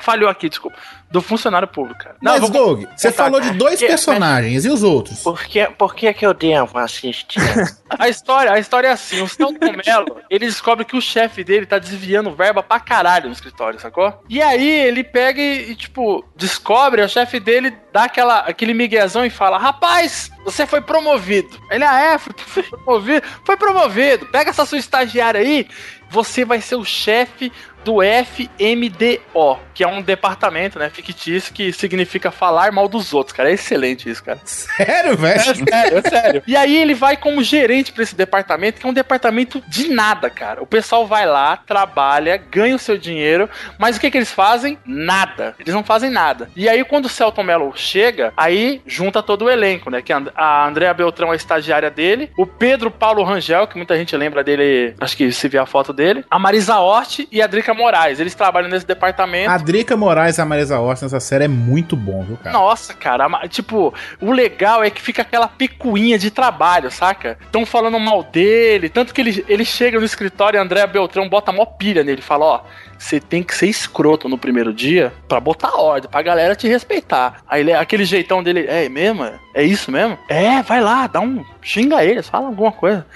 Falhou 0.00 0.28
aqui, 0.28 0.48
desculpa. 0.48 0.76
Do 1.10 1.22
funcionário 1.22 1.68
público, 1.68 2.00
cara. 2.02 2.16
Mas, 2.20 2.40
vou- 2.40 2.50
Doug, 2.50 2.84
você 2.96 3.12
falou 3.12 3.40
de 3.40 3.52
dois 3.52 3.78
que- 3.78 3.86
personagens, 3.86 4.64
e 4.64 4.68
os 4.68 4.82
outros? 4.82 5.20
Por 5.22 5.40
que, 5.44 5.64
por 5.78 5.94
que 5.94 6.12
que 6.12 6.26
eu 6.26 6.34
devo 6.34 6.76
assistir? 6.78 7.40
A 7.98 8.08
história, 8.08 8.50
a 8.52 8.58
história 8.58 8.88
é 8.88 8.90
assim: 8.90 9.22
o 9.22 9.28
Celton 9.28 9.54
Mello, 9.86 10.16
ele 10.28 10.44
descobre 10.46 10.84
que 10.84 10.96
o 10.96 11.00
chefe 11.00 11.44
dele 11.44 11.64
tá 11.64 11.78
desviando 11.78 12.34
verba 12.34 12.60
pra 12.60 12.80
caralho 12.80 13.26
no 13.26 13.32
escritório, 13.32 13.78
sacou? 13.78 14.12
E 14.28 14.42
aí 14.42 14.68
ele 14.68 15.04
pega 15.04 15.40
e, 15.40 15.70
e, 15.70 15.76
tipo, 15.76 16.24
descobre, 16.34 17.00
o 17.00 17.08
chefe 17.08 17.38
dele 17.38 17.72
dá 17.92 18.04
aquela, 18.04 18.40
aquele 18.40 18.74
miguezão 18.74 19.24
e 19.24 19.30
fala: 19.30 19.56
Rapaz, 19.56 20.30
você 20.44 20.66
foi 20.66 20.80
promovido. 20.80 21.48
Ele, 21.70 21.84
ah, 21.84 22.00
é, 22.14 22.18
fui, 22.18 22.32
fui 22.36 22.62
promovido. 22.64 23.26
Foi 23.44 23.56
promovido. 23.56 24.26
Pega 24.26 24.50
essa 24.50 24.66
sua 24.66 24.78
estagiária 24.78 25.40
aí, 25.40 25.68
você 26.10 26.44
vai 26.44 26.60
ser 26.60 26.74
o 26.74 26.84
chefe 26.84 27.52
do 27.86 27.98
FMDO, 28.02 29.58
que 29.72 29.84
é 29.84 29.86
um 29.86 30.02
departamento, 30.02 30.76
né, 30.78 30.90
fictício, 30.90 31.54
que 31.54 31.72
significa 31.72 32.32
falar 32.32 32.72
mal 32.72 32.88
dos 32.88 33.14
outros, 33.14 33.32
cara. 33.36 33.48
É 33.50 33.52
excelente 33.52 34.10
isso, 34.10 34.24
cara. 34.24 34.40
Sério, 34.44 35.16
velho? 35.16 35.38
É 35.40 35.54
sério, 35.54 35.98
é 35.98 36.08
sério. 36.08 36.42
E 36.46 36.56
aí 36.56 36.76
ele 36.76 36.94
vai 36.94 37.16
como 37.16 37.42
gerente 37.44 37.92
pra 37.92 38.02
esse 38.02 38.14
departamento, 38.16 38.80
que 38.80 38.86
é 38.86 38.90
um 38.90 38.92
departamento 38.92 39.62
de 39.68 39.88
nada, 39.88 40.28
cara. 40.28 40.60
O 40.62 40.66
pessoal 40.66 41.06
vai 41.06 41.26
lá, 41.26 41.56
trabalha, 41.58 42.36
ganha 42.36 42.74
o 42.74 42.78
seu 42.78 42.98
dinheiro, 42.98 43.48
mas 43.78 43.96
o 43.96 44.00
que 44.00 44.10
que 44.10 44.18
eles 44.18 44.32
fazem? 44.32 44.78
Nada. 44.84 45.54
Eles 45.60 45.72
não 45.74 45.84
fazem 45.84 46.10
nada. 46.10 46.50
E 46.56 46.68
aí 46.68 46.84
quando 46.84 47.04
o 47.04 47.08
Celton 47.10 47.44
Mello 47.44 47.72
chega, 47.76 48.32
aí 48.36 48.82
junta 48.84 49.22
todo 49.22 49.44
o 49.44 49.50
elenco, 49.50 49.90
né? 49.90 50.02
Que 50.02 50.12
a 50.12 50.16
And- 50.16 50.32
a 50.34 50.66
Andrea 50.66 50.92
Beltrão 50.94 51.28
é 51.28 51.32
a 51.32 51.36
estagiária 51.36 51.90
dele, 51.90 52.30
o 52.36 52.46
Pedro 52.46 52.90
Paulo 52.90 53.22
Rangel, 53.22 53.66
que 53.68 53.76
muita 53.76 53.96
gente 53.96 54.16
lembra 54.16 54.42
dele, 54.42 54.94
acho 55.00 55.16
que 55.16 55.30
se 55.30 55.46
vê 55.48 55.58
a 55.58 55.66
foto 55.66 55.92
dele, 55.92 56.24
a 56.30 56.38
Marisa 56.38 56.78
Hort 56.80 57.20
e 57.30 57.42
a 57.42 57.46
Drica 57.46 57.74
Moraes. 57.76 58.18
Eles 58.18 58.34
trabalham 58.34 58.68
nesse 58.68 58.86
departamento. 58.86 59.50
A 59.50 59.58
Drica 59.58 59.96
Moraes 59.96 60.38
e 60.38 60.40
a 60.40 60.44
Marisa 60.44 60.80
Hort 60.80 61.02
nessa 61.02 61.20
série 61.20 61.44
é 61.44 61.48
muito 61.48 61.94
bom, 61.94 62.24
viu, 62.24 62.36
cara? 62.36 62.56
Nossa, 62.56 62.94
cara, 62.94 63.28
tipo, 63.48 63.94
o 64.20 64.32
legal 64.32 64.82
é 64.82 64.90
que 64.90 65.00
fica 65.00 65.22
aquela 65.22 65.46
picuinha 65.46 66.18
de 66.18 66.30
trabalho, 66.30 66.90
saca? 66.90 67.38
Estão 67.40 67.64
falando 67.66 67.98
mal 68.00 68.22
dele, 68.22 68.88
tanto 68.88 69.12
que 69.12 69.20
ele, 69.20 69.44
ele 69.48 69.64
chega 69.64 69.98
no 69.98 70.04
escritório 70.04 70.58
e 70.58 70.60
André 70.60 70.86
Beltrão 70.86 71.28
bota 71.28 71.52
mó 71.52 71.64
pilha 71.64 72.02
nele, 72.02 72.22
fala, 72.22 72.44
ó, 72.44 72.60
você 72.98 73.20
tem 73.20 73.42
que 73.42 73.54
ser 73.54 73.66
escroto 73.66 74.28
no 74.28 74.38
primeiro 74.38 74.72
dia 74.72 75.12
pra 75.28 75.38
botar 75.40 75.76
ordem, 75.76 76.10
pra 76.10 76.22
galera 76.22 76.56
te 76.56 76.66
respeitar. 76.66 77.42
Aí 77.46 77.60
ele, 77.60 77.72
aquele 77.72 78.04
jeitão 78.04 78.42
dele, 78.42 78.66
é 78.66 78.88
mesmo? 78.88 79.30
É 79.54 79.62
isso 79.62 79.90
mesmo? 79.90 80.18
É, 80.28 80.62
vai 80.62 80.80
lá, 80.80 81.06
dá 81.06 81.20
um, 81.20 81.44
xinga 81.60 82.04
eles, 82.04 82.28
fala 82.28 82.46
alguma 82.46 82.72
coisa. 82.72 83.06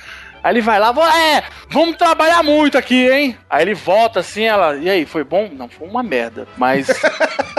Aí 0.42 0.52
ele 0.52 0.60
vai 0.60 0.78
lá, 0.78 0.92
"Vó, 0.92 1.06
é, 1.06 1.44
vamos 1.68 1.96
trabalhar 1.96 2.42
muito 2.42 2.76
aqui, 2.78 3.10
hein? 3.10 3.36
Aí 3.48 3.62
ele 3.62 3.74
volta 3.74 4.20
assim, 4.20 4.44
ela, 4.44 4.76
e 4.76 4.88
aí, 4.88 5.06
foi 5.06 5.24
bom? 5.24 5.50
Não, 5.52 5.68
foi 5.68 5.86
uma 5.86 6.02
merda, 6.02 6.46
mas 6.56 6.86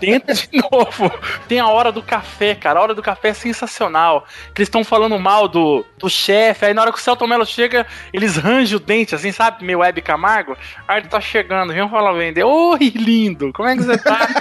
tenta 0.00 0.34
de 0.34 0.48
novo. 0.70 1.10
Tem 1.48 1.58
a 1.60 1.68
hora 1.68 1.90
do 1.90 2.02
café, 2.02 2.54
cara. 2.54 2.78
A 2.78 2.82
hora 2.82 2.94
do 2.94 3.02
café 3.02 3.28
é 3.28 3.34
sensacional. 3.34 4.24
Que 4.54 4.60
eles 4.60 4.68
estão 4.68 4.84
falando 4.84 5.18
mal 5.18 5.48
do, 5.48 5.84
do 5.98 6.08
chefe. 6.08 6.66
Aí 6.66 6.74
na 6.74 6.82
hora 6.82 6.92
que 6.92 6.98
o 6.98 7.00
Celton 7.00 7.26
Mello 7.26 7.46
chega, 7.46 7.86
eles 8.12 8.36
rangem 8.36 8.76
o 8.76 8.80
dente, 8.80 9.14
assim, 9.14 9.32
sabe? 9.32 9.64
Meio 9.64 9.78
Web 9.80 10.02
Camargo. 10.02 10.56
Aí 10.86 11.00
ele 11.00 11.08
tá 11.08 11.20
chegando, 11.20 11.72
vem 11.72 11.88
falar 11.88 12.12
vender. 12.12 12.44
Oi, 12.44 12.92
lindo, 12.94 13.52
como 13.52 13.68
é 13.68 13.76
que 13.76 13.82
você 13.82 13.98
tá? 13.98 14.28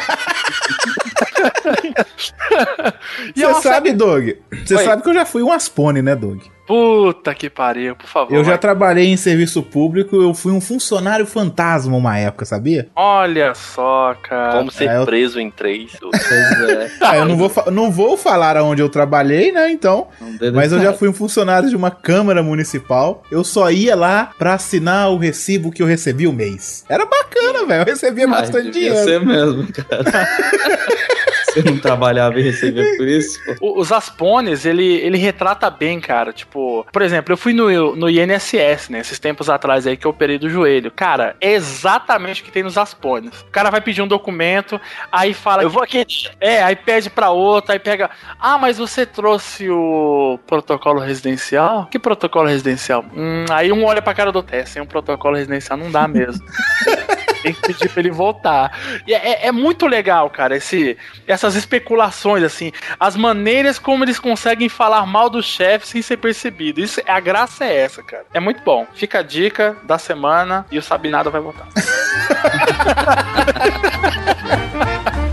Você 3.35 3.45
uma 3.45 3.61
sabe, 3.61 3.93
Doug? 3.93 4.29
Você 4.65 4.75
Oi. 4.75 4.83
sabe 4.83 5.03
que 5.03 5.09
eu 5.09 5.13
já 5.13 5.25
fui 5.25 5.43
um 5.43 5.51
Aspone, 5.51 6.01
né, 6.01 6.15
Doug? 6.15 6.41
Puta 6.67 7.33
que 7.33 7.49
pariu, 7.49 7.95
por 7.95 8.07
favor. 8.07 8.35
Eu 8.35 8.43
já 8.43 8.51
vai. 8.51 8.57
trabalhei 8.59 9.07
em 9.07 9.15
serviço 9.17 9.63
público, 9.63 10.17
eu 10.21 10.33
fui 10.33 10.51
um 10.51 10.59
funcionário 10.59 11.25
fantasma 11.25 11.95
uma 11.95 12.17
época, 12.17 12.43
sabia? 12.45 12.89
Olha 12.93 13.55
só, 13.55 14.13
cara. 14.21 14.57
Como 14.57 14.69
ser 14.69 14.89
É, 14.89 14.97
eu- 14.97 15.05
preso 15.05 15.39
em 15.39 15.49
três. 15.49 15.91
Pois 16.01 16.69
é. 16.69 16.91
Ah, 17.01 17.15
eu 17.17 17.25
não 17.25 17.37
vou, 17.37 17.51
não 17.71 17.89
vou 17.89 18.17
falar 18.17 18.57
aonde 18.57 18.81
eu 18.81 18.89
trabalhei, 18.89 19.51
né? 19.51 19.71
Então. 19.71 20.07
Mas 20.53 20.71
eu 20.73 20.79
já 20.81 20.91
fui 20.93 21.07
um 21.07 21.13
funcionário 21.13 21.69
de 21.69 21.75
uma 21.75 21.89
Câmara 21.89 22.43
Municipal. 22.43 23.23
Eu 23.31 23.43
só 23.43 23.71
ia 23.71 23.95
lá 23.95 24.31
pra 24.37 24.55
assinar 24.55 25.09
o 25.11 25.17
recibo 25.17 25.71
que 25.71 25.81
eu 25.81 25.87
recebi 25.87 26.27
o 26.27 26.33
mês. 26.33 26.83
Era 26.89 27.05
bacana, 27.05 27.65
velho. 27.65 27.81
Eu 27.81 27.85
recebia 27.85 28.25
Ah, 28.25 28.27
bastante 28.27 28.71
dinheiro. 28.71 28.95
ser 28.97 29.25
mesmo, 29.25 29.67
cara. 29.71 30.03
Você 31.61 31.69
não 31.71 31.77
trabalhava 31.79 32.39
e 32.39 32.43
recebia 32.43 32.83
por 32.97 33.07
isso? 33.07 33.39
O- 33.61 33.79
Os 33.79 33.91
Aspones, 33.91 34.65
ele, 34.65 34.95
ele 34.97 35.17
retrata 35.17 35.69
bem, 35.69 35.99
cara. 35.99 36.31
Tipo, 36.33 36.85
por 36.91 37.01
exemplo, 37.01 37.33
eu 37.33 37.37
fui 37.37 37.53
no, 37.53 37.95
no 37.95 38.09
INSS, 38.09 38.89
né? 38.89 38.99
Esses 38.99 39.19
tempos 39.19 39.49
atrás 39.49 39.87
aí 39.87 39.97
que 39.97 40.05
eu 40.05 40.11
operei 40.11 40.37
do 40.37 40.49
joelho. 40.49 40.91
Cara, 40.91 41.35
é 41.41 41.53
exatamente 41.53 42.41
o 42.41 42.45
que 42.45 42.51
tem 42.51 42.63
nos 42.63 42.77
Aspones. 42.77 43.41
O 43.41 43.45
cara 43.51 43.69
vai 43.69 43.81
pedir 43.81 44.01
um 44.01 44.07
documento, 44.07 44.79
aí 45.11 45.33
fala. 45.33 45.63
Eu 45.63 45.69
vou 45.69 45.81
aqui. 45.83 46.05
É, 46.39 46.61
aí 46.61 46.75
pede 46.75 47.09
pra 47.09 47.29
outra, 47.31 47.73
aí 47.73 47.79
pega. 47.79 48.09
Ah, 48.39 48.57
mas 48.57 48.77
você 48.77 49.05
trouxe 49.05 49.69
o 49.69 50.39
protocolo 50.47 50.99
residencial? 50.99 51.87
Que 51.89 51.97
protocolo 51.99 52.47
residencial? 52.47 53.03
Hum, 53.15 53.45
aí 53.49 53.71
um 53.71 53.83
olha 53.85 54.01
pra 54.01 54.13
cara 54.13 54.31
do 54.31 54.43
teste, 54.43 54.71
sem 54.73 54.81
um 54.81 54.85
protocolo 54.85 55.35
residencial 55.35 55.77
não 55.77 55.89
dá 55.91 56.07
mesmo. 56.07 56.45
tem 57.41 57.53
que 57.53 57.61
pedir 57.61 57.89
pra 57.89 57.99
ele 57.99 58.11
voltar. 58.11 58.77
E 59.05 59.13
é, 59.13 59.47
é 59.47 59.51
muito 59.51 59.87
legal, 59.87 60.29
cara, 60.29 60.55
esse, 60.55 60.97
essas 61.25 61.55
especulações, 61.55 62.43
assim, 62.43 62.71
as 62.99 63.15
maneiras 63.15 63.79
como 63.79 64.03
eles 64.03 64.19
conseguem 64.19 64.69
falar 64.69 65.05
mal 65.05 65.29
do 65.29 65.41
chefe 65.41 65.87
sem 65.87 66.01
ser 66.01 66.17
percebido. 66.17 66.79
Isso, 66.79 67.01
a 67.07 67.19
graça 67.19 67.65
é 67.65 67.75
essa, 67.75 68.03
cara. 68.03 68.25
É 68.33 68.39
muito 68.39 68.61
bom. 68.63 68.85
Fica 68.93 69.19
a 69.19 69.23
dica 69.23 69.75
da 69.83 69.97
semana 69.97 70.65
e 70.71 70.77
o 70.77 70.81
Sabinado 70.81 71.31
vai 71.31 71.41
voltar. 71.41 71.67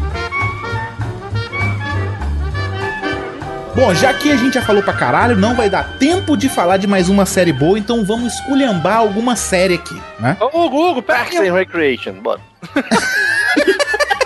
Bom, 3.75 3.93
já 3.93 4.15
que 4.15 4.31
a 4.31 4.37
gente 4.37 4.55
já 4.55 4.63
falou 4.63 4.85
pra 4.85 4.93
caralho, 4.93 5.37
não 5.37 5.57
vai 5.57 5.69
dar 5.69 5.99
tempo 5.99 6.37
de 6.37 6.49
falar 6.49 6.77
de 6.77 6.87
mais 6.87 7.09
uma 7.09 7.27
série 7.27 7.53
boa, 7.53 7.77
então 7.77 8.05
vamos 8.05 8.35
esculhambar 8.35 8.99
alguma 8.99 9.35
série 9.35 9.75
aqui, 9.75 10.01
né? 10.21 10.37
Ô, 10.41 10.67
Hugo, 10.67 11.03
Parks 11.03 11.41
and 11.41 11.53
Recreation, 11.53 12.13
bora. 12.13 12.41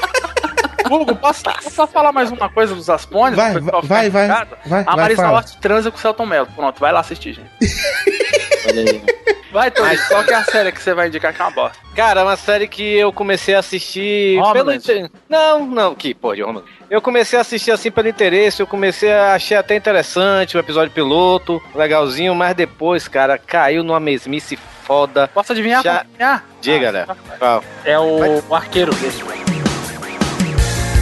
Hugo, 0.90 1.14
posso, 1.16 1.42
posso 1.44 1.70
só 1.70 1.86
falar 1.86 2.12
mais 2.12 2.30
uma 2.30 2.48
coisa 2.48 2.74
dos 2.74 2.88
Aspones? 2.90 3.36
Vai, 3.36 3.52
vai, 3.58 4.10
vai, 4.10 4.46
vai, 4.66 4.84
A 4.86 4.96
Marisa. 4.96 5.30
Hort 5.30 5.56
transa 5.60 5.90
com 5.90 5.96
o 5.96 6.00
Celton 6.00 6.26
Mello. 6.26 6.48
Pronto, 6.54 6.78
vai 6.80 6.92
lá 6.92 7.00
assistir, 7.00 7.34
gente. 7.34 7.50
Olha 8.68 8.80
aí. 8.82 9.02
Vai, 9.50 9.70
Tony, 9.70 9.96
qual 10.08 10.22
que 10.24 10.32
é 10.32 10.36
a 10.36 10.44
série 10.44 10.70
que 10.70 10.80
você 10.82 10.92
vai 10.92 11.08
indicar 11.08 11.32
que 11.32 11.40
é 11.40 11.44
uma 11.44 11.50
bosta? 11.50 11.78
Cara, 11.96 12.20
é 12.20 12.22
uma 12.22 12.36
série 12.36 12.68
que 12.68 12.82
eu 12.82 13.10
comecei 13.10 13.54
a 13.54 13.60
assistir 13.60 14.38
Homeland. 14.38 14.80
pelo 14.84 15.10
Não, 15.26 15.64
não, 15.66 15.94
que 15.94 16.14
pode, 16.14 16.42
Homeland. 16.42 16.68
Eu 16.90 17.00
comecei 17.00 17.38
a 17.38 17.42
assistir 17.42 17.70
assim 17.70 17.90
pelo 17.90 18.08
interesse, 18.08 18.60
eu 18.60 18.66
comecei 18.66 19.10
a 19.10 19.32
achei 19.34 19.56
até 19.56 19.74
interessante 19.74 20.54
o 20.56 20.60
episódio 20.60 20.92
piloto, 20.92 21.62
legalzinho, 21.74 22.34
mas 22.34 22.54
depois, 22.54 23.08
cara, 23.08 23.38
caiu 23.38 23.82
numa 23.82 23.98
mesmice 23.98 24.58
foda. 24.84 25.28
Posso 25.28 25.52
adivinhar? 25.52 25.82
Já- 25.82 25.92
Posso 25.92 26.04
adivinhar? 26.08 26.44
Diga, 26.60 26.92
né? 26.92 27.06
Qual? 27.38 27.64
É 27.86 27.98
o, 27.98 28.42
o 28.46 28.54
Arqueiro 28.54 28.92
Verde. 28.92 29.24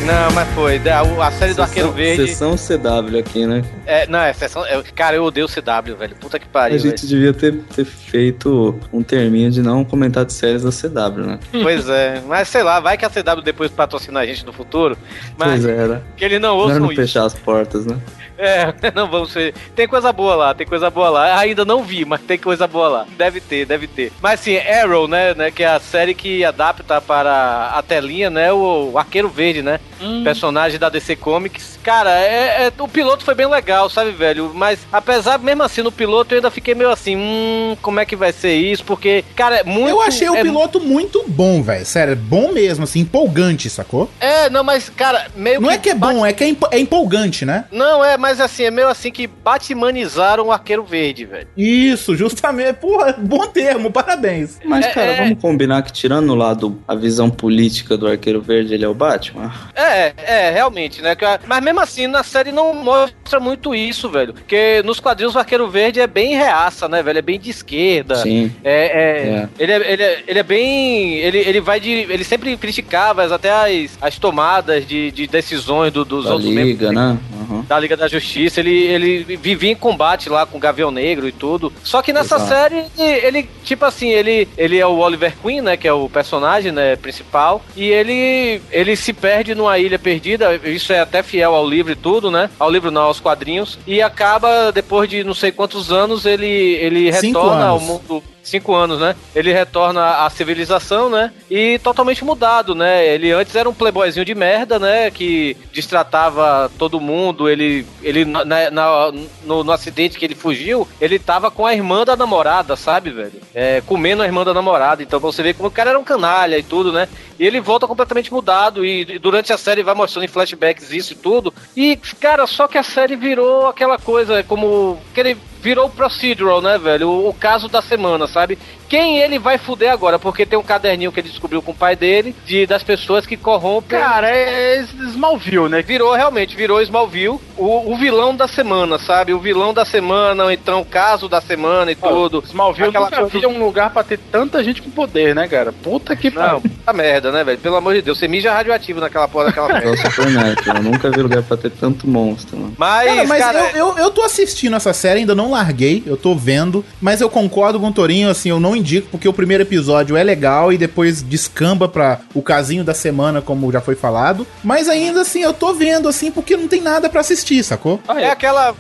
Não, 0.06 0.30
mas 0.34 0.48
foi. 0.54 0.80
A 1.20 1.30
série 1.32 1.52
do 1.52 1.62
Arqueiro 1.62 1.90
Verde. 1.90 2.28
Sessão 2.28 2.54
CW 2.56 3.18
aqui, 3.18 3.44
né? 3.44 3.64
É, 3.84 4.06
não, 4.06 4.20
é 4.20 4.32
sessão. 4.32 4.64
é- 4.64 4.80
cara, 4.94 5.16
eu 5.16 5.24
odeio 5.24 5.46
o 5.46 5.48
CW, 5.48 5.96
velho. 5.98 6.14
Puta 6.16 6.38
que 6.38 6.46
pariu, 6.46 6.76
A 6.76 6.78
gente 6.78 7.04
velho. 7.04 7.08
devia 7.08 7.32
ter, 7.34 7.52
ter 7.74 7.84
feito 7.84 8.78
um 8.92 9.02
terminho 9.02 9.50
de 9.50 9.60
não 9.60 9.84
comentar 9.84 10.24
de 10.24 10.32
séries 10.32 10.62
da 10.62 10.70
CW, 10.70 11.26
né? 11.26 11.38
Pois 11.60 11.88
é, 11.88 12.22
mas 12.26 12.48
sei 12.48 12.62
lá, 12.62 12.78
vai 12.78 12.96
que 12.96 13.04
a 13.04 13.10
CW 13.10 13.42
depois 13.42 13.70
patrocina 13.72 14.20
a 14.20 14.26
gente 14.26 14.46
no 14.46 14.52
futuro. 14.52 14.96
Mas 15.36 15.62
Pois 15.62 15.66
é, 15.66 15.76
era. 15.76 16.02
que 16.16 16.24
eles 16.24 16.40
não 16.40 16.56
ouçam 16.56 16.78
não 16.78 16.92
isso. 16.92 17.00
fechar 17.00 17.24
as 17.24 17.34
portas, 17.34 17.84
né? 17.84 17.96
É, 18.38 18.72
não 18.94 19.10
vamos 19.10 19.32
ser. 19.32 19.54
Tem 19.74 19.88
coisa 19.88 20.12
boa 20.12 20.36
lá, 20.36 20.54
tem 20.54 20.66
coisa 20.66 20.88
boa 20.88 21.08
lá. 21.08 21.38
Ainda 21.38 21.64
não 21.64 21.82
vi, 21.82 22.04
mas 22.04 22.20
tem 22.20 22.38
coisa 22.38 22.66
boa 22.68 22.88
lá. 22.88 23.06
Deve 23.16 23.40
ter, 23.40 23.66
deve 23.66 23.86
ter. 23.88 24.12
Mas 24.22 24.40
assim, 24.40 24.56
Arrow, 24.58 25.08
né, 25.08 25.34
né, 25.34 25.50
que 25.50 25.62
é 25.64 25.68
a 25.68 25.80
série 25.80 26.14
que 26.14 26.44
adapta 26.44 27.00
para 27.00 27.72
a 27.74 27.82
telinha, 27.82 28.30
né, 28.30 28.52
o, 28.52 28.90
o 28.92 28.98
Arqueiro 28.98 29.28
Verde, 29.28 29.62
né, 29.62 29.80
personagem 30.24 30.78
da 30.78 30.88
DC 30.88 31.16
Comics. 31.16 31.78
Cara, 31.82 32.10
é, 32.10 32.66
é- 32.66 32.72
o 32.82 32.88
piloto 32.88 33.24
foi 33.24 33.34
bem 33.34 33.46
legal, 33.48 33.88
sabe, 33.88 34.10
velho? 34.10 34.52
Mas 34.54 34.80
apesar, 34.92 35.38
mesmo 35.38 35.62
assim, 35.62 35.82
no 35.82 35.92
piloto 35.92 36.34
eu 36.34 36.38
ainda 36.38 36.50
fiquei 36.50 36.74
meio 36.74 36.90
assim, 36.90 37.16
hum, 37.16 37.76
como 37.80 38.00
é 38.00 38.04
que 38.04 38.16
vai 38.16 38.32
ser 38.32 38.54
isso? 38.54 38.84
Porque, 38.84 39.24
cara, 39.34 39.56
é 39.58 39.64
muito. 39.64 39.88
Eu 39.90 40.00
achei 40.00 40.28
o 40.28 40.34
é 40.36 40.42
piloto 40.42 40.80
muito 40.80 41.24
bom, 41.28 41.62
velho. 41.62 41.84
Sério, 41.86 42.12
é 42.12 42.16
bom 42.16 42.52
mesmo, 42.52 42.84
assim, 42.84 43.00
empolgante, 43.00 43.70
sacou? 43.70 44.10
É, 44.20 44.50
não, 44.50 44.64
mas, 44.64 44.88
cara, 44.88 45.26
meio 45.36 45.60
Não 45.60 45.70
é 45.70 45.78
que 45.78 45.90
é 45.90 45.94
bom, 45.94 46.24
é 46.26 46.32
que 46.32 46.44
é, 46.44 46.48
empo- 46.48 46.68
é 46.70 46.78
empolgante, 46.78 47.44
né? 47.44 47.64
Não, 47.70 48.04
é, 48.04 48.16
mas 48.16 48.40
assim, 48.40 48.64
é 48.64 48.70
meio 48.70 48.88
assim 48.88 49.10
que 49.10 49.26
batimanizaram 49.26 50.46
o 50.46 50.52
Arqueiro 50.52 50.84
Verde, 50.84 51.24
velho. 51.24 51.48
Isso, 51.56 52.16
justamente. 52.16 52.74
Porra, 52.74 53.14
bom 53.18 53.46
termo, 53.46 53.90
parabéns. 53.90 54.58
Mas, 54.64 54.86
É, 54.86 54.90
cara, 54.90 55.06
é. 55.12 55.16
vamos 55.22 55.40
combinar 55.40 55.82
que 55.82 55.92
tirando 55.92 56.34
lá 56.34 56.54
do, 56.54 56.78
a 56.86 56.94
visão 56.94 57.30
política 57.30 57.96
do 57.96 58.06
Arqueiro 58.06 58.40
Verde, 58.40 58.74
ele 58.74 58.84
é 58.84 58.88
o 58.88 58.94
Batman? 58.94 59.52
É, 59.74 59.85
é, 59.88 60.50
realmente, 60.50 61.00
né? 61.02 61.16
Mas 61.46 61.62
mesmo 61.62 61.80
assim, 61.80 62.06
na 62.06 62.22
série 62.22 62.52
não 62.52 62.74
mostra 62.74 63.38
muito 63.40 63.74
isso, 63.74 64.08
velho. 64.08 64.32
Porque 64.34 64.82
nos 64.84 65.00
quadrinhos 65.00 65.34
o 65.34 65.38
Arqueiro 65.38 65.68
Verde 65.68 66.00
é 66.00 66.06
bem 66.06 66.34
reaça, 66.36 66.88
né, 66.88 67.02
velho? 67.02 67.18
É 67.18 67.22
bem 67.22 67.38
de 67.38 67.50
esquerda. 67.50 68.16
Sim. 68.16 68.52
É, 68.64 68.86
é, 68.86 69.26
É. 69.26 69.48
Ele, 69.58 69.72
é, 69.72 69.92
ele, 69.92 70.02
é, 70.02 70.22
ele 70.26 70.38
é 70.38 70.42
bem. 70.42 71.14
Ele, 71.14 71.38
ele 71.38 71.60
vai 71.60 71.80
de. 71.80 71.90
Ele 71.90 72.24
sempre 72.24 72.56
criticava 72.56 73.24
até 73.34 73.50
as, 73.50 73.98
as 74.00 74.18
tomadas 74.18 74.86
de, 74.86 75.10
de 75.10 75.26
decisões 75.26 75.92
do- 75.92 76.04
dos 76.04 76.24
Da 76.24 76.32
outros 76.34 76.48
Liga, 76.50 76.90
membros 76.92 76.94
né? 76.94 77.18
Uhum. 77.48 77.62
da 77.62 77.78
Liga 77.78 77.96
da 77.96 78.08
Justiça. 78.08 78.60
Ele, 78.60 78.74
ele 78.74 79.36
vivia 79.36 79.72
em 79.72 79.76
combate 79.76 80.28
lá 80.28 80.46
com 80.46 80.58
o 80.58 80.60
Gavião 80.60 80.90
Negro 80.90 81.28
e 81.28 81.32
tudo. 81.32 81.72
Só 81.82 82.02
que 82.02 82.12
nessa 82.12 82.36
Exato. 82.36 82.48
série, 82.48 82.84
ele, 82.98 83.26
ele, 83.26 83.50
tipo 83.64 83.84
assim, 83.84 84.08
ele, 84.08 84.48
ele 84.56 84.78
é 84.78 84.86
o 84.86 84.98
Oliver 84.98 85.34
Queen, 85.42 85.60
né? 85.60 85.76
Que 85.76 85.88
é 85.88 85.92
o 85.92 86.08
personagem 86.08 86.72
né, 86.72 86.96
principal. 86.96 87.62
E 87.76 87.84
ele, 87.88 88.60
ele 88.70 88.96
se 88.96 89.12
perde 89.12 89.54
numa 89.54 89.78
ilha 89.78 89.98
perdida. 89.98 90.54
Isso 90.64 90.92
é 90.92 91.00
até 91.00 91.22
fiel 91.22 91.54
ao 91.54 91.68
livro 91.68 91.92
e 91.92 91.96
tudo, 91.96 92.30
né? 92.30 92.50
Ao 92.58 92.70
livro 92.70 92.90
não, 92.90 93.02
aos 93.02 93.20
quadrinhos. 93.20 93.78
E 93.86 94.02
acaba, 94.02 94.70
depois 94.72 95.08
de 95.08 95.24
não 95.24 95.34
sei 95.34 95.52
quantos 95.52 95.92
anos, 95.92 96.26
ele, 96.26 96.46
ele 96.46 97.10
retorna 97.10 97.66
ao 97.66 97.80
mundo. 97.80 98.22
Cinco 98.46 98.76
anos, 98.76 99.00
né? 99.00 99.16
Ele 99.34 99.52
retorna 99.52 100.24
à 100.24 100.30
civilização, 100.30 101.10
né? 101.10 101.32
E 101.50 101.80
totalmente 101.80 102.24
mudado, 102.24 102.76
né? 102.76 103.04
Ele 103.04 103.32
antes 103.32 103.56
era 103.56 103.68
um 103.68 103.74
playboyzinho 103.74 104.24
de 104.24 104.36
merda, 104.36 104.78
né? 104.78 105.10
Que 105.10 105.56
destratava 105.72 106.70
todo 106.78 107.00
mundo. 107.00 107.48
Ele, 107.48 107.84
ele 108.04 108.24
na, 108.24 108.44
na- 108.44 109.12
no, 109.44 109.64
no 109.64 109.72
acidente 109.72 110.16
que 110.16 110.24
ele 110.24 110.36
fugiu, 110.36 110.86
ele 111.00 111.18
tava 111.18 111.50
com 111.50 111.66
a 111.66 111.74
irmã 111.74 112.04
da 112.04 112.14
namorada, 112.14 112.76
sabe, 112.76 113.10
velho? 113.10 113.32
É, 113.52 113.82
comendo 113.84 114.22
a 114.22 114.26
irmã 114.26 114.44
da 114.44 114.54
namorada. 114.54 115.02
Então 115.02 115.18
você 115.18 115.42
vê 115.42 115.52
como 115.52 115.68
o 115.68 115.72
cara 115.72 115.90
era 115.90 115.98
um 115.98 116.04
canalha 116.04 116.56
e 116.56 116.62
tudo, 116.62 116.92
né? 116.92 117.08
E 117.38 117.46
ele 117.46 117.60
volta 117.60 117.86
completamente 117.86 118.32
mudado. 118.32 118.84
E 118.84 119.18
durante 119.18 119.52
a 119.52 119.58
série 119.58 119.82
vai 119.82 119.94
mostrando 119.94 120.24
em 120.24 120.28
flashbacks 120.28 120.92
isso 120.92 121.12
e 121.12 121.16
tudo. 121.16 121.52
E, 121.76 121.96
cara, 122.20 122.46
só 122.46 122.66
que 122.66 122.78
a 122.78 122.82
série 122.82 123.16
virou 123.16 123.66
aquela 123.66 123.98
coisa 123.98 124.42
como. 124.42 124.98
Aquele 125.12 125.36
virou 125.60 125.90
procedural, 125.90 126.60
né, 126.60 126.78
velho? 126.78 127.08
O, 127.08 127.28
o 127.28 127.34
caso 127.34 127.68
da 127.68 127.82
semana, 127.82 128.26
sabe? 128.26 128.56
Quem 128.88 129.18
ele 129.18 129.38
vai 129.38 129.58
fuder 129.58 129.90
agora, 129.92 130.18
porque 130.18 130.46
tem 130.46 130.58
um 130.58 130.62
caderninho 130.62 131.12
que 131.12 131.20
ele 131.20 131.28
descobriu 131.28 131.60
com 131.62 131.72
o 131.72 131.74
pai 131.74 131.96
dele, 131.96 132.34
de, 132.46 132.66
das 132.66 132.82
pessoas 132.82 133.26
que 133.26 133.36
corrompem. 133.36 133.98
Cara, 133.98 134.28
é 134.30 134.84
Smallville, 135.10 135.68
né? 135.68 135.82
Virou, 135.82 136.14
realmente, 136.14 136.56
virou 136.56 136.80
Smallville, 136.82 137.38
o, 137.56 137.92
o 137.92 137.96
vilão 137.96 138.34
da 138.34 138.46
semana, 138.48 138.98
sabe? 138.98 139.32
O 139.32 139.38
vilão 139.40 139.72
da 139.74 139.84
semana, 139.84 140.44
ou 140.44 140.50
então 140.52 140.80
o 140.80 140.84
caso 140.84 141.28
da 141.28 141.40
semana 141.40 141.90
e 141.90 141.94
tudo. 141.94 142.42
Smallville 142.46 142.88
Aquela 142.88 143.06
nunca 143.10 143.28
coisa- 143.30 143.48
um 143.48 143.58
lugar 143.64 143.90
pra 143.90 144.02
ter 144.04 144.18
tanta 144.30 144.62
gente 144.62 144.82
com 144.82 144.90
poder, 144.90 145.34
né, 145.34 145.48
cara? 145.48 145.72
Puta 145.72 146.14
que 146.14 146.30
Não, 146.30 146.42
pariu. 146.42 146.60
puta 146.60 146.92
merda, 146.92 147.32
né, 147.32 147.42
velho? 147.44 147.58
Pelo 147.58 147.76
amor 147.76 147.94
de 147.94 148.02
Deus, 148.02 148.18
você 148.18 148.28
mija 148.28 148.52
radioativo 148.52 149.00
naquela 149.00 149.26
porra 149.26 149.46
daquela 149.46 149.70
É 149.70 149.84
merda. 149.84 150.10
Supernatural. 150.10 150.76
Eu 150.76 150.82
nunca 150.82 151.10
vi 151.10 151.22
lugar 151.22 151.42
pra 151.42 151.56
ter 151.56 151.70
tanto 151.70 152.08
monstro, 152.08 152.56
mano. 152.56 152.74
Mas, 152.78 153.06
Cara, 153.08 153.26
mas 153.26 153.42
cara, 153.44 153.58
eu, 153.74 153.88
eu, 153.88 153.98
eu 153.98 154.10
tô 154.10 154.22
assistindo 154.22 154.76
essa 154.76 154.92
série, 154.92 155.20
ainda 155.20 155.34
não 155.34 155.50
larguei, 155.50 156.02
eu 156.06 156.16
tô 156.16 156.34
vendo, 156.34 156.84
mas 157.00 157.20
eu 157.20 157.30
concordo 157.30 157.80
com 157.80 157.88
o 157.88 157.92
Torinho, 157.92 158.28
assim, 158.30 158.50
eu 158.50 158.60
não 158.60 158.75
indico, 158.76 159.08
porque 159.10 159.28
o 159.28 159.32
primeiro 159.32 159.62
episódio 159.62 160.16
é 160.16 160.22
legal 160.22 160.72
e 160.72 160.78
depois 160.78 161.22
descamba 161.22 161.88
pra 161.88 162.20
o 162.34 162.42
casinho 162.42 162.84
da 162.84 162.94
semana, 162.94 163.40
como 163.40 163.70
já 163.72 163.80
foi 163.80 163.94
falado. 163.94 164.46
Mas 164.62 164.88
ainda 164.88 165.22
assim, 165.22 165.42
eu 165.42 165.52
tô 165.52 165.72
vendo, 165.74 166.08
assim, 166.08 166.30
porque 166.30 166.56
não 166.56 166.68
tem 166.68 166.80
nada 166.80 167.08
pra 167.08 167.20
assistir, 167.20 167.62
sacou? 167.62 168.00
É 168.16 168.30
aquela. 168.30 168.74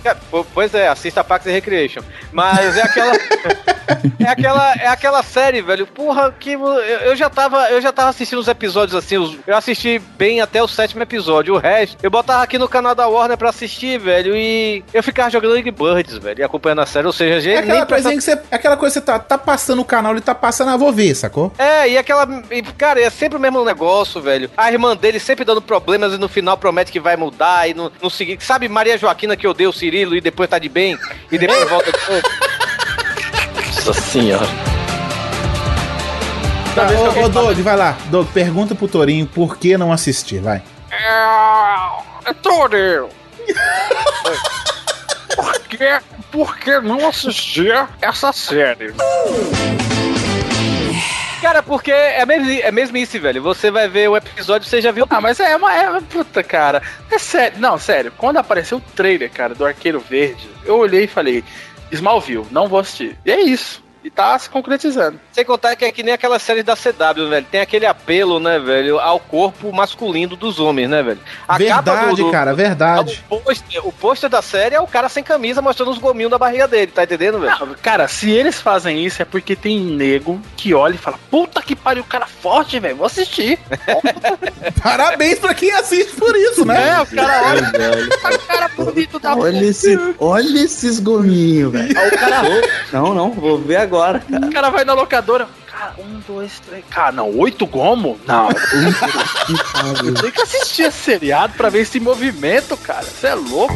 Pois 0.54 0.74
é, 0.74 0.88
assista 0.88 1.24
Parks 1.24 1.46
and 1.48 1.52
Recreation. 1.52 2.02
Mas 2.32 2.76
é 2.76 2.82
aquela. 2.82 3.12
é 4.18 4.28
aquela. 4.28 4.72
É 4.74 4.86
aquela 4.88 5.22
série, 5.22 5.62
velho. 5.62 5.86
Porra, 5.86 6.32
que 6.38 6.52
eu, 6.52 6.66
eu 6.66 7.16
já 7.16 7.28
tava. 7.30 7.68
Eu 7.70 7.80
já 7.80 7.92
tava 7.92 8.10
assistindo 8.10 8.38
os 8.38 8.48
episódios 8.48 8.94
assim. 8.96 9.16
os- 9.18 9.36
eu 9.46 9.56
assisti 9.56 9.98
bem 10.16 10.40
até 10.40 10.62
o 10.62 10.68
sétimo 10.68 11.02
episódio. 11.02 11.54
O 11.54 11.58
resto, 11.58 11.96
eu 12.02 12.10
botava 12.10 12.42
aqui 12.42 12.58
no 12.58 12.68
canal 12.68 12.94
da 12.94 13.06
Warner 13.08 13.36
pra 13.36 13.50
assistir, 13.50 13.98
velho. 13.98 14.36
E 14.36 14.84
eu 14.92 15.02
ficava 15.02 15.30
jogando 15.30 15.52
League 15.52 15.70
Birds, 15.70 16.18
velho. 16.18 16.40
E 16.40 16.42
acompanhando 16.42 16.80
a 16.82 16.86
série. 16.86 17.06
Ou 17.06 17.12
seja, 17.12 17.34
É 17.36 17.40
gente. 17.40 17.58
aquela 17.58 17.78
nem 17.78 17.86
presta- 17.86 18.10
que 18.10 18.20
você. 18.20 18.32
é 18.32 18.42
Aquela 18.50 18.76
coisa 18.76 19.00
que 19.00 19.06
você 19.06 19.12
tá, 19.12 19.18
tá 19.18 19.38
passando 19.38 19.80
o 19.82 19.84
canal, 19.84 20.12
ele 20.12 20.20
tá 20.20 20.34
passando, 20.34 20.70
ah, 20.70 20.76
vou 20.76 20.92
ver, 20.92 21.14
sacou? 21.14 21.52
É, 21.58 21.88
e 21.88 21.98
aquela. 21.98 22.26
e, 22.50 22.62
Cara, 22.62 23.00
é 23.00 23.08
sempre 23.10 23.36
o 23.38 23.40
mesmo 23.40 23.64
negócio, 23.64 24.20
velho. 24.20 24.50
A 24.56 24.70
irmã 24.70 24.96
dele 24.96 25.18
sempre 25.20 25.44
dando 25.44 25.62
problemas 25.62 26.12
e 26.12 26.18
no 26.18 26.28
final 26.28 26.56
promete 26.56 26.90
que 26.92 27.00
vai 27.00 27.16
mudar 27.16 27.68
e 27.68 27.74
no, 27.74 27.90
no 28.02 28.10
seguinte. 28.10 28.44
Sabe 28.44 28.68
Maria 28.68 28.98
Joaquina 28.98 29.36
que 29.36 29.46
odeia 29.46 29.68
o 29.68 29.72
Cirilo 29.72 30.16
e 30.16 30.20
depois 30.20 30.48
tá 30.48 30.58
de 30.58 30.68
bem? 30.68 30.98
E 31.30 31.38
depois 31.38 31.68
volta 31.68 31.90
de 31.92 31.98
novo? 32.10 32.22
Nossa 33.86 34.00
senhora. 34.00 34.44
Tá, 36.74 36.88
ô, 36.90 37.24
ô 37.24 37.28
Doug, 37.28 37.56
vai 37.60 37.76
lá. 37.76 37.96
Doug, 38.06 38.26
pergunta 38.32 38.74
pro 38.74 38.88
Torinho 38.88 39.28
por 39.28 39.56
que 39.56 39.78
não 39.78 39.92
assistir, 39.92 40.40
vai. 40.40 40.60
É, 40.90 42.32
Torinho. 42.42 43.08
por, 45.36 45.60
que, 45.60 46.00
por 46.32 46.56
que 46.58 46.80
não 46.80 47.06
assistir 47.06 47.72
essa 48.02 48.32
série? 48.32 48.92
Cara, 51.40 51.62
porque 51.62 51.92
é 51.92 52.26
mesmo, 52.26 52.50
é 52.50 52.72
mesmice, 52.72 53.20
velho. 53.20 53.40
Você 53.40 53.70
vai 53.70 53.88
ver 53.88 54.08
o 54.08 54.16
episódio, 54.16 54.68
você 54.68 54.82
já 54.82 54.90
viu. 54.90 55.06
Ah, 55.08 55.20
mas 55.20 55.38
é 55.38 55.54
uma. 55.54 55.72
É, 55.72 56.00
puta, 56.00 56.42
cara. 56.42 56.82
É 57.08 57.20
sério. 57.20 57.60
Não, 57.60 57.78
sério. 57.78 58.12
Quando 58.18 58.38
apareceu 58.38 58.78
o 58.78 58.82
trailer, 58.96 59.30
cara, 59.30 59.54
do 59.54 59.64
Arqueiro 59.64 60.00
Verde, 60.00 60.50
eu 60.64 60.76
olhei 60.76 61.04
e 61.04 61.08
falei: 61.08 61.44
Smallville, 61.92 62.46
não 62.50 62.68
vou 62.68 62.78
assistir. 62.78 63.16
E 63.24 63.30
é 63.30 63.40
isso. 63.40 63.82
E 64.06 64.10
tá 64.10 64.38
se 64.38 64.48
concretizando. 64.48 65.18
Sem 65.32 65.44
contar 65.44 65.74
que 65.74 65.84
é 65.84 65.90
que 65.90 66.00
nem 66.00 66.14
aquela 66.14 66.38
série 66.38 66.62
da 66.62 66.76
CW, 66.76 67.28
velho. 67.28 67.44
Tem 67.50 67.60
aquele 67.60 67.84
apelo, 67.86 68.38
né, 68.38 68.56
velho, 68.56 69.00
ao 69.00 69.18
corpo 69.18 69.72
masculino 69.72 70.36
dos 70.36 70.60
homens, 70.60 70.88
né, 70.88 71.02
velho? 71.02 71.18
A 71.48 71.58
verdade, 71.58 72.10
do- 72.10 72.16
do- 72.26 72.30
cara, 72.30 72.54
verdade. 72.54 73.24
O 73.28 73.40
pôster, 73.40 73.84
o 73.84 73.90
pôster 73.90 74.30
da 74.30 74.40
série 74.40 74.76
é 74.76 74.80
o 74.80 74.86
cara 74.86 75.08
sem 75.08 75.24
camisa 75.24 75.60
mostrando 75.60 75.90
os 75.90 75.98
gominhos 75.98 76.30
da 76.30 76.38
barriga 76.38 76.68
dele, 76.68 76.92
tá 76.92 77.02
entendendo, 77.02 77.40
velho? 77.40 77.56
Não, 77.58 77.74
cara, 77.82 78.06
se 78.06 78.30
eles 78.30 78.60
fazem 78.60 79.04
isso 79.04 79.20
é 79.20 79.24
porque 79.24 79.56
tem 79.56 79.80
nego 79.80 80.40
que 80.56 80.72
olha 80.72 80.94
e 80.94 80.98
fala: 80.98 81.18
Puta 81.28 81.60
que 81.60 81.74
pariu, 81.74 82.04
o 82.04 82.06
cara 82.06 82.26
forte, 82.26 82.78
velho, 82.78 82.94
vou 82.94 83.06
assistir. 83.06 83.58
Parabéns 84.82 85.40
pra 85.40 85.52
quem 85.52 85.72
assiste 85.72 86.14
por 86.14 86.34
isso, 86.36 86.64
né? 86.64 86.90
É, 86.90 87.00
o 87.00 87.06
cara 87.06 87.42
olha. 87.48 88.36
O 88.36 88.38
cara 88.46 88.68
bonito 88.68 89.18
da 89.18 89.34
Olha, 89.36 89.64
esse, 89.64 89.98
olha 90.20 90.60
esses 90.60 91.00
gominhos, 91.00 91.72
velho. 91.72 91.90
O 91.90 92.18
cara, 92.18 92.42
Não, 92.92 93.12
não, 93.14 93.32
vou 93.32 93.58
ver 93.58 93.76
agora, 93.76 93.95
cara. 94.00 94.22
o 94.46 94.50
cara 94.52 94.70
vai 94.70 94.84
na 94.84 94.94
locadora. 94.94 95.46
Cara, 95.66 95.94
um, 95.98 96.20
dois, 96.26 96.58
três. 96.60 96.84
Cara, 96.90 97.12
não, 97.12 97.30
oito 97.38 97.66
gomo? 97.66 98.18
Não. 98.26 98.48
Tem 100.20 100.30
que 100.30 100.40
assistir 100.42 100.82
esse 100.84 100.98
seriado 100.98 101.52
pra 101.54 101.68
ver 101.68 101.80
esse 101.80 102.00
movimento, 102.00 102.76
cara. 102.78 103.02
Você 103.04 103.26
é 103.26 103.34
louco. 103.34 103.74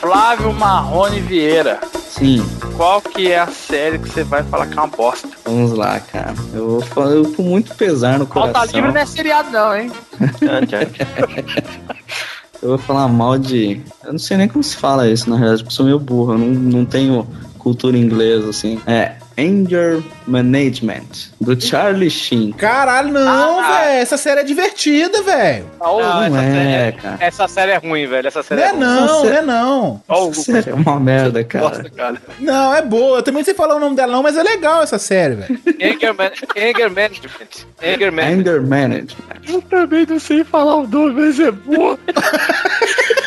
Flávio 0.00 0.52
Marrone 0.52 1.20
Vieira. 1.20 1.80
Sim, 2.08 2.44
Qual 2.76 3.00
que 3.00 3.30
é 3.30 3.38
a 3.38 3.46
série 3.46 3.98
que 3.98 4.08
você 4.08 4.24
vai 4.24 4.42
falar 4.42 4.66
que 4.66 4.76
é 4.76 4.80
uma 4.80 4.88
bosta? 4.88 5.28
vamos 5.44 5.72
lá, 5.72 6.00
cara. 6.00 6.34
Eu 6.52 6.68
vou 6.70 6.80
falar 6.80 7.12
eu 7.12 7.32
com 7.32 7.42
muito 7.42 7.74
pesar 7.76 8.18
no 8.18 8.26
Falta 8.26 8.52
coração. 8.52 8.74
livre 8.74 8.92
não 8.92 9.00
é 9.00 9.06
seriado 9.06 9.50
não, 9.50 9.76
hein? 9.76 9.92
Eu 12.62 12.70
vou 12.70 12.78
falar 12.78 13.08
mal 13.08 13.38
de. 13.38 13.80
Eu 14.04 14.12
não 14.12 14.18
sei 14.18 14.36
nem 14.36 14.48
como 14.48 14.62
se 14.62 14.76
fala 14.76 15.08
isso, 15.08 15.30
na 15.30 15.36
realidade, 15.36 15.62
porque 15.62 15.72
eu 15.72 15.76
sou 15.76 15.86
meio 15.86 15.98
burro. 15.98 16.32
Eu 16.32 16.38
não, 16.38 16.48
não 16.48 16.84
tenho 16.84 17.26
cultura 17.58 17.96
inglesa, 17.96 18.50
assim. 18.50 18.80
É. 18.86 19.16
Anger 19.38 20.02
Management, 20.26 21.30
do 21.40 21.58
Charlie 21.60 22.10
Sheen. 22.10 22.50
Caralho, 22.52 23.12
não, 23.12 23.62
velho. 23.62 24.00
Essa 24.00 24.16
série 24.16 24.40
é 24.40 24.44
divertida, 24.44 25.22
velho. 25.22 25.64
Não, 25.80 26.00
Não 26.00 26.24
essa, 26.24 26.42
é, 26.42 26.52
série, 26.52 26.92
cara. 26.96 27.16
essa 27.20 27.48
série 27.48 27.70
é 27.72 27.76
ruim, 27.76 28.06
velho. 28.06 28.26
Essa 28.26 28.42
série 28.42 28.60
Não 28.60 28.66
é, 28.66 28.68
é 28.68 28.72
ruim. 28.72 28.80
não, 28.80 29.24
não 29.24 29.32
é 29.32 29.42
não. 29.42 30.02
Essa 30.30 30.42
série 30.42 30.70
é 30.70 30.74
uma 30.74 30.98
merda, 30.98 31.44
cara. 31.44 31.68
Bosta, 31.68 31.90
cara. 31.90 32.16
Não, 32.40 32.74
é 32.74 32.82
boa. 32.82 33.18
Eu 33.18 33.22
também 33.22 33.38
não 33.40 33.44
sei 33.44 33.54
falar 33.54 33.76
o 33.76 33.80
nome 33.80 33.94
dela 33.94 34.12
não, 34.12 34.22
mas 34.22 34.36
é 34.36 34.42
legal 34.42 34.82
essa 34.82 34.98
série, 34.98 35.36
velho. 35.36 35.60
Anger, 35.80 36.14
man, 36.14 36.30
anger 36.56 36.90
Management. 36.90 37.66
Anger 37.82 38.12
Management. 38.12 38.40
Anger 38.40 38.62
Management. 38.66 39.16
Eu 39.48 39.62
também 39.62 40.04
não 40.06 40.18
sei 40.18 40.42
falar 40.42 40.76
o 40.76 40.86
nome, 40.88 41.12
mas 41.20 41.38
é 41.38 41.50
boa. 41.52 41.96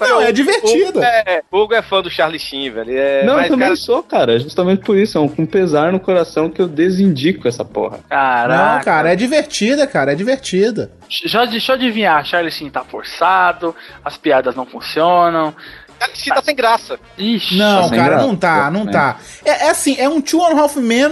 Não, 0.00 0.20
é 0.20 0.32
divertida. 0.32 0.98
Hugo 0.98 1.02
é, 1.02 1.42
Hugo 1.50 1.74
é 1.74 1.82
fã 1.82 2.02
do 2.02 2.10
Charlie 2.10 2.38
Sheen, 2.38 2.70
velho. 2.70 2.96
É, 2.96 3.24
Não, 3.24 3.34
mas, 3.34 3.44
eu 3.44 3.50
também 3.50 3.68
cara, 3.68 3.76
sou, 3.76 4.02
cara. 4.02 4.36
É 4.36 4.38
Justamente 4.38 4.84
por 4.84 4.96
isso. 4.96 5.18
É 5.18 5.20
um, 5.20 5.28
com 5.28 5.46
pesar 5.46 5.92
no 5.92 6.00
coração 6.00 6.50
que 6.50 6.60
eu 6.60 6.68
desindico 6.68 7.48
essa 7.48 7.64
porra. 7.64 8.00
Caraca. 8.08 8.74
Não, 8.76 8.84
cara, 8.84 9.12
é 9.12 9.16
divertida, 9.16 9.86
cara, 9.86 10.12
é 10.12 10.14
divertida. 10.14 10.90
Já, 11.08 11.44
deixa 11.44 11.72
eu 11.72 11.76
adivinhar, 11.76 12.24
Charlie 12.24 12.52
Sheen 12.52 12.70
tá 12.70 12.84
forçado, 12.84 13.74
as 14.04 14.16
piadas 14.16 14.54
não 14.54 14.64
funcionam. 14.64 15.54
Charlie 16.00 16.16
Sheen 16.16 16.34
tá 16.34 16.42
sem 16.42 16.56
graça. 16.56 16.98
Ixi, 17.18 17.56
Não, 17.58 17.82
Tá 17.82 17.88
sem 17.88 17.98
cara, 17.98 18.10
graça, 18.10 18.26
não 18.26 18.36
tá, 18.36 18.64
pô, 18.64 18.70
não 18.70 18.84
né? 18.84 18.92
tá. 18.92 19.16
É, 19.44 19.50
é 19.66 19.70
assim, 19.70 19.96
é 19.98 20.08
um 20.08 20.20
Two 20.20 20.42
and 20.44 20.56
a 20.56 20.60
Half 20.60 20.76
Men, 20.76 21.10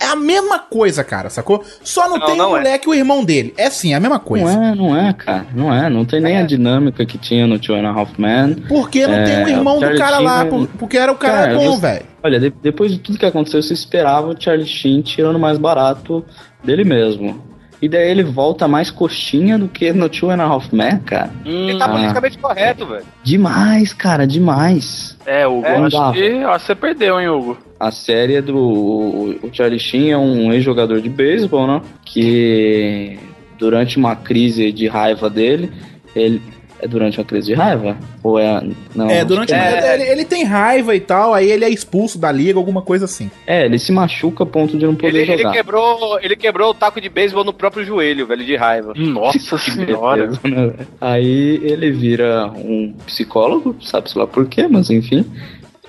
é, 0.00 0.04
é 0.04 0.08
a 0.08 0.16
mesma 0.16 0.58
coisa, 0.58 1.02
cara, 1.04 1.28
sacou? 1.30 1.64
Só 1.82 2.08
não, 2.08 2.16
Não, 2.18 2.26
tem 2.26 2.36
não 2.36 2.52
o 2.52 2.56
é. 2.56 2.60
moleque 2.60 2.86
e 2.86 2.90
o 2.90 2.94
irmão 2.94 3.24
dele. 3.24 3.52
É 3.56 3.68
sim, 3.70 3.92
é 3.92 3.96
a 3.96 4.00
mesma 4.00 4.18
coisa. 4.18 4.46
Não 4.56 4.62
é, 4.64 4.74
não 4.74 4.96
é, 4.96 5.12
cara. 5.12 5.46
Não 5.54 5.74
é. 5.74 5.90
Não 5.90 6.04
tem 6.04 6.20
nem 6.20 6.38
a 6.38 6.42
dinâmica 6.42 7.04
que 7.04 7.18
tinha 7.18 7.46
no 7.46 7.58
Two 7.58 7.74
and 7.74 7.88
a 7.88 7.92
Half 7.92 8.18
Men. 8.18 8.54
Porque 8.68 9.06
não 9.06 9.14
É, 9.14 9.24
tem 9.24 9.44
o 9.44 9.48
irmão 9.48 9.78
o 9.78 9.80
do 9.80 9.98
cara 9.98 10.18
lá, 10.18 10.46
porque 10.78 10.96
era 10.96 11.10
o 11.12 11.16
cara, 11.16 11.48
Cara, 11.48 11.54
bom, 11.56 11.72
você- 11.76 11.80
velho. 11.80 12.06
Olha, 12.22 12.40
de- 12.40 12.50
depois 12.50 12.90
de 12.92 12.98
tudo 12.98 13.18
que 13.18 13.26
aconteceu, 13.26 13.62
você 13.62 13.72
esperava 13.74 14.28
o 14.28 14.36
Charlie 14.40 14.66
Sheen 14.66 15.02
tirando 15.02 15.38
mais 15.38 15.56
barato 15.56 16.24
dele 16.64 16.82
mesmo. 16.84 17.47
E 17.80 17.88
daí 17.88 18.10
ele 18.10 18.24
volta 18.24 18.66
mais 18.66 18.90
coxinha 18.90 19.56
do 19.56 19.68
que 19.68 19.92
no 19.92 20.08
Two 20.08 20.30
and 20.30 20.42
a 20.42 20.44
Half 20.44 20.72
Men, 20.72 20.98
cara. 20.98 21.30
Ele 21.44 21.78
tá 21.78 21.84
Ah. 21.84 21.88
politicamente 21.90 22.38
correto, 22.38 22.86
velho. 22.86 23.04
Demais, 23.22 23.92
cara, 23.92 24.26
demais. 24.26 25.16
É, 25.24 25.46
Hugo, 25.46 25.64
É, 25.64 25.76
acho 25.76 25.96
dava. 25.96 26.12
que, 26.12 26.30
que 26.30 26.44
você 26.44 26.74
perdeu, 26.74 27.20
hein, 27.20 27.28
Hugo? 27.28 27.56
A 27.78 27.90
série 27.92 28.34
é 28.34 28.42
do. 28.42 28.56
O 28.58 29.38
o 29.44 29.50
Charlie 29.52 29.78
Sheen 29.78 30.10
é 30.10 30.18
um 30.18 30.52
ex-jogador 30.52 31.00
de 31.00 31.08
beisebol, 31.08 31.66
né? 31.68 31.80
Que 32.04 33.18
durante 33.58 33.96
uma 33.96 34.16
crise 34.16 34.72
de 34.72 34.88
raiva 34.88 35.30
dele, 35.30 35.70
ele. 36.16 36.42
É 36.80 36.86
durante 36.86 37.18
uma 37.18 37.24
crise 37.24 37.48
de 37.48 37.54
raiva? 37.54 37.96
Ou 38.22 38.38
é. 38.38 38.62
Não, 38.94 39.10
É, 39.10 39.24
durante 39.24 39.52
a- 39.52 39.94
ele, 39.94 40.04
ele 40.04 40.24
tem 40.24 40.44
raiva 40.44 40.94
e 40.94 41.00
tal, 41.00 41.34
aí 41.34 41.50
ele 41.50 41.64
é 41.64 41.68
expulso 41.70 42.18
da 42.18 42.30
liga, 42.30 42.58
alguma 42.58 42.82
coisa 42.82 43.04
assim. 43.04 43.30
É, 43.46 43.64
ele 43.64 43.78
se 43.78 43.90
machuca 43.90 44.44
a 44.44 44.46
ponto 44.46 44.78
de 44.78 44.86
não 44.86 44.94
poder 44.94 45.08
Ele, 45.22 45.32
ele 45.32 45.38
jogar. 45.42 45.52
quebrou, 45.52 46.20
ele 46.20 46.36
quebrou 46.36 46.70
o 46.70 46.74
taco 46.74 47.00
de 47.00 47.08
beisebol 47.08 47.42
no 47.44 47.52
próprio 47.52 47.84
joelho, 47.84 48.26
velho, 48.26 48.44
de 48.44 48.54
raiva. 48.56 48.92
Nossa 48.96 49.58
senhora. 49.58 50.30
Né? 50.44 50.72
Aí 51.00 51.60
ele 51.64 51.90
vira 51.90 52.46
um 52.54 52.94
psicólogo, 53.06 53.76
sabe-se 53.82 54.16
lá 54.16 54.26
por 54.26 54.46
quê, 54.46 54.68
mas 54.68 54.88
enfim. 54.90 55.24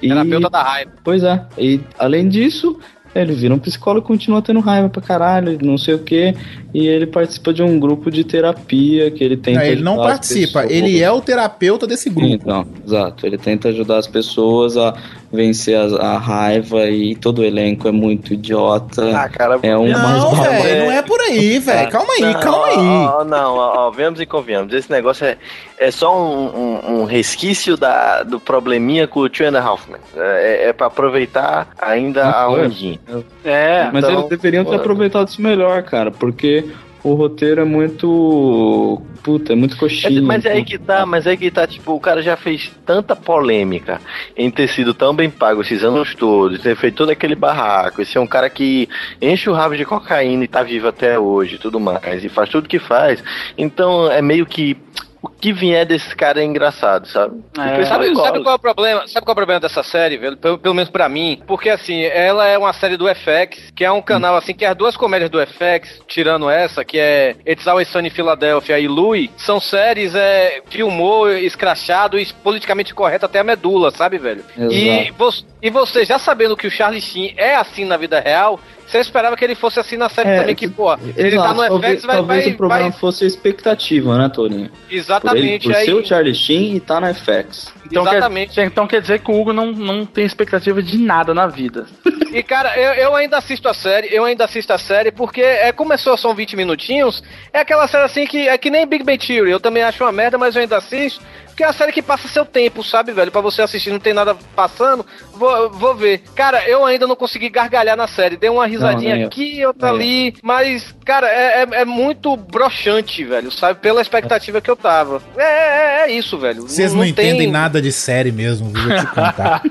E, 0.01 0.07
Terapeuta 0.07 0.49
da 0.49 0.63
raiva. 0.63 0.91
Pois 1.03 1.23
é. 1.23 1.41
E 1.57 1.79
além 1.99 2.27
disso, 2.29 2.79
ele 3.15 3.33
vira 3.33 3.53
um 3.53 3.59
psicólogo 3.59 4.05
e 4.05 4.07
continua 4.07 4.41
tendo 4.41 4.59
raiva 4.59 4.89
pra 4.89 5.01
caralho, 5.01 5.57
não 5.61 5.77
sei 5.77 5.95
o 5.95 5.99
quê. 5.99 6.35
E 6.73 6.87
ele 6.87 7.07
participa 7.07 7.51
de 7.51 7.63
um 7.63 7.79
grupo 7.79 8.11
de 8.11 8.23
terapia 8.23 9.09
que 9.09 9.23
ele 9.23 9.35
tenta. 9.35 9.59
Não, 9.59 9.65
ele 9.65 9.81
não 9.81 9.97
participa, 9.97 10.61
pessoas. 10.61 10.71
ele 10.71 11.01
é 11.01 11.11
o 11.11 11.19
terapeuta 11.19 11.87
desse 11.87 12.09
grupo. 12.09 12.33
Então, 12.33 12.65
exato. 12.85 13.25
Ele 13.25 13.37
tenta 13.37 13.69
ajudar 13.69 13.97
as 13.97 14.07
pessoas 14.07 14.77
a 14.77 14.93
vencer 15.31 15.77
a, 15.77 16.13
a 16.13 16.17
raiva 16.17 16.85
e 16.89 17.15
todo 17.15 17.39
o 17.39 17.45
elenco 17.45 17.87
é 17.87 17.91
muito 17.91 18.33
idiota. 18.33 19.15
Ah, 19.15 19.29
cara, 19.29 19.59
é 19.61 19.77
um 19.77 19.89
mais 19.91 20.23
Não, 20.23 20.31
velho, 20.35 20.85
não 20.85 20.91
é 20.91 21.01
por 21.03 21.19
aí, 21.21 21.59
velho. 21.59 21.91
Calma 21.91 22.13
aí, 22.13 22.21
Não, 22.33 22.39
calma 22.39 22.65
aí. 22.67 22.77
ó, 22.77 23.19
ó, 23.19 23.23
não, 23.23 23.55
ó, 23.55 23.73
ó, 23.87 23.91
vemos 23.91 24.19
e 24.19 24.25
convenhamos. 24.25 24.73
Esse 24.73 24.89
negócio 24.91 25.25
é, 25.25 25.37
é 25.77 25.91
só 25.91 26.17
um, 26.19 26.47
um- 26.47 27.01
um 27.01 27.03
resquício 27.03 27.77
da, 27.77 28.23
do 28.23 28.39
probleminha 28.39 29.07
com 29.07 29.19
o 29.19 29.29
Two 29.29 29.45
and 29.47 29.57
a 29.57 29.61
Half 29.61 29.87
Men. 29.87 30.01
É, 30.17 30.69
é 30.69 30.73
pra 30.73 30.87
aproveitar 30.87 31.67
ainda 31.79 32.25
a 32.25 32.45
Ah, 32.45 32.49
foi? 32.49 32.65
ondinha. 32.65 32.99
É, 33.45 33.89
Mas 33.93 34.03
então, 34.03 34.17
eles 34.19 34.29
deveriam 34.29 34.63
ter 34.63 34.71
mano. 34.71 34.81
aproveitado 34.81 35.27
isso 35.27 35.41
melhor, 35.41 35.83
cara, 35.83 36.09
porque 36.11 36.65
o 37.03 37.13
roteiro 37.13 37.61
é 37.61 37.65
muito. 37.65 39.01
Puta, 39.23 39.51
é 39.51 39.55
muito 39.55 39.71
Mas, 39.71 39.79
coxinha. 39.79 40.21
mas 40.21 40.45
é 40.45 40.53
aí 40.53 40.63
que 40.63 40.77
tá, 40.77 41.05
mas 41.05 41.27
é 41.27 41.31
aí 41.31 41.37
que 41.37 41.51
tá, 41.51 41.67
tipo, 41.67 41.93
o 41.93 41.99
cara 41.99 42.21
já 42.21 42.37
fez 42.37 42.71
tanta 42.85 43.15
polêmica 43.15 43.99
em 44.35 44.49
ter 44.49 44.67
sido 44.69 44.93
tão 44.93 45.13
bem 45.13 45.29
pago 45.29 45.61
esses 45.61 45.83
anos 45.83 46.15
todos, 46.15 46.61
ter 46.61 46.75
feito 46.77 46.95
todo 46.95 47.09
aquele 47.09 47.35
barraco, 47.35 48.01
esse 48.01 48.17
é 48.17 48.21
um 48.21 48.25
cara 48.25 48.49
que 48.49 48.87
enche 49.21 49.49
o 49.49 49.53
rabo 49.53 49.75
de 49.75 49.83
cocaína 49.83 50.45
e 50.45 50.47
tá 50.47 50.63
vivo 50.63 50.87
até 50.87 51.19
hoje 51.19 51.55
e 51.55 51.59
tudo 51.59 51.79
mais, 51.81 52.23
e 52.23 52.29
faz 52.29 52.49
tudo 52.49 52.69
que 52.69 52.79
faz. 52.79 53.21
Então 53.57 54.09
é 54.09 54.21
meio 54.21 54.45
que 54.45 54.77
o 55.21 55.27
que 55.29 55.51
vier 55.51 55.85
desse 55.85 56.15
cara 56.15 56.39
é 56.41 56.43
engraçado, 56.43 57.07
sabe? 57.07 57.41
Pessoal 57.53 57.85
Sabe, 57.85 58.15
sabe 58.15 58.43
qual 58.43 58.53
é 58.53 58.55
o 58.55 58.59
problema? 58.59 59.07
Sabe 59.07 59.25
qual 59.25 59.31
é 59.31 59.33
o 59.33 59.35
problema 59.35 59.59
dessa 59.59 59.83
série, 59.83 60.17
velho? 60.17 60.37
Pelo, 60.37 60.57
pelo 60.57 60.73
menos 60.75 60.89
pra 60.89 61.09
mim. 61.09 61.41
Porque 61.45 61.69
assim, 61.69 62.03
ela 62.03 62.47
é 62.47 62.57
uma 62.57 62.71
série 62.73 62.95
do 62.97 63.05
FX, 63.07 63.71
que 63.75 63.83
é 63.83 63.91
um 63.91 64.01
canal 64.01 64.35
assim, 64.37 64.53
que 64.53 64.63
as 64.65 64.75
duas 64.75 64.95
comédias 64.95 65.29
do 65.29 65.39
FX, 65.45 66.01
tirando 66.07 66.49
essa, 66.49 66.85
que 66.85 66.97
é 66.99 67.35
It's 67.45 67.67
Always 67.67 67.89
Sunny 67.89 68.07
em 68.07 68.11
Philadelphia 68.11 68.79
e 68.79 68.87
Louie, 68.87 69.29
são 69.37 69.59
séries 69.59 70.15
é, 70.15 70.61
de 70.69 70.83
humor 70.83 71.31
escrachado 71.31 72.17
e 72.19 72.25
politicamente 72.43 72.93
correto 72.93 73.25
até 73.25 73.39
a 73.39 73.43
medula, 73.43 73.91
sabe, 73.91 74.17
velho? 74.17 74.43
E, 74.57 74.87
Exato. 74.89 75.13
vo- 75.17 75.45
e 75.61 75.69
você 75.69 76.05
já 76.05 76.17
sabendo 76.17 76.55
que 76.55 76.67
o 76.67 76.71
Charlie 76.71 77.01
Sheen 77.01 77.33
é 77.35 77.55
assim 77.55 77.83
na 77.83 77.97
vida 77.97 78.19
real, 78.19 78.59
você 78.89 78.99
esperava 78.99 79.35
que 79.37 79.43
ele 79.45 79.55
fosse 79.55 79.79
assim 79.79 79.97
na 79.97 80.09
série 80.09 80.29
É, 80.29 80.39
também, 80.39 80.55
que, 80.55 80.67
pô, 80.67 80.93
ele 81.15 81.35
Exato, 81.35 81.47
tá 81.47 81.53
no 81.53 81.67
talvez, 81.67 81.93
FX, 81.95 82.05
vai, 82.05 82.15
talvez 82.17 82.43
vai, 82.45 82.53
o 82.53 82.57
problema 82.57 82.89
vai- 82.89 82.91
fosse 82.99 83.23
a 83.23 83.27
expectativa, 83.27 84.17
né, 84.17 84.29
Torinho? 84.29 84.69
Exatamente, 84.89 85.63
Por, 85.63 85.69
ele, 85.69 85.73
por 85.73 85.75
aí- 85.75 85.85
ser 85.85 85.93
o 85.93 86.05
Charlie 86.05 86.33
Sheen 86.35 86.75
e 86.75 86.79
tá 86.79 86.99
na 86.99 87.09
FX. 87.13 87.71
Então 87.89 88.03
Exatamente. 88.03 88.55
Quer, 88.55 88.65
então 88.65 88.87
quer 88.87 89.01
dizer 89.01 89.19
que 89.19 89.31
o 89.31 89.39
Hugo 89.39 89.51
não, 89.53 89.71
não 89.71 90.05
tem 90.05 90.25
expectativa 90.25 90.81
de 90.81 90.97
nada 90.97 91.33
na 91.33 91.47
vida. 91.47 91.85
E, 92.31 92.43
cara, 92.43 92.79
eu, 92.79 92.93
eu 92.93 93.15
ainda 93.15 93.39
assisto 93.39 93.67
a 93.67 93.73
série, 93.73 94.07
eu 94.13 94.23
ainda 94.23 94.45
assisto 94.45 94.71
a 94.71 94.77
série, 94.77 95.11
porque 95.11 95.41
é, 95.41 95.71
começou, 95.71 96.15
são 96.15 96.35
20 96.35 96.55
minutinhos, 96.55 97.23
é 97.51 97.61
aquela 97.61 97.87
série 97.87 98.03
assim 98.03 98.27
que 98.27 98.47
é 98.47 98.55
que 98.55 98.69
nem 98.69 98.85
Big 98.85 99.03
Bang 99.03 99.17
Theory, 99.17 99.49
eu 99.49 99.59
também 99.59 99.81
acho 99.81 100.03
uma 100.03 100.11
merda, 100.11 100.37
mas 100.37 100.55
eu 100.55 100.61
ainda 100.61 100.77
assisto, 100.77 101.21
porque 101.47 101.63
é 101.63 101.67
a 101.67 101.73
série 101.73 101.91
que 101.91 102.03
passa 102.03 102.27
seu 102.27 102.45
tempo, 102.45 102.83
sabe, 102.83 103.11
velho? 103.13 103.31
Pra 103.31 103.41
você 103.41 103.63
assistir, 103.63 103.89
não 103.89 103.99
tem 103.99 104.13
nada 104.13 104.33
passando, 104.55 105.03
vou, 105.33 105.71
vou 105.71 105.95
ver. 105.95 106.21
Cara, 106.35 106.63
eu 106.69 106.85
ainda 106.85 107.05
não 107.07 107.15
consegui 107.15 107.49
gargalhar 107.49 107.97
na 107.97 108.07
série, 108.07 108.37
dei 108.37 108.49
uma 108.49 108.65
risadinha 108.67 109.13
nem 109.15 109.21
eu. 109.23 109.27
aqui, 109.27 109.65
outra 109.65 109.91
Nem 109.91 109.95
eu. 109.97 110.27
ali, 110.29 110.35
mas, 110.43 110.95
cara, 111.03 111.27
é, 111.27 111.63
é, 111.63 111.81
é 111.81 111.85
muito 111.85 112.37
broxante, 112.37 113.25
velho, 113.25 113.51
sabe? 113.51 113.79
Pela 113.79 114.01
expectativa 114.01 114.61
que 114.61 114.69
eu 114.69 114.75
tava. 114.75 115.21
É, 115.35 115.43
é, 115.43 116.01
é 116.03 116.11
isso, 116.11 116.37
velho. 116.37 116.61
Vocês 116.61 116.93
não, 116.93 117.01
tem- 117.01 117.09
entendem 117.09 117.51
nada 117.51 117.78
de 117.81 117.91
série 117.91 118.31
mesmo, 118.31 118.69
viu? 118.69 118.87
vou 118.87 118.97
te 118.97 119.05
contar. 119.07 119.61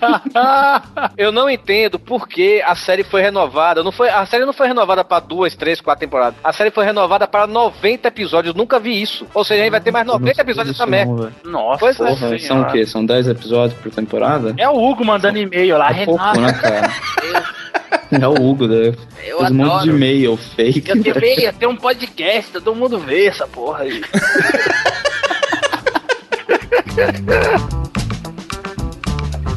eu 1.16 1.32
não 1.32 1.48
entendo 1.48 1.98
por 1.98 2.28
que 2.28 2.60
a 2.62 2.74
série 2.74 3.04
foi 3.04 3.22
renovada. 3.22 3.82
Não 3.82 3.92
foi, 3.92 4.08
a 4.08 4.24
série 4.26 4.44
não 4.44 4.52
foi 4.52 4.66
renovada 4.68 5.04
para 5.04 5.20
duas, 5.20 5.54
três, 5.54 5.80
quatro 5.80 6.00
temporadas. 6.00 6.38
A 6.42 6.52
série 6.52 6.70
foi 6.70 6.84
renovada 6.84 7.26
para 7.26 7.46
90 7.46 8.08
episódios. 8.08 8.54
Nunca 8.54 8.78
vi 8.78 9.00
isso. 9.00 9.26
Ou 9.34 9.44
seja, 9.44 9.60
a 9.60 9.64
gente 9.64 9.72
vai 9.72 9.80
ter 9.80 9.90
mais 9.90 10.06
90 10.06 10.40
episódios 10.40 10.76
dessa 10.76 10.86
merda. 10.86 11.32
Nossa, 11.44 11.78
Pois 11.80 12.00
é. 12.00 12.06
Porra, 12.06 12.38
são 12.38 12.62
o 12.62 12.66
quê? 12.66 12.86
São 12.86 13.04
10 13.04 13.28
episódios 13.28 13.78
por 13.80 13.90
temporada? 13.92 14.54
É 14.58 14.68
o 14.68 14.76
Hugo 14.76 15.04
mandando 15.04 15.38
e-mail 15.38 15.78
lá, 15.78 15.90
É 15.92 16.04
pouco, 16.04 16.22
Renato. 16.22 16.40
né, 16.40 16.52
cara? 16.52 17.48
É 18.10 18.26
o 18.26 18.32
Hugo, 18.32 18.66
né? 18.66 18.94
Eu 19.26 19.38
um 19.40 19.44
monte 19.44 19.54
de 19.54 19.62
adoro. 19.62 19.90
e-mail 19.90 20.36
fake. 20.36 20.88
Eu 20.88 21.02
deveria 21.02 21.52
ter 21.52 21.66
um 21.66 21.76
podcast, 21.76 22.52
todo 22.52 22.74
mundo 22.74 22.98
vê 22.98 23.26
essa 23.26 23.46
porra 23.46 23.82
aí. 23.84 24.02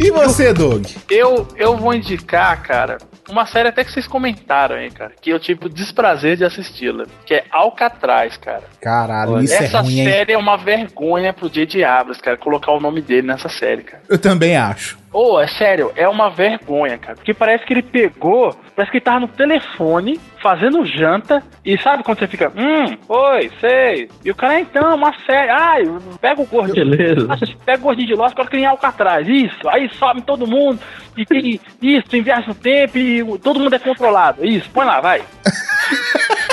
E 0.03 0.10
você, 0.10 0.52
Doug? 0.52 0.88
Eu, 1.11 1.48
eu 1.56 1.78
vou 1.78 1.94
indicar, 1.94 2.60
cara, 2.64 2.98
uma 3.30 3.45
série 3.45 3.69
até 3.69 3.84
que 3.84 3.91
vocês 3.91 4.07
comentaram 4.07 4.76
aí, 4.76 4.90
cara, 4.90 5.11
que 5.22 5.30
eu 5.30 5.40
tive 5.40 5.68
o 5.68 5.69
desprazer 5.69 6.36
de 6.36 6.44
assisti-la, 6.44 7.06
que 7.23 7.36
é 7.36 7.45
Alcatraz, 7.52 8.36
cara. 8.36 8.64
Caralho, 8.82 9.40
isso 9.44 9.53
Essa 9.53 9.78
é 9.78 9.82
ruim, 9.82 9.99
hein? 9.99 10.06
série 10.06 10.34
é 10.34 10.38
uma 10.40 10.57
vergonha 10.57 11.32
pro 11.32 11.48
J.J. 11.48 11.84
Abrams, 11.84 12.19
cara, 12.19 12.36
colocar 12.36 12.72
o 12.72 12.80
nome 12.80 12.99
dele 12.99 13.28
nessa 13.28 13.48
série, 13.48 13.84
cara. 13.84 14.02
Eu 14.10 14.18
também 14.18 14.57
acho. 14.57 14.98
Ô, 15.13 15.39
é 15.41 15.47
sério, 15.47 15.91
é 15.95 16.07
uma 16.07 16.29
vergonha, 16.29 16.97
cara. 16.97 17.15
Porque 17.15 17.33
parece 17.33 17.65
que 17.65 17.73
ele 17.73 17.81
pegou, 17.81 18.55
parece 18.73 18.91
que 18.91 18.97
ele 18.97 19.03
tava 19.03 19.19
no 19.19 19.27
telefone, 19.27 20.17
fazendo 20.41 20.85
janta, 20.85 21.43
e 21.65 21.77
sabe 21.77 22.01
quando 22.01 22.19
você 22.19 22.27
fica, 22.27 22.49
hum, 22.55 22.97
oi, 23.09 23.51
sei. 23.59 24.09
E 24.23 24.31
o 24.31 24.35
cara, 24.35 24.59
então, 24.61 24.95
uma 24.95 25.13
série, 25.25 25.49
ai, 25.51 25.83
pega 26.21 26.41
o 26.41 26.45
gordinho. 26.45 26.89
Beleza. 26.89 27.27
Pega 27.65 27.79
o 27.79 27.83
gordinho 27.83 28.07
de 28.07 28.13
Lost, 28.15 28.33
coloca 28.35 28.55
ele 28.55 28.63
em 28.63 28.67
Alcatraz, 28.67 29.27
isso. 29.27 29.67
Aí 29.67 29.89
sobe 29.95 30.21
todo 30.21 30.47
mundo, 30.47 30.79
e 31.17 31.25
tem 31.25 31.59
isso, 31.81 32.07
viagem 32.23 32.47
no 32.47 32.55
tempo, 32.55 32.97
e 32.97 33.21
o- 33.21 33.38
todo 33.38 33.59
mundo 33.59 33.75
é 33.75 33.79
controlado. 33.79 34.45
Isso, 34.45 34.69
põe 34.69 34.85
lá, 34.85 35.01
vai. 35.01 35.21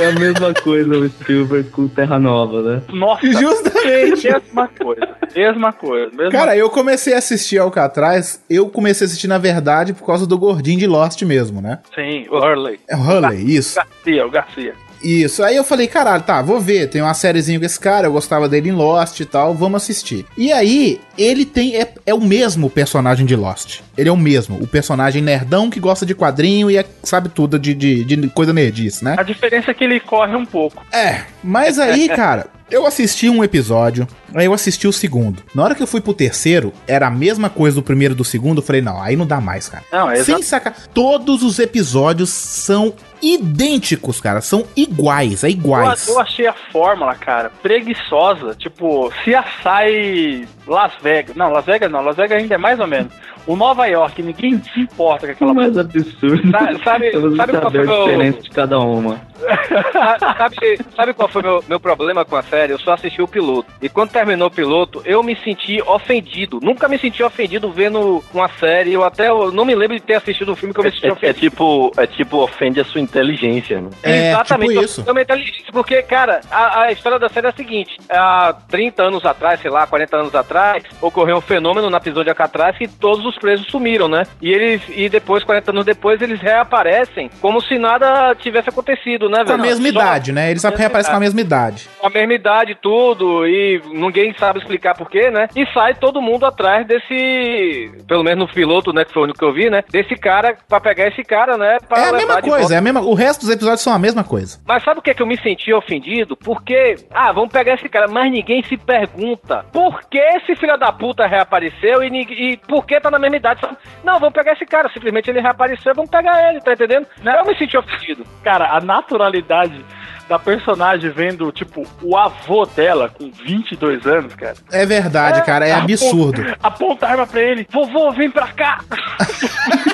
É 0.00 0.06
a 0.06 0.12
mesma 0.12 0.54
coisa 0.54 0.96
o 0.96 1.08
Spielberg 1.08 1.70
com 1.70 1.88
Terra 1.88 2.20
Nova, 2.20 2.62
né? 2.62 2.82
Nossa. 2.92 3.26
Justamente. 3.26 4.30
Mesma 4.30 4.68
coisa, 4.68 5.08
mesma 5.34 5.72
coisa. 5.72 6.10
Mesma 6.14 6.30
Cara, 6.30 6.56
eu 6.56 6.70
comecei 6.70 7.14
a 7.14 7.18
assistir 7.18 7.58
Alcatraz, 7.58 8.44
eu 8.48 8.68
comecei 8.68 9.04
a 9.04 9.08
assistir, 9.08 9.26
na 9.26 9.38
verdade, 9.38 9.92
por 9.92 10.06
causa 10.06 10.24
do 10.24 10.38
gordinho 10.38 10.78
de 10.78 10.86
Lost 10.86 11.20
mesmo, 11.22 11.60
né? 11.60 11.80
Sim, 11.94 12.26
o 12.30 12.36
Hurley. 12.36 12.78
É 12.88 12.94
o 12.94 13.00
Hurley, 13.00 13.56
isso. 13.56 13.74
Garcia, 13.74 14.26
o 14.26 14.30
Garcia. 14.30 14.74
Isso, 15.02 15.42
aí 15.42 15.56
eu 15.56 15.64
falei, 15.64 15.86
caralho, 15.86 16.22
tá, 16.22 16.42
vou 16.42 16.60
ver, 16.60 16.88
tem 16.88 17.02
uma 17.02 17.14
sériezinha 17.14 17.58
com 17.58 17.64
esse 17.66 17.78
cara, 17.78 18.06
eu 18.06 18.12
gostava 18.12 18.48
dele 18.48 18.68
em 18.68 18.72
Lost 18.72 19.20
e 19.20 19.24
tal, 19.24 19.54
vamos 19.54 19.82
assistir. 19.82 20.26
E 20.36 20.52
aí, 20.52 21.00
ele 21.16 21.44
tem, 21.44 21.76
é, 21.76 21.92
é 22.06 22.14
o 22.14 22.20
mesmo 22.20 22.68
personagem 22.70 23.26
de 23.26 23.36
Lost. 23.36 23.80
Ele 23.96 24.08
é 24.08 24.12
o 24.12 24.16
mesmo, 24.16 24.56
o 24.62 24.66
personagem 24.66 25.22
nerdão 25.22 25.70
que 25.70 25.80
gosta 25.80 26.06
de 26.06 26.14
quadrinho 26.14 26.70
e 26.70 26.76
é- 26.76 26.86
sabe 27.02 27.28
tudo 27.28 27.58
de, 27.58 27.74
de, 27.74 28.04
de 28.04 28.28
coisa 28.28 28.52
nerdice, 28.52 29.04
né? 29.04 29.16
A 29.18 29.22
diferença 29.22 29.70
é 29.70 29.74
que 29.74 29.84
ele 29.84 30.00
corre 30.00 30.36
um 30.36 30.46
pouco. 30.46 30.84
É, 30.92 31.22
mas 31.42 31.78
aí, 31.78 32.08
cara, 32.14 32.46
eu 32.70 32.86
assisti 32.86 33.28
um 33.28 33.42
episódio, 33.42 34.06
aí 34.34 34.44
eu 34.46 34.52
assisti 34.52 34.86
o 34.86 34.92
segundo. 34.92 35.42
Na 35.54 35.64
hora 35.64 35.74
que 35.74 35.82
eu 35.82 35.86
fui 35.86 36.00
pro 36.00 36.12
terceiro, 36.12 36.72
era 36.86 37.06
a 37.06 37.10
mesma 37.10 37.48
coisa 37.48 37.76
do 37.76 37.82
primeiro 37.82 38.14
e 38.14 38.16
do 38.16 38.24
segundo, 38.24 38.58
eu 38.58 38.62
falei, 38.62 38.82
não, 38.82 39.00
aí 39.00 39.16
não 39.16 39.26
dá 39.26 39.40
mais, 39.40 39.68
cara. 39.68 39.84
Não, 39.90 40.10
é 40.10 40.22
Sem 40.22 40.42
sacar, 40.42 40.74
todos 40.92 41.42
os 41.42 41.58
episódios 41.58 42.30
são 42.30 42.92
idênticos, 43.22 44.20
cara, 44.20 44.40
são 44.40 44.64
iguais, 44.76 45.44
é 45.44 45.48
Eu, 45.48 45.50
iguais. 45.50 46.08
eu 46.08 46.18
achei 46.20 46.46
a 46.46 46.52
fórmula, 46.52 47.14
cara, 47.14 47.50
preguiçosa. 47.62 48.54
Tipo, 48.54 49.10
CSI 49.24 50.46
Las 50.66 50.92
Vegas. 51.02 51.34
Não, 51.36 51.50
Las 51.50 51.64
Vegas 51.64 51.90
não. 51.90 52.02
Las 52.02 52.16
Vegas 52.16 52.38
ainda 52.40 52.54
é 52.54 52.58
mais 52.58 52.78
ou 52.80 52.86
menos. 52.86 53.12
O 53.48 53.56
Nova 53.56 53.86
York, 53.86 54.22
ninguém 54.22 54.62
se 54.62 54.78
importa 54.80 55.26
com 55.26 55.32
aquela 55.32 55.54
mais 55.54 55.76
absurdo. 55.76 56.50
Sabe- 56.50 56.84
sabe- 56.84 57.36
sabe 57.36 57.52
qual 57.58 57.70
foi 57.70 57.80
a 57.88 57.92
o- 57.92 58.04
diferença 58.04 58.42
de 58.42 58.50
cada 58.50 58.78
uma. 58.78 59.20
sabe, 60.18 60.78
sabe 60.94 61.14
qual 61.14 61.28
foi 61.28 61.42
meu, 61.42 61.64
meu 61.68 61.80
problema 61.80 62.24
com 62.24 62.36
a 62.36 62.42
série? 62.42 62.72
Eu 62.72 62.78
só 62.78 62.92
assisti 62.92 63.22
o 63.22 63.28
piloto. 63.28 63.70
E 63.80 63.88
quando 63.88 64.10
terminou 64.10 64.48
o 64.48 64.50
piloto, 64.50 65.00
eu 65.04 65.22
me 65.22 65.34
senti 65.36 65.80
ofendido. 65.86 66.58
Nunca 66.62 66.88
me 66.88 66.98
senti 66.98 67.22
ofendido 67.22 67.70
vendo 67.70 68.22
uma 68.34 68.48
série. 68.48 68.92
Eu 68.92 69.02
até 69.04 69.28
eu 69.28 69.50
não 69.52 69.64
me 69.64 69.74
lembro 69.74 69.96
de 69.96 70.02
ter 70.02 70.14
assistido 70.14 70.52
um 70.52 70.56
filme 70.56 70.74
que 70.74 70.80
eu 70.80 70.84
me 70.84 70.90
senti 70.90 71.06
É, 71.06 71.08
é 71.08 71.12
ofendido. 71.12 71.38
tipo, 71.40 71.92
é 71.96 72.06
tipo, 72.06 72.36
ofende 72.38 72.80
a 72.80 72.84
sua 72.84 73.00
inteligência, 73.00 73.80
né? 73.80 73.90
Exatamente. 74.02 74.70
tipo 74.72 74.84
isso. 74.84 75.00
eu- 75.00 75.06
eu 75.06 75.14
me 75.14 75.22
inteligente, 75.22 75.64
Porque, 75.72 76.02
cara, 76.02 76.40
a, 76.50 76.82
a 76.82 76.92
história 76.92 77.18
da 77.18 77.28
série 77.28 77.46
é 77.46 77.50
a 77.50 77.52
seguinte: 77.52 77.96
há 78.10 78.54
30 78.68 79.04
anos 79.04 79.24
atrás, 79.24 79.60
sei 79.60 79.70
lá, 79.70 79.86
40 79.86 80.16
anos 80.16 80.34
atrás, 80.34 80.82
ocorreu 81.00 81.36
um 81.36 81.40
fenômeno 81.40 81.88
na 81.88 82.00
prisão 82.00 82.22
de 82.24 82.30
Alcatraz 82.30 82.76
que 82.76 82.88
todos 82.88 83.24
os 83.24 83.37
presos 83.38 83.66
sumiram, 83.68 84.08
né? 84.08 84.24
E 84.42 84.50
eles 84.52 84.82
e 84.88 85.08
depois, 85.08 85.42
40 85.44 85.70
anos 85.70 85.84
depois, 85.84 86.20
eles 86.20 86.40
reaparecem 86.40 87.30
como 87.40 87.60
se 87.62 87.78
nada 87.78 88.34
tivesse 88.34 88.68
acontecido, 88.68 89.28
né, 89.28 89.36
Com 89.44 89.52
a 89.52 89.56
velho? 89.56 89.62
mesma 89.62 89.84
Só- 89.84 89.90
idade, 89.90 90.32
né? 90.32 90.50
Eles 90.50 90.62
reaparecem 90.62 91.10
com 91.12 91.16
a 91.16 91.20
mesma 91.20 91.40
idade. 91.40 91.88
com 91.98 92.06
a 92.06 92.10
mesma 92.10 92.34
idade, 92.34 92.74
tudo, 92.80 93.46
e 93.46 93.80
ninguém 93.92 94.34
sabe 94.38 94.58
explicar 94.58 94.94
porquê, 94.96 95.30
né? 95.30 95.48
E 95.56 95.66
sai 95.72 95.94
todo 95.94 96.20
mundo 96.22 96.44
atrás 96.46 96.86
desse. 96.86 97.90
Pelo 98.06 98.22
menos 98.24 98.46
no 98.48 98.52
piloto, 98.54 98.92
né? 98.92 99.04
Que 99.04 99.12
foi 99.12 99.22
o 99.22 99.24
único 99.24 99.38
que 99.38 99.44
eu 99.44 99.52
vi, 99.52 99.70
né? 99.70 99.82
Desse 99.90 100.14
cara, 100.16 100.56
pra 100.68 100.80
pegar 100.80 101.08
esse 101.08 101.22
cara, 101.22 101.56
né? 101.56 101.78
É 101.90 102.00
a 102.08 102.12
mesma 102.12 102.40
coisa, 102.42 102.74
é 102.74 102.78
a 102.78 102.80
mesma, 102.80 103.00
o 103.00 103.14
resto 103.14 103.40
dos 103.42 103.50
episódios 103.50 103.80
são 103.82 103.92
a 103.92 103.98
mesma 103.98 104.22
coisa. 104.24 104.58
Mas 104.66 104.82
sabe 104.84 105.00
o 105.00 105.02
que, 105.02 105.10
é 105.10 105.14
que 105.14 105.22
eu 105.22 105.26
me 105.26 105.36
senti 105.40 105.72
ofendido? 105.72 106.36
Porque, 106.36 106.96
ah, 107.12 107.32
vamos 107.32 107.50
pegar 107.52 107.74
esse 107.74 107.88
cara, 107.88 108.06
mas 108.08 108.30
ninguém 108.30 108.62
se 108.64 108.76
pergunta 108.76 109.64
por 109.72 110.02
que 110.08 110.18
esse 110.18 110.54
filho 110.56 110.76
da 110.76 110.92
puta 110.92 111.26
reapareceu 111.26 112.02
e, 112.02 112.08
e 112.08 112.56
por 112.56 112.84
que 112.86 113.00
tá 113.00 113.10
na 113.10 113.18
mesma 113.18 113.27
Sabe? 113.60 113.76
Não, 114.04 114.18
vamos 114.18 114.34
pegar 114.34 114.52
esse 114.52 114.66
cara. 114.66 114.90
Simplesmente 114.92 115.30
ele 115.30 115.40
reapareceu, 115.40 115.94
vamos 115.94 116.10
pegar 116.10 116.50
ele, 116.50 116.60
tá 116.60 116.72
entendendo? 116.72 117.06
Eu 117.24 117.46
me 117.46 117.56
senti 117.56 117.76
ofendido. 117.76 118.24
Cara, 118.42 118.76
a 118.76 118.80
naturalidade 118.80 119.84
da 120.28 120.38
personagem 120.38 121.10
vendo, 121.10 121.50
tipo, 121.50 121.86
o 122.02 122.16
avô 122.16 122.66
dela 122.66 123.08
com 123.08 123.30
22 123.30 124.06
anos, 124.06 124.34
cara. 124.34 124.54
É 124.70 124.84
verdade, 124.84 125.42
cara, 125.44 125.66
é 125.66 125.72
absurdo. 125.72 126.42
Aponta, 126.42 126.58
aponta 126.62 127.06
a 127.06 127.10
arma 127.10 127.26
pra 127.26 127.40
ele. 127.40 127.66
Vovô, 127.70 128.10
vem 128.12 128.30
pra 128.30 128.48
cá. 128.48 128.78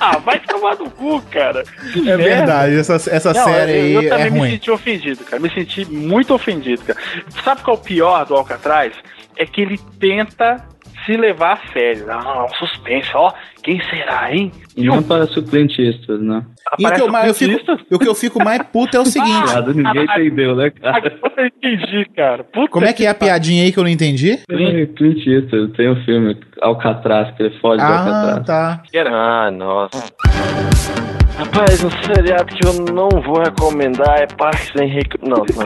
ah, 0.00 0.18
vai 0.18 0.38
tomar 0.40 0.76
no 0.76 0.90
cu, 0.90 1.20
cara. 1.30 1.62
Que 1.92 2.00
É 2.10 2.16
merda. 2.16 2.36
verdade, 2.36 2.78
essa, 2.78 2.94
essa 2.94 3.32
Não, 3.32 3.44
série 3.44 3.72
eu, 3.72 3.76
aí 4.00 4.04
eu 4.06 4.10
também 4.10 4.26
é 4.26 4.30
me 4.30 4.38
ruim. 4.40 4.50
senti 4.50 4.70
ofendido, 4.70 5.24
cara. 5.24 5.40
Me 5.42 5.50
senti 5.50 5.84
muito 5.84 6.34
ofendido, 6.34 6.82
cara. 6.84 6.98
Sabe 7.44 7.62
qual 7.62 7.76
é 7.76 7.80
o 7.80 7.82
pior 7.82 8.24
do 8.26 8.34
Alcatraz? 8.34 8.92
É 9.38 9.44
que 9.46 9.60
ele 9.60 9.78
tenta 10.00 10.64
se 11.04 11.16
levar 11.16 11.52
a 11.62 11.72
sério. 11.72 12.06
Ah, 12.10 12.44
um 12.44 12.54
suspense, 12.54 13.10
ó. 13.14 13.32
Quem 13.62 13.80
será, 13.90 14.32
hein? 14.34 14.52
E 14.76 14.84
não 14.84 14.98
o 14.98 15.42
Clint 15.42 15.78
Eastwood, 15.78 16.22
né? 16.24 16.42
E 16.78 16.86
o 16.86 16.92
que, 16.92 17.00
eu, 17.00 17.08
mais- 17.08 17.28
eu 17.28 17.34
fico, 17.34 17.72
o 17.92 17.98
que 17.98 18.08
eu 18.08 18.14
fico 18.14 18.42
mais 18.44 18.62
puto 18.62 18.96
é 18.96 19.00
o 19.00 19.04
seguinte. 19.06 19.42
Piada, 19.50 19.72
ninguém 19.72 20.04
entendeu, 20.04 20.54
né, 20.56 20.70
cara? 20.70 21.18
Eu 21.36 21.46
entendi, 21.46 22.04
cara. 22.16 22.44
Puta 22.44 22.68
Como 22.70 22.86
é 22.86 22.92
que 22.92 23.04
é 23.04 23.08
a 23.08 23.14
piadinha 23.14 23.64
aí 23.64 23.72
que 23.72 23.78
eu 23.78 23.82
não 23.84 23.90
entendi? 23.90 24.38
Clint 24.46 25.26
Eastwood, 25.26 25.72
tem 25.76 25.90
um 25.90 26.04
filme, 26.04 26.36
Alcatraz, 26.62 27.34
que 27.36 27.42
ele 27.42 27.58
foge 27.60 27.78
do 27.78 27.82
Ah, 27.82 27.98
Alcatraz. 28.36 28.46
tá. 28.46 28.82
Ah, 29.10 29.50
nossa. 29.50 31.25
Rapaz, 31.36 31.84
um 31.84 31.90
seriado 31.90 32.46
que 32.46 32.66
eu 32.66 32.72
não 32.94 33.10
vou 33.20 33.40
recomendar 33.42 34.20
é 34.20 34.26
Parks 34.26 34.70
and 34.80 34.86
Rec... 34.86 35.14
Não, 35.22 35.36
não. 35.36 35.44
isso 35.44 35.58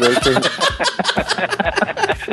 daí 0.00 0.12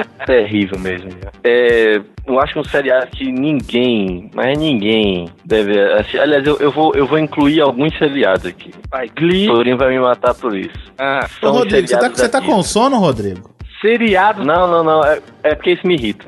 é 0.01 0.25
terrível 0.25 0.79
mesmo. 0.79 1.09
É, 1.43 2.01
eu 2.25 2.39
acho 2.39 2.53
que 2.53 2.59
um 2.59 2.63
seriado 2.63 3.07
que 3.11 3.31
ninguém, 3.31 4.31
mas 4.33 4.57
ninguém 4.57 5.29
deve 5.45 5.79
assistir. 5.93 6.19
Aliás, 6.19 6.45
eu, 6.45 6.57
eu, 6.57 6.71
vou, 6.71 6.95
eu 6.95 7.05
vou 7.05 7.19
incluir 7.19 7.61
alguns 7.61 7.95
seriados 7.99 8.47
aqui. 8.47 8.71
Vai, 8.89 9.07
Glee. 9.09 9.45
Torinho 9.45 9.77
vai 9.77 9.89
me 9.89 9.99
matar 9.99 10.33
por 10.33 10.57
isso. 10.57 10.91
Ah, 10.97 11.27
Ô, 11.43 11.51
Rodrigo, 11.51 11.87
você 11.87 11.99
tá, 11.99 12.09
você 12.09 12.29
tá 12.29 12.41
com 12.41 12.63
sono, 12.63 12.97
Rodrigo? 12.97 13.51
Seriado. 13.79 14.43
Não, 14.43 14.67
não, 14.67 14.83
não. 14.83 15.05
É, 15.05 15.21
é 15.43 15.53
porque 15.53 15.71
isso 15.71 15.85
me 15.85 15.93
irrita. 15.93 16.25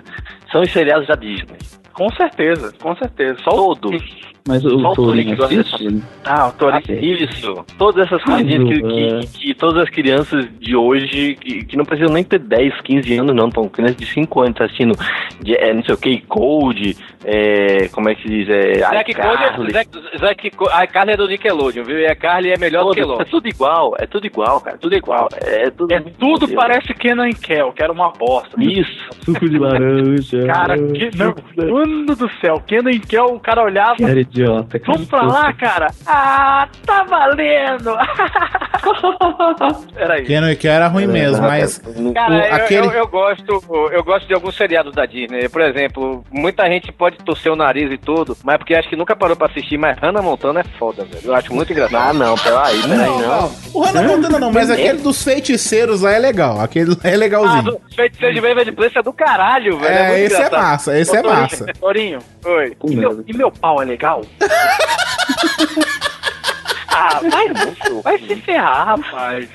São 0.51 0.61
os 0.61 0.71
seriados 0.71 1.07
da 1.07 1.15
Disney. 1.15 1.57
Com 1.93 2.11
certeza, 2.11 2.73
com 2.79 2.95
certeza. 2.95 3.39
Só 3.43 3.51
Todos. 3.51 4.32
Mas 4.47 4.63
o 4.65 4.79
Só 4.79 4.91
o 4.91 4.95
Tourinho 4.95 5.41
assiste? 5.41 6.03
Ah, 6.25 6.47
o 6.47 6.51
Torinho. 6.51 6.99
Isso. 6.99 7.65
Todas 7.77 8.05
essas 8.05 8.21
coisinhas 8.23 8.63
que, 8.67 8.81
que, 8.81 9.39
que 9.39 9.53
todas 9.53 9.83
as 9.83 9.89
crianças 9.89 10.47
de 10.59 10.75
hoje, 10.75 11.35
que, 11.35 11.63
que 11.65 11.77
não 11.77 11.85
precisam 11.85 12.13
nem 12.13 12.23
ter 12.23 12.39
10, 12.39 12.81
15 12.81 13.17
anos, 13.19 13.35
não, 13.35 13.47
estão 13.47 13.69
crianças 13.69 13.97
de 13.97 14.05
5 14.05 14.41
anos 14.41 14.59
assistindo 14.59 14.93
de, 15.41 15.55
é, 15.55 15.73
não 15.73 15.83
sei 15.83 15.95
o 15.95 15.97
que, 15.97 16.21
Code, 16.21 16.97
é, 17.23 17.87
como 17.89 18.09
é 18.09 18.15
que 18.15 18.23
se 18.23 18.27
diz? 18.27 18.49
É, 18.49 18.79
Zack. 18.79 19.13
Code, 19.13 19.71
Zack, 19.71 19.89
Zack 20.19 20.51
a 20.71 20.87
Carly 20.87 21.11
é 21.13 21.17
do 21.17 21.27
Nickelodeon, 21.27 21.83
viu? 21.83 21.99
E 21.99 22.05
a 22.05 22.15
Carly 22.15 22.51
é 22.51 22.57
melhor 22.57 22.83
do 22.83 22.93
que 22.93 23.01
Todas, 23.01 23.15
é 23.15 23.19
Lost. 23.19 23.31
tudo 23.31 23.47
igual, 23.47 23.93
é 23.97 24.05
tudo 24.05 24.25
igual, 24.25 24.59
cara, 24.59 24.77
tudo 24.77 24.95
igual. 24.95 25.29
É 25.41 25.69
tudo, 25.69 25.93
É 25.93 25.99
tudo 26.01 26.47
parece 26.53 26.93
Kenan 26.93 27.29
e 27.29 27.33
Kel, 27.33 27.71
que 27.71 27.81
era 27.81 27.91
uma 27.91 28.11
bosta. 28.11 28.61
Isso. 28.61 29.09
Suco 29.23 29.47
de 29.47 29.57
laranja. 29.57 30.45
Cara, 30.45 30.75
que, 30.77 31.11
não, 31.17 31.33
mano 31.73 32.15
do 32.15 32.29
céu, 32.41 32.61
Kenan 32.67 32.91
e 32.91 32.99
Kel, 32.99 33.25
o 33.25 33.39
cara 33.39 33.63
olhava. 33.63 33.95
Era 34.01 34.23
idiota, 34.33 34.79
cara. 34.79 34.93
Vamos 34.93 35.07
pra 35.09 35.21
lá, 35.23 35.53
cara. 35.53 35.87
Ah, 36.05 36.67
tá 36.85 37.03
valendo. 37.03 37.95
Peraí. 39.93 40.25
Kenan 40.25 40.51
e 40.51 40.55
Kel 40.55 40.71
era 40.71 40.87
ruim 40.87 41.07
mesmo, 41.07 41.41
mas. 41.41 41.81
Cara, 42.13 42.33
o- 42.33 42.37
eu, 42.37 42.55
aquele. 42.55 42.87
eu, 42.87 42.91
eu 42.91 43.07
gosto, 43.07 43.63
eu 43.91 44.03
gosto 44.03 44.27
de 44.27 44.33
alguns 44.33 44.55
seriados 44.55 44.93
da 44.93 45.05
Disney. 45.05 45.47
Por 45.49 45.61
exemplo, 45.61 46.23
muita 46.31 46.65
gente 46.67 46.91
pode 46.91 47.17
torcer 47.19 47.51
o 47.51 47.55
nariz 47.55 47.91
e 47.91 47.97
tudo, 47.97 48.35
mas 48.43 48.57
porque 48.57 48.73
acho 48.75 48.89
que 48.89 48.95
nunca 48.95 49.15
parou 49.15 49.35
pra 49.35 49.47
assistir, 49.47 49.77
mas 49.77 49.97
Hannah 49.99 50.21
Montana 50.21 50.59
é 50.61 50.63
foda, 50.77 51.05
velho. 51.05 51.21
Eu 51.25 51.35
acho 51.35 51.53
muito 51.53 51.71
engraçado. 51.71 52.09
Ah, 52.09 52.13
não, 52.13 52.35
peraí, 52.37 52.81
peraí, 52.81 52.97
Não, 52.97 53.19
não. 53.21 53.41
não. 53.41 53.51
O 53.73 53.81
Hannah 53.81 54.03
Montana 54.03 54.39
não, 54.39 54.51
mas 54.51 54.69
aquele 54.69 54.99
dos 54.99 55.23
feiticeiros 55.23 56.01
lá 56.01 56.11
é 56.11 56.19
legal. 56.19 56.59
Aquele 56.59 56.91
lá 56.91 56.97
é 57.03 57.13
Ah, 57.13 57.17
legalzinho. 57.17 57.63
do 57.63 57.81
Feiticeiro 57.95 58.33
de 58.35 58.41
Waverly 58.41 58.71
Place 58.71 58.97
é 58.97 59.01
do 59.03 59.13
caralho, 59.13 59.77
velho. 59.79 59.93
É, 59.93 60.07
muito 60.07 60.19
esse 60.25 60.35
é 60.35 60.37
engraçado. 60.37 60.61
massa, 60.61 60.99
esse 60.99 61.15
é 61.15 61.19
Ô, 61.19 61.23
Torinho, 61.23 61.41
massa. 61.41 61.65
Torinho, 61.79 62.19
Oi. 62.45 62.77
e 62.85 62.95
meu, 62.95 63.23
e 63.27 63.37
meu 63.37 63.51
pau 63.51 63.81
é 63.81 63.85
legal? 63.85 64.22
ah, 66.89 67.19
vai, 67.29 67.49
moço, 67.49 68.01
vai 68.01 68.17
se 68.19 68.35
ferrar, 68.37 68.97
rapaz. 68.97 69.49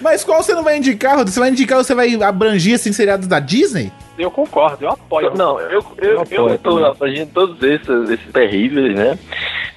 Mas 0.00 0.24
qual 0.24 0.42
você 0.42 0.54
não 0.54 0.62
vai 0.62 0.76
indicar, 0.76 1.12
Rodrigo? 1.12 1.30
Você 1.30 1.40
vai 1.40 1.50
indicar 1.50 1.78
ou 1.78 1.84
você 1.84 1.94
vai 1.94 2.14
abranger 2.22 2.74
assim 2.74 2.92
seriados 2.92 3.26
da 3.26 3.40
Disney? 3.40 3.92
Eu 4.18 4.30
concordo, 4.30 4.84
eu 4.84 4.90
apoio. 4.90 5.34
Não, 5.36 5.60
eu, 5.60 5.84
eu, 5.98 6.24
eu 6.30 6.58
tô 6.58 6.84
abrangendo 6.84 7.30
todos 7.32 7.62
esses, 7.62 8.10
esses 8.10 8.32
terríveis, 8.32 8.94
né? 8.94 9.18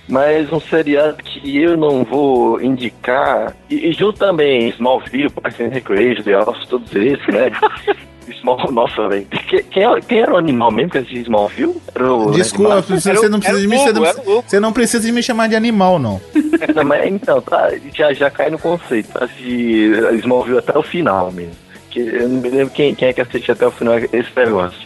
Mas 0.10 0.52
um 0.52 0.60
seriado 0.60 1.24
que 1.24 1.58
eu 1.58 1.78
não 1.78 2.04
vou 2.04 2.62
indicar, 2.62 3.56
e, 3.70 3.90
e 3.90 3.94
junto 3.94 4.18
também 4.18 4.70
Smallville, 4.70 5.30
Parks 5.30 5.62
and 5.62 5.70
Recreation, 5.70 6.24
The 6.24 6.40
Office, 6.40 6.68
todos 6.68 6.94
esses, 6.96 7.28
né? 7.28 7.52
Small, 8.40 8.58
nossa, 8.72 9.08
velho. 9.08 9.26
Quem, 9.48 9.64
quem 9.64 9.84
era- 9.84 10.02
quem 10.02 10.20
era 10.20 10.34
o 10.34 10.38
animal 10.38 10.72
mesmo 10.72 10.92
que 10.92 10.98
assistia 11.00 11.22
Smallville? 11.22 11.76
Era 11.96 12.14
o 12.14 12.32
Desculpa, 12.32 12.82
você, 12.82 13.30
não 13.30 13.40
precisa 13.40 13.60
de 13.62 13.68
mim, 13.68 13.78
você 13.78 13.94
não, 13.94 14.42
você 14.44 14.60
não 14.60 14.74
precisa 14.74 15.06
de 15.06 15.12
me 15.12 15.24
chamar 15.24 15.48
de 15.48 15.56
animal, 15.56 15.98
não. 16.00 16.22
Não, 16.76 16.84
mas 16.86 17.06
então, 17.12 17.42
tá, 17.42 17.70
já, 17.94 18.14
já 18.14 18.30
cai 18.30 18.50
no 18.52 18.60
conceito. 18.60 19.10
Assisti 19.22 19.92
Smallville 20.20 20.60
até 20.60 20.78
o 20.78 20.84
final 20.84 21.32
mesmo. 21.32 21.54
Que 21.92 22.00
eu 22.00 22.30
não 22.30 22.42
me 22.42 22.50
lembro 22.50 22.74
quem, 22.74 22.96
quem 22.96 23.10
é 23.10 23.14
que 23.14 23.22
assistiu 23.22 23.54
até 23.54 23.68
o 23.68 23.72
final 23.72 23.98
esse 23.98 24.36
negócio. 24.36 24.80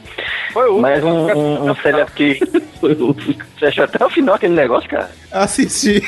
Foi 0.52 0.69
o 0.69 0.80
Mas 0.80 1.03
um, 1.03 1.10
um, 1.10 1.72
um 1.72 1.76
que. 2.15 2.40
Você 2.82 3.65
achou 3.65 3.84
até 3.84 4.03
o 4.03 4.10
final 4.10 4.36
aquele 4.36 4.53
negócio, 4.53 4.90
cara? 4.90 5.10
Assisti. 5.32 6.02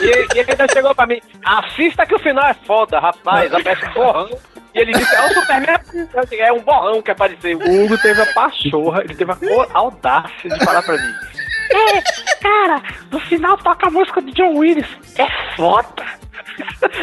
E, 0.00 0.36
e 0.36 0.38
ele 0.38 0.50
ainda 0.50 0.66
chegou 0.72 0.94
pra 0.94 1.06
mim, 1.06 1.20
assista 1.44 2.06
que 2.06 2.14
o 2.14 2.18
final 2.18 2.46
é 2.46 2.54
foda, 2.66 2.98
rapaz. 2.98 3.52
Aparece 3.52 3.86
um 3.86 3.92
borrão. 3.92 4.38
E 4.74 4.78
ele 4.80 4.92
disse, 4.92 5.14
é 5.14 5.26
o 5.26 5.34
Superman. 5.34 5.76
É 6.32 6.52
um 6.52 6.60
borrão 6.60 7.00
que 7.00 7.10
apareceu. 7.10 7.58
O 7.58 7.84
Hugo 7.84 7.96
teve 7.98 8.20
a 8.20 8.26
pachorra, 8.32 9.02
ele 9.04 9.14
teve 9.14 9.30
a 9.30 9.38
audácia 9.72 10.50
de 10.50 10.64
falar 10.64 10.82
pra 10.82 10.96
mim. 10.96 11.14
É, 11.70 12.02
cara, 12.40 12.82
no 13.10 13.20
final 13.20 13.56
toca 13.58 13.88
a 13.88 13.90
música 13.90 14.20
do 14.20 14.32
John 14.32 14.56
Willis. 14.56 14.86
É 15.18 15.26
foda. 15.56 16.04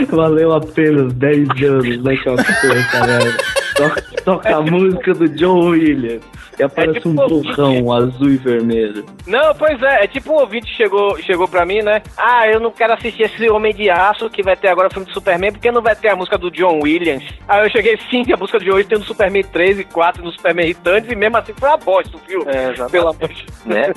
Valeu 0.10 0.54
apenas 0.54 1.14
10 1.14 1.50
anos, 1.64 2.04
né, 2.04 2.18
Calcutê, 2.18 2.84
cara? 2.92 3.20
Toca, 3.76 4.02
toca 4.24 4.56
a 4.58 4.62
música 4.62 5.14
do 5.14 5.30
John 5.30 5.70
Williams. 5.70 6.24
E 6.62 6.64
aparece 6.64 7.00
tipo 7.00 7.10
um 7.10 7.16
borrão 7.16 7.92
azul 7.92 8.30
e 8.30 8.38
vermelho. 8.38 9.04
Não, 9.26 9.56
pois 9.56 9.82
é, 9.82 10.04
é 10.04 10.08
tipo 10.08 10.32
um 10.32 10.36
ouvinte 10.36 10.72
chegou, 10.76 11.18
chegou 11.24 11.48
pra 11.48 11.66
mim, 11.66 11.82
né? 11.82 12.04
Ah, 12.16 12.48
eu 12.48 12.60
não 12.60 12.70
quero 12.70 12.94
assistir 12.94 13.24
esse 13.24 13.50
Homem 13.50 13.74
de 13.74 13.90
Aço 13.90 14.30
que 14.30 14.44
vai 14.44 14.56
ter 14.56 14.68
agora 14.68 14.88
o 14.88 14.92
filme 14.92 15.08
do 15.08 15.14
Superman, 15.14 15.52
porque 15.54 15.72
não 15.72 15.82
vai 15.82 15.96
ter 15.96 16.10
a 16.10 16.16
música 16.16 16.38
do 16.38 16.52
John 16.52 16.80
Williams. 16.84 17.24
Aí 17.48 17.66
eu 17.66 17.72
cheguei, 17.72 17.98
sim, 18.12 18.24
a 18.32 18.38
música 18.38 18.60
de 18.60 18.72
hoje 18.72 18.88
tem 18.88 19.00
no 19.00 19.04
Superman 19.04 19.44
3 19.44 19.80
e 19.80 19.84
4 19.86 20.24
no 20.24 20.32
Superman 20.32 20.68
Returns, 20.68 21.12
e 21.12 21.16
mesmo 21.16 21.38
assim 21.38 21.54
foi 21.58 21.68
uma 21.68 21.78
bosta 21.78 22.16
o 22.16 22.20
filme. 22.20 22.46
É, 22.48 22.74
Pelo 22.92 23.08
amor 23.10 23.28
de 23.28 23.46
Né? 23.66 23.92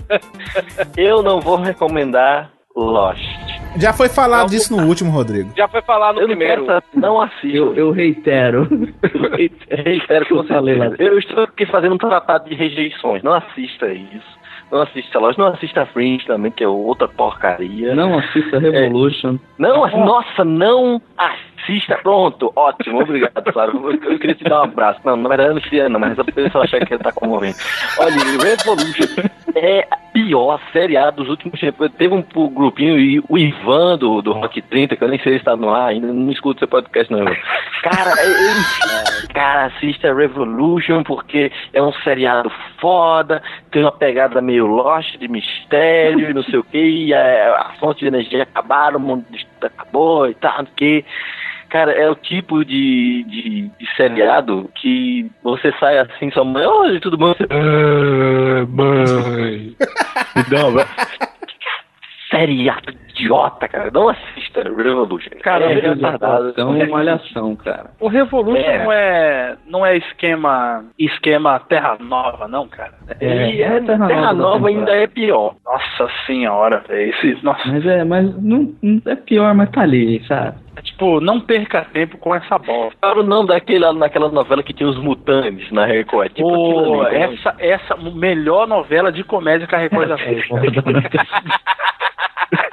Eu 0.97 1.23
não 1.23 1.43
vou 1.43 1.57
recomendar 1.57 2.51
Lost. 2.77 3.21
Já 3.77 3.93
foi 3.93 4.09
falado 4.09 4.51
disso 4.51 4.77
no 4.77 4.87
último, 4.87 5.11
Rodrigo. 5.11 5.51
Já 5.57 5.69
foi 5.69 5.83
falar 5.83 6.13
no 6.13 6.21
Eu 6.21 6.29
não 6.29 6.37
primeiro. 6.37 6.67
quero, 6.67 6.83
não 6.95 7.21
assisto. 7.21 7.57
Eu, 7.57 7.75
eu 7.75 7.91
reitero. 7.91 8.69
Reitero 9.71 10.27
que 10.27 10.33
Eu 10.33 10.37
você 10.39 10.49
falei 10.49 10.77
lá. 10.77 10.91
Eu 10.99 11.19
estou 11.19 11.45
aqui 11.45 11.67
fazendo 11.67 11.95
um 11.95 11.99
tratado 11.99 12.49
de 12.49 12.55
rejeições. 12.55 13.23
Não 13.23 13.33
assista 13.35 13.87
isso. 13.93 14.45
Não 14.71 14.83
assista 14.83 15.19
Lost. 15.19 15.39
Não 15.39 15.49
assista 15.49 15.87
Fringe 15.87 16.27
também, 16.27 16.51
que 16.53 16.65
é 16.65 16.69
outra 16.69 17.07
porcaria. 17.09 17.95
Não 17.95 18.19
assista 18.19 18.59
Revolution. 18.59 19.39
Não, 19.59 19.87
nossa, 20.05 20.45
não 20.45 21.01
assista. 21.17 21.54
Pronto, 22.03 22.53
ótimo, 22.55 23.01
obrigado, 23.01 23.53
Flávio. 23.53 23.91
Eu, 23.91 24.13
eu 24.13 24.19
queria 24.19 24.35
te 24.35 24.45
dar 24.45 24.61
um 24.61 24.65
abraço. 24.65 25.01
Não, 25.05 25.17
na 25.17 25.29
verdade 25.29 25.51
eu 25.51 25.55
não 25.55 25.63
queria, 25.63 25.89
não, 25.89 26.01
mas 26.01 26.19
a 26.19 26.25
pessoa 26.25 26.65
achar 26.65 26.85
que 26.85 26.95
ele 26.95 27.03
tá 27.03 27.13
comovendo. 27.13 27.57
Olha, 27.99 28.15
Revolution 28.15 29.29
é 29.55 29.87
a 29.91 29.97
pior 30.13 30.61
seriado 30.73 31.23
dos 31.23 31.29
últimos 31.29 31.59
tempos. 31.59 31.91
Teve 31.93 32.15
um, 32.15 32.23
grupinho, 32.51 32.99
e 32.99 33.23
o 33.29 33.39
Ivan 33.39 33.97
do, 33.99 34.21
do 34.23 34.33
Rock 34.33 34.61
30, 34.63 34.97
que 34.97 35.05
eu 35.05 35.09
nem 35.09 35.19
sei 35.21 35.39
se 35.39 35.45
tá 35.45 35.57
no 35.57 35.71
ar 35.71 35.89
ainda, 35.89 36.07
não 36.07 36.31
escuto 36.31 36.61
seu 36.61 36.69
podcast, 36.69 37.13
não. 37.13 37.23
Ivan. 37.23 37.37
Cara, 37.83 38.13
é- 38.19 38.27
ele, 38.27 39.29
cara, 39.33 39.67
assista 39.67 40.15
Revolution 40.15 41.03
porque 41.03 41.51
é 41.73 41.83
um 41.83 41.93
seriado 42.05 42.51
foda, 42.79 43.43
tem 43.71 43.83
uma 43.83 43.93
pegada 43.93 44.41
meio 44.41 44.67
Lost 44.67 45.17
de 45.19 45.29
mistério 45.29 46.31
e 46.31 46.35
não 46.35 46.43
sei 46.43 46.59
o 46.59 46.65
que, 46.65 47.13
a, 47.13 47.61
a 47.61 47.73
fonte 47.81 48.01
de 48.01 48.07
energia 48.07 48.43
acabaram, 48.43 48.99
o 48.99 49.03
mundo 49.03 49.25
acabou 49.63 50.29
e 50.29 50.35
tal, 50.35 50.59
não 50.59 50.67
sei 50.67 50.73
o 50.73 50.77
que. 50.77 51.05
Cara, 51.75 51.91
é 51.91 52.09
o 52.09 52.15
tipo 52.15 52.65
de, 52.65 53.25
de, 53.25 53.63
de 53.63 53.97
seriado 53.97 54.71
que 54.77 55.29
você 55.43 55.73
sai 55.81 55.99
assim, 55.99 56.31
sua 56.31 56.45
mãe, 56.45 56.65
oi, 56.65 57.01
tudo 57.01 57.19
bom? 57.19 57.35
Você, 57.35 57.49
ah, 57.51 58.65
mãe. 58.69 59.75
Não, 60.53 60.71
vai. 60.71 60.87
seriado 62.31 62.93
idiota, 63.09 63.67
cara. 63.67 63.91
Não 63.93 64.09
assista 64.09 64.63
Revolution. 64.63 65.31
Cara, 65.43 65.65
é 65.65 65.79
é 65.79 65.81
retardado. 65.81 66.51
Então 66.51 66.77
é 66.77 66.87
malhação, 66.87 67.57
cara. 67.57 67.91
O 67.99 68.07
Revolution 68.07 68.61
É. 68.61 68.85
não 68.85 68.93
é 68.93 69.57
não 69.67 69.87
é 69.87 69.97
esquema 69.97 70.85
esquema 70.97 71.59
Terra 71.59 71.97
Nova, 71.99 72.47
não, 72.47 72.69
cara. 72.69 72.95
E 73.21 73.63
é, 73.63 73.81
Terra, 73.81 74.33
Nova, 74.33 74.69
ainda 74.69 74.93
é 74.93 75.09
pior. 75.09 75.57
Nossa 75.65 76.09
senhora, 76.25 76.85
velho. 76.87 77.13
Nossa, 77.43 77.67
Mas 77.67 77.85
é, 77.85 78.05
mas 78.05 78.43
não, 78.43 78.73
não 78.81 79.03
é 79.07 79.17
pior, 79.17 79.53
mas 79.55 79.71
tá 79.71 79.83
ali, 79.83 80.25
sabe? 80.29 80.64
É 80.77 80.83
tipo, 80.83 81.21
não 81.21 81.41
perca 81.41 81.85
tempo 81.93 82.19
com 82.19 82.35
essa 82.35 82.59
bosta. 82.59 82.97
Claro, 83.01 83.23
não 83.23 83.47
daquela, 83.47 83.93
naquela 83.93 84.29
novela 84.29 84.63
que 84.63 84.73
tinha 84.73 84.89
os 84.89 84.99
mutantes 84.99 85.71
na 85.71 85.87
Record. 85.87 86.33
Tipo 86.33 86.49
Pô, 86.49 86.55
aquilo 86.55 87.03
ali, 87.03 87.17
então. 87.17 87.33
essa, 87.33 87.55
essa 87.59 87.97
melhor 87.97 88.67
novela 88.67 89.13
de 89.13 89.23
comédia 89.23 89.67
que 89.67 89.75
a 89.75 89.79
Record 89.79 90.09
já 90.09 90.19
fez. 90.19 90.45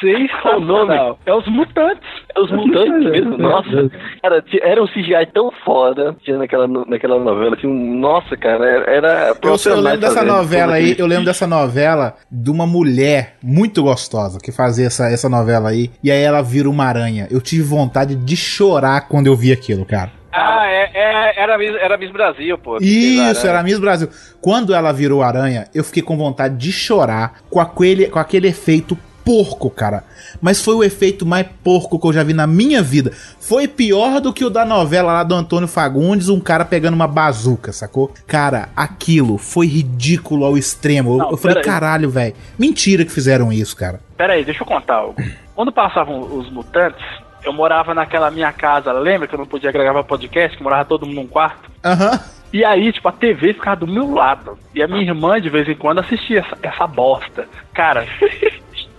cara. 0.00 0.42
Qual 0.42 0.56
o 0.58 0.60
nome? 0.64 0.94
É 1.26 1.34
os 1.34 1.46
mutantes. 1.48 2.08
É 2.36 2.40
os 2.40 2.50
mutantes 2.50 3.10
mesmo, 3.10 3.36
nossa. 3.38 3.90
Cara, 4.22 4.42
ti- 4.42 4.60
era 4.62 4.82
um 4.82 4.86
CGI 4.86 5.26
tão 5.32 5.50
foda 5.64 6.16
tinha 6.24 6.38
naquela, 6.38 6.66
naquela 6.68 7.18
novela. 7.18 7.56
Tinha 7.56 7.70
um, 7.72 7.98
nossa, 7.98 8.36
cara, 8.36 8.64
era. 8.64 8.90
era 8.90 9.34
Eu, 9.42 9.56
eu 9.72 9.80
lembro 9.80 10.00
dessa 10.00 10.14
fazendo 10.14 10.32
novela 10.32 10.74
aí, 10.74 10.94
eu 10.98 11.06
lembro 11.06 11.24
dessa 11.24 11.46
novela 11.46 12.14
de 12.30 12.50
uma 12.50 12.66
mulher 12.66 13.36
muito 13.42 13.82
gostosa 13.82 14.38
que 14.42 14.52
fazia 14.52 14.86
essa, 14.86 15.08
essa 15.10 15.28
novela 15.28 15.70
aí, 15.70 15.90
e 16.02 16.10
aí 16.10 16.22
ela 16.22 16.42
vira 16.42 16.68
uma 16.68 16.84
aranha. 16.84 17.26
Eu 17.30 17.40
tive 17.40 17.62
vontade 17.62 18.14
de 18.14 18.36
chorar 18.36 19.08
quando 19.08 19.26
eu 19.26 19.34
vi 19.36 19.52
aquilo, 19.52 19.84
cara. 19.84 20.10
Ah, 20.30 20.66
é, 20.66 20.90
é- 20.94 21.42
era, 21.42 21.56
Miss, 21.58 21.74
era 21.80 21.96
Miss 21.96 22.10
Brasil, 22.12 22.58
pô. 22.58 22.76
Isso, 22.80 23.46
era 23.46 23.62
Miss 23.62 23.78
Brasil. 23.78 24.08
Quando 24.40 24.74
ela 24.74 24.92
virou 24.92 25.22
aranha, 25.22 25.66
eu 25.74 25.82
fiquei 25.82 26.02
com 26.02 26.16
vontade 26.16 26.56
de 26.56 26.70
chorar 26.70 27.38
com 27.50 27.58
aquele, 27.60 28.06
com 28.06 28.18
aquele 28.18 28.48
efeito 28.48 28.96
porco, 29.28 29.68
cara. 29.68 30.04
Mas 30.40 30.62
foi 30.64 30.74
o 30.74 30.82
efeito 30.82 31.26
mais 31.26 31.46
porco 31.62 32.00
que 32.00 32.06
eu 32.06 32.12
já 32.14 32.22
vi 32.22 32.32
na 32.32 32.46
minha 32.46 32.82
vida. 32.82 33.12
Foi 33.38 33.68
pior 33.68 34.22
do 34.22 34.32
que 34.32 34.42
o 34.42 34.48
da 34.48 34.64
novela 34.64 35.12
lá 35.12 35.22
do 35.22 35.34
Antônio 35.34 35.68
Fagundes, 35.68 36.30
um 36.30 36.40
cara 36.40 36.64
pegando 36.64 36.94
uma 36.94 37.06
bazuca, 37.06 37.70
sacou? 37.70 38.10
Cara, 38.26 38.70
aquilo 38.74 39.36
foi 39.36 39.66
ridículo 39.66 40.46
ao 40.46 40.56
extremo. 40.56 41.12
Eu- 41.12 41.18
Não, 41.18 41.30
eu 41.32 41.36
falei, 41.36 41.62
caralho, 41.62 42.08
velho. 42.08 42.34
Mentira 42.58 43.04
que 43.04 43.12
fizeram 43.12 43.52
isso, 43.52 43.76
cara. 43.76 44.00
Pera 44.16 44.32
aí, 44.32 44.42
deixa 44.46 44.62
eu 44.62 44.66
contar 44.66 44.94
algo. 44.94 45.16
Quando 45.54 45.70
passavam 45.70 46.20
os 46.20 46.50
mutantes, 46.50 47.04
eu 47.44 47.52
morava 47.52 47.92
naquela 47.94 48.30
minha 48.30 48.50
casa, 48.50 48.92
lembra 48.92 49.28
que 49.28 49.34
eu 49.34 49.38
não 49.38 49.46
podia 49.46 49.70
gravar 49.70 50.04
podcast, 50.04 50.56
que 50.56 50.62
morava 50.62 50.86
todo 50.86 51.04
mundo 51.04 51.16
num 51.16 51.26
quarto? 51.26 51.70
Aham. 51.84 52.18
E 52.50 52.64
aí, 52.64 52.90
tipo, 52.94 53.06
a 53.06 53.12
TV 53.12 53.52
ficava 53.52 53.76
do 53.76 53.86
meu 53.86 54.10
lado. 54.10 54.58
E 54.74 54.82
a 54.82 54.88
minha 54.88 55.02
irmã, 55.02 55.38
de 55.38 55.50
vez 55.50 55.68
em 55.68 55.74
quando, 55.74 55.98
assistia 55.98 56.38
essa, 56.40 56.56
essa 56.62 56.86
bosta. 56.86 57.46
Cara, 57.74 58.06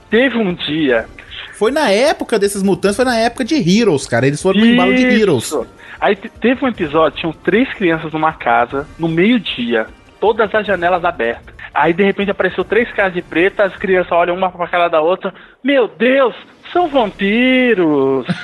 teve 0.10 0.38
um 0.38 0.54
dia. 0.54 1.06
Foi 1.54 1.72
na 1.72 1.90
época 1.92 2.40
desses 2.40 2.64
mutantes, 2.64 2.96
foi 2.96 3.06
na 3.06 3.18
época 3.18 3.44
de 3.44 3.56
Heroes, 3.56 4.08
cara. 4.08 4.26
Eles 4.28 4.42
foram 4.42 4.60
no 4.60 4.66
embalo 4.66 4.94
de 4.96 5.06
Heroes. 5.06 5.54
Aí 6.00 6.16
te- 6.16 6.30
teve 6.30 6.64
um 6.64 6.68
episódio, 6.70 7.20
tinham 7.20 7.34
três 7.34 7.72
crianças 7.74 8.12
numa 8.14 8.32
casa, 8.34 8.88
no 8.98 9.08
meio-dia, 9.10 9.88
todas 10.20 10.54
as 10.56 10.66
janelas 10.66 11.04
abertas. 11.04 11.54
Aí 11.74 11.92
de 11.94 12.04
repente 12.04 12.32
apareceu 12.32 12.64
três 12.64 12.90
caras 12.94 13.14
de 13.14 13.22
preta, 13.22 13.64
as 13.64 13.76
crianças 13.76 14.12
olham 14.12 14.36
uma 14.36 14.50
pra 14.50 14.68
cara 14.68 14.88
da 14.88 15.02
outra. 15.02 15.34
Meu 15.64 15.88
Deus, 15.88 16.34
são 16.72 16.88
vampiros! 16.88 18.26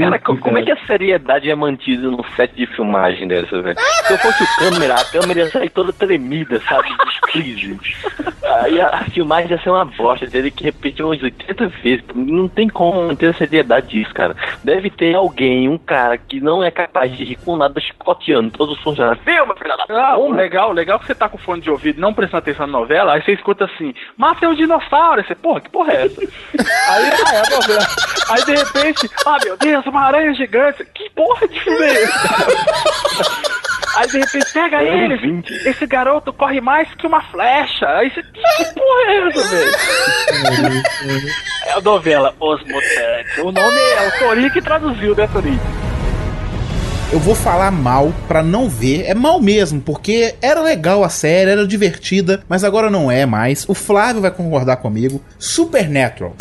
Cara, 0.00 0.18
co- 0.18 0.36
como 0.36 0.58
é 0.58 0.62
que 0.62 0.70
a 0.72 0.76
seriedade 0.86 1.50
é 1.50 1.54
mantida 1.54 2.08
num 2.10 2.22
set 2.36 2.54
de 2.54 2.66
filmagem 2.66 3.26
dessa, 3.26 3.60
velho? 3.62 3.78
Se 4.06 4.12
eu 4.12 4.18
fosse 4.18 4.42
o 4.42 4.46
câmera, 4.58 4.94
a 4.94 5.04
câmera 5.04 5.40
ia 5.40 5.50
sair 5.50 5.70
toda 5.70 5.92
tremida, 5.92 6.60
sabe? 6.68 6.88
De 6.88 7.20
crise. 7.22 7.78
Aí 8.60 8.80
a, 8.80 8.88
a 8.88 9.04
filmagem 9.04 9.50
ia 9.50 9.58
ser 9.60 9.70
uma 9.70 9.84
bosta, 9.84 10.26
teria 10.26 10.50
que 10.50 10.64
repetir 10.64 11.04
umas 11.04 11.22
80 11.22 11.68
vezes. 11.82 12.04
Não 12.14 12.48
tem 12.48 12.68
como 12.68 13.06
manter 13.08 13.30
a 13.30 13.34
seriedade 13.34 13.88
disso, 13.88 14.12
cara. 14.14 14.36
Deve 14.62 14.90
ter 14.90 15.14
alguém, 15.14 15.68
um 15.68 15.78
cara, 15.78 16.16
que 16.18 16.40
não 16.40 16.62
é 16.62 16.70
capaz 16.70 17.16
de 17.16 17.24
rir 17.24 17.36
com 17.44 17.56
nada 17.56 17.80
chicoteando 17.80 18.50
todos 18.50 18.76
os 18.76 18.82
funcionários. 18.82 19.22
Filma, 19.24 19.54
filha 19.56 19.76
da 19.76 19.84
Ah, 20.12 20.16
legal, 20.16 20.72
legal 20.72 20.98
que 20.98 21.06
você 21.06 21.14
tá 21.14 21.28
com 21.28 21.38
fone 21.38 21.60
de 21.62 21.70
ouvido 21.70 22.00
não 22.00 22.12
prestando 22.14 22.38
atenção 22.38 22.66
na 22.66 22.72
novela, 22.78 23.14
aí 23.14 23.22
você 23.22 23.32
escuta 23.32 23.64
assim, 23.64 23.94
mata 24.16 24.48
um 24.48 24.54
dinossauro, 24.54 25.20
aí 25.20 25.26
você, 25.26 25.34
porra, 25.34 25.60
que 25.60 25.70
porra 25.70 25.92
é 25.92 26.06
essa? 26.06 26.20
aí, 26.20 27.10
ah, 27.26 27.34
é 27.34 27.38
a 27.38 27.56
novela. 27.56 27.86
Aí 28.28 28.44
de 28.44 28.54
repente, 28.56 29.10
ah 29.24 29.36
meu 29.44 29.56
Deus, 29.56 29.86
uma 29.86 30.02
aranha 30.02 30.34
gigante, 30.34 30.84
que 30.94 31.08
porra 31.10 31.46
de 31.46 31.60
filme 31.60 31.84
é 31.84 32.02
esse? 32.02 32.12
Aí 33.96 34.08
de 34.08 34.18
repente 34.18 34.52
pega 34.52 34.82
É 34.82 35.04
ele, 35.04 35.16
vinte. 35.16 35.52
esse 35.66 35.86
garoto 35.86 36.32
corre 36.32 36.60
mais 36.60 36.86
que 36.96 37.06
uma 37.06 37.22
flecha. 37.22 37.86
Aí 37.88 38.10
você, 38.10 38.22
que 38.22 38.74
porra 38.74 39.02
é 39.06 39.28
essa, 39.28 39.48
velho? 39.48 39.72
É 41.66 41.72
a 41.72 41.80
novela 41.80 42.34
Os 42.38 42.60
Mutantes. 42.62 43.38
O 43.38 43.52
nome 43.52 43.78
é 43.78 44.08
o 44.08 44.18
Torinho 44.18 44.50
que 44.52 44.60
traduziu, 44.60 45.14
né, 45.14 45.26
Torinho? 45.32 45.60
Eu 47.12 47.20
vou 47.20 47.34
falar 47.36 47.70
mal 47.70 48.12
pra 48.26 48.42
não 48.42 48.68
ver. 48.68 49.04
É 49.06 49.14
mal 49.14 49.40
mesmo, 49.40 49.80
porque 49.80 50.34
era 50.42 50.60
legal 50.60 51.04
a 51.04 51.08
série, 51.08 51.50
era 51.52 51.66
divertida, 51.66 52.42
mas 52.48 52.64
agora 52.64 52.90
não 52.90 53.10
é 53.10 53.24
mais. 53.24 53.64
O 53.68 53.74
Flávio 53.74 54.20
vai 54.20 54.30
concordar 54.32 54.76
comigo. 54.78 55.22
Supernatural. 55.38 56.34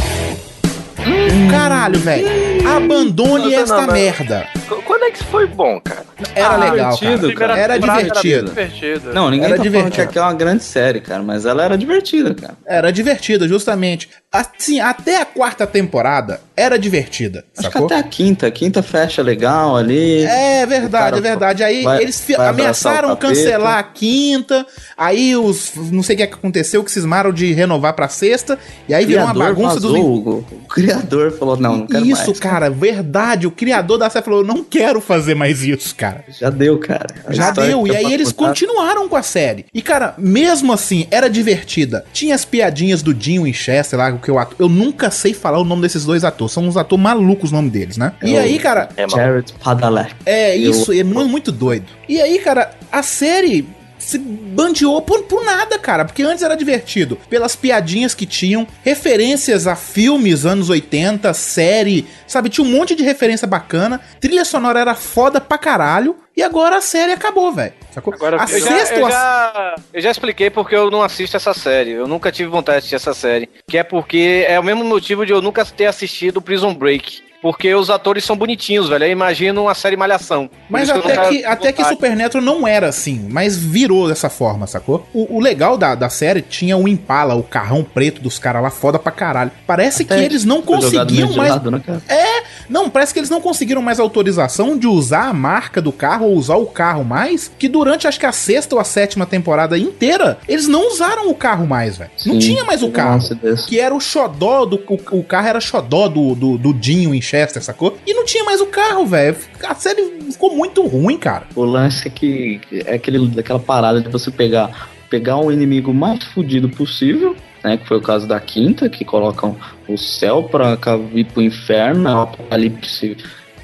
Caralho, 1.49 1.99
velho. 1.99 2.27
Abandone 2.67 3.53
esta 3.53 3.87
merda. 3.87 4.47
Qu- 4.67 4.81
Quando 4.83 5.03
é 5.03 5.11
que 5.11 5.17
isso 5.17 5.25
foi 5.25 5.45
bom, 5.47 5.79
cara? 5.81 6.05
Era 6.33 6.47
Ah, 6.47 6.57
legal, 6.57 6.95
divertido, 6.95 7.33
cara. 7.33 7.47
cara. 7.53 7.59
Era 7.59 7.77
divertido. 7.79 8.45
divertido. 8.49 9.13
Não, 9.13 9.29
ninguém 9.29 9.45
Era 9.47 9.57
tá 9.57 9.63
falando 9.63 9.63
divertido. 9.63 9.95
que 9.95 10.01
aqui 10.01 10.17
é 10.17 10.21
uma 10.21 10.33
grande 10.33 10.63
série, 10.63 11.01
cara, 11.01 11.21
mas 11.21 11.45
ela 11.45 11.63
era 11.63 11.77
divertida, 11.77 12.33
cara. 12.33 12.53
Era 12.65 12.91
divertida, 12.91 13.47
justamente. 13.47 14.09
Assim, 14.31 14.79
até 14.79 15.21
a 15.21 15.25
quarta 15.25 15.65
temporada 15.67 16.41
era 16.57 16.77
divertida, 16.79 17.45
Acho 17.57 17.67
sacou? 17.71 17.87
que 17.87 17.93
até 17.93 18.01
a 18.01 18.09
quinta, 18.09 18.47
a 18.47 18.51
quinta 18.51 18.81
fecha 18.83 19.21
legal 19.21 19.75
ali. 19.77 20.23
É 20.25 20.65
verdade, 20.65 21.17
é 21.17 21.21
verdade. 21.21 21.63
Aí 21.63 21.83
vai- 21.83 22.01
eles 22.01 22.21
vai 22.35 22.47
ameaçaram 22.49 23.15
cancelar 23.15 23.77
a 23.79 23.83
quinta. 23.83 24.65
Aí 24.97 25.35
os. 25.35 25.71
Não 25.91 26.03
sei 26.03 26.15
o 26.15 26.17
que 26.17 26.23
é 26.23 26.27
que 26.27 26.33
aconteceu, 26.33 26.83
que 26.83 26.91
cismaram 26.91 27.31
de 27.31 27.53
renovar 27.53 27.93
pra 27.93 28.07
sexta. 28.09 28.57
E 28.89 28.93
aí 28.93 29.05
virou 29.05 29.23
uma 29.25 29.33
bagunça 29.33 29.75
vazou, 29.75 29.91
dos. 30.21 30.43
O, 30.53 30.67
criador 30.67 31.31
falou: 31.31 31.55
não, 31.57 31.77
não 31.77 31.87
quero 31.87 32.05
Isso, 32.05 32.25
mais. 32.27 32.39
cara, 32.39 32.69
verdade. 32.69 33.47
O 33.47 33.51
criador 33.51 33.97
da 33.97 34.09
série 34.09 34.25
falou: 34.25 34.41
eu 34.41 34.45
não 34.55 34.63
quero 34.63 34.99
fazer 35.01 35.35
mais 35.35 35.63
isso, 35.63 35.95
cara. 35.95 36.23
Já 36.39 36.49
deu, 36.49 36.77
cara. 36.79 37.07
A 37.25 37.33
Já 37.33 37.51
deu. 37.51 37.83
que 37.83 37.91
E 37.91 37.95
aí 37.95 38.13
eles 38.13 38.31
contar- 38.31 38.49
continuaram 38.49 39.07
com 39.09 39.15
a 39.15 39.23
série. 39.23 39.65
E, 39.73 39.81
cara, 39.81 40.13
mesmo 40.17 40.71
assim, 40.73 41.07
era 41.11 41.29
divertida. 41.29 42.05
Tinha 42.13 42.33
as 42.35 42.45
piadinhas 42.45 43.01
do 43.01 43.13
Dinho 43.13 43.43
Winchester 43.43 43.97
lá, 43.99 44.11
que 44.13 44.29
eu 44.29 44.39
ato. 44.39 44.55
Eu 44.59 44.69
nunca 44.69 45.11
sei 45.11 45.33
falar 45.33 45.59
o 45.59 45.63
nome 45.65 45.81
desses 45.81 46.05
dois 46.05 46.23
atores. 46.23 46.53
São 46.53 46.63
uns 46.63 46.77
atores 46.77 47.03
malucos 47.03 47.51
o 47.51 47.55
nome 47.55 47.69
deles, 47.69 47.97
né? 47.97 48.13
E 48.23 48.35
É 48.35 48.39
aí, 48.39 48.59
cara, 48.59 48.89
É. 48.95 49.07
Jared 49.07 49.53
Padalecki. 49.63 50.15
é 50.25 50.57
Eu- 50.57 50.71
isso, 50.71 50.93
é 50.93 51.03
mu- 51.03 51.27
muito 51.27 51.51
doido. 51.51 51.85
E 52.07 52.21
aí, 52.21 52.39
cara, 52.39 52.71
a 52.91 53.03
série 53.03 53.67
se 54.05 54.17
bandeou 54.17 55.01
por, 55.01 55.23
por 55.23 55.43
nada, 55.43 55.79
cara, 55.79 56.05
porque 56.05 56.23
antes 56.23 56.43
era 56.43 56.55
divertido, 56.55 57.17
pelas 57.29 57.55
piadinhas 57.55 58.13
que 58.13 58.25
tinham, 58.25 58.67
referências 58.83 59.67
a 59.67 59.75
filmes 59.75 60.45
anos 60.45 60.69
80, 60.69 61.33
série, 61.33 62.07
sabe, 62.27 62.49
tinha 62.49 62.65
um 62.65 62.71
monte 62.71 62.95
de 62.95 63.03
referência 63.03 63.47
bacana, 63.47 63.99
trilha 64.19 64.45
sonora 64.45 64.79
era 64.79 64.95
foda 64.95 65.41
pra 65.41 65.57
caralho, 65.57 66.15
e 66.37 66.43
agora 66.43 66.77
a 66.77 66.81
série 66.81 67.13
acabou, 67.13 67.51
velho. 67.51 67.73
Sacou? 67.91 68.13
Agora, 68.13 68.43
a 68.43 68.51
eu, 68.51 68.59
já, 68.59 68.93
eu, 68.93 69.09
já, 69.09 69.75
eu 69.93 70.01
já 70.01 70.11
expliquei 70.11 70.49
porque 70.49 70.75
eu 70.75 70.91
não 70.91 71.01
assisto 71.01 71.37
essa 71.37 71.53
série. 71.53 71.91
Eu 71.91 72.07
nunca 72.09 72.29
tive 72.29 72.49
vontade 72.49 72.75
de 72.75 72.79
assistir 72.79 72.95
essa 72.95 73.13
série. 73.13 73.49
Que 73.65 73.77
é 73.77 73.83
porque 73.83 74.45
é 74.45 74.59
o 74.59 74.63
mesmo 74.63 74.83
motivo 74.83 75.25
de 75.25 75.31
eu 75.31 75.41
nunca 75.41 75.63
ter 75.63 75.85
assistido 75.85 76.41
Prison 76.41 76.73
Break. 76.73 77.23
Porque 77.45 77.75
os 77.75 77.91
atores 77.91 78.23
são 78.23 78.35
bonitinhos, 78.35 78.89
velho. 78.89 79.03
Eu 79.05 79.11
imagino 79.11 79.61
uma 79.61 79.75
série 79.75 79.95
Malhação. 79.95 80.49
Mas 80.67 80.89
até 80.89 81.15
que, 81.15 81.29
tive 81.29 81.45
até 81.45 81.71
que. 81.71 81.85
Supernatural 81.85 82.43
não 82.43 82.67
era 82.67 82.87
assim, 82.87 83.27
mas 83.29 83.55
virou 83.55 84.07
dessa 84.07 84.31
forma, 84.31 84.65
sacou? 84.65 85.07
O, 85.13 85.37
o 85.37 85.39
legal 85.39 85.77
da, 85.77 85.93
da 85.93 86.09
série 86.09 86.41
tinha 86.41 86.75
o 86.75 86.87
Impala, 86.87 87.35
o 87.35 87.43
carrão 87.43 87.83
preto 87.83 88.19
dos 88.19 88.39
caras 88.39 88.63
lá, 88.63 88.71
foda 88.71 88.97
pra 88.97 89.11
caralho. 89.11 89.51
Parece 89.67 90.01
Até 90.01 90.17
que 90.17 90.23
eles 90.23 90.43
não 90.43 90.63
conseguiam 90.63 91.33
mais. 91.33 91.51
lado, 91.51 91.69
né? 91.69 91.83
É, 92.09 92.43
não, 92.67 92.89
parece 92.89 93.13
que 93.13 93.19
eles 93.19 93.29
não 93.29 93.39
conseguiram 93.39 93.79
mais 93.79 93.99
autorização 93.99 94.75
de 94.75 94.87
usar 94.87 95.27
a 95.29 95.33
marca 95.33 95.79
do 95.79 95.91
carro 95.91 96.25
ou 96.25 96.35
usar 96.35 96.55
o 96.55 96.65
carro 96.65 97.03
mais, 97.03 97.51
que 97.59 97.67
durante 97.67 98.07
acho 98.07 98.19
que 98.19 98.25
a 98.25 98.31
sexta 98.31 98.73
ou 98.73 98.81
a 98.81 98.83
sétima 98.83 99.23
temporada 99.23 99.77
inteira, 99.77 100.39
eles 100.47 100.67
não 100.67 100.87
usaram 100.87 101.29
o 101.29 101.35
carro 101.35 101.67
mais, 101.67 101.97
velho. 101.97 102.09
Não 102.25 102.39
tinha 102.39 102.63
mais 102.63 102.81
o 102.81 102.87
um 102.87 102.91
carro. 102.91 103.19
desse. 103.35 103.67
Que 103.67 103.79
era 103.79 103.93
o 103.93 103.99
xodó 103.99 104.65
do. 104.65 104.77
O, 104.87 105.19
o 105.19 105.23
carro 105.23 105.47
era 105.47 105.59
xodó 105.59 106.07
do, 106.07 106.33
do, 106.33 106.57
do 106.57 106.73
Dinho 106.73 107.13
Winchester, 107.35 107.63
sacou? 107.63 107.97
E 108.05 108.13
não 108.13 108.25
tinha 108.25 108.43
mais 108.43 108.61
o 108.61 108.67
carro, 108.67 109.05
velho. 109.05 109.35
A 109.63 109.75
série 109.75 110.01
ficou 110.31 110.55
muito 110.55 110.85
ruim, 110.85 111.17
cara. 111.17 111.45
O 111.55 111.63
lance 111.63 112.07
é 112.07 112.11
que 112.11 112.61
é 112.85 112.95
aquele, 112.95 113.27
daquela 113.27 113.59
parada 113.59 114.01
de 114.01 114.09
você 114.09 114.31
pegar, 114.31 114.89
pegar 115.09 115.37
o 115.37 115.51
inimigo 115.51 115.93
mais 115.93 116.23
fudido 116.23 116.69
possível, 116.69 117.35
né? 117.63 117.77
Que 117.77 117.87
foi 117.87 117.97
o 117.97 118.01
caso 118.01 118.27
da 118.27 118.39
quinta, 118.39 118.89
que 118.89 119.03
colocam 119.03 119.55
o 119.87 119.97
céu 119.97 120.43
pra 120.43 120.77
ir 121.13 121.25
pro 121.25 121.41
inferno, 121.41 122.07
é 122.07 122.15
o 122.15 122.21
apocalipse 122.21 123.17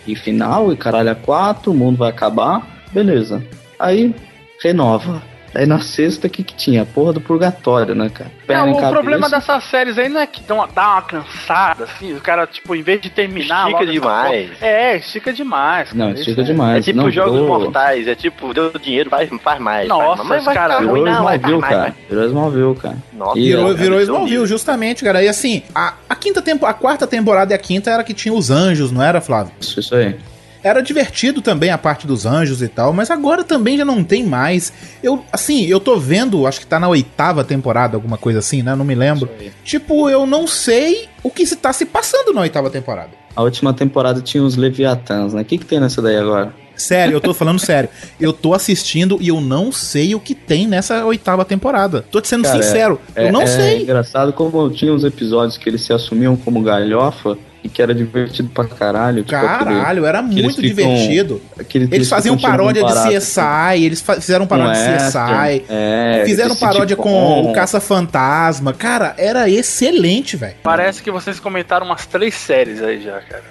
e 0.08 0.16
final, 0.16 0.74
e 0.74 0.78
caralho, 0.78 1.12
a 1.12 1.16
quatro, 1.16 1.72
o 1.72 1.76
mundo 1.76 1.98
vai 1.98 2.10
acabar, 2.10 2.86
beleza. 2.92 3.44
Aí 3.80 4.14
renova. 4.62 5.31
Aí 5.54 5.66
na 5.66 5.80
sexta, 5.82 6.28
o 6.28 6.30
que 6.30 6.44
que 6.44 6.54
tinha? 6.56 6.84
A 6.84 6.86
porra 6.86 7.14
do 7.14 7.20
purgatório, 7.22 7.94
né, 7.94 8.10
cara? 8.10 8.32
Perna 8.48 8.66
Não, 8.68 8.72
o 8.72 8.76
cabeça. 8.76 8.92
problema 8.94 9.30
dessas 9.30 9.64
séries 9.66 9.98
aí 9.98 10.08
não 10.08 10.22
é 10.22 10.26
que 10.28 10.42
dá 10.44 10.54
uma, 10.56 10.68
dá 10.68 10.92
uma 10.94 11.02
cansada, 11.02 11.84
assim, 11.84 12.14
o 12.14 12.22
cara, 12.22 12.48
tipo, 12.48 12.74
em 12.76 12.82
vez 12.82 13.02
de 13.02 13.10
terminar. 13.10 13.66
Estica 13.68 13.84
essa 13.84 13.92
demais. 13.92 14.50
porra- 14.50 14.66
É, 14.68 14.96
estica 14.98 15.34
demais. 15.34 15.94
Não, 15.94 16.08
cara, 16.08 16.20
estica 16.20 16.32
isso 16.32 16.42
é- 16.42 16.54
demais. 16.54 16.78
É 16.78 16.82
tipo 16.82 16.98
não, 16.98 17.12
jogos 17.12 17.34
virou- 17.42 17.48
mortais, 17.60 18.08
é 18.08 18.16
tipo, 18.16 18.54
deu 18.54 18.72
dinheiro, 18.80 19.10
faz, 19.10 19.30
faz 19.44 19.60
mais. 19.60 19.88
Nossa, 19.88 20.18
faz, 20.18 20.30
mas 20.30 20.46
vai 20.46 20.56
cara, 20.56 20.80
Virou 20.80 20.98
não, 21.06 21.14
Smallville, 21.14 21.58
mais, 21.60 21.74
cara. 21.76 21.96
Virou 22.10 22.26
Smallville, 22.28 22.76
cara. 22.76 22.98
Nossa, 23.14 23.40
E, 23.40 23.44
Virou, 23.44 23.76
virou 23.76 23.98
absurdo. 23.98 24.02
Smallville, 24.04 24.46
justamente, 24.48 25.04
cara. 25.04 25.22
E 25.24 25.28
assim, 25.28 25.64
a, 25.76 25.96
a 26.08 26.16
quinta 26.16 26.42
tempo, 26.42 26.66
a 26.66 26.74
quarta 26.74 27.06
temporada 27.06 27.54
e 27.54 27.56
a 27.56 27.58
quinta 27.60 27.92
era 27.92 28.04
que 28.04 28.14
tinha 28.14 28.34
os 28.34 28.50
anjos, 28.50 28.92
não 28.92 29.04
era, 29.04 29.20
Flávio? 29.20 29.52
Isso, 29.60 29.80
isso 29.82 29.94
aí. 29.96 30.16
Era 30.64 30.82
divertido 30.82 31.42
também 31.42 31.72
a 31.72 31.78
parte 31.78 32.06
dos 32.06 32.26
anjos 32.26 32.62
e 32.62 32.68
tal, 32.68 32.94
mas 32.94 33.10
agora 33.10 33.44
também 33.44 33.78
já 33.78 33.86
não 33.86 34.04
tem 34.04 34.24
mais. 34.24 34.72
Eu, 35.02 35.24
assim, 35.32 35.66
eu 35.66 35.80
tô 35.80 35.98
vendo, 35.98 36.46
acho 36.46 36.60
que 36.60 36.68
tá 36.68 36.80
na 36.80 36.88
oitava 36.88 37.44
temporada, 37.44 37.98
alguma 37.98 38.18
coisa 38.18 38.40
assim, 38.40 38.62
né? 38.62 38.76
Não 38.76 38.86
me 38.86 38.94
lembro. 38.96 39.28
Tipo, 39.64 40.10
eu 40.10 40.26
não 40.28 40.46
sei 40.46 41.10
o 41.24 41.30
que 41.32 41.46
se 41.46 41.56
tá 41.56 41.74
se 41.74 41.86
passando 41.86 42.32
na 42.34 42.42
oitava 42.42 42.70
temporada. 42.70 43.10
A 43.36 43.42
última 43.42 43.74
temporada 43.74 44.22
tinha 44.22 44.44
os 44.44 44.56
Leviatãs, 44.56 45.34
né? 45.34 45.42
O 45.42 45.46
que, 45.46 45.58
que 45.58 45.66
tem 45.66 45.80
nessa 45.80 46.02
daí 46.02 46.18
agora? 46.18 46.54
Sério, 46.76 47.14
eu 47.16 47.22
tô 47.22 47.34
falando 47.34 47.60
sério. 47.60 47.90
Eu 48.20 48.34
tô 48.34 48.54
assistindo 48.54 49.18
e 49.22 49.28
eu 49.28 49.40
não 49.40 49.72
sei 49.72 50.16
o 50.16 50.20
que 50.20 50.34
tem 50.34 50.68
nessa 50.68 51.06
oitava 51.06 51.46
temporada. 51.46 52.04
Tô 52.10 52.20
te 52.20 52.28
sendo 52.28 52.44
Cara, 52.44 52.62
sincero, 52.62 53.00
É, 53.16 53.28
eu 53.28 53.32
não 53.32 53.44
é 53.44 53.48
sei. 53.48 53.82
engraçado 53.84 54.34
como 54.34 54.70
tinha 54.70 54.92
uns 54.92 55.04
episódios 55.04 55.58
que 55.58 55.70
eles 55.70 55.82
se 55.82 55.94
assumiam 55.94 56.36
como 56.36 56.62
galhofa 56.62 57.38
e 57.64 57.70
que 57.70 57.82
era 57.82 57.94
divertido 57.94 58.50
pra 58.50 58.66
caralho. 58.66 59.24
tipo 59.24 59.30
Caralho, 59.40 60.06
era 60.06 60.22
que 60.24 60.30
eles 60.40 60.44
muito 60.44 60.62
ficam- 60.62 60.94
divertido. 60.96 61.42
aquele- 61.60 61.88
Eles 61.92 62.10
faziam 62.10 62.36
ficam 62.36 62.50
paródia 62.52 62.82
de 62.84 62.88
barato, 62.94 63.10
CSI, 63.10 63.84
eles 63.86 64.02
fa- 64.02 64.16
fizeram 64.16 64.48
paródia 64.48 64.74
de 64.74 64.98
CSI. 65.04 65.66
É, 65.70 66.24
Fizeram 66.26 66.52
esse 66.52 66.60
paródia 66.60 66.96
tipo- 66.96 67.04
com 67.04 67.42
o 67.50 67.54
Caça-Fantasma. 67.54 68.74
Cara, 68.74 69.14
era 69.18 69.50
excelente, 69.50 70.36
velho. 70.36 70.56
Parece 70.64 71.02
que 71.04 71.12
vocês 71.12 71.40
comentaram 71.40 71.86
umas 71.86 72.06
três 72.06 72.34
séries 72.36 72.82
aí 72.82 73.02
já, 73.02 73.20
cara. 73.22 73.44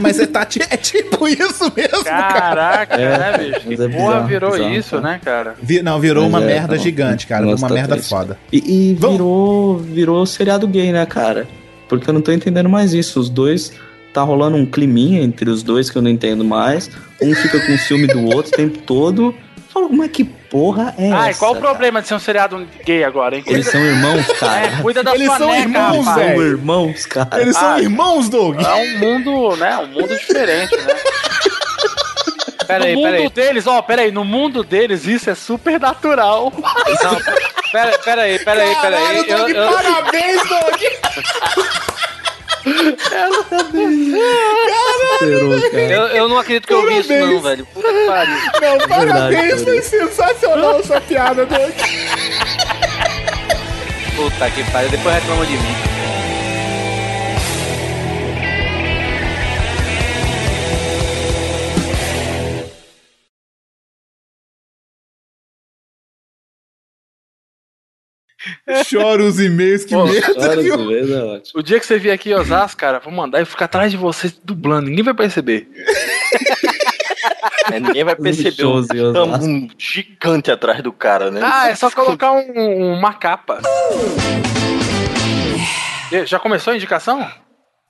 Mas 0.00 0.18
é, 0.20 0.26
tá, 0.26 0.46
é 0.70 0.76
tipo 0.76 1.26
isso 1.28 1.72
mesmo, 1.76 2.04
cara. 2.04 2.38
Caraca, 2.40 2.94
É, 2.96 3.18
né, 3.18 3.38
bicho? 3.38 3.62
mas 3.66 3.76
Que 3.78 3.82
é 3.84 3.88
porra 3.88 4.20
virou 4.26 4.52
bizarro, 4.52 4.74
isso, 4.74 4.90
cara. 4.90 5.02
né, 5.02 5.20
cara? 5.24 5.54
Vi- 5.62 5.82
não, 5.82 5.98
virou 5.98 6.24
Mas 6.28 6.32
uma 6.32 6.42
é, 6.42 6.46
merda 6.54 6.76
não, 6.76 6.82
gigante, 6.82 7.26
cara. 7.26 7.44
nossa, 7.44 7.62
uma 7.64 7.68
tá 7.68 7.74
merda 7.74 7.94
triste. 7.94 8.08
foda. 8.10 8.38
E, 8.52 8.58
e 8.90 8.94
virou, 8.94 9.78
virou 9.78 10.24
seriado 10.26 10.66
gay, 10.68 10.92
né, 10.92 11.04
cara? 11.06 11.46
Porque 11.88 12.08
eu 12.10 12.14
não 12.14 12.20
tô 12.20 12.32
entendendo 12.32 12.68
mais 12.68 12.92
isso. 12.94 13.18
Os 13.20 13.28
dois. 13.28 13.72
Tá 14.12 14.22
rolando 14.22 14.56
um 14.56 14.64
climinha 14.64 15.20
entre 15.22 15.50
os 15.50 15.62
dois 15.62 15.90
que 15.90 15.98
eu 15.98 16.00
não 16.02 16.10
entendo 16.10 16.42
mais. 16.42 16.90
Um 17.20 17.34
fica 17.34 17.60
com 17.60 17.76
ciúme 17.76 18.06
do 18.06 18.24
outro 18.34 18.50
o 18.52 18.56
tempo 18.56 18.78
todo. 18.78 19.34
Fala, 19.68 19.90
mas 19.90 20.10
que 20.10 20.24
porra 20.24 20.94
é 20.96 21.12
Ai, 21.12 21.30
essa? 21.30 21.38
qual 21.38 21.52
o 21.52 21.56
problema 21.56 22.00
de 22.00 22.08
ser 22.08 22.14
um 22.14 22.18
seriado 22.18 22.66
gay 22.82 23.04
agora, 23.04 23.36
hein? 23.36 23.44
Eles 23.46 23.66
são 23.68 23.78
irmãos, 23.78 24.26
cara. 24.40 24.66
É, 24.68 24.80
cuida 24.80 25.02
da 25.02 25.14
Eles 25.14 25.26
sua 25.26 25.36
são 25.36 25.48
neca, 25.50 25.62
irmãos, 25.68 26.04
velho. 26.14 26.34
São 26.36 26.42
irmãos, 26.46 27.04
cara. 27.06 27.42
Eles 27.42 27.56
são 27.58 27.68
Ah. 27.74 27.80
irmãos, 27.82 28.28
Doug. 28.30 28.58
É 28.58 28.74
um 28.74 28.98
mundo, 29.00 29.56
né? 29.56 29.76
Um 29.76 29.86
mundo 29.88 30.16
diferente, 30.16 30.74
né? 30.74 30.94
Peraí, 32.66 32.94
no 32.94 33.00
mundo 33.00 33.10
peraí. 33.10 33.30
deles, 33.30 33.66
ó, 33.66 33.82
peraí, 33.82 34.12
no 34.12 34.24
mundo 34.24 34.62
deles 34.64 35.04
isso 35.06 35.28
é 35.30 35.34
super 35.34 35.80
natural. 35.80 36.52
Não, 36.56 37.16
pera, 37.72 37.98
peraí, 37.98 38.38
peraí, 38.38 38.74
peraí. 38.76 39.28
Eu, 39.28 39.38
Doug, 39.38 39.50
eu, 39.50 39.72
parabéns, 39.72 40.42
Doug. 40.48 40.80
Cara. 43.08 43.30
eu, 45.74 46.06
eu 46.08 46.28
não 46.28 46.38
acredito 46.38 46.66
que 46.66 46.74
eu 46.74 46.86
vi 46.86 46.98
isso, 46.98 47.12
não, 47.12 47.18
Parabéns. 47.20 47.42
velho. 47.42 47.66
Puta 47.66 47.88
que 47.88 48.06
pariu. 48.06 48.36
Não, 48.60 48.78
parabéns, 48.88 49.62
Verdade, 49.62 49.64
foi 49.64 49.82
sensacional 49.82 50.80
essa 50.80 51.00
piada, 51.00 51.46
Doug. 51.46 51.70
Puta 54.16 54.50
que 54.50 54.64
pariu. 54.70 54.90
Depois 54.90 55.14
reclama 55.14 55.46
de 55.46 55.52
mim. 55.52 55.76
Chora 68.90 69.22
os 69.22 69.40
e-mails, 69.40 69.84
que 69.84 69.94
Pô, 69.94 70.04
merda, 70.06 71.14
é 71.14 71.22
ótimo. 71.24 71.60
O 71.60 71.62
dia 71.62 71.78
que 71.80 71.86
você 71.86 71.98
vier 71.98 72.14
aqui 72.14 72.30
em 72.30 72.34
Osasco, 72.34 72.78
cara, 72.80 72.98
vou 73.00 73.12
mandar 73.12 73.40
eu 73.40 73.46
ficar 73.46 73.64
atrás 73.66 73.90
de 73.90 73.96
vocês 73.96 74.38
dublando, 74.44 74.88
ninguém 74.88 75.04
vai 75.04 75.14
perceber. 75.14 75.68
É, 77.72 77.80
ninguém 77.80 78.04
vai 78.04 78.14
perceber 78.14 78.64
Osasco. 78.64 79.44
um 79.44 79.68
gigante 79.78 80.50
atrás 80.50 80.82
do 80.82 80.92
cara, 80.92 81.30
né? 81.30 81.40
Ah, 81.42 81.68
é 81.68 81.74
só 81.74 81.90
colocar 81.90 82.32
um- 82.32 82.92
uma 82.94 83.12
capa. 83.14 83.60
E, 86.12 86.24
Já 86.26 86.38
começou 86.38 86.72
a 86.72 86.76
indicação? 86.76 87.20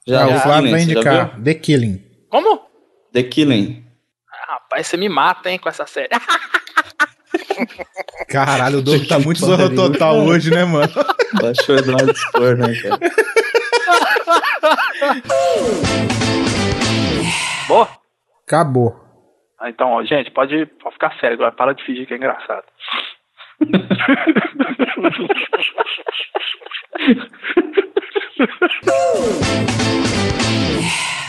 Já, 0.07 0.23
Ah, 0.24 0.27
The 0.28 0.35
o 0.37 0.41
Flávio 0.41 0.70
vai 0.70 0.81
você 0.81 0.87
já 0.87 0.93
indicar? 0.93 1.41
The 1.43 1.55
Killing. 1.55 2.03
Como? 2.31 2.61
The 3.12 3.23
Killing. 3.24 3.85
Ah, 4.33 4.53
rapaz, 4.55 4.87
você 4.87 4.97
me 4.97 5.09
mata, 5.09 5.51
hein, 5.51 5.59
com 5.59 5.69
essa 5.69 5.87
série. 5.87 6.09
Caralho, 8.28 8.78
o 8.78 8.83
Doug 8.83 9.07
tá 9.07 9.19
muito 9.19 9.41
zorro 9.41 9.74
total 9.74 10.15
cara. 10.16 10.28
hoje, 10.28 10.51
né, 10.51 10.65
mano? 10.65 10.93
Baixou 11.41 11.74
o 11.74 11.78
Eduardo 11.78 12.15
Spor, 12.16 12.57
né, 12.57 12.74
cara? 12.83 12.99
Boa? 17.69 17.89
Acabou. 18.47 19.01
Ah, 19.59 19.70
Então, 19.70 19.91
ó, 19.93 20.05
gente, 20.05 20.31
pode, 20.31 20.66
pode 20.66 20.95
ficar 20.95 21.15
sério 21.20 21.35
agora, 21.35 21.53
para 21.53 21.74
de 21.74 21.85
fingir 21.85 22.07
que 22.07 22.15
é 22.15 22.16
engraçado. 22.16 22.65